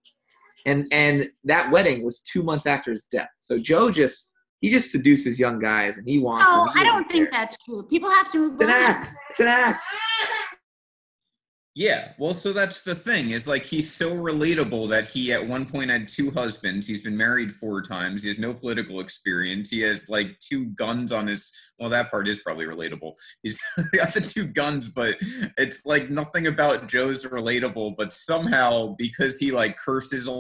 And 0.67 0.87
and 0.91 1.29
that 1.45 1.71
wedding 1.71 2.05
was 2.05 2.21
two 2.21 2.43
months 2.43 2.67
after 2.67 2.91
his 2.91 3.05
death. 3.05 3.29
So 3.39 3.59
Joe 3.59 3.91
just 3.91 4.33
he 4.61 4.71
just 4.71 4.91
seduces 4.91 5.39
young 5.39 5.59
guys, 5.59 5.99
and 5.99 6.09
he 6.09 6.19
wants. 6.19 6.51
No, 6.51 6.65
them. 6.65 6.75
He 6.75 6.81
I 6.81 6.85
don't 6.85 6.93
doesn't 7.03 7.09
think 7.11 7.31
care. 7.31 7.41
that's 7.41 7.57
true. 7.65 7.83
People 7.85 8.11
have 8.11 8.31
to 8.33 8.39
move 8.39 8.55
It's 8.55 8.65
an 8.65 8.71
act. 8.71 9.09
It's 9.31 9.41
an 9.41 9.47
act. 9.49 9.85
Yeah, 11.79 12.11
well, 12.19 12.35
so 12.35 12.53
that's 12.53 12.83
the 12.83 12.97
thing 12.97 13.31
is 13.31 13.47
like 13.47 13.65
he's 13.65 13.89
so 13.89 14.11
relatable 14.11 14.89
that 14.89 15.05
he 15.05 15.33
at 15.33 15.47
one 15.47 15.65
point 15.65 15.93
had 15.93 16.09
two 16.09 16.33
husbands. 16.33 16.89
He's 16.89 17.03
been 17.03 17.17
married 17.17 17.53
four 17.53 17.83
times. 17.83 18.25
He 18.25 18.31
has 18.31 18.41
no 18.41 18.53
political 18.53 18.99
experience. 18.99 19.71
He 19.71 19.83
has 19.83 20.09
like 20.09 20.37
two 20.41 20.71
guns 20.71 21.13
on 21.13 21.29
his. 21.29 21.53
Well, 21.79 21.89
that 21.91 22.11
part 22.11 22.27
is 22.27 22.41
probably 22.41 22.67
relatable. 22.67 23.13
He's 23.45 23.61
got 23.97 24.13
the 24.13 24.21
two 24.21 24.49
guns, 24.49 24.89
but 24.89 25.19
it's 25.57 25.87
like 25.87 26.11
nothing 26.11 26.49
about 26.49 26.89
Joe's 26.89 27.25
relatable. 27.25 27.95
But 27.97 28.13
somehow, 28.13 28.97
because 28.99 29.39
he 29.39 29.53
like 29.53 29.77
curses 29.77 30.27
a 30.27 30.33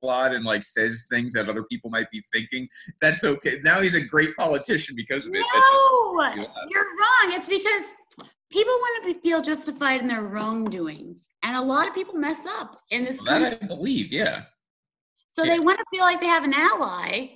lot 0.00 0.32
and 0.32 0.44
like 0.44 0.62
says 0.62 1.08
things 1.10 1.32
that 1.32 1.48
other 1.48 1.64
people 1.64 1.90
might 1.90 2.08
be 2.12 2.22
thinking, 2.32 2.68
that's 3.00 3.24
okay. 3.24 3.58
Now 3.64 3.80
he's 3.80 3.96
a 3.96 4.00
great 4.00 4.36
politician 4.36 4.94
because 4.94 5.26
of 5.26 5.34
it. 5.34 5.44
No, 5.52 6.34
just- 6.36 6.48
you're 6.70 6.84
wrong. 6.84 7.32
It's 7.32 7.48
because 7.48 7.82
people 8.50 8.72
want 8.72 9.04
to 9.04 9.14
be, 9.14 9.20
feel 9.20 9.40
justified 9.42 10.00
in 10.00 10.08
their 10.08 10.22
wrongdoings, 10.22 11.28
and 11.42 11.56
a 11.56 11.60
lot 11.60 11.88
of 11.88 11.94
people 11.94 12.14
mess 12.14 12.46
up 12.46 12.80
in 12.90 13.04
this 13.04 13.18
that 13.22 13.42
country. 13.42 13.58
I 13.62 13.66
believe, 13.66 14.12
yeah. 14.12 14.42
So 15.28 15.44
yeah. 15.44 15.54
they 15.54 15.60
want 15.60 15.78
to 15.78 15.84
feel 15.90 16.00
like 16.00 16.20
they 16.20 16.26
have 16.26 16.44
an 16.44 16.54
ally, 16.54 17.28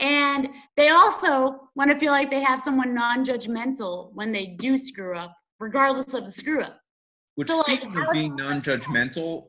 and 0.00 0.48
they 0.76 0.88
also 0.88 1.68
want 1.74 1.90
to 1.90 1.98
feel 1.98 2.12
like 2.12 2.30
they 2.30 2.42
have 2.42 2.60
someone 2.60 2.94
non-judgmental 2.94 4.12
when 4.14 4.32
they 4.32 4.46
do 4.46 4.76
screw 4.76 5.16
up, 5.16 5.34
regardless 5.60 6.14
of 6.14 6.24
the 6.24 6.32
screw 6.32 6.62
up. 6.62 6.78
Which, 7.36 7.48
So, 7.48 7.58
like, 7.58 7.80
speaking 7.80 7.96
of 7.96 8.12
being 8.12 8.36
non-judgmental, 8.36 9.48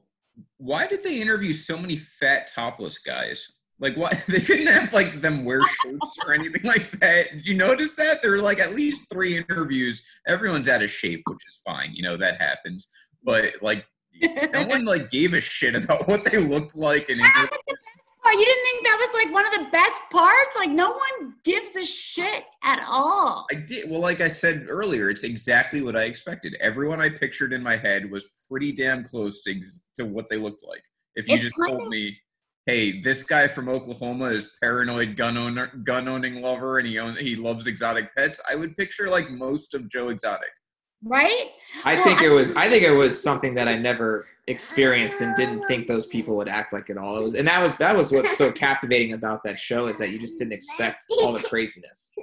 why 0.57 0.87
did 0.87 1.03
they 1.03 1.21
interview 1.21 1.51
so 1.53 1.77
many 1.77 1.95
fat 1.95 2.49
topless 2.53 2.99
guys? 2.99 3.59
Like, 3.83 3.97
what 3.97 4.17
they 4.29 4.39
couldn't 4.39 4.67
have 4.67 4.93
like 4.93 5.19
them 5.21 5.43
wear 5.43 5.61
shirts 5.83 6.17
or 6.25 6.33
anything 6.33 6.63
like 6.63 6.89
that? 6.91 7.31
Did 7.31 7.45
you 7.45 7.53
notice 7.53 7.95
that 7.97 8.21
there 8.21 8.31
were 8.31 8.39
like 8.41 8.59
at 8.59 8.73
least 8.73 9.11
three 9.11 9.35
interviews? 9.37 10.03
Everyone's 10.25 10.69
out 10.69 10.81
of 10.81 10.89
shape, 10.89 11.21
which 11.27 11.41
is 11.45 11.61
fine. 11.65 11.93
You 11.93 12.03
know 12.03 12.15
that 12.17 12.41
happens. 12.41 12.89
But 13.23 13.55
like, 13.61 13.85
no 14.21 14.65
one 14.67 14.85
like 14.85 15.09
gave 15.11 15.33
a 15.33 15.41
shit 15.41 15.75
about 15.75 16.07
what 16.07 16.23
they 16.23 16.37
looked 16.37 16.77
like 16.77 17.09
in 17.09 17.17
That 17.17 17.33
was 17.35 17.49
the 17.49 17.73
best 17.73 17.85
part. 18.23 18.35
You 18.35 18.45
didn't 18.45 18.63
think 18.63 18.83
that 18.85 18.97
was 19.05 19.23
like 19.25 19.33
one 19.33 19.45
of 19.45 19.51
the 19.51 19.69
best 19.71 20.01
parts? 20.09 20.55
Like 20.55 20.69
no 20.69 20.91
one 20.91 21.33
gives 21.43 21.75
a 21.75 21.83
shit 21.83 22.45
at 22.63 22.81
all. 22.87 23.45
I 23.51 23.55
did. 23.55 23.89
Well, 23.91 23.99
like 23.99 24.21
I 24.21 24.29
said 24.29 24.67
earlier, 24.69 25.09
it's 25.09 25.23
exactly 25.23 25.81
what 25.81 25.97
I 25.97 26.03
expected. 26.03 26.55
Everyone 26.61 27.01
I 27.01 27.09
pictured 27.09 27.51
in 27.51 27.61
my 27.61 27.75
head 27.75 28.09
was 28.09 28.31
pretty 28.49 28.71
damn 28.71 29.03
close 29.03 29.41
to, 29.43 29.53
ex- 29.57 29.87
to 29.95 30.05
what 30.05 30.29
they 30.29 30.37
looked 30.37 30.63
like. 30.65 30.83
If 31.15 31.27
you 31.27 31.35
It's 31.35 31.43
just 31.43 31.55
told 31.57 31.81
of- 31.81 31.89
me, 31.89 32.17
hey, 32.65 33.01
this 33.01 33.23
guy 33.23 33.47
from 33.47 33.67
Oklahoma 33.69 34.25
is 34.25 34.55
paranoid 34.61 35.17
gun 35.17 35.37
owner, 35.37 35.67
gun 35.83 36.07
owning 36.07 36.41
lover, 36.41 36.79
and 36.79 36.87
he 36.87 36.97
own, 36.99 37.15
he 37.17 37.35
loves 37.35 37.67
exotic 37.67 38.15
pets, 38.15 38.41
I 38.49 38.55
would 38.55 38.77
picture 38.77 39.09
like 39.09 39.29
most 39.29 39.73
of 39.73 39.89
Joe 39.89 40.09
Exotic. 40.09 40.49
Right? 41.05 41.49
I 41.83 41.95
Well, 41.95 42.03
think 42.05 42.21
I- 42.21 42.25
it 42.27 42.29
was. 42.29 42.55
I 42.55 42.69
think 42.69 42.83
it 42.83 42.91
was 42.91 43.21
something 43.21 43.53
that 43.55 43.67
I 43.67 43.77
never 43.77 44.25
experienced 44.47 45.19
and 45.19 45.35
didn't 45.35 45.67
think 45.67 45.85
those 45.85 46.05
people 46.05 46.37
would 46.37 46.47
act 46.47 46.71
like 46.71 46.89
at 46.89 46.97
all. 46.97 47.17
It 47.17 47.23
was, 47.23 47.33
and 47.35 47.45
that 47.45 47.61
was 47.61 47.75
that 47.77 47.93
was 47.97 48.09
what's 48.09 48.37
so 48.37 48.53
captivating 48.53 49.11
about 49.11 49.43
that 49.43 49.57
show 49.57 49.87
is 49.87 49.97
that 49.97 50.11
you 50.11 50.19
just 50.19 50.37
didn't 50.37 50.53
expect 50.53 51.03
all 51.21 51.33
the 51.33 51.43
craziness. 51.43 52.15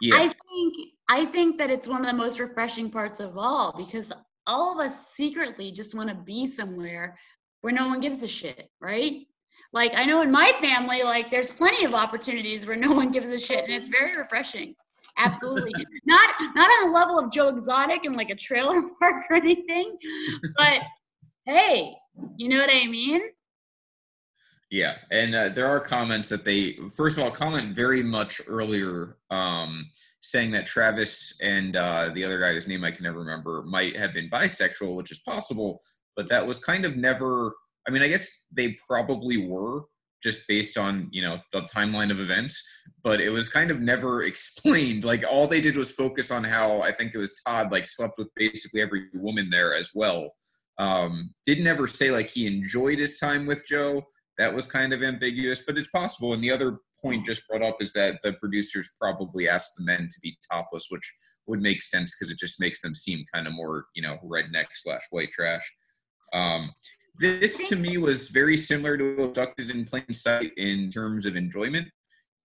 Yeah, 0.00 0.16
I 0.16 0.34
think 0.48 0.74
I 1.08 1.24
think 1.26 1.58
that 1.58 1.70
it's 1.70 1.86
one 1.86 2.00
of 2.00 2.06
the 2.10 2.16
most 2.16 2.40
refreshing 2.40 2.90
parts 2.90 3.20
of 3.20 3.38
all 3.38 3.72
because 3.76 4.12
all 4.48 4.72
of 4.72 4.84
us 4.84 5.12
secretly 5.12 5.70
just 5.70 5.94
want 5.94 6.08
to 6.08 6.14
be 6.16 6.50
somewhere 6.50 7.16
where 7.60 7.72
no 7.72 7.88
one 7.88 8.00
gives 8.00 8.22
a 8.22 8.28
shit, 8.28 8.70
right? 8.80 9.26
Like 9.72 9.92
I 9.94 10.04
know 10.04 10.22
in 10.22 10.30
my 10.30 10.52
family, 10.60 11.02
like 11.02 11.30
there's 11.30 11.50
plenty 11.50 11.84
of 11.84 11.94
opportunities 11.94 12.66
where 12.66 12.76
no 12.76 12.92
one 12.92 13.10
gives 13.10 13.30
a 13.30 13.38
shit, 13.38 13.64
and 13.64 13.72
it's 13.72 13.88
very 13.88 14.16
refreshing. 14.16 14.74
Absolutely, 15.18 15.72
not 16.06 16.30
not 16.54 16.68
on 16.68 16.90
the 16.90 16.94
level 16.98 17.18
of 17.18 17.30
Joe 17.30 17.48
Exotic 17.48 18.04
and 18.04 18.16
like 18.16 18.30
a 18.30 18.34
trailer 18.34 18.80
park 19.00 19.24
or 19.30 19.36
anything, 19.36 19.96
but 20.56 20.82
hey, 21.46 21.94
you 22.36 22.48
know 22.48 22.58
what 22.58 22.70
I 22.70 22.86
mean? 22.86 23.20
Yeah, 24.70 24.96
and 25.10 25.34
uh, 25.34 25.48
there 25.48 25.66
are 25.66 25.80
comments 25.80 26.28
that 26.28 26.44
they 26.44 26.78
first 26.94 27.18
of 27.18 27.24
all 27.24 27.30
comment 27.30 27.74
very 27.74 28.04
much 28.04 28.40
earlier, 28.46 29.16
um, 29.28 29.88
saying 30.20 30.52
that 30.52 30.66
Travis 30.66 31.38
and 31.42 31.76
uh, 31.76 32.10
the 32.14 32.24
other 32.24 32.38
guy 32.38 32.52
whose 32.52 32.68
name 32.68 32.84
I 32.84 32.92
can 32.92 33.04
never 33.04 33.18
remember 33.18 33.62
might 33.62 33.96
have 33.98 34.14
been 34.14 34.30
bisexual, 34.30 34.94
which 34.94 35.10
is 35.10 35.18
possible, 35.18 35.80
but 36.20 36.28
that 36.28 36.46
was 36.46 36.62
kind 36.62 36.84
of 36.84 36.98
never. 36.98 37.54
I 37.88 37.90
mean, 37.90 38.02
I 38.02 38.08
guess 38.08 38.44
they 38.52 38.76
probably 38.86 39.46
were 39.46 39.84
just 40.22 40.46
based 40.46 40.76
on 40.76 41.08
you 41.12 41.22
know 41.22 41.40
the 41.50 41.62
timeline 41.62 42.10
of 42.10 42.20
events, 42.20 42.62
but 43.02 43.22
it 43.22 43.30
was 43.30 43.48
kind 43.48 43.70
of 43.70 43.80
never 43.80 44.22
explained. 44.30 45.02
Like 45.02 45.24
all 45.26 45.46
they 45.46 45.62
did 45.62 45.78
was 45.78 45.90
focus 45.90 46.30
on 46.30 46.44
how 46.44 46.82
I 46.82 46.92
think 46.92 47.14
it 47.14 47.18
was 47.18 47.40
Todd 47.46 47.72
like 47.72 47.86
slept 47.86 48.18
with 48.18 48.28
basically 48.36 48.82
every 48.82 49.06
woman 49.14 49.48
there 49.48 49.74
as 49.74 49.92
well. 49.94 50.34
Um, 50.78 51.32
didn't 51.46 51.66
ever 51.66 51.86
say 51.86 52.10
like 52.10 52.26
he 52.26 52.46
enjoyed 52.46 52.98
his 52.98 53.18
time 53.18 53.46
with 53.46 53.66
Joe 53.66 54.04
that 54.40 54.54
was 54.54 54.66
kind 54.66 54.94
of 54.94 55.02
ambiguous, 55.02 55.62
but 55.66 55.76
it's 55.76 55.90
possible. 55.90 56.32
And 56.32 56.42
the 56.42 56.50
other 56.50 56.78
point 57.02 57.26
just 57.26 57.46
brought 57.46 57.62
up 57.62 57.76
is 57.80 57.92
that 57.92 58.20
the 58.22 58.32
producers 58.32 58.90
probably 58.98 59.46
asked 59.46 59.72
the 59.76 59.84
men 59.84 60.08
to 60.10 60.20
be 60.22 60.38
topless, 60.50 60.86
which 60.88 61.12
would 61.46 61.60
make 61.60 61.82
sense 61.82 62.16
because 62.16 62.32
it 62.32 62.38
just 62.38 62.58
makes 62.58 62.80
them 62.80 62.94
seem 62.94 63.24
kind 63.34 63.46
of 63.46 63.52
more, 63.52 63.86
you 63.94 64.00
know, 64.00 64.18
redneck 64.24 64.66
slash 64.72 65.02
white 65.10 65.30
trash. 65.30 65.70
Um, 66.32 66.72
this 67.18 67.68
to 67.68 67.76
me 67.76 67.98
was 67.98 68.30
very 68.30 68.56
similar 68.56 68.96
to 68.96 69.24
Abducted 69.24 69.70
in 69.70 69.84
Plain 69.84 70.12
Sight 70.12 70.52
in 70.56 70.90
terms 70.90 71.26
of 71.26 71.36
enjoyment. 71.36 71.88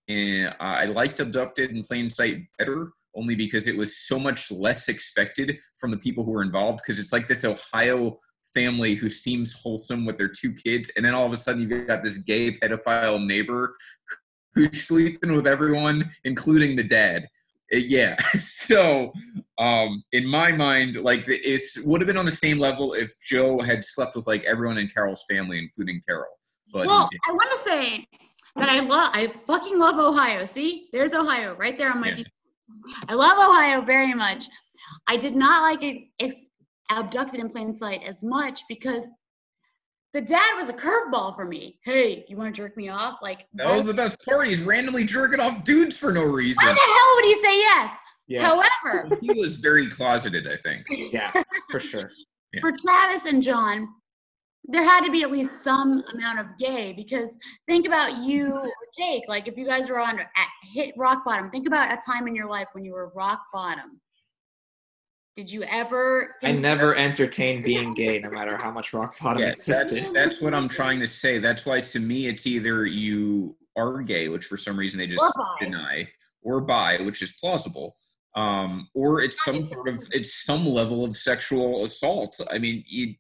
And 0.07 0.53
I 0.59 0.86
liked 0.86 1.19
Abducted 1.19 1.71
in 1.71 1.83
Plain 1.83 2.09
Sight 2.09 2.43
better, 2.59 2.91
only 3.15 3.36
because 3.36 3.67
it 3.67 3.77
was 3.77 3.97
so 3.97 4.19
much 4.19 4.51
less 4.51 4.89
expected 4.89 5.59
from 5.77 5.91
the 5.91 5.97
people 5.97 6.23
who 6.23 6.31
were 6.31 6.43
involved. 6.43 6.81
Because 6.83 6.99
it's 6.99 7.13
like 7.13 7.27
this 7.27 7.45
Ohio 7.45 8.19
family 8.53 8.95
who 8.95 9.09
seems 9.09 9.61
wholesome 9.61 10.05
with 10.05 10.17
their 10.17 10.29
two 10.29 10.53
kids, 10.53 10.91
and 10.95 11.05
then 11.05 11.13
all 11.13 11.25
of 11.25 11.33
a 11.33 11.38
sudden 11.38 11.61
you've 11.61 11.88
got 11.88 12.03
this 12.03 12.17
gay 12.17 12.57
pedophile 12.57 13.23
neighbor 13.25 13.75
who's 14.53 14.83
sleeping 14.83 15.33
with 15.33 15.45
everyone, 15.45 16.09
including 16.23 16.75
the 16.75 16.83
dad. 16.83 17.27
Uh, 17.74 17.78
Yeah. 17.78 18.16
So, 18.66 19.13
um, 19.59 20.03
in 20.11 20.26
my 20.26 20.51
mind, 20.51 20.95
like 20.95 21.24
it 21.28 21.61
would 21.86 22.01
have 22.01 22.07
been 22.07 22.18
on 22.18 22.26
the 22.26 22.32
same 22.32 22.57
level 22.57 22.93
if 22.93 23.13
Joe 23.22 23.59
had 23.61 23.86
slept 23.86 24.16
with 24.16 24.26
like 24.26 24.43
everyone 24.43 24.80
in 24.80 24.88
Carole's 24.88 25.24
family, 25.30 25.59
including 25.59 26.01
Carole. 26.07 26.26
But 26.74 26.88
well, 26.88 27.07
I 27.28 27.32
want 27.32 27.51
to 27.51 27.57
say 27.59 28.07
that 28.55 28.70
I 28.70 28.80
love, 28.80 29.11
I 29.13 29.32
fucking 29.45 29.78
love 29.78 29.99
Ohio. 29.99 30.45
See, 30.45 30.88
there's 30.93 31.13
Ohio 31.13 31.55
right 31.57 31.78
there 31.78 31.91
on 31.91 32.01
my 32.01 32.07
Yeah. 32.07 32.13
TV. 32.13 32.26
I 33.07 33.13
love 33.13 33.38
Ohio 33.38 33.82
very 33.82 34.16
much. 34.16 34.45
I 35.05 35.16
did 35.16 35.36
not 35.36 35.61
like 35.61 35.84
it 35.84 36.07
ex- 36.20 36.47
abducted 36.89 37.39
in 37.39 37.49
plain 37.51 37.76
sight 37.76 38.01
as 38.03 38.24
much 38.24 38.61
because 38.68 39.11
the 40.16 40.22
dad 40.22 40.55
was 40.55 40.70
a 40.70 40.74
curveball 40.74 41.36
for 41.36 41.43
me. 41.43 41.78
Hey, 41.84 42.24
you 42.30 42.38
want 42.38 42.55
to 42.55 42.61
jerk 42.61 42.78
me 42.78 42.88
off? 42.88 43.18
Like, 43.22 43.47
That 43.53 43.76
was 43.76 43.84
the 43.84 43.93
best 43.93 44.18
part. 44.26 44.47
He's 44.47 44.61
randomly 44.61 45.03
jerking 45.03 45.41
off 45.41 45.66
dudes 45.66 45.97
for 45.97 46.13
no 46.13 46.24
reason. 46.24 46.66
why 46.66 46.72
the 46.72 46.80
hell 46.80 47.16
would 47.16 47.26
he 47.26 47.36
say 47.36 47.57
yes? 47.59 47.99
Yes. 48.28 48.43
However, 48.43 49.09
he 49.22 49.38
was 49.38 49.57
very 49.57 49.89
closeted, 49.89 50.47
I 50.47 50.55
think. 50.55 50.86
yeah, 50.89 51.34
for 51.70 51.82
sure. 51.82 52.09
Yeah. 52.53 52.61
for 52.61 52.72
Travis 52.72 53.26
and 53.26 53.43
John, 53.43 53.89
there 54.63 54.84
had 54.84 55.01
to 55.03 55.11
be 55.11 55.24
at 55.24 55.32
least 55.32 55.61
some 55.61 56.01
amount 56.13 56.39
of 56.39 56.45
gay 56.57 56.93
because 56.93 57.38
think 57.68 57.86
about 57.86 58.24
you 58.24 58.53
or 58.55 58.72
Jake. 58.97 59.24
Like 59.28 59.49
if 59.49 59.57
you 59.57 59.66
guys 59.66 59.89
were 59.89 59.99
on 59.99 60.18
at 60.18 60.28
hit 60.74 60.95
rock 60.97 61.26
bottom, 61.26 61.51
think 61.51 61.68
about 61.68 61.91
a 61.91 61.99
time 62.03 62.26
in 62.30 62.36
your 62.36 62.47
life 62.49 62.70
when 62.72 62.86
you 62.86 62.93
were 62.93 63.11
rock 63.13 63.41
bottom. 63.53 63.99
Did 65.36 65.51
you 65.51 65.63
ever? 65.63 66.36
I 66.43 66.53
never 66.53 66.95
entertained 66.97 67.63
being 67.65 67.93
gay, 67.93 68.19
no 68.19 68.29
matter 68.29 68.57
how 68.57 68.71
much 68.71 68.93
rock 68.93 69.15
bottom 69.19 69.41
Yes, 69.41 69.67
existed. 69.67 69.97
that's, 69.97 70.13
that's 70.13 70.41
what 70.41 70.55
I'm 70.55 70.69
trying 70.69 71.01
to 71.01 71.07
say. 71.07 71.39
That's 71.39 71.65
why 71.65 71.81
to 71.81 71.99
me 71.99 72.27
it's 72.27 72.47
either 72.47 72.86
you 72.86 73.57
are 73.75 74.01
gay, 74.01 74.29
which 74.29 74.45
for 74.45 74.55
some 74.55 74.77
reason 74.77 74.97
they 74.97 75.07
just 75.07 75.21
Or 75.38 75.55
deny, 75.59 76.07
or 76.41 76.61
bi, 76.61 76.99
which 77.01 77.21
is 77.21 77.33
plausible, 77.33 77.97
um, 78.36 78.88
or 78.95 79.21
it's 79.21 79.43
some 79.43 79.61
sort 79.63 79.89
of 79.89 79.99
it's 80.13 80.45
some 80.45 80.65
level 80.65 81.03
of 81.03 81.17
sexual 81.17 81.83
assault. 81.83 82.39
I 82.49 82.57
mean, 82.57 82.86
you, 82.88 83.15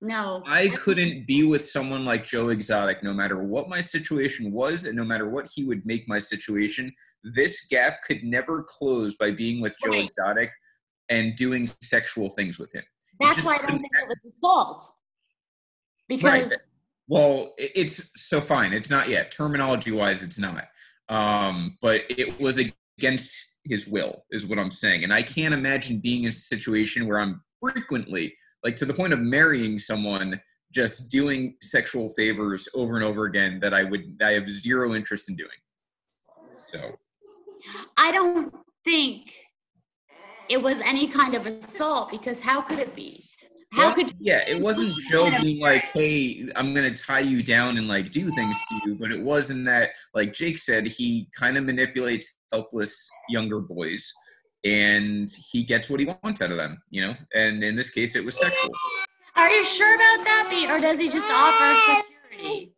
No. 0.00 0.42
I 0.46 0.70
couldn't 0.70 1.24
be 1.24 1.44
with 1.44 1.64
someone 1.64 2.04
like 2.04 2.24
Joe 2.24 2.48
Exotic, 2.48 3.04
no 3.04 3.14
matter 3.14 3.38
what 3.44 3.68
my 3.68 3.80
situation 3.80 4.50
was, 4.50 4.86
and 4.86 4.96
no 4.96 5.04
matter 5.04 5.28
what 5.28 5.48
he 5.54 5.62
would 5.62 5.86
make 5.86 6.08
my 6.08 6.18
situation. 6.18 6.92
This 7.22 7.66
gap 7.66 8.02
could 8.02 8.24
never 8.24 8.64
close 8.64 9.14
by 9.14 9.30
being 9.30 9.60
with 9.60 9.76
Joe 9.80 9.92
Right. 9.92 10.04
Exotic 10.04 10.50
and 11.08 11.36
doing 11.36 11.68
sexual 11.82 12.30
things 12.30 12.58
with 12.58 12.74
him. 12.74 12.84
That's 13.20 13.44
why 13.44 13.54
I 13.54 13.58
don't 13.58 13.78
think 13.78 13.90
it 14.02 14.08
was 14.08 14.32
assault. 14.36 14.82
Because 16.08 16.50
Right. 16.50 16.52
Well, 17.06 17.52
it's 17.58 18.10
so 18.16 18.40
fine. 18.40 18.72
It's 18.72 18.90
not 18.90 19.08
yet. 19.08 19.30
Terminology 19.30 19.90
wise, 19.90 20.22
it's 20.22 20.38
not. 20.38 20.68
Um, 21.10 21.76
but 21.82 22.02
it 22.08 22.40
was 22.40 22.58
against 22.98 23.58
his 23.64 23.86
will, 23.86 24.24
is 24.30 24.46
what 24.46 24.58
I'm 24.58 24.70
saying. 24.70 25.04
And 25.04 25.12
I 25.12 25.22
can't 25.22 25.52
imagine 25.52 25.98
being 25.98 26.24
in 26.24 26.30
a 26.30 26.32
situation 26.32 27.06
where 27.06 27.18
I'm 27.18 27.42
frequently, 27.60 28.34
like 28.62 28.76
to 28.76 28.86
the 28.86 28.94
point 28.94 29.12
of 29.12 29.20
marrying 29.20 29.78
someone, 29.78 30.40
just 30.72 31.10
doing 31.10 31.56
sexual 31.60 32.08
favors 32.08 32.68
over 32.74 32.96
and 32.96 33.04
over 33.04 33.26
again 33.26 33.60
that 33.60 33.74
I 33.74 33.84
would, 33.84 34.18
I 34.22 34.32
have 34.32 34.50
zero 34.50 34.94
interest 34.94 35.28
in 35.28 35.36
doing. 35.36 35.50
So, 36.66 36.98
I 37.96 38.12
don't 38.12 38.52
think 38.84 39.30
it 40.48 40.62
was 40.62 40.80
any 40.80 41.08
kind 41.08 41.34
of 41.34 41.46
assault 41.46 42.10
because 42.10 42.40
how 42.40 42.60
could 42.60 42.78
it 42.78 42.94
be? 42.94 43.24
How 43.72 43.86
Well, 43.86 43.94
could 43.94 44.12
yeah, 44.20 44.44
it 44.46 44.62
wasn't 44.62 44.92
Joe 45.10 45.30
being 45.42 45.60
like, 45.60 45.82
"Hey, 45.82 46.48
I'm 46.54 46.74
gonna 46.74 46.92
tie 46.92 47.20
you 47.20 47.42
down 47.42 47.76
and 47.76 47.88
like 47.88 48.10
do 48.12 48.30
things 48.30 48.56
to 48.68 48.80
you," 48.84 48.96
but 48.96 49.10
it 49.10 49.20
was 49.20 49.50
in 49.50 49.64
that, 49.64 49.90
like 50.14 50.32
Jake 50.32 50.58
said, 50.58 50.86
he 50.86 51.28
kind 51.36 51.56
of 51.56 51.64
manipulates 51.64 52.36
helpless 52.52 53.10
younger 53.28 53.60
boys, 53.60 54.12
and 54.64 55.28
he 55.50 55.64
gets 55.64 55.90
what 55.90 55.98
he 55.98 56.06
wants 56.06 56.40
out 56.40 56.52
of 56.52 56.56
them, 56.56 56.80
you 56.90 57.00
know. 57.04 57.16
And 57.34 57.64
in 57.64 57.74
this 57.74 57.90
case, 57.90 58.14
it 58.14 58.24
was 58.24 58.38
sexual. 58.38 58.70
Are 59.34 59.50
you 59.50 59.64
sure 59.64 59.92
about 59.92 60.24
that, 60.24 60.46
Be- 60.50 60.70
or 60.70 60.78
does 60.78 61.00
he 61.00 61.08
just 61.08 61.28
offer 61.32 62.04
security? 62.30 62.72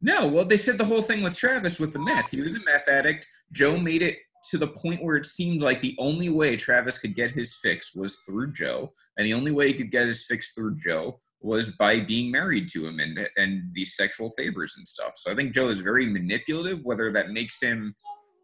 No, 0.00 0.26
well, 0.26 0.44
they 0.44 0.56
said 0.56 0.78
the 0.78 0.84
whole 0.84 1.02
thing 1.02 1.22
with 1.22 1.36
Travis 1.36 1.78
with 1.78 1.92
the 1.92 1.98
meth. 1.98 2.30
He 2.30 2.40
was 2.40 2.54
a 2.54 2.60
meth 2.60 2.88
addict. 2.88 3.26
Joe 3.52 3.76
made 3.78 4.02
it 4.02 4.18
to 4.54 4.58
the 4.58 4.68
point 4.68 5.02
where 5.02 5.16
it 5.16 5.26
seemed 5.26 5.62
like 5.62 5.80
the 5.80 5.96
only 5.98 6.28
way 6.28 6.54
Travis 6.54 7.00
could 7.00 7.16
get 7.16 7.32
his 7.32 7.56
fix 7.60 7.92
was 7.92 8.20
through 8.20 8.52
Joe, 8.52 8.92
and 9.16 9.26
the 9.26 9.34
only 9.34 9.50
way 9.50 9.66
he 9.66 9.74
could 9.74 9.90
get 9.90 10.06
his 10.06 10.24
fix 10.24 10.52
through 10.52 10.78
Joe 10.78 11.18
was 11.40 11.76
by 11.76 11.98
being 11.98 12.30
married 12.30 12.68
to 12.68 12.86
him 12.86 13.00
and 13.00 13.28
and 13.36 13.64
these 13.72 13.96
sexual 13.96 14.30
favors 14.38 14.76
and 14.78 14.86
stuff. 14.86 15.14
So 15.16 15.32
I 15.32 15.34
think 15.34 15.54
Joe 15.54 15.70
is 15.70 15.80
very 15.80 16.06
manipulative. 16.06 16.84
Whether 16.84 17.10
that 17.10 17.30
makes 17.30 17.60
him 17.60 17.96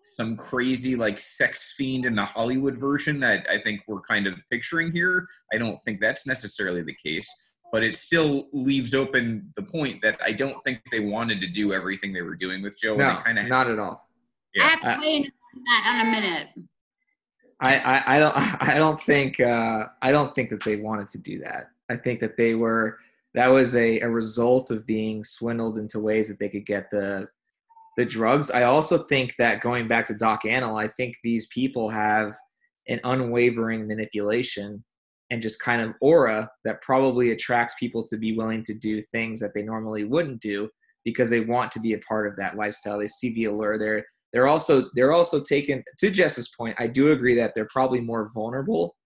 some 0.02 0.36
crazy 0.36 0.96
like 0.96 1.20
sex 1.20 1.74
fiend 1.76 2.06
in 2.06 2.16
the 2.16 2.24
Hollywood 2.24 2.76
version 2.76 3.20
that 3.20 3.46
I 3.48 3.58
think 3.58 3.82
we're 3.86 4.00
kind 4.00 4.26
of 4.26 4.34
picturing 4.50 4.90
here, 4.90 5.28
I 5.54 5.58
don't 5.58 5.78
think 5.84 6.00
that's 6.00 6.26
necessarily 6.26 6.82
the 6.82 6.96
case. 7.06 7.28
But 7.70 7.84
it 7.84 7.94
still 7.94 8.48
leaves 8.52 8.94
open 8.94 9.52
the 9.54 9.62
point 9.62 10.02
that 10.02 10.20
I 10.26 10.32
don't 10.32 10.60
think 10.64 10.80
they 10.90 10.98
wanted 10.98 11.40
to 11.42 11.46
do 11.46 11.72
everything 11.72 12.12
they 12.12 12.22
were 12.22 12.34
doing 12.34 12.62
with 12.62 12.76
Joe. 12.80 12.94
and 12.94 12.98
No, 12.98 13.10
they 13.10 13.22
kind 13.22 13.38
of 13.38 13.46
not 13.46 13.70
at 13.70 13.78
all. 13.78 14.08
Yeah. 14.56 14.64
I 14.64 14.68
have 14.70 14.94
to 14.96 15.00
weigh 15.00 15.16
in 15.18 15.32
in 15.54 16.00
a 16.00 16.10
minute. 16.10 16.48
I, 17.60 17.76
I, 17.78 18.16
I 18.16 18.18
don't 18.18 18.36
I 18.62 18.74
don't 18.78 19.02
think 19.02 19.40
uh, 19.40 19.86
I 20.02 20.12
don't 20.12 20.34
think 20.34 20.50
that 20.50 20.64
they 20.64 20.76
wanted 20.76 21.08
to 21.08 21.18
do 21.18 21.38
that. 21.40 21.70
I 21.90 21.96
think 21.96 22.20
that 22.20 22.36
they 22.36 22.54
were 22.54 22.98
that 23.34 23.48
was 23.48 23.74
a, 23.74 24.00
a 24.00 24.08
result 24.08 24.70
of 24.70 24.86
being 24.86 25.22
swindled 25.22 25.78
into 25.78 26.00
ways 26.00 26.28
that 26.28 26.38
they 26.38 26.48
could 26.48 26.66
get 26.66 26.90
the 26.90 27.28
the 27.96 28.04
drugs. 28.04 28.50
I 28.50 28.62
also 28.62 28.98
think 29.04 29.34
that 29.38 29.60
going 29.60 29.88
back 29.88 30.06
to 30.06 30.14
Doc 30.14 30.42
Antle, 30.44 30.82
I 30.82 30.88
think 30.96 31.16
these 31.22 31.46
people 31.46 31.88
have 31.88 32.36
an 32.88 33.00
unwavering 33.04 33.86
manipulation 33.86 34.82
and 35.30 35.42
just 35.42 35.60
kind 35.60 35.80
of 35.80 35.94
aura 36.00 36.50
that 36.64 36.82
probably 36.82 37.30
attracts 37.30 37.74
people 37.78 38.02
to 38.04 38.16
be 38.16 38.36
willing 38.36 38.64
to 38.64 38.74
do 38.74 39.02
things 39.12 39.38
that 39.40 39.54
they 39.54 39.62
normally 39.62 40.04
wouldn't 40.04 40.40
do 40.40 40.68
because 41.04 41.30
they 41.30 41.40
want 41.40 41.70
to 41.72 41.80
be 41.80 41.92
a 41.92 41.98
part 41.98 42.26
of 42.26 42.36
that 42.36 42.56
lifestyle. 42.56 42.98
They 42.98 43.06
see 43.06 43.32
the 43.34 43.44
allure. 43.44 43.78
They're 43.78 44.04
they're 44.32 44.46
also 44.48 44.88
they're 44.94 45.12
also 45.12 45.40
taken 45.40 45.82
to 45.98 46.10
Jess's 46.10 46.48
point. 46.56 46.76
I 46.78 46.86
do 46.86 47.12
agree 47.12 47.34
that 47.36 47.54
they're 47.54 47.68
probably 47.70 48.00
more 48.00 48.30
vulnerable 48.34 48.96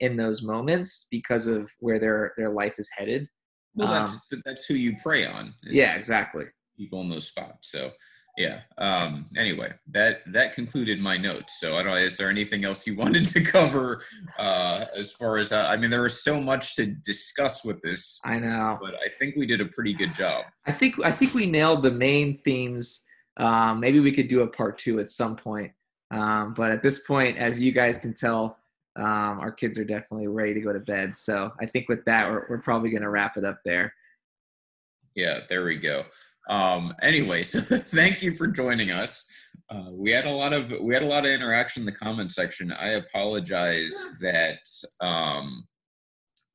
in 0.00 0.16
those 0.16 0.42
moments 0.42 1.06
because 1.10 1.46
of 1.46 1.70
where 1.80 1.98
their 1.98 2.32
their 2.36 2.50
life 2.50 2.74
is 2.78 2.90
headed. 2.96 3.28
Well, 3.74 3.88
Um, 3.88 3.94
that's 4.06 4.34
that's 4.44 4.64
who 4.66 4.74
you 4.74 4.96
prey 5.02 5.24
on. 5.26 5.54
Yeah, 5.62 5.94
exactly. 5.94 6.44
people 6.76 7.00
in 7.02 7.08
those 7.08 7.28
spots. 7.28 7.70
So, 7.70 7.92
yeah. 8.36 8.62
Um, 8.78 9.26
anyway, 9.36 9.72
that 9.88 10.20
that 10.32 10.52
concluded 10.54 11.00
my 11.00 11.16
notes. 11.16 11.60
So, 11.60 11.76
I 11.76 11.82
don't. 11.82 11.96
Is 11.98 12.16
there 12.16 12.28
anything 12.28 12.64
else 12.64 12.86
you 12.86 12.96
wanted 13.04 13.26
to 13.26 13.40
cover 13.42 14.02
uh, 14.38 14.86
as 14.96 15.12
far 15.12 15.38
as 15.38 15.52
uh, 15.52 15.68
I 15.70 15.76
mean, 15.76 15.90
there 15.90 16.02
was 16.02 16.22
so 16.24 16.40
much 16.40 16.74
to 16.76 16.86
discuss 16.86 17.64
with 17.64 17.80
this, 17.82 18.20
I 18.24 18.38
know. 18.40 18.78
but 18.82 18.94
I 18.96 19.08
think 19.18 19.36
we 19.36 19.46
did 19.46 19.60
a 19.60 19.66
pretty 19.66 19.92
good 19.94 20.14
job. 20.16 20.44
I 20.66 20.72
think 20.72 21.02
I 21.04 21.12
think 21.12 21.32
we 21.32 21.46
nailed 21.46 21.82
the 21.84 21.92
main 21.92 22.38
themes. 22.44 23.04
Um, 23.36 23.80
maybe 23.80 24.00
we 24.00 24.12
could 24.12 24.28
do 24.28 24.42
a 24.42 24.46
part 24.46 24.78
two 24.78 25.00
at 25.00 25.08
some 25.08 25.36
point. 25.36 25.72
Um, 26.10 26.52
but 26.54 26.70
at 26.70 26.82
this 26.82 27.00
point, 27.00 27.38
as 27.38 27.62
you 27.62 27.72
guys 27.72 27.96
can 27.98 28.12
tell, 28.12 28.58
um, 28.96 29.40
our 29.40 29.50
kids 29.50 29.78
are 29.78 29.84
definitely 29.84 30.28
ready 30.28 30.52
to 30.54 30.60
go 30.60 30.72
to 30.72 30.80
bed. 30.80 31.16
So 31.16 31.50
I 31.60 31.66
think 31.66 31.88
with 31.88 32.04
that, 32.04 32.30
we're, 32.30 32.46
we're 32.50 32.58
probably 32.58 32.90
going 32.90 33.02
to 33.02 33.10
wrap 33.10 33.36
it 33.36 33.44
up 33.44 33.60
there. 33.64 33.94
Yeah, 35.14 35.40
there 35.48 35.64
we 35.64 35.76
go. 35.76 36.04
Um, 36.48 36.94
anyway, 37.02 37.42
so 37.42 37.60
thank 37.60 38.22
you 38.22 38.34
for 38.34 38.46
joining 38.46 38.90
us. 38.90 39.28
Uh, 39.70 39.90
we 39.90 40.10
had 40.10 40.26
a 40.26 40.30
lot 40.30 40.52
of 40.52 40.70
we 40.80 40.92
had 40.92 41.02
a 41.02 41.06
lot 41.06 41.24
of 41.24 41.30
interaction 41.30 41.82
in 41.82 41.86
the 41.86 41.92
comment 41.92 42.32
section. 42.32 42.72
I 42.72 42.90
apologize 42.90 44.16
that 44.20 44.58
um, 45.00 45.66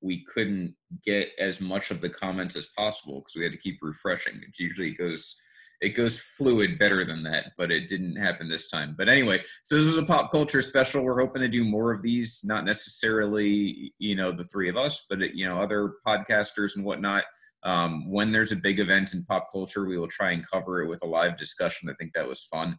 we 0.01 0.23
couldn't 0.25 0.75
get 1.03 1.31
as 1.39 1.59
much 1.59 1.89
of 1.89 2.01
the 2.01 2.09
comments 2.09 2.55
as 2.55 2.67
possible 2.77 3.19
because 3.19 3.35
we 3.35 3.43
had 3.43 3.51
to 3.53 3.57
keep 3.57 3.79
refreshing. 3.81 4.35
It 4.35 4.59
usually 4.59 4.91
goes 4.91 5.39
it 5.79 5.89
goes 5.89 6.19
fluid 6.19 6.79
better 6.79 7.05
than 7.05 7.23
that, 7.23 7.51
but 7.57 7.71
it 7.71 7.87
didn't 7.87 8.15
happen 8.15 8.47
this 8.47 8.69
time. 8.69 8.95
But 8.97 9.09
anyway, 9.09 9.41
so 9.63 9.75
this 9.75 9.85
was 9.85 9.97
a 9.97 10.03
pop 10.03 10.31
culture 10.31 10.61
special. 10.61 11.03
We're 11.03 11.19
hoping 11.19 11.43
to 11.43 11.47
do 11.47 11.63
more 11.63 11.91
of 11.91 12.01
these, 12.01 12.41
not 12.43 12.65
necessarily 12.65 13.93
you 13.99 14.15
know 14.15 14.31
the 14.31 14.43
three 14.43 14.69
of 14.69 14.77
us, 14.77 15.05
but 15.09 15.35
you 15.35 15.45
know 15.45 15.59
other 15.59 15.93
podcasters 16.05 16.75
and 16.75 16.85
whatnot. 16.85 17.25
Um, 17.63 18.09
when 18.09 18.31
there's 18.31 18.51
a 18.51 18.57
big 18.57 18.79
event 18.79 19.13
in 19.13 19.23
pop 19.25 19.49
culture, 19.51 19.85
we 19.85 19.97
will 19.97 20.07
try 20.07 20.31
and 20.31 20.49
cover 20.49 20.81
it 20.81 20.87
with 20.87 21.03
a 21.03 21.07
live 21.07 21.37
discussion. 21.37 21.89
I 21.89 21.93
think 21.99 22.13
that 22.13 22.27
was 22.27 22.43
fun. 22.43 22.77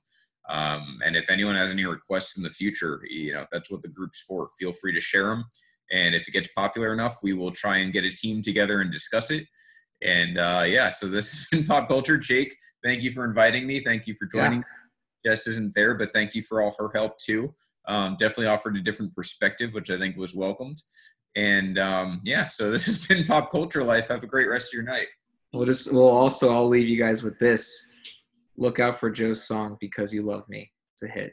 Um, 0.49 0.99
and 1.05 1.15
if 1.15 1.31
anyone 1.31 1.57
has 1.57 1.73
any 1.73 1.85
requests 1.85 2.37
in 2.37 2.43
the 2.43 2.51
future, 2.51 3.01
you 3.09 3.33
know 3.33 3.47
that's 3.53 3.71
what 3.71 3.83
the 3.83 3.89
group's 3.89 4.23
for. 4.23 4.49
Feel 4.59 4.73
free 4.73 4.95
to 4.95 5.01
share 5.01 5.29
them. 5.29 5.45
And 5.91 6.15
if 6.15 6.29
it 6.29 6.33
gets 6.33 6.49
popular 6.55 6.93
enough, 6.93 7.19
we 7.23 7.33
will 7.33 7.51
try 7.51 7.79
and 7.79 7.93
get 7.93 8.05
a 8.05 8.11
team 8.11 8.43
together 8.43 8.81
and 8.81 8.91
discuss 8.91 9.31
it. 9.31 9.47
And 10.03 10.39
uh, 10.39 10.65
yeah, 10.67 10.91
so 10.91 11.09
this 11.09 11.33
has 11.37 11.47
been 11.49 11.65
pop 11.67 11.89
culture. 11.89 12.17
Jake, 12.17 12.57
thank 12.85 13.03
you 13.03 13.13
for 13.13 13.25
inviting 13.25 13.67
me. 13.67 13.81
Thank 13.81 14.07
you 14.07 14.15
for 14.15 14.27
joining. 14.27 14.65
Jess 15.27 15.47
isn't 15.47 15.75
there, 15.75 15.95
but 15.95 16.13
thank 16.13 16.35
you 16.35 16.43
for 16.43 16.63
all 16.63 16.75
her 16.79 16.91
help 16.95 17.19
too. 17.19 17.55
Um, 17.87 18.17
definitely 18.19 18.47
offered 18.47 18.77
a 18.77 18.81
different 18.81 19.15
perspective, 19.15 19.75
which 19.75 19.91
I 19.91 19.99
think 19.99 20.17
was 20.17 20.35
welcomed. 20.35 20.83
And 21.37 21.79
um, 21.79 22.21
yeah, 22.25 22.47
so 22.47 22.71
this 22.71 22.87
has 22.87 23.07
been 23.07 23.25
Pop 23.25 23.51
Culture 23.51 23.83
Life. 23.85 24.09
Have 24.09 24.23
a 24.23 24.27
great 24.27 24.49
rest 24.49 24.73
of 24.73 24.77
your 24.77 24.85
night. 24.85 25.07
We'll 25.53 25.67
just 25.67 25.93
we'll 25.93 26.09
also 26.09 26.53
I'll 26.53 26.69
leave 26.69 26.89
you 26.89 26.99
guys 26.99 27.23
with 27.23 27.39
this. 27.39 27.87
Look 28.57 28.81
out 28.81 28.99
for 28.99 29.11
Joe's 29.11 29.47
song 29.47 29.77
because 29.81 30.13
you 30.13 30.23
love 30.23 30.49
me. 30.49 30.71
It's 30.95 31.03
a 31.05 31.09
hit. 31.09 31.33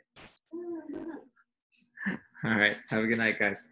All 2.43 2.55
right. 2.55 2.77
Have 2.89 3.03
a 3.03 3.07
good 3.07 3.17
night, 3.17 3.39
guys. 3.39 3.63